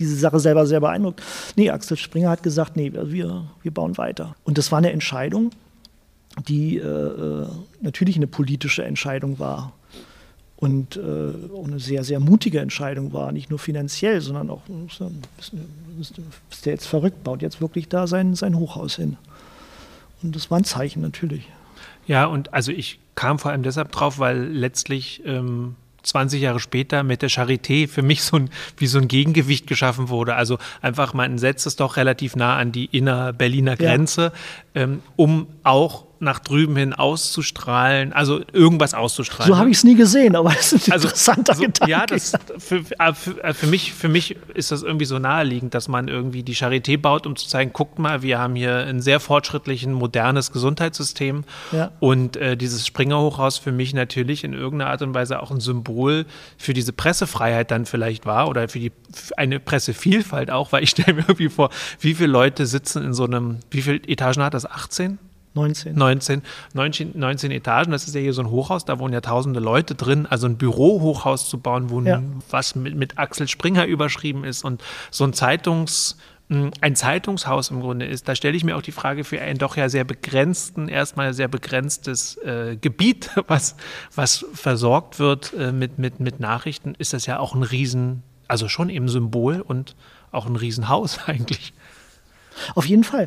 diese 0.00 0.16
Sache 0.16 0.40
selber 0.40 0.66
sehr 0.66 0.80
beeindruckt. 0.80 1.22
Nee, 1.54 1.70
Axel 1.70 1.96
Springer 1.96 2.30
hat 2.30 2.42
gesagt, 2.42 2.76
nee, 2.76 2.92
wir, 2.92 3.44
wir 3.62 3.70
bauen 3.70 3.96
weiter. 3.98 4.34
Und 4.42 4.58
das 4.58 4.72
war 4.72 4.78
eine 4.78 4.90
Entscheidung, 4.90 5.50
die 6.48 6.78
äh, 6.78 6.82
äh 6.82 7.46
natürlich 7.82 8.16
eine 8.16 8.26
politische 8.26 8.84
Entscheidung 8.84 9.38
war 9.38 9.72
und 10.56 10.96
äh, 10.96 11.00
eine 11.00 11.78
sehr, 11.78 12.02
sehr 12.02 12.18
mutige 12.18 12.60
Entscheidung 12.60 13.12
war, 13.12 13.32
nicht 13.32 13.50
nur 13.50 13.58
finanziell, 13.58 14.20
sondern 14.20 14.50
auch, 14.50 14.62
ist, 16.00 16.14
der 16.64 16.72
jetzt 16.72 16.86
verrückt, 16.86 17.22
baut 17.24 17.42
jetzt 17.42 17.60
wirklich 17.60 17.88
da 17.88 18.06
sein, 18.06 18.34
sein 18.34 18.56
Hochhaus 18.56 18.96
hin. 18.96 19.18
Und 20.22 20.34
das 20.34 20.50
war 20.50 20.58
ein 20.58 20.64
Zeichen 20.64 21.02
natürlich. 21.02 21.46
Ja, 22.06 22.24
und 22.26 22.54
also 22.54 22.72
ich 22.72 22.98
kam 23.14 23.38
vor 23.38 23.50
allem 23.50 23.62
deshalb 23.62 23.92
drauf, 23.92 24.18
weil 24.18 24.44
letztlich 24.44 25.22
ähm, 25.26 25.76
20 26.06 26.40
Jahre 26.40 26.60
später 26.60 27.02
mit 27.02 27.20
der 27.22 27.30
Charité 27.30 27.88
für 27.88 28.02
mich 28.02 28.22
so 28.22 28.36
ein, 28.36 28.50
wie 28.76 28.86
so 28.86 28.98
ein 28.98 29.08
Gegengewicht 29.08 29.66
geschaffen 29.66 30.08
wurde. 30.08 30.36
Also 30.36 30.58
einfach, 30.80 31.14
man 31.14 31.38
setzt 31.38 31.66
es 31.66 31.76
doch 31.76 31.96
relativ 31.96 32.36
nah 32.36 32.56
an 32.56 32.72
die 32.72 32.86
inner-Berliner 32.86 33.76
Grenze. 33.76 34.32
Ähm, 34.76 35.02
um 35.16 35.46
auch 35.64 36.04
nach 36.18 36.38
drüben 36.38 36.76
hin 36.76 36.94
auszustrahlen, 36.94 38.12
also 38.12 38.40
irgendwas 38.52 38.94
auszustrahlen. 38.94 39.52
So 39.52 39.58
habe 39.58 39.70
ich 39.70 39.78
es 39.78 39.84
nie 39.84 39.94
gesehen, 39.94 40.34
aber 40.34 40.50
es 40.58 40.72
ist 40.72 40.88
ein 40.88 40.92
also, 40.92 41.08
interessanter 41.08 41.52
also, 41.52 41.64
Gedanke. 41.64 41.90
Ja, 41.90 42.06
das, 42.06 42.32
für, 42.58 42.76
äh, 42.76 43.14
für, 43.14 43.44
äh, 43.44 43.52
für, 43.52 43.66
mich, 43.66 43.92
für 43.92 44.08
mich 44.08 44.36
ist 44.54 44.72
das 44.72 44.82
irgendwie 44.82 45.04
so 45.04 45.18
naheliegend, 45.18 45.74
dass 45.74 45.88
man 45.88 46.08
irgendwie 46.08 46.42
die 46.42 46.54
Charité 46.54 46.98
baut, 46.98 47.26
um 47.26 47.36
zu 47.36 47.46
zeigen, 47.46 47.72
guckt 47.72 47.98
mal, 47.98 48.22
wir 48.22 48.38
haben 48.38 48.54
hier 48.54 48.78
ein 48.78 49.00
sehr 49.00 49.20
fortschrittlichen, 49.20 49.92
modernes 49.92 50.52
Gesundheitssystem. 50.52 51.44
Ja. 51.72 51.92
Und 52.00 52.36
äh, 52.36 52.56
dieses 52.56 52.86
Springerhochhaus 52.86 53.58
für 53.58 53.72
mich 53.72 53.92
natürlich 53.92 54.44
in 54.44 54.54
irgendeiner 54.54 54.90
Art 54.90 55.02
und 55.02 55.14
Weise 55.14 55.42
auch 55.42 55.50
ein 55.50 55.60
Symbol 55.60 56.24
für 56.56 56.72
diese 56.72 56.92
Pressefreiheit 56.92 57.70
dann 57.70 57.84
vielleicht 57.84 58.24
war 58.24 58.48
oder 58.48 58.68
für 58.68 58.78
die 58.78 58.92
für 59.12 59.36
eine 59.38 59.60
Pressevielfalt 59.60 60.50
auch, 60.50 60.72
weil 60.72 60.82
ich 60.82 60.90
stelle 60.90 61.14
mir 61.14 61.20
irgendwie 61.28 61.48
vor, 61.48 61.70
wie 62.00 62.14
viele 62.14 62.28
Leute 62.28 62.66
sitzen 62.66 63.04
in 63.04 63.12
so 63.12 63.24
einem, 63.24 63.58
wie 63.70 63.82
viele 63.82 63.98
Etagen 64.06 64.42
hat 64.42 64.54
das? 64.54 64.65
18? 64.70 65.18
19. 65.54 65.94
19, 65.96 66.42
19, 66.74 67.12
19 67.18 67.50
Etagen, 67.50 67.90
das 67.90 68.06
ist 68.06 68.14
ja 68.14 68.20
hier 68.20 68.34
so 68.34 68.42
ein 68.42 68.50
Hochhaus, 68.50 68.84
da 68.84 68.98
wohnen 68.98 69.14
ja 69.14 69.22
tausende 69.22 69.58
Leute 69.58 69.94
drin. 69.94 70.26
Also 70.26 70.46
ein 70.46 70.58
Bürohochhaus 70.58 71.48
zu 71.48 71.58
bauen, 71.58 71.88
wo 71.88 72.02
ja. 72.02 72.22
was 72.50 72.74
mit, 72.74 72.94
mit 72.94 73.18
Axel 73.18 73.48
Springer 73.48 73.86
überschrieben 73.86 74.44
ist 74.44 74.64
und 74.64 74.82
so 75.10 75.24
ein 75.24 75.32
Zeitungs- 75.32 76.16
ein 76.48 76.94
Zeitungshaus 76.94 77.70
im 77.70 77.80
Grunde 77.80 78.06
ist, 78.06 78.28
da 78.28 78.36
stelle 78.36 78.56
ich 78.56 78.62
mir 78.62 78.76
auch 78.76 78.82
die 78.82 78.92
Frage 78.92 79.24
für 79.24 79.40
ein 79.40 79.58
doch 79.58 79.76
ja 79.76 79.88
sehr 79.88 80.04
begrenzten, 80.04 80.88
erstmal 80.88 81.34
sehr 81.34 81.48
begrenztes 81.48 82.36
äh, 82.36 82.76
Gebiet, 82.76 83.30
was, 83.48 83.74
was 84.14 84.46
versorgt 84.54 85.18
wird 85.18 85.52
äh, 85.54 85.72
mit, 85.72 85.98
mit, 85.98 86.20
mit 86.20 86.38
Nachrichten, 86.38 86.94
ist 86.98 87.12
das 87.12 87.26
ja 87.26 87.40
auch 87.40 87.56
ein 87.56 87.64
Riesen, 87.64 88.22
also 88.46 88.68
schon 88.68 88.90
eben 88.90 89.08
Symbol 89.08 89.60
und 89.60 89.96
auch 90.30 90.46
ein 90.46 90.54
Riesenhaus 90.54 91.18
eigentlich. 91.26 91.72
Auf 92.76 92.86
jeden 92.86 93.04
Fall. 93.04 93.26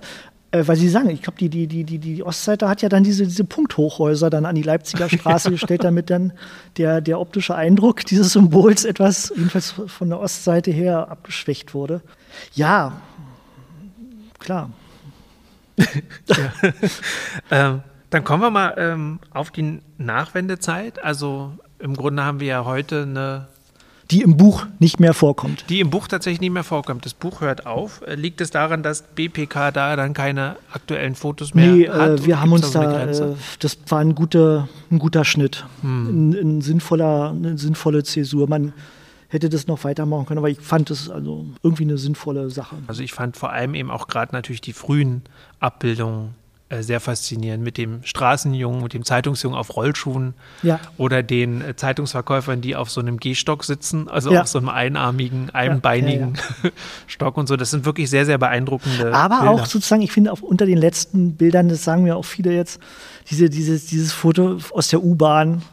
Äh, 0.52 0.68
weil 0.68 0.76
Sie 0.76 0.90
sagen, 0.90 1.10
ich 1.10 1.22
glaube, 1.22 1.38
die, 1.38 1.50
die, 1.50 1.68
die, 1.68 1.84
die, 1.84 2.00
die 2.00 2.24
Ostseite 2.24 2.68
hat 2.68 2.82
ja 2.82 2.90
dann 2.90 3.04
diese, 3.04 3.24
diese 3.26 3.44
Punkthochhäuser 3.44 4.30
dann 4.30 4.46
an 4.46 4.56
die 4.56 4.64
Leipziger 4.64 5.10
Straße 5.10 5.52
gestellt, 5.52 5.84
damit 5.84 6.10
dann 6.10 6.34
der, 6.78 7.02
der 7.02 7.20
optische 7.20 7.56
Eindruck 7.56 8.06
dieses 8.06 8.34
Symbols 8.34 8.86
etwas, 8.86 9.32
jedenfalls 9.36 9.74
von 9.88 10.10
der 10.10 10.20
Ostseite 10.20 10.72
her, 10.72 11.10
abgeschwächt 11.10 11.74
wurde. 11.74 12.02
Ja, 12.54 13.02
klar. 14.40 14.72
ja. 16.28 16.52
ähm, 17.52 17.84
dann 18.10 18.24
kommen 18.24 18.42
wir 18.42 18.50
mal 18.50 18.74
ähm, 18.78 19.20
auf 19.32 19.52
die 19.52 19.82
Nachwendezeit. 19.98 21.04
Also 21.04 21.54
im 21.78 21.96
Grunde 21.96 22.24
haben 22.24 22.40
wir 22.40 22.48
ja 22.48 22.66
heute 22.66 23.04
eine 23.04 23.48
die 24.12 24.22
im 24.24 24.38
Buch 24.38 24.66
nicht 24.80 25.00
mehr 25.00 25.14
vorkommt. 25.14 25.66
Die 25.70 25.80
im 25.80 25.90
Buch 25.90 26.08
tatsächlich 26.08 26.42
nicht 26.42 26.52
mehr 26.52 26.64
vorkommt. 26.64 27.06
Das 27.06 27.14
Buch 27.14 27.42
hört 27.42 27.66
auf. 27.66 28.02
Äh, 28.02 28.16
liegt 28.16 28.42
es 28.42 28.50
daran, 28.50 28.82
dass 28.82 29.04
BPK 29.04 29.72
da 29.72 29.96
dann 29.96 30.14
keine 30.14 30.56
aktuellen 30.72 31.16
Fotos 31.16 31.54
mehr 31.54 31.72
nee, 31.72 31.88
hat? 31.88 32.22
Äh, 32.22 32.26
wir 32.26 32.42
haben 32.42 32.52
uns 32.52 32.72
da, 32.72 33.06
äh, 33.06 33.36
das 33.60 33.78
war 33.88 34.00
ein 34.00 34.16
guter, 34.16 34.68
ein 34.90 35.00
guter 35.00 35.26
Schnitt, 35.26 35.66
hm. 35.82 36.32
ein, 36.32 36.34
ein, 36.34 36.62
sinnvoller, 36.62 37.30
eine 37.30 37.58
sinnvolle 37.58 38.04
Zäsur. 38.04 38.50
Man 38.50 38.74
hätte 39.28 39.50
das 39.50 39.68
noch 39.68 39.84
weitermachen 39.84 40.26
können, 40.26 40.40
aber 40.40 40.50
ich 40.50 40.60
fand 40.60 40.90
es 40.90 41.10
also 41.10 41.46
irgendwie 41.62 41.84
eine 41.84 42.00
sinnvolle 42.00 42.50
Sache. 42.50 42.78
Also 42.88 43.04
ich 43.04 43.14
fand 43.14 43.38
vor 43.38 43.52
allem 43.52 43.76
eben 43.76 43.92
auch 43.92 44.08
gerade 44.08 44.34
natürlich 44.34 44.62
die 44.62 44.74
frühen 44.74 45.22
Abbildungen 45.60 46.34
sehr 46.70 47.00
faszinierend 47.00 47.64
mit 47.64 47.78
dem 47.78 48.04
Straßenjungen, 48.04 48.84
mit 48.84 48.94
dem 48.94 49.04
Zeitungsjungen 49.04 49.58
auf 49.58 49.76
Rollschuhen 49.76 50.36
ja. 50.62 50.80
oder 50.98 51.24
den 51.24 51.62
äh, 51.62 51.76
Zeitungsverkäufern, 51.76 52.62
die 52.62 52.76
auf 52.76 52.92
so 52.92 53.02
einem 53.02 53.18
Gehstock 53.18 53.64
sitzen, 53.64 54.08
also 54.08 54.32
ja. 54.32 54.42
auf 54.42 54.48
so 54.48 54.60
einem 54.60 54.70
einarmigen, 54.70 55.50
einbeinigen 55.50 56.36
ja, 56.64 56.70
Stock 57.08 57.38
und 57.38 57.48
so. 57.48 57.56
Das 57.58 57.72
sind 57.72 57.86
wirklich 57.86 58.10
sehr, 58.10 58.26
sehr 58.26 58.38
beeindruckende 58.38 59.14
Aber 59.14 59.40
Bilder. 59.40 59.52
auch 59.52 59.66
sozusagen, 59.66 60.04
ich 60.04 60.12
finde 60.12 60.32
auch 60.32 60.42
unter 60.42 60.68
den 60.68 60.78
letzten 60.78 61.36
Bildern, 61.36 61.70
das 61.70 61.84
sagen 61.84 62.04
mir 62.04 62.16
auch 62.16 62.26
viele 62.26 62.54
jetzt, 62.54 62.80
diese, 63.30 63.50
dieses, 63.50 63.88
dieses 63.88 64.14
Foto 64.14 64.60
aus 64.72 64.90
der 64.90 65.04
U-Bahn, 65.04 65.64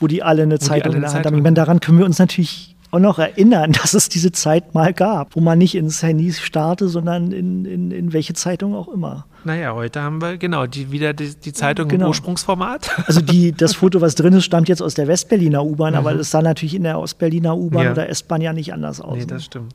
wo 0.00 0.06
die 0.06 0.22
alle 0.22 0.44
eine 0.44 0.54
wo 0.54 0.64
Zeitung 0.64 0.94
in 0.94 1.02
der 1.02 1.12
Hand 1.12 1.26
haben. 1.26 1.36
Ich 1.36 1.42
meine, 1.42 1.54
daran 1.54 1.80
können 1.80 1.98
wir 1.98 2.06
uns 2.06 2.18
natürlich 2.18 2.74
auch 2.90 2.98
noch 2.98 3.18
erinnern, 3.18 3.72
dass 3.82 3.94
es 3.94 4.08
diese 4.08 4.32
Zeit 4.32 4.74
mal 4.74 4.92
gab, 4.92 5.36
wo 5.36 5.40
man 5.40 5.58
nicht 5.58 5.74
ins 5.74 6.02
Handy 6.02 6.32
starrte, 6.32 6.88
sondern 6.88 7.32
in, 7.32 7.64
in, 7.64 7.90
in 7.90 8.12
welche 8.12 8.34
Zeitung 8.34 8.74
auch 8.74 8.88
immer. 8.88 9.26
Naja, 9.48 9.72
heute 9.72 10.02
haben 10.02 10.20
wir 10.20 10.36
genau 10.36 10.66
die, 10.66 10.92
wieder 10.92 11.14
die, 11.14 11.34
die 11.34 11.54
Zeitung 11.54 11.88
genau. 11.88 12.04
im 12.04 12.08
Ursprungsformat. 12.10 12.90
Also 13.08 13.22
die, 13.22 13.52
das 13.52 13.76
Foto, 13.76 14.02
was 14.02 14.14
drin 14.14 14.34
ist, 14.34 14.44
stammt 14.44 14.68
jetzt 14.68 14.82
aus 14.82 14.92
der 14.92 15.08
Westberliner 15.08 15.64
U-Bahn, 15.64 15.94
mhm. 15.94 15.98
aber 15.98 16.14
es 16.16 16.30
sah 16.30 16.42
natürlich 16.42 16.74
in 16.74 16.82
der 16.82 16.98
Ostberliner 16.98 17.56
U-Bahn 17.56 17.84
ja. 17.84 17.92
oder 17.92 18.10
S-Bahn 18.10 18.42
ja 18.42 18.52
nicht 18.52 18.74
anders 18.74 19.00
aus. 19.00 19.16
Nee, 19.16 19.24
das 19.24 19.46
stimmt. 19.46 19.72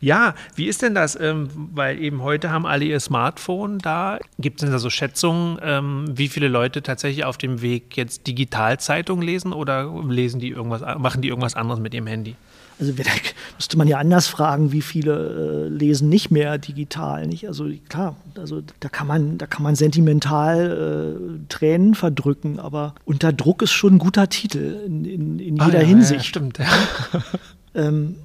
Ja, 0.00 0.34
wie 0.54 0.66
ist 0.66 0.82
denn 0.82 0.94
das? 0.94 1.18
Ähm, 1.18 1.48
weil 1.54 1.98
eben 1.98 2.22
heute 2.22 2.50
haben 2.50 2.66
alle 2.66 2.84
ihr 2.84 3.00
Smartphone 3.00 3.78
da. 3.78 4.18
Gibt 4.38 4.60
es 4.60 4.66
denn 4.66 4.72
da 4.72 4.78
so 4.78 4.90
Schätzungen, 4.90 5.58
ähm, 5.62 6.04
wie 6.12 6.28
viele 6.28 6.48
Leute 6.48 6.82
tatsächlich 6.82 7.24
auf 7.24 7.38
dem 7.38 7.62
Weg 7.62 7.96
jetzt 7.96 8.26
Digitalzeitung 8.26 9.22
lesen 9.22 9.54
oder 9.54 9.90
lesen 10.06 10.40
die 10.40 10.50
irgendwas, 10.50 10.82
machen 10.98 11.22
die 11.22 11.28
irgendwas 11.28 11.54
anderes 11.54 11.80
mit 11.80 11.94
ihrem 11.94 12.06
Handy? 12.06 12.36
Also 12.80 12.92
da 12.92 13.04
müsste 13.56 13.78
man 13.78 13.88
ja 13.88 13.98
anders 13.98 14.26
fragen, 14.26 14.72
wie 14.72 14.82
viele 14.82 15.66
äh, 15.66 15.68
lesen 15.68 16.08
nicht 16.08 16.30
mehr 16.30 16.58
digital. 16.58 17.26
Nicht? 17.26 17.46
Also 17.46 17.68
klar, 17.88 18.16
also 18.36 18.62
da 18.80 18.88
kann 18.88 19.06
man, 19.06 19.38
da 19.38 19.46
kann 19.46 19.62
man 19.62 19.76
sentimental 19.76 21.18
äh, 21.20 21.48
Tränen 21.48 21.94
verdrücken, 21.94 22.58
aber 22.58 22.94
unter 23.04 23.32
Druck 23.32 23.62
ist 23.62 23.72
schon 23.72 23.94
ein 23.94 23.98
guter 23.98 24.28
Titel 24.28 24.82
in, 24.86 25.04
in, 25.04 25.38
in 25.38 25.60
ah, 25.60 25.66
jeder 25.66 25.82
ja, 25.82 25.86
Hinsicht. 25.86 26.20
Ja, 26.20 26.24
stimmt. 26.24 26.58
Ja. 26.58 26.66
ähm, 27.74 28.16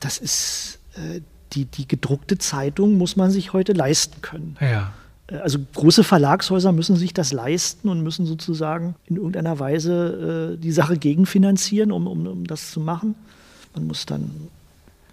das 0.00 0.18
ist 0.18 0.78
äh, 0.94 1.20
die, 1.52 1.66
die 1.66 1.86
gedruckte 1.86 2.38
Zeitung 2.38 2.96
muss 2.96 3.16
man 3.16 3.30
sich 3.30 3.52
heute 3.52 3.72
leisten 3.72 4.22
können. 4.22 4.56
Ja. 4.60 4.92
Äh, 5.26 5.36
also 5.36 5.58
große 5.74 6.04
Verlagshäuser 6.04 6.72
müssen 6.72 6.96
sich 6.96 7.14
das 7.14 7.32
leisten 7.32 7.88
und 7.88 8.02
müssen 8.02 8.26
sozusagen 8.26 8.94
in 9.06 9.16
irgendeiner 9.16 9.58
Weise 9.58 10.54
äh, 10.54 10.60
die 10.60 10.72
Sache 10.72 10.96
gegenfinanzieren, 10.96 11.92
um, 11.92 12.06
um, 12.06 12.26
um 12.26 12.46
das 12.46 12.70
zu 12.70 12.80
machen. 12.80 13.14
Man 13.80 13.88
muss 13.88 14.06
dann 14.06 14.48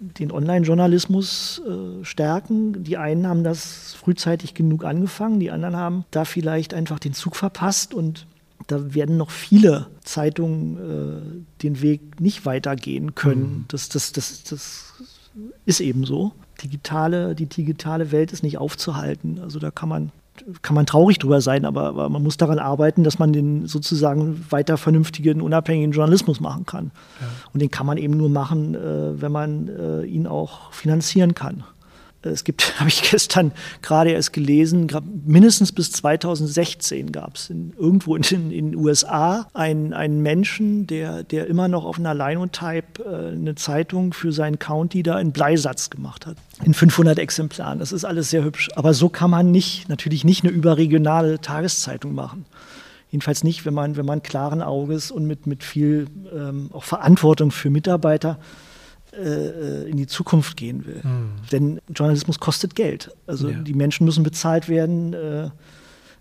den 0.00 0.30
Online-Journalismus 0.30 1.60
äh, 1.66 2.04
stärken. 2.04 2.84
Die 2.84 2.96
einen 2.96 3.26
haben 3.26 3.42
das 3.42 3.94
frühzeitig 3.94 4.54
genug 4.54 4.84
angefangen, 4.84 5.40
die 5.40 5.50
anderen 5.50 5.76
haben 5.76 6.04
da 6.10 6.24
vielleicht 6.24 6.74
einfach 6.74 6.98
den 6.98 7.14
Zug 7.14 7.34
verpasst 7.34 7.94
und 7.94 8.26
da 8.66 8.94
werden 8.94 9.16
noch 9.16 9.30
viele 9.30 9.86
Zeitungen 10.04 10.76
äh, 10.76 11.62
den 11.62 11.80
Weg 11.80 12.20
nicht 12.20 12.44
weitergehen 12.44 13.14
können. 13.14 13.40
Mhm. 13.42 13.64
Das, 13.68 13.88
das, 13.88 14.12
das, 14.12 14.44
das 14.44 14.92
ist 15.64 15.80
eben 15.80 16.04
so. 16.04 16.32
Digitale, 16.62 17.34
die 17.34 17.46
digitale 17.46 18.12
Welt 18.12 18.32
ist 18.32 18.42
nicht 18.42 18.58
aufzuhalten. 18.58 19.38
Also 19.40 19.58
da 19.58 19.70
kann 19.70 19.88
man, 19.88 20.12
kann 20.62 20.74
man 20.74 20.86
traurig 20.86 21.18
drüber 21.18 21.40
sein, 21.40 21.64
aber, 21.64 21.84
aber 21.84 22.08
man 22.08 22.22
muss 22.22 22.36
daran 22.36 22.58
arbeiten, 22.58 23.04
dass 23.04 23.18
man 23.18 23.32
den 23.32 23.66
sozusagen 23.66 24.44
weiter 24.50 24.76
vernünftigen, 24.76 25.40
unabhängigen 25.40 25.92
Journalismus 25.92 26.40
machen 26.40 26.66
kann. 26.66 26.90
Ja. 27.20 27.26
Und 27.52 27.60
den 27.60 27.70
kann 27.70 27.86
man 27.86 27.98
eben 27.98 28.16
nur 28.16 28.28
machen, 28.28 28.74
äh, 28.74 29.20
wenn 29.20 29.32
man 29.32 29.68
äh, 29.68 30.04
ihn 30.04 30.26
auch 30.26 30.72
finanzieren 30.72 31.34
kann. 31.34 31.64
Es 32.22 32.44
gibt, 32.44 32.78
habe 32.80 32.88
ich 32.88 33.10
gestern 33.10 33.52
gerade 33.82 34.10
erst 34.10 34.32
gelesen, 34.32 34.88
mindestens 35.24 35.72
bis 35.72 35.92
2016 35.92 37.12
gab 37.12 37.36
es 37.36 37.50
irgendwo 37.50 38.16
in 38.16 38.22
den 38.50 38.74
USA 38.74 39.46
einen, 39.54 39.92
einen 39.92 40.20
Menschen, 40.20 40.86
der, 40.86 41.22
der 41.22 41.46
immer 41.46 41.68
noch 41.68 41.84
auf 41.84 41.98
einer 41.98 42.14
Linotype 42.14 43.04
äh, 43.04 43.32
eine 43.34 43.54
Zeitung 43.54 44.12
für 44.12 44.32
seinen 44.32 44.58
County 44.58 45.02
da 45.02 45.18
in 45.20 45.32
Bleisatz 45.32 45.90
gemacht 45.90 46.26
hat. 46.26 46.36
In 46.64 46.74
500 46.74 47.18
Exemplaren. 47.18 47.78
Das 47.78 47.92
ist 47.92 48.04
alles 48.04 48.30
sehr 48.30 48.44
hübsch. 48.44 48.68
Aber 48.74 48.94
so 48.94 49.08
kann 49.08 49.30
man 49.30 49.50
nicht, 49.50 49.88
natürlich 49.88 50.24
nicht 50.24 50.44
eine 50.44 50.52
überregionale 50.52 51.40
Tageszeitung 51.40 52.14
machen. 52.14 52.46
Jedenfalls 53.10 53.42
nicht, 53.44 53.64
wenn 53.64 53.74
man, 53.74 53.96
wenn 53.96 54.04
man 54.04 54.22
klaren 54.22 54.60
Auges 54.60 55.10
und 55.10 55.26
mit, 55.26 55.46
mit 55.46 55.64
viel 55.64 56.08
ähm, 56.34 56.68
auch 56.72 56.84
Verantwortung 56.84 57.50
für 57.50 57.70
Mitarbeiter 57.70 58.38
äh, 59.18 59.88
in 59.88 59.96
die 59.96 60.06
Zukunft 60.06 60.56
gehen 60.56 60.86
will. 60.86 61.00
Mhm. 61.02 61.30
Denn 61.52 61.80
Journalismus 61.94 62.38
kostet 62.38 62.74
Geld. 62.74 63.10
Also 63.26 63.50
ja. 63.50 63.58
die 63.58 63.74
Menschen 63.74 64.04
müssen 64.04 64.22
bezahlt 64.22 64.68
werden, 64.68 65.12
äh, 65.12 65.50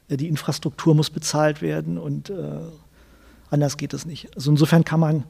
die 0.09 0.27
Infrastruktur 0.27 0.95
muss 0.95 1.09
bezahlt 1.09 1.61
werden 1.61 1.97
und 1.97 2.29
äh, 2.29 2.33
anders 3.49 3.77
geht 3.77 3.93
es 3.93 4.05
nicht. 4.05 4.35
Also 4.35 4.51
insofern 4.51 4.83
kann 4.85 4.99
man, 4.99 5.23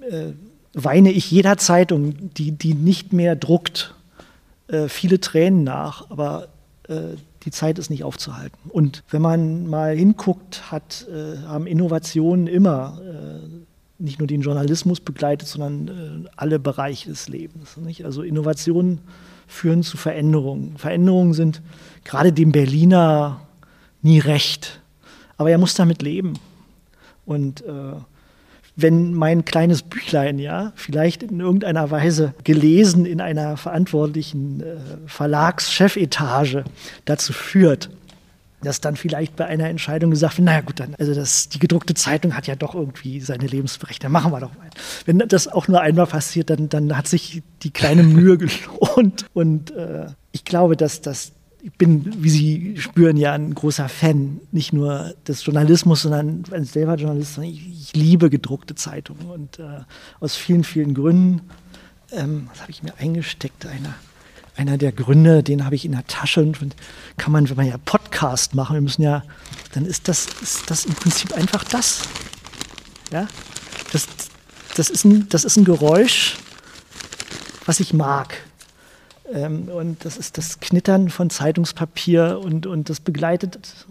äh, 0.00 0.32
weine 0.74 1.10
ich 1.10 1.30
jeder 1.30 1.56
Zeitung, 1.56 2.34
die, 2.34 2.52
die 2.52 2.74
nicht 2.74 3.12
mehr 3.12 3.36
druckt, 3.36 3.94
äh, 4.68 4.88
viele 4.88 5.20
Tränen 5.20 5.64
nach, 5.64 6.10
aber 6.10 6.48
äh, 6.88 7.16
die 7.44 7.50
Zeit 7.50 7.78
ist 7.78 7.90
nicht 7.90 8.04
aufzuhalten. 8.04 8.70
Und 8.70 9.02
wenn 9.08 9.22
man 9.22 9.68
mal 9.68 9.96
hinguckt, 9.96 10.72
hat, 10.72 11.06
haben 11.46 11.68
Innovationen 11.68 12.48
immer 12.48 13.00
nicht 13.98 14.18
nur 14.18 14.28
den 14.28 14.42
Journalismus 14.42 15.00
begleitet, 15.00 15.48
sondern 15.48 16.26
äh, 16.26 16.28
alle 16.36 16.58
Bereiche 16.58 17.08
des 17.08 17.28
Lebens. 17.28 17.76
Nicht? 17.76 18.04
Also 18.04 18.22
Innovationen 18.22 19.00
führen 19.46 19.82
zu 19.82 19.96
Veränderungen. 19.96 20.76
Veränderungen 20.76 21.32
sind 21.32 21.62
gerade 22.04 22.32
dem 22.32 22.52
Berliner 22.52 23.40
nie 24.02 24.18
recht. 24.18 24.80
Aber 25.36 25.50
er 25.50 25.58
muss 25.58 25.74
damit 25.74 26.02
leben. 26.02 26.34
Und 27.24 27.62
äh, 27.62 27.92
wenn 28.76 29.14
mein 29.14 29.44
kleines 29.44 29.82
Büchlein, 29.82 30.38
ja, 30.38 30.72
vielleicht 30.74 31.22
in 31.22 31.40
irgendeiner 31.40 31.90
Weise 31.90 32.34
gelesen 32.44 33.06
in 33.06 33.20
einer 33.20 33.56
verantwortlichen 33.56 34.60
äh, 34.60 34.76
Verlagschefetage 35.06 36.64
dazu 37.06 37.32
führt, 37.32 37.90
dass 38.62 38.80
dann 38.80 38.96
vielleicht 38.96 39.36
bei 39.36 39.46
einer 39.46 39.68
Entscheidung 39.68 40.10
gesagt 40.10 40.38
wird, 40.38 40.46
naja 40.46 40.60
gut, 40.60 40.80
dann, 40.80 40.94
also 40.98 41.14
das, 41.14 41.48
die 41.48 41.58
gedruckte 41.58 41.94
Zeitung 41.94 42.36
hat 42.36 42.46
ja 42.46 42.56
doch 42.56 42.74
irgendwie 42.74 43.20
seine 43.20 43.46
Lebensberechtigung, 43.46 44.12
machen 44.12 44.32
wir 44.32 44.40
doch 44.40 44.56
mal. 44.56 44.70
Wenn 45.04 45.18
das 45.18 45.48
auch 45.48 45.68
nur 45.68 45.80
einmal 45.80 46.06
passiert, 46.06 46.50
dann, 46.50 46.68
dann 46.68 46.96
hat 46.96 47.06
sich 47.08 47.42
die 47.62 47.70
kleine 47.70 48.02
Mühe 48.02 48.38
gelohnt. 48.38 49.26
Und 49.34 49.70
äh, 49.72 50.06
ich 50.32 50.44
glaube, 50.44 50.76
dass 50.76 51.00
das 51.00 51.32
ich 51.66 51.72
bin, 51.72 52.22
wie 52.22 52.30
Sie 52.30 52.76
spüren, 52.78 53.16
ja 53.16 53.32
ein 53.32 53.52
großer 53.52 53.88
Fan, 53.88 54.40
nicht 54.52 54.72
nur 54.72 55.14
des 55.26 55.44
Journalismus, 55.44 56.02
sondern 56.02 56.44
als 56.52 56.72
selber 56.72 56.94
Journalist, 56.94 57.34
sondern 57.34 57.52
ich, 57.52 57.66
ich 57.68 57.96
liebe 57.96 58.30
gedruckte 58.30 58.76
Zeitungen 58.76 59.26
und 59.26 59.58
äh, 59.58 59.80
aus 60.20 60.36
vielen, 60.36 60.62
vielen 60.62 60.94
Gründen. 60.94 61.40
Ähm, 62.12 62.46
was 62.52 62.60
habe 62.60 62.70
ich 62.70 62.84
mir 62.84 62.94
eingesteckt? 62.98 63.66
Einer, 63.66 63.96
einer 64.56 64.78
der 64.78 64.92
Gründe, 64.92 65.42
den 65.42 65.64
habe 65.64 65.74
ich 65.74 65.84
in 65.84 65.92
der 65.92 66.06
Tasche 66.06 66.42
und 66.42 66.58
kann 67.16 67.32
man, 67.32 67.48
wenn 67.48 67.56
man 67.56 67.66
ja 67.66 67.76
Podcast 67.84 68.54
machen, 68.54 68.74
wir 68.74 68.80
müssen 68.80 69.02
ja, 69.02 69.22
dann 69.72 69.84
ist 69.84 70.08
das, 70.08 70.26
ist 70.42 70.70
das 70.70 70.84
im 70.84 70.94
Prinzip 70.94 71.32
einfach 71.34 71.64
das. 71.64 72.02
Ja, 73.12 73.28
das, 73.92 74.06
das, 74.76 74.90
ist 74.90 75.04
ein, 75.04 75.28
das 75.28 75.44
ist 75.44 75.56
ein 75.56 75.64
Geräusch, 75.64 76.36
was 77.66 77.80
ich 77.80 77.92
mag. 77.92 78.36
Ähm, 79.32 79.68
und 79.68 80.04
das 80.04 80.16
ist 80.16 80.38
das 80.38 80.60
Knittern 80.60 81.08
von 81.08 81.30
Zeitungspapier 81.30 82.40
und, 82.42 82.66
und 82.66 82.88
das 82.88 83.00
begleitet 83.00 83.86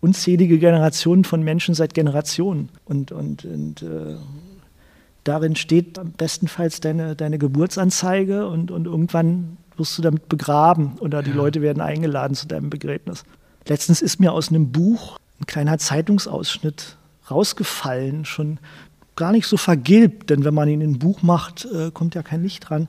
unzählige 0.00 0.58
Generationen 0.58 1.24
von 1.24 1.42
Menschen 1.42 1.74
seit 1.74 1.94
Generationen. 1.94 2.70
Und, 2.84 3.12
und, 3.12 3.44
und 3.44 3.82
äh, 3.82 4.16
darin 5.24 5.56
steht 5.56 6.00
bestenfalls 6.16 6.80
deine, 6.80 7.14
deine 7.14 7.38
Geburtsanzeige 7.38 8.48
und, 8.48 8.70
und 8.70 8.86
irgendwann 8.86 9.56
wirst 9.82 9.98
du 9.98 10.02
damit 10.02 10.28
begraben 10.28 10.92
oder 11.00 11.22
die 11.22 11.30
ja. 11.30 11.36
Leute 11.36 11.60
werden 11.60 11.82
eingeladen 11.82 12.34
zu 12.34 12.46
deinem 12.46 12.70
Begräbnis. 12.70 13.24
Letztens 13.66 14.00
ist 14.00 14.20
mir 14.20 14.32
aus 14.32 14.48
einem 14.48 14.70
Buch 14.70 15.18
ein 15.40 15.46
kleiner 15.46 15.78
Zeitungsausschnitt 15.78 16.96
rausgefallen, 17.30 18.24
schon 18.24 18.58
gar 19.16 19.32
nicht 19.32 19.46
so 19.46 19.56
vergilbt, 19.56 20.30
denn 20.30 20.44
wenn 20.44 20.54
man 20.54 20.68
ihn 20.68 20.80
in 20.80 20.92
ein 20.92 20.98
Buch 20.98 21.22
macht, 21.22 21.66
äh, 21.66 21.90
kommt 21.90 22.14
ja 22.14 22.22
kein 22.22 22.42
Licht 22.42 22.68
dran. 22.68 22.88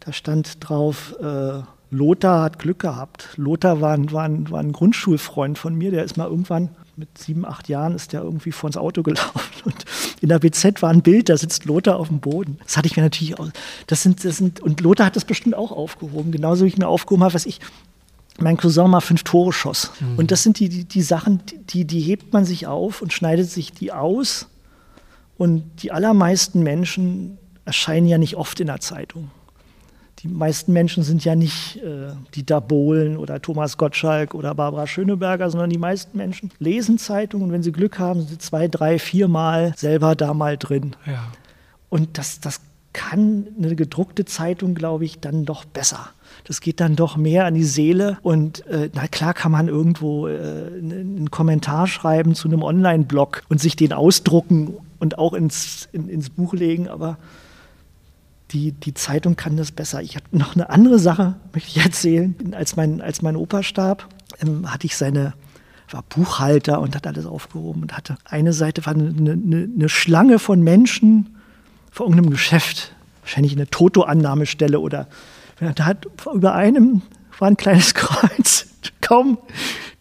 Da 0.00 0.12
stand 0.12 0.56
drauf, 0.66 1.14
äh, 1.20 1.62
Lothar 1.90 2.42
hat 2.42 2.58
Glück 2.58 2.78
gehabt. 2.78 3.28
Lothar 3.36 3.82
war 3.82 3.92
ein, 3.92 4.10
war, 4.10 4.24
ein, 4.24 4.50
war 4.50 4.60
ein 4.60 4.72
Grundschulfreund 4.72 5.58
von 5.58 5.74
mir, 5.74 5.90
der 5.90 6.04
ist 6.04 6.16
mal 6.16 6.28
irgendwann 6.28 6.70
mit 6.96 7.18
sieben, 7.18 7.44
acht 7.44 7.68
Jahren 7.68 7.94
ist 7.94 8.12
der 8.12 8.22
irgendwie 8.22 8.52
vor 8.52 8.68
ins 8.68 8.76
Auto 8.76 9.02
gelaufen. 9.02 9.40
Und 9.64 9.84
in 10.22 10.28
der 10.28 10.38
BZ 10.38 10.80
war 10.82 10.90
ein 10.90 11.02
Bild, 11.02 11.28
da 11.28 11.36
sitzt 11.36 11.64
Lothar 11.64 11.96
auf 11.96 12.08
dem 12.08 12.20
Boden. 12.20 12.58
Das 12.62 12.76
hatte 12.76 12.86
ich 12.86 12.96
mir 12.96 13.02
natürlich 13.02 13.38
auch. 13.38 13.48
Das 13.88 14.02
sind, 14.02 14.24
das 14.24 14.36
sind, 14.36 14.60
und 14.60 14.80
Lothar 14.80 15.06
hat 15.06 15.16
das 15.16 15.24
bestimmt 15.24 15.56
auch 15.56 15.72
aufgehoben, 15.72 16.30
genauso 16.30 16.64
wie 16.64 16.68
ich 16.68 16.78
mir 16.78 16.86
aufgehoben 16.86 17.24
habe, 17.24 17.34
was 17.34 17.44
ich. 17.44 17.60
Mein 18.38 18.56
Cousin 18.56 18.88
mal 18.88 19.00
fünf 19.00 19.24
Tore 19.24 19.52
schoss. 19.52 19.90
Mhm. 20.00 20.18
Und 20.18 20.30
das 20.30 20.42
sind 20.42 20.58
die, 20.58 20.68
die, 20.68 20.84
die 20.84 21.02
Sachen, 21.02 21.42
die, 21.68 21.84
die 21.84 22.00
hebt 22.00 22.32
man 22.32 22.46
sich 22.46 22.66
auf 22.66 23.02
und 23.02 23.12
schneidet 23.12 23.50
sich 23.50 23.72
die 23.72 23.92
aus. 23.92 24.46
Und 25.36 25.64
die 25.82 25.92
allermeisten 25.92 26.62
Menschen 26.62 27.36
erscheinen 27.64 28.06
ja 28.06 28.16
nicht 28.16 28.36
oft 28.36 28.58
in 28.60 28.68
der 28.68 28.80
Zeitung 28.80 29.30
die 30.22 30.28
meisten 30.28 30.72
Menschen 30.72 31.02
sind 31.02 31.24
ja 31.24 31.34
nicht 31.34 31.76
äh, 31.82 32.12
Dieter 32.34 32.60
Bohlen 32.60 33.16
oder 33.16 33.42
Thomas 33.42 33.76
Gottschalk 33.76 34.34
oder 34.34 34.54
Barbara 34.54 34.86
Schöneberger, 34.86 35.50
sondern 35.50 35.70
die 35.70 35.78
meisten 35.78 36.16
Menschen 36.16 36.50
lesen 36.58 36.98
Zeitungen 36.98 37.46
und 37.46 37.52
wenn 37.52 37.62
sie 37.62 37.72
Glück 37.72 37.98
haben, 37.98 38.20
sind 38.20 38.30
sie 38.30 38.38
zwei, 38.38 38.68
drei, 38.68 38.98
viermal 38.98 39.72
selber 39.76 40.14
da 40.14 40.32
mal 40.32 40.56
drin. 40.56 40.94
Ja. 41.06 41.32
Und 41.88 42.18
das, 42.18 42.40
das 42.40 42.60
kann 42.92 43.46
eine 43.58 43.74
gedruckte 43.74 44.24
Zeitung, 44.24 44.74
glaube 44.74 45.04
ich, 45.04 45.18
dann 45.18 45.44
doch 45.44 45.64
besser. 45.64 46.10
Das 46.44 46.60
geht 46.60 46.80
dann 46.80 46.94
doch 46.94 47.16
mehr 47.16 47.46
an 47.46 47.54
die 47.54 47.64
Seele. 47.64 48.18
Und 48.22 48.66
äh, 48.66 48.90
na 48.94 49.08
klar 49.08 49.34
kann 49.34 49.52
man 49.52 49.68
irgendwo 49.68 50.28
äh, 50.28 50.38
einen 50.38 51.30
Kommentar 51.30 51.86
schreiben 51.86 52.34
zu 52.34 52.48
einem 52.48 52.62
Online-Blog 52.62 53.42
und 53.48 53.60
sich 53.60 53.76
den 53.76 53.92
ausdrucken 53.92 54.74
und 54.98 55.18
auch 55.18 55.32
ins, 55.32 55.88
in, 55.92 56.08
ins 56.08 56.30
Buch 56.30 56.52
legen, 56.54 56.88
aber 56.88 57.18
die, 58.52 58.72
die 58.72 58.94
Zeitung 58.94 59.36
kann 59.36 59.56
das 59.56 59.72
besser. 59.72 60.02
Ich 60.02 60.16
habe 60.16 60.26
noch 60.30 60.54
eine 60.54 60.70
andere 60.70 60.98
Sache, 60.98 61.36
möchte 61.52 61.70
ich 61.70 61.84
erzählen. 61.84 62.34
Als 62.52 62.76
mein, 62.76 63.00
als 63.00 63.22
mein 63.22 63.36
Opa 63.36 63.62
starb, 63.62 64.08
ähm, 64.40 64.70
hatte 64.70 64.86
ich 64.86 64.96
seine, 64.96 65.34
war 65.90 66.02
Buchhalter 66.02 66.80
und 66.80 66.94
hat 66.94 67.06
alles 67.06 67.26
aufgehoben 67.26 67.82
und 67.82 67.96
hatte 67.96 68.16
eine 68.24 68.52
Seite 68.52 68.84
war 68.86 68.94
eine, 68.94 69.08
eine, 69.08 69.68
eine 69.74 69.88
Schlange 69.88 70.38
von 70.38 70.62
Menschen 70.62 71.36
vor 71.90 72.06
irgendeinem 72.06 72.30
Geschäft, 72.30 72.94
wahrscheinlich 73.22 73.52
eine 73.52 73.68
Toto-Annahmestelle 73.68 74.80
oder 74.80 75.08
da 75.74 75.84
hat 75.84 76.06
über 76.32 76.54
einem 76.54 77.02
war 77.38 77.48
ein 77.48 77.56
kleines 77.56 77.94
Kreuz, 77.94 78.66
kaum 79.00 79.38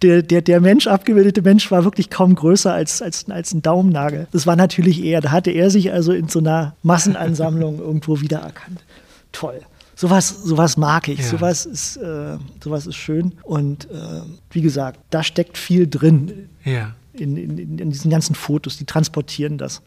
der, 0.02 0.24
der, 0.24 0.42
der 0.42 0.62
Mensch, 0.62 0.88
abgebildete 0.88 1.42
Mensch, 1.42 1.70
war 1.72 1.84
wirklich 1.84 2.10
kaum 2.10 2.36
größer 2.36 2.74
als, 2.74 3.02
als, 3.02 3.30
als 3.30 3.54
ein 3.54 3.62
Daumennagel. 3.62 4.28
Das 4.32 4.48
war 4.48 4.56
natürlich 4.56 5.04
er. 5.04 5.22
Da 5.22 5.32
hatte 5.32 5.52
er 5.52 5.70
sich 5.70 5.92
also 5.92 6.12
in 6.12 6.28
so 6.28 6.40
einer 6.40 6.76
Massenansammlung 6.84 7.80
irgendwo 7.80 8.22
wiedererkannt. 8.22 8.84
Toll. 9.32 9.62
Sowas, 9.96 10.30
sowas 10.44 10.78
mag 10.78 11.08
ich. 11.08 11.20
Ja. 11.20 11.26
Sowas, 11.26 11.66
ist, 11.66 11.98
äh, 11.98 12.38
sowas 12.64 12.88
ist 12.88 12.96
schön. 12.96 13.34
Und 13.44 13.86
äh, 13.92 14.22
wie 14.50 14.62
gesagt, 14.62 15.00
da 15.12 15.24
steckt 15.24 15.58
viel 15.58 15.88
drin 15.88 16.50
ja. 16.66 16.96
in, 17.14 17.38
in, 17.38 17.78
in 17.78 17.92
diesen 17.92 18.10
ganzen 18.10 18.34
Fotos. 18.34 18.78
Die 18.78 18.86
transportieren 18.86 19.60
das. 19.60 19.82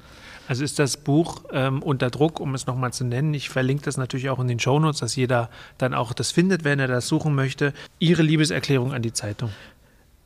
Also 0.46 0.62
ist 0.62 0.78
das 0.78 0.98
Buch 0.98 1.42
ähm, 1.52 1.82
unter 1.82 2.10
Druck, 2.10 2.38
um 2.38 2.54
es 2.54 2.66
nochmal 2.66 2.92
zu 2.92 3.04
nennen. 3.04 3.32
Ich 3.34 3.48
verlinke 3.48 3.84
das 3.84 3.96
natürlich 3.96 4.28
auch 4.28 4.38
in 4.38 4.46
den 4.46 4.60
Shownotes, 4.60 5.00
dass 5.00 5.16
jeder 5.16 5.48
dann 5.78 5.94
auch 5.94 6.12
das 6.12 6.30
findet, 6.30 6.64
wenn 6.64 6.78
er 6.78 6.86
das 6.86 7.08
suchen 7.08 7.34
möchte. 7.34 7.72
Ihre 7.98 8.22
Liebeserklärung 8.22 8.92
an 8.92 9.02
die 9.02 9.12
Zeitung 9.12 9.50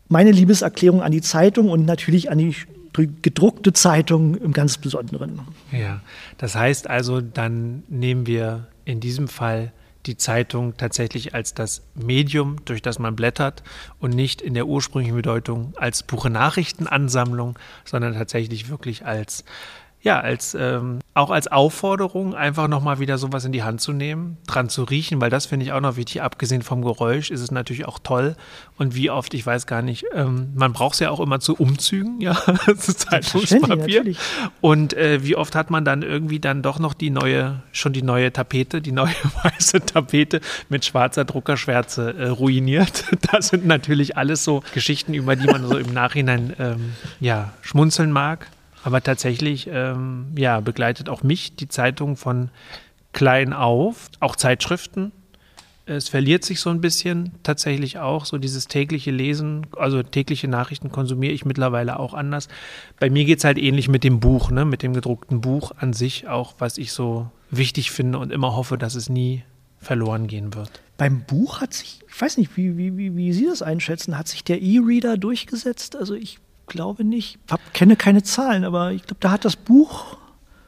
meine 0.09 0.31
Liebeserklärung 0.31 1.03
an 1.03 1.13
die 1.13 1.21
Zeitung 1.21 1.71
und 1.71 1.85
natürlich 1.85 2.31
an 2.31 2.39
die 2.39 2.55
gedruckte 3.23 3.73
Zeitung 3.73 4.35
im 4.35 4.53
ganz 4.53 4.79
Besonderen. 4.79 5.41
Ja, 5.71 6.01
das 6.39 6.55
heißt 6.55 6.89
also, 6.89 7.21
dann 7.21 7.85
nehmen 7.89 8.27
wir 8.27 8.67
in 8.85 9.01
diesem 9.01 9.29
Fall 9.29 9.73
die 10.07 10.17
Zeitung 10.17 10.77
tatsächlich 10.77 11.35
als 11.35 11.55
das 11.55 11.83
Medium, 11.95 12.57
durch 12.65 12.83
das 12.83 12.99
man 12.99 13.15
blättert 13.15 13.63
und 14.01 14.15
nicht 14.15 14.41
in 14.41 14.55
der 14.55 14.67
ursprünglichen 14.67 15.15
Bedeutung 15.15 15.75
als 15.77 16.03
Buche 16.03 16.31
Nachrichtenansammlung, 16.31 17.59
sondern 17.85 18.15
tatsächlich 18.15 18.71
wirklich 18.71 19.05
als 19.05 19.45
ja, 20.09 20.21
als 20.21 20.57
ähm, 20.59 21.01
auch 21.13 21.31
als 21.31 21.49
Aufforderung, 21.49 22.35
einfach 22.35 22.67
nochmal 22.67 22.99
wieder 22.99 23.19
sowas 23.19 23.45
in 23.45 23.53
die 23.53 23.63
Hand 23.63 23.83
zu 23.83 23.93
nehmen, 23.93 24.39
dran 24.47 24.71
zu 24.71 24.85
riechen, 24.85 25.21
weil 25.21 25.29
das 25.29 25.45
finde 25.45 25.67
ich 25.67 25.73
auch 25.73 25.83
noch 25.83 25.97
wichtig. 25.97 26.23
Abgesehen 26.23 26.63
vom 26.63 26.81
Geräusch 26.81 27.31
ist 27.31 27.43
es 27.43 27.51
natürlich 27.51 27.85
auch 27.85 27.99
toll. 28.03 28.35
Und 28.79 28.95
wie 28.95 29.11
oft, 29.11 29.35
ich 29.35 29.45
weiß 29.45 29.67
gar 29.67 29.83
nicht, 29.83 30.07
ähm, 30.15 30.49
man 30.55 30.73
braucht 30.73 30.95
es 30.95 31.01
ja 31.01 31.11
auch 31.11 31.21
immer 31.21 31.41
zu 31.41 31.57
Umzügen, 31.57 32.23
ja, 32.23 32.33
ist 32.69 33.01
Zeitungspapier. 33.01 34.15
Und 34.63 34.95
äh, 34.95 35.23
wie 35.23 35.37
oft 35.37 35.55
hat 35.55 35.71
man 35.71 35.85
dann 35.85 36.01
irgendwie 36.01 36.41
dann 36.41 36.63
doch 36.63 36.79
noch 36.79 36.95
die 36.95 37.11
neue, 37.11 37.61
schon 37.73 37.93
die 37.93 38.03
neue 38.03 38.33
Tapete, 38.33 38.81
die 38.81 38.93
neue 38.93 39.13
weiße 39.43 39.81
Tapete 39.81 40.41
mit 40.71 40.87
schwarzer 40.87 41.27
Druckerschwärze 41.27 42.15
äh, 42.17 42.29
ruiniert. 42.29 43.05
Das 43.31 43.49
sind 43.49 43.67
natürlich 43.67 44.17
alles 44.17 44.43
so 44.43 44.63
Geschichten, 44.73 45.13
über 45.13 45.37
die 45.37 45.47
man 45.47 45.69
so 45.69 45.77
im 45.77 45.93
Nachhinein 45.93 46.55
ähm, 46.59 46.95
ja, 47.21 47.53
schmunzeln 47.61 48.11
mag. 48.11 48.47
Aber 48.89 49.03
tatsächlich, 49.03 49.69
ähm, 49.71 50.29
ja, 50.35 50.61
begleitet 50.61 51.11
auch 51.11 51.23
mich 51.23 51.55
die 51.55 51.69
Zeitung 51.69 52.17
von 52.17 52.49
klein 53.13 53.53
auf, 53.53 54.09
auch 54.19 54.35
Zeitschriften. 54.35 55.13
Es 55.85 56.09
verliert 56.09 56.43
sich 56.43 56.61
so 56.61 56.71
ein 56.71 56.81
bisschen 56.81 57.33
tatsächlich 57.43 57.99
auch, 57.99 58.25
so 58.25 58.39
dieses 58.39 58.67
tägliche 58.67 59.11
Lesen, 59.11 59.67
also 59.77 60.03
tägliche 60.03 60.49
Nachrichten 60.49 60.91
konsumiere 60.91 61.35
ich 61.35 61.45
mittlerweile 61.45 62.01
auch 62.01 62.15
anders. 62.15 62.49
Bei 62.99 63.11
mir 63.11 63.27
geht 63.27 63.41
es 63.41 63.45
halt 63.45 63.59
ähnlich 63.59 63.91
mit 63.91 64.05
dem 64.05 64.21
Buch, 64.21 64.51
ne, 64.51 64.65
mit 64.65 64.83
dem 64.83 64.95
gedruckten 64.95 65.43
Buch 65.43 65.73
an 65.77 65.93
sich 65.93 66.27
auch, 66.27 66.55
was 66.57 66.79
ich 66.79 66.93
so 66.93 67.31
wichtig 67.51 67.91
finde 67.91 68.17
und 68.17 68.33
immer 68.33 68.57
hoffe, 68.57 68.79
dass 68.79 68.95
es 68.95 69.11
nie 69.11 69.43
verloren 69.77 70.29
gehen 70.29 70.55
wird. 70.55 70.71
Beim 70.97 71.25
Buch 71.25 71.61
hat 71.61 71.75
sich, 71.75 72.01
ich 72.09 72.19
weiß 72.19 72.39
nicht, 72.39 72.57
wie, 72.57 72.79
wie, 72.79 72.97
wie, 72.97 73.15
wie 73.15 73.35
Sie 73.35 73.45
das 73.45 73.61
einschätzen, 73.61 74.17
hat 74.17 74.29
sich 74.29 74.45
der 74.45 74.63
E-Reader 74.63 75.19
durchgesetzt? 75.19 75.95
Also 75.95 76.15
ich 76.15 76.39
glaube 76.69 77.05
nicht. 77.05 77.39
Ich 77.49 77.73
kenne 77.73 77.97
keine 77.97 78.23
Zahlen, 78.23 78.65
aber 78.65 78.93
ich 78.93 79.03
glaube, 79.03 79.21
da 79.21 79.31
hat 79.31 79.45
das 79.45 79.57
Buch 79.57 80.17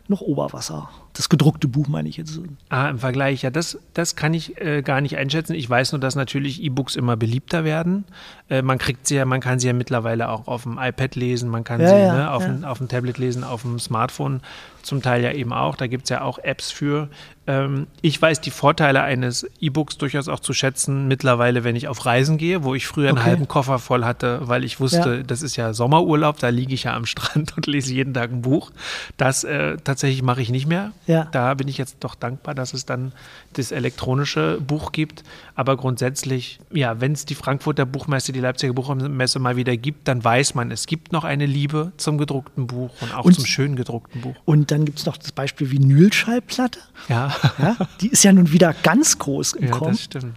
noch 0.09 0.21
Oberwasser. 0.21 0.91
Das 1.13 1.29
gedruckte 1.29 1.69
Buch 1.69 1.89
meine 1.89 2.09
ich 2.09 2.17
jetzt. 2.17 2.41
Ah, 2.69 2.89
im 2.89 2.99
Vergleich, 2.99 3.43
ja, 3.43 3.51
das, 3.51 3.79
das 3.95 4.17
kann 4.17 4.35
ich 4.35 4.61
äh, 4.61 4.83
gar 4.83 5.01
nicht 5.01 5.17
einschätzen. 5.17 5.55
Ich 5.55 5.69
weiß 5.69 5.93
nur, 5.93 6.01
dass 6.01 6.15
natürlich 6.15 6.63
E-Books 6.63 6.97
immer 6.97 7.17
beliebter 7.17 7.65
werden. 7.65 8.05
Äh, 8.49 8.63
man 8.63 8.79
kriegt 8.79 9.07
sie 9.07 9.17
ja, 9.17 9.25
man 9.25 9.41
kann 9.41 9.59
sie 9.59 9.69
ja 9.69 9.73
mittlerweile 9.73 10.29
auch 10.29 10.47
auf 10.47 10.65
dem 10.65 10.79
iPad 10.79 11.15
lesen, 11.17 11.49
man 11.49 11.65
kann 11.65 11.81
Ja, 11.81 11.89
sie 11.89 11.95
ja, 11.95 12.15
ne, 12.15 12.31
auf, 12.33 12.43
ja. 12.43 12.49
dem, 12.49 12.65
auf 12.65 12.79
dem 12.79 12.89
Tablet 12.89 13.19
lesen, 13.19 13.45
auf 13.45 13.63
dem 13.63 13.79
Smartphone 13.79 14.41
zum 14.83 15.03
Teil 15.03 15.23
ja 15.23 15.33
eben 15.33 15.53
auch. 15.53 15.77
Da 15.77 15.87
gibt 15.87 16.05
es 16.05 16.11
ja 16.11 16.23
auch 16.23 16.39
Apps 16.39 16.71
für. 16.71 17.09
Ähm, 17.51 17.87
ich 18.01 18.21
weiß 18.21 18.41
die 18.41 18.51
Vorteile 18.51 19.03
eines 19.03 19.45
E-Books 19.61 19.99
durchaus 19.99 20.29
auch 20.29 20.41
zu 20.41 20.53
schätzen, 20.53 21.09
mittlerweile, 21.09 21.65
wenn 21.65 21.75
ich 21.75 21.89
auf 21.89 22.07
Reisen 22.07 22.39
gehe, 22.39 22.63
wo 22.63 22.75
ich 22.75 22.87
früher 22.87 23.09
einen 23.09 23.19
Okay. 23.19 23.27
halben 23.27 23.49
Koffer 23.49 23.79
voll 23.79 24.05
hatte, 24.05 24.41
weil 24.49 24.63
ich 24.63 24.79
wusste, 24.79 25.17
Ja. 25.17 25.23
das 25.23 25.43
ist 25.43 25.57
ja 25.57 25.73
Sommerurlaub, 25.73 26.39
da 26.39 26.49
liege 26.51 26.75
ich 26.75 26.85
ja 26.85 26.95
am 26.95 27.07
Strand 27.13 27.57
und 27.57 27.67
lese 27.67 27.93
jeden 27.93 28.15
Tag 28.15 28.31
ein 28.31 28.43
Buch. 28.43 28.71
Das 29.17 29.43
äh, 29.45 29.77
tatsächlich 29.83 30.23
mache 30.23 30.43
ich 30.43 30.51
nicht 30.51 30.67
mehr. 30.67 30.93
Ja. 31.07 31.25
Da 31.33 31.55
bin 31.55 31.67
ich 31.69 31.79
jetzt 31.79 31.97
doch 32.01 32.15
dankbar, 32.15 32.55
dass 32.55 32.73
es 32.75 32.87
dann 32.87 33.13
das 33.55 33.73
elektronische 33.73 34.61
Buch 34.61 34.93
gibt. 34.93 35.23
Aber 35.55 35.77
grundsätzlich, 35.77 36.61
ja, 36.73 37.01
wenn 37.01 37.13
es 37.13 37.25
die 37.27 37.35
Frankfurter 37.35 37.85
Buchmesse, 37.87 38.33
die 38.33 38.41
Leipziger 38.41 38.73
Buchmesse 38.73 39.39
mal 39.39 39.57
wieder 39.57 39.77
gibt, 39.77 40.07
dann 40.09 40.23
weiß 40.23 40.55
man, 40.55 40.71
es 40.71 40.87
gibt 40.87 41.13
noch 41.13 41.25
eine 41.25 41.47
Liebe 41.47 41.93
zum 41.97 42.17
gedruckten 42.19 42.67
Buch 42.67 42.91
und 43.01 43.15
auch 43.15 43.25
Und- 43.25 43.35
zum 43.35 43.47
schön 43.47 43.77
gedruckten 43.77 44.21
Buch. 44.21 44.35
Und 44.45 44.71
dann 44.71 44.85
gibt 44.85 44.99
es 45.01 45.07
noch 45.07 45.17
das 45.17 45.33
Beispiel 45.33 45.71
Vinylschallplatte. 45.71 46.79
Ja, 47.09 47.35
Ja, 47.59 47.77
die 48.01 48.09
ist 48.09 48.23
ja 48.25 48.33
nun 48.33 48.53
wieder 48.53 48.75
ganz 48.83 49.19
groß 49.19 49.55
im 49.55 49.65
ja 49.67 49.71
Kommen. 49.71 49.93
das 49.93 50.03
stimmt. 50.05 50.35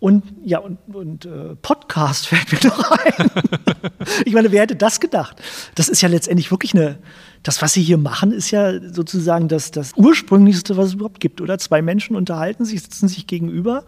Und 0.00 0.22
ja, 0.44 0.58
und, 0.58 0.78
und 0.92 1.24
äh, 1.24 1.56
Podcast 1.56 2.26
fällt 2.28 2.52
mir 2.52 2.70
noch 2.70 2.90
ein. 2.90 3.30
ich 4.24 4.32
meine, 4.32 4.52
wer 4.52 4.62
hätte 4.62 4.76
das 4.76 5.00
gedacht? 5.00 5.42
Das 5.74 5.88
ist 5.88 6.00
ja 6.00 6.08
letztendlich 6.08 6.50
wirklich 6.50 6.74
eine, 6.74 6.98
das, 7.42 7.62
was 7.62 7.72
sie 7.72 7.82
hier 7.82 7.98
machen, 7.98 8.32
ist 8.32 8.50
ja 8.50 8.80
sozusagen 8.92 9.48
das, 9.48 9.70
das 9.70 9.92
Ursprünglichste, 9.96 10.76
was 10.76 10.88
es 10.88 10.94
überhaupt 10.94 11.20
gibt, 11.20 11.40
oder? 11.40 11.58
Zwei 11.58 11.82
Menschen 11.82 12.14
unterhalten 12.14 12.64
sich, 12.64 12.82
sitzen 12.82 13.08
sich 13.08 13.26
gegenüber. 13.26 13.84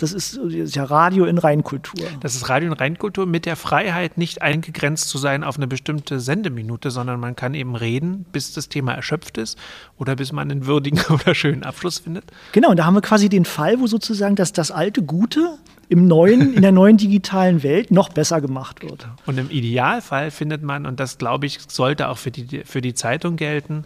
Das 0.00 0.12
ist, 0.12 0.36
das 0.36 0.54
ist 0.54 0.76
ja 0.76 0.84
Radio 0.84 1.26
in 1.26 1.36
Reinkultur. 1.36 2.06
Das 2.20 2.34
ist 2.34 2.48
Radio 2.48 2.70
und 2.70 2.80
Reinkultur 2.80 3.26
mit 3.26 3.44
der 3.44 3.56
Freiheit, 3.56 4.16
nicht 4.16 4.40
eingegrenzt 4.40 5.10
zu 5.10 5.18
sein 5.18 5.44
auf 5.44 5.56
eine 5.56 5.66
bestimmte 5.66 6.20
Sendeminute, 6.20 6.90
sondern 6.90 7.20
man 7.20 7.36
kann 7.36 7.52
eben 7.52 7.76
reden, 7.76 8.24
bis 8.32 8.54
das 8.54 8.70
Thema 8.70 8.92
erschöpft 8.94 9.36
ist 9.36 9.58
oder 9.98 10.16
bis 10.16 10.32
man 10.32 10.50
einen 10.50 10.66
würdigen 10.66 11.00
oder 11.10 11.34
schönen 11.34 11.64
Abschluss 11.64 11.98
findet. 11.98 12.24
Genau, 12.52 12.70
und 12.70 12.78
da 12.78 12.86
haben 12.86 12.94
wir 12.94 13.02
quasi 13.02 13.28
den 13.28 13.44
Fall, 13.44 13.78
wo 13.78 13.86
sozusagen 13.86 14.36
das, 14.36 14.52
das 14.52 14.70
alte 14.70 15.02
Gute 15.02 15.58
im 15.90 16.06
neuen, 16.06 16.54
in 16.54 16.62
der 16.62 16.72
neuen 16.72 16.96
digitalen 16.96 17.62
Welt 17.62 17.90
noch 17.90 18.08
besser 18.08 18.40
gemacht 18.40 18.82
wird. 18.82 19.06
Und 19.26 19.38
im 19.38 19.50
Idealfall 19.50 20.30
findet 20.30 20.62
man, 20.62 20.86
und 20.86 20.98
das 20.98 21.18
glaube 21.18 21.46
ich, 21.46 21.58
sollte 21.68 22.08
auch 22.08 22.16
für 22.16 22.30
die, 22.30 22.62
für 22.64 22.80
die 22.80 22.94
Zeitung 22.94 23.36
gelten, 23.36 23.84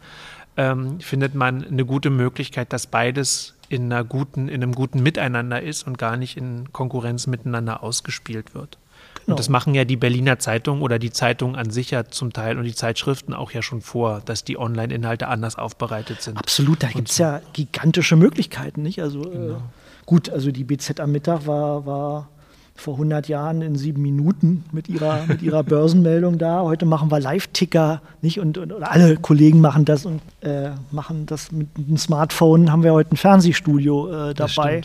ähm, 0.56 1.00
findet 1.00 1.34
man 1.34 1.64
eine 1.64 1.84
gute 1.84 2.10
Möglichkeit, 2.10 2.72
dass 2.72 2.86
beides 2.86 3.53
in, 3.68 3.92
einer 3.92 4.04
guten, 4.04 4.48
in 4.48 4.62
einem 4.62 4.74
guten 4.74 5.02
Miteinander 5.02 5.62
ist 5.62 5.86
und 5.86 5.98
gar 5.98 6.16
nicht 6.16 6.36
in 6.36 6.72
Konkurrenz 6.72 7.26
miteinander 7.26 7.82
ausgespielt 7.82 8.54
wird. 8.54 8.78
Genau. 9.14 9.34
Und 9.34 9.38
das 9.38 9.48
machen 9.48 9.74
ja 9.74 9.84
die 9.84 9.96
Berliner 9.96 10.38
Zeitungen 10.38 10.82
oder 10.82 10.98
die 10.98 11.10
Zeitungen 11.10 11.56
an 11.56 11.70
sich 11.70 11.90
ja 11.90 12.04
zum 12.04 12.32
Teil 12.32 12.58
und 12.58 12.64
die 12.64 12.74
Zeitschriften 12.74 13.32
auch 13.32 13.52
ja 13.52 13.62
schon 13.62 13.80
vor, 13.80 14.20
dass 14.24 14.44
die 14.44 14.58
Online-Inhalte 14.58 15.28
anders 15.28 15.56
aufbereitet 15.56 16.20
sind. 16.20 16.36
Absolut, 16.36 16.82
da 16.82 16.88
gibt 16.88 17.10
es 17.10 17.18
ja 17.18 17.40
gigantische 17.52 18.16
Möglichkeiten, 18.16 18.82
nicht? 18.82 19.00
Also 19.00 19.22
Genau. 19.22 19.54
äh, 19.54 19.60
gut, 20.04 20.28
also 20.28 20.50
die 20.50 20.64
BZ 20.64 21.00
am 21.00 21.12
Mittag 21.12 21.46
war, 21.46 21.86
war 21.86 22.28
vor 22.74 22.94
100 22.94 23.28
Jahren 23.28 23.62
in 23.62 23.76
sieben 23.76 24.02
Minuten 24.02 24.64
mit 24.72 24.88
ihrer, 24.88 25.26
mit 25.26 25.42
ihrer 25.42 25.62
Börsenmeldung 25.62 26.38
da. 26.38 26.62
Heute 26.62 26.86
machen 26.86 27.10
wir 27.10 27.20
Live-Ticker, 27.20 28.02
nicht? 28.20 28.40
Und, 28.40 28.58
und, 28.58 28.72
und 28.72 28.82
alle 28.82 29.16
Kollegen 29.16 29.60
machen 29.60 29.84
das 29.84 30.04
und 30.04 30.20
äh, 30.40 30.70
machen 30.90 31.26
das 31.26 31.52
mit 31.52 31.68
einem 31.76 31.96
Smartphone. 31.96 32.72
Haben 32.72 32.82
wir 32.82 32.92
heute 32.92 33.12
ein 33.12 33.16
Fernsehstudio 33.16 34.30
äh, 34.30 34.34
dabei 34.34 34.82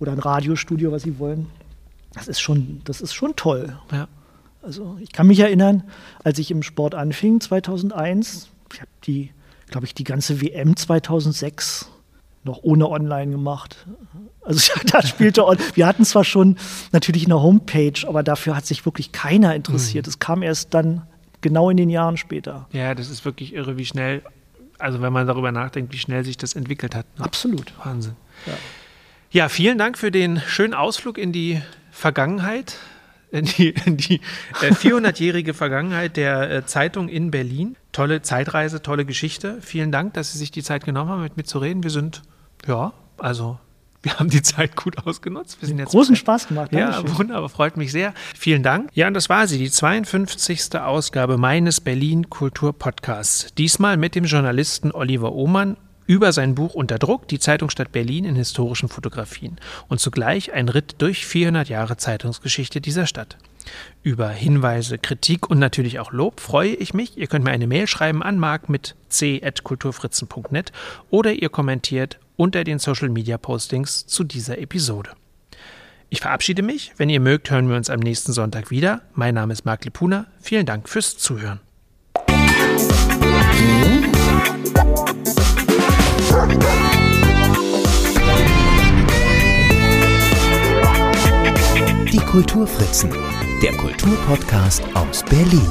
oder 0.00 0.12
ein 0.12 0.18
Radiostudio, 0.18 0.90
was 0.90 1.02
sie 1.02 1.18
wollen. 1.18 1.46
Das 2.14 2.28
ist 2.28 2.40
schon, 2.40 2.80
das 2.84 3.00
ist 3.00 3.12
schon 3.14 3.36
toll. 3.36 3.76
Ja. 3.92 4.08
Also 4.62 4.96
ich 5.00 5.12
kann 5.12 5.26
mich 5.26 5.40
erinnern, 5.40 5.84
als 6.24 6.38
ich 6.38 6.50
im 6.50 6.62
Sport 6.62 6.94
anfing, 6.94 7.40
2001, 7.40 8.48
ich 8.72 8.80
habe 8.80 8.90
die, 9.06 9.30
glaube 9.68 9.86
ich, 9.86 9.94
die 9.94 10.04
ganze 10.04 10.40
WM 10.40 10.76
2006 10.76 11.90
noch 12.44 12.62
ohne 12.62 12.88
Online 12.88 13.30
gemacht. 13.30 13.86
Also 14.48 14.72
da 14.86 15.02
spielte, 15.02 15.44
wir 15.74 15.86
hatten 15.86 16.04
zwar 16.04 16.24
schon 16.24 16.56
natürlich 16.90 17.26
eine 17.26 17.40
Homepage, 17.40 18.06
aber 18.06 18.22
dafür 18.22 18.56
hat 18.56 18.66
sich 18.66 18.84
wirklich 18.86 19.12
keiner 19.12 19.54
interessiert. 19.54 20.08
Es 20.08 20.18
kam 20.18 20.42
erst 20.42 20.72
dann 20.72 21.06
genau 21.42 21.68
in 21.70 21.76
den 21.76 21.90
Jahren 21.90 22.16
später. 22.16 22.66
ja, 22.72 22.94
das 22.94 23.10
ist 23.10 23.24
wirklich 23.24 23.54
irre, 23.54 23.76
wie 23.76 23.84
schnell, 23.84 24.22
also 24.78 25.02
wenn 25.02 25.12
man 25.12 25.26
darüber 25.26 25.52
nachdenkt, 25.52 25.92
wie 25.92 25.98
schnell 25.98 26.24
sich 26.24 26.38
das 26.38 26.54
entwickelt 26.54 26.94
hat. 26.94 27.06
ne? 27.18 27.24
Absolut. 27.24 27.72
Wahnsinn. 27.84 28.16
Ja. 28.46 28.54
Ja, 29.30 29.48
vielen 29.50 29.76
Dank 29.76 29.98
für 29.98 30.10
den 30.10 30.40
schönen 30.46 30.72
Ausflug 30.72 31.18
in 31.18 31.32
die 31.32 31.60
Vergangenheit, 31.90 32.76
in 33.30 33.44
die, 33.44 33.74
in 33.84 33.98
die 33.98 34.22
äh, 34.62 34.72
400-jährige 34.72 35.52
Vergangenheit 35.52 36.16
der 36.16 36.50
äh, 36.50 36.64
Zeitung 36.64 37.10
in 37.10 37.30
Berlin. 37.30 37.76
Tolle 37.92 38.22
Zeitreise, 38.22 38.80
tolle 38.80 39.04
Geschichte. 39.04 39.58
Vielen 39.60 39.92
Dank, 39.92 40.14
dass 40.14 40.32
Sie 40.32 40.38
sich 40.38 40.50
die 40.50 40.62
Zeit 40.62 40.86
genommen 40.86 41.10
haben, 41.10 41.22
mit 41.22 41.36
mir 41.36 41.44
zu 41.44 41.58
reden. 41.58 41.82
Wir 41.82 41.90
sind, 41.90 42.22
ja, 42.66 42.94
also 43.18 43.58
wir 44.02 44.18
haben 44.18 44.30
die 44.30 44.42
Zeit 44.42 44.76
gut 44.76 45.06
ausgenutzt. 45.06 45.60
Wir 45.60 45.68
sind 45.68 45.78
jetzt 45.78 45.90
Großen 45.90 46.16
Spaß 46.16 46.48
gemacht. 46.48 46.72
ja, 46.72 46.90
Dankeschön. 46.90 47.18
wunderbar, 47.18 47.48
freut 47.48 47.76
mich 47.76 47.90
sehr. 47.90 48.14
Vielen 48.36 48.62
Dank. 48.62 48.90
Ja, 48.94 49.08
und 49.08 49.14
das 49.14 49.28
war 49.28 49.46
sie, 49.46 49.58
die 49.58 49.70
52. 49.70 50.78
Ausgabe 50.78 51.36
meines 51.36 51.80
Berlin 51.80 52.30
Kultur 52.30 52.72
Podcasts. 52.72 53.52
Diesmal 53.56 53.96
mit 53.96 54.14
dem 54.14 54.24
Journalisten 54.24 54.92
Oliver 54.92 55.32
Ohmann 55.32 55.76
über 56.06 56.32
sein 56.32 56.54
Buch 56.54 56.74
Unter 56.74 56.98
Druck, 56.98 57.28
die 57.28 57.38
Zeitungsstadt 57.38 57.92
Berlin 57.92 58.24
in 58.24 58.34
historischen 58.34 58.88
Fotografien 58.88 59.56
und 59.88 60.00
zugleich 60.00 60.52
ein 60.52 60.68
Ritt 60.68 60.96
durch 60.98 61.26
400 61.26 61.68
Jahre 61.68 61.98
Zeitungsgeschichte 61.98 62.80
dieser 62.80 63.06
Stadt. 63.06 63.36
Über 64.02 64.30
Hinweise, 64.30 64.96
Kritik 64.96 65.50
und 65.50 65.58
natürlich 65.58 65.98
auch 65.98 66.10
Lob 66.12 66.40
freue 66.40 66.70
ich 66.70 66.94
mich. 66.94 67.18
Ihr 67.18 67.26
könnt 67.26 67.44
mir 67.44 67.50
eine 67.50 67.66
Mail 67.66 67.86
schreiben 67.86 68.22
an 68.22 68.38
mark 68.38 68.70
mit 68.70 68.94
c.kulturfritzen.net 69.10 70.72
oder 71.10 71.32
ihr 71.32 71.50
kommentiert 71.50 72.18
unter 72.38 72.64
den 72.64 72.78
Social 72.78 73.10
Media 73.10 73.36
Postings 73.36 74.06
zu 74.06 74.24
dieser 74.24 74.58
Episode. 74.58 75.10
Ich 76.08 76.20
verabschiede 76.20 76.62
mich. 76.62 76.92
Wenn 76.96 77.10
ihr 77.10 77.20
mögt, 77.20 77.50
hören 77.50 77.68
wir 77.68 77.76
uns 77.76 77.90
am 77.90 78.00
nächsten 78.00 78.32
Sonntag 78.32 78.70
wieder. 78.70 79.02
Mein 79.12 79.34
Name 79.34 79.52
ist 79.52 79.66
Marc 79.66 79.84
Lipuna. 79.84 80.26
Vielen 80.40 80.64
Dank 80.64 80.88
fürs 80.88 81.18
Zuhören. 81.18 81.60
Die 92.10 92.20
Kulturfritzen, 92.20 93.10
der 93.62 93.72
Kulturpodcast 93.72 94.82
aus 94.94 95.22
Berlin. 95.24 95.66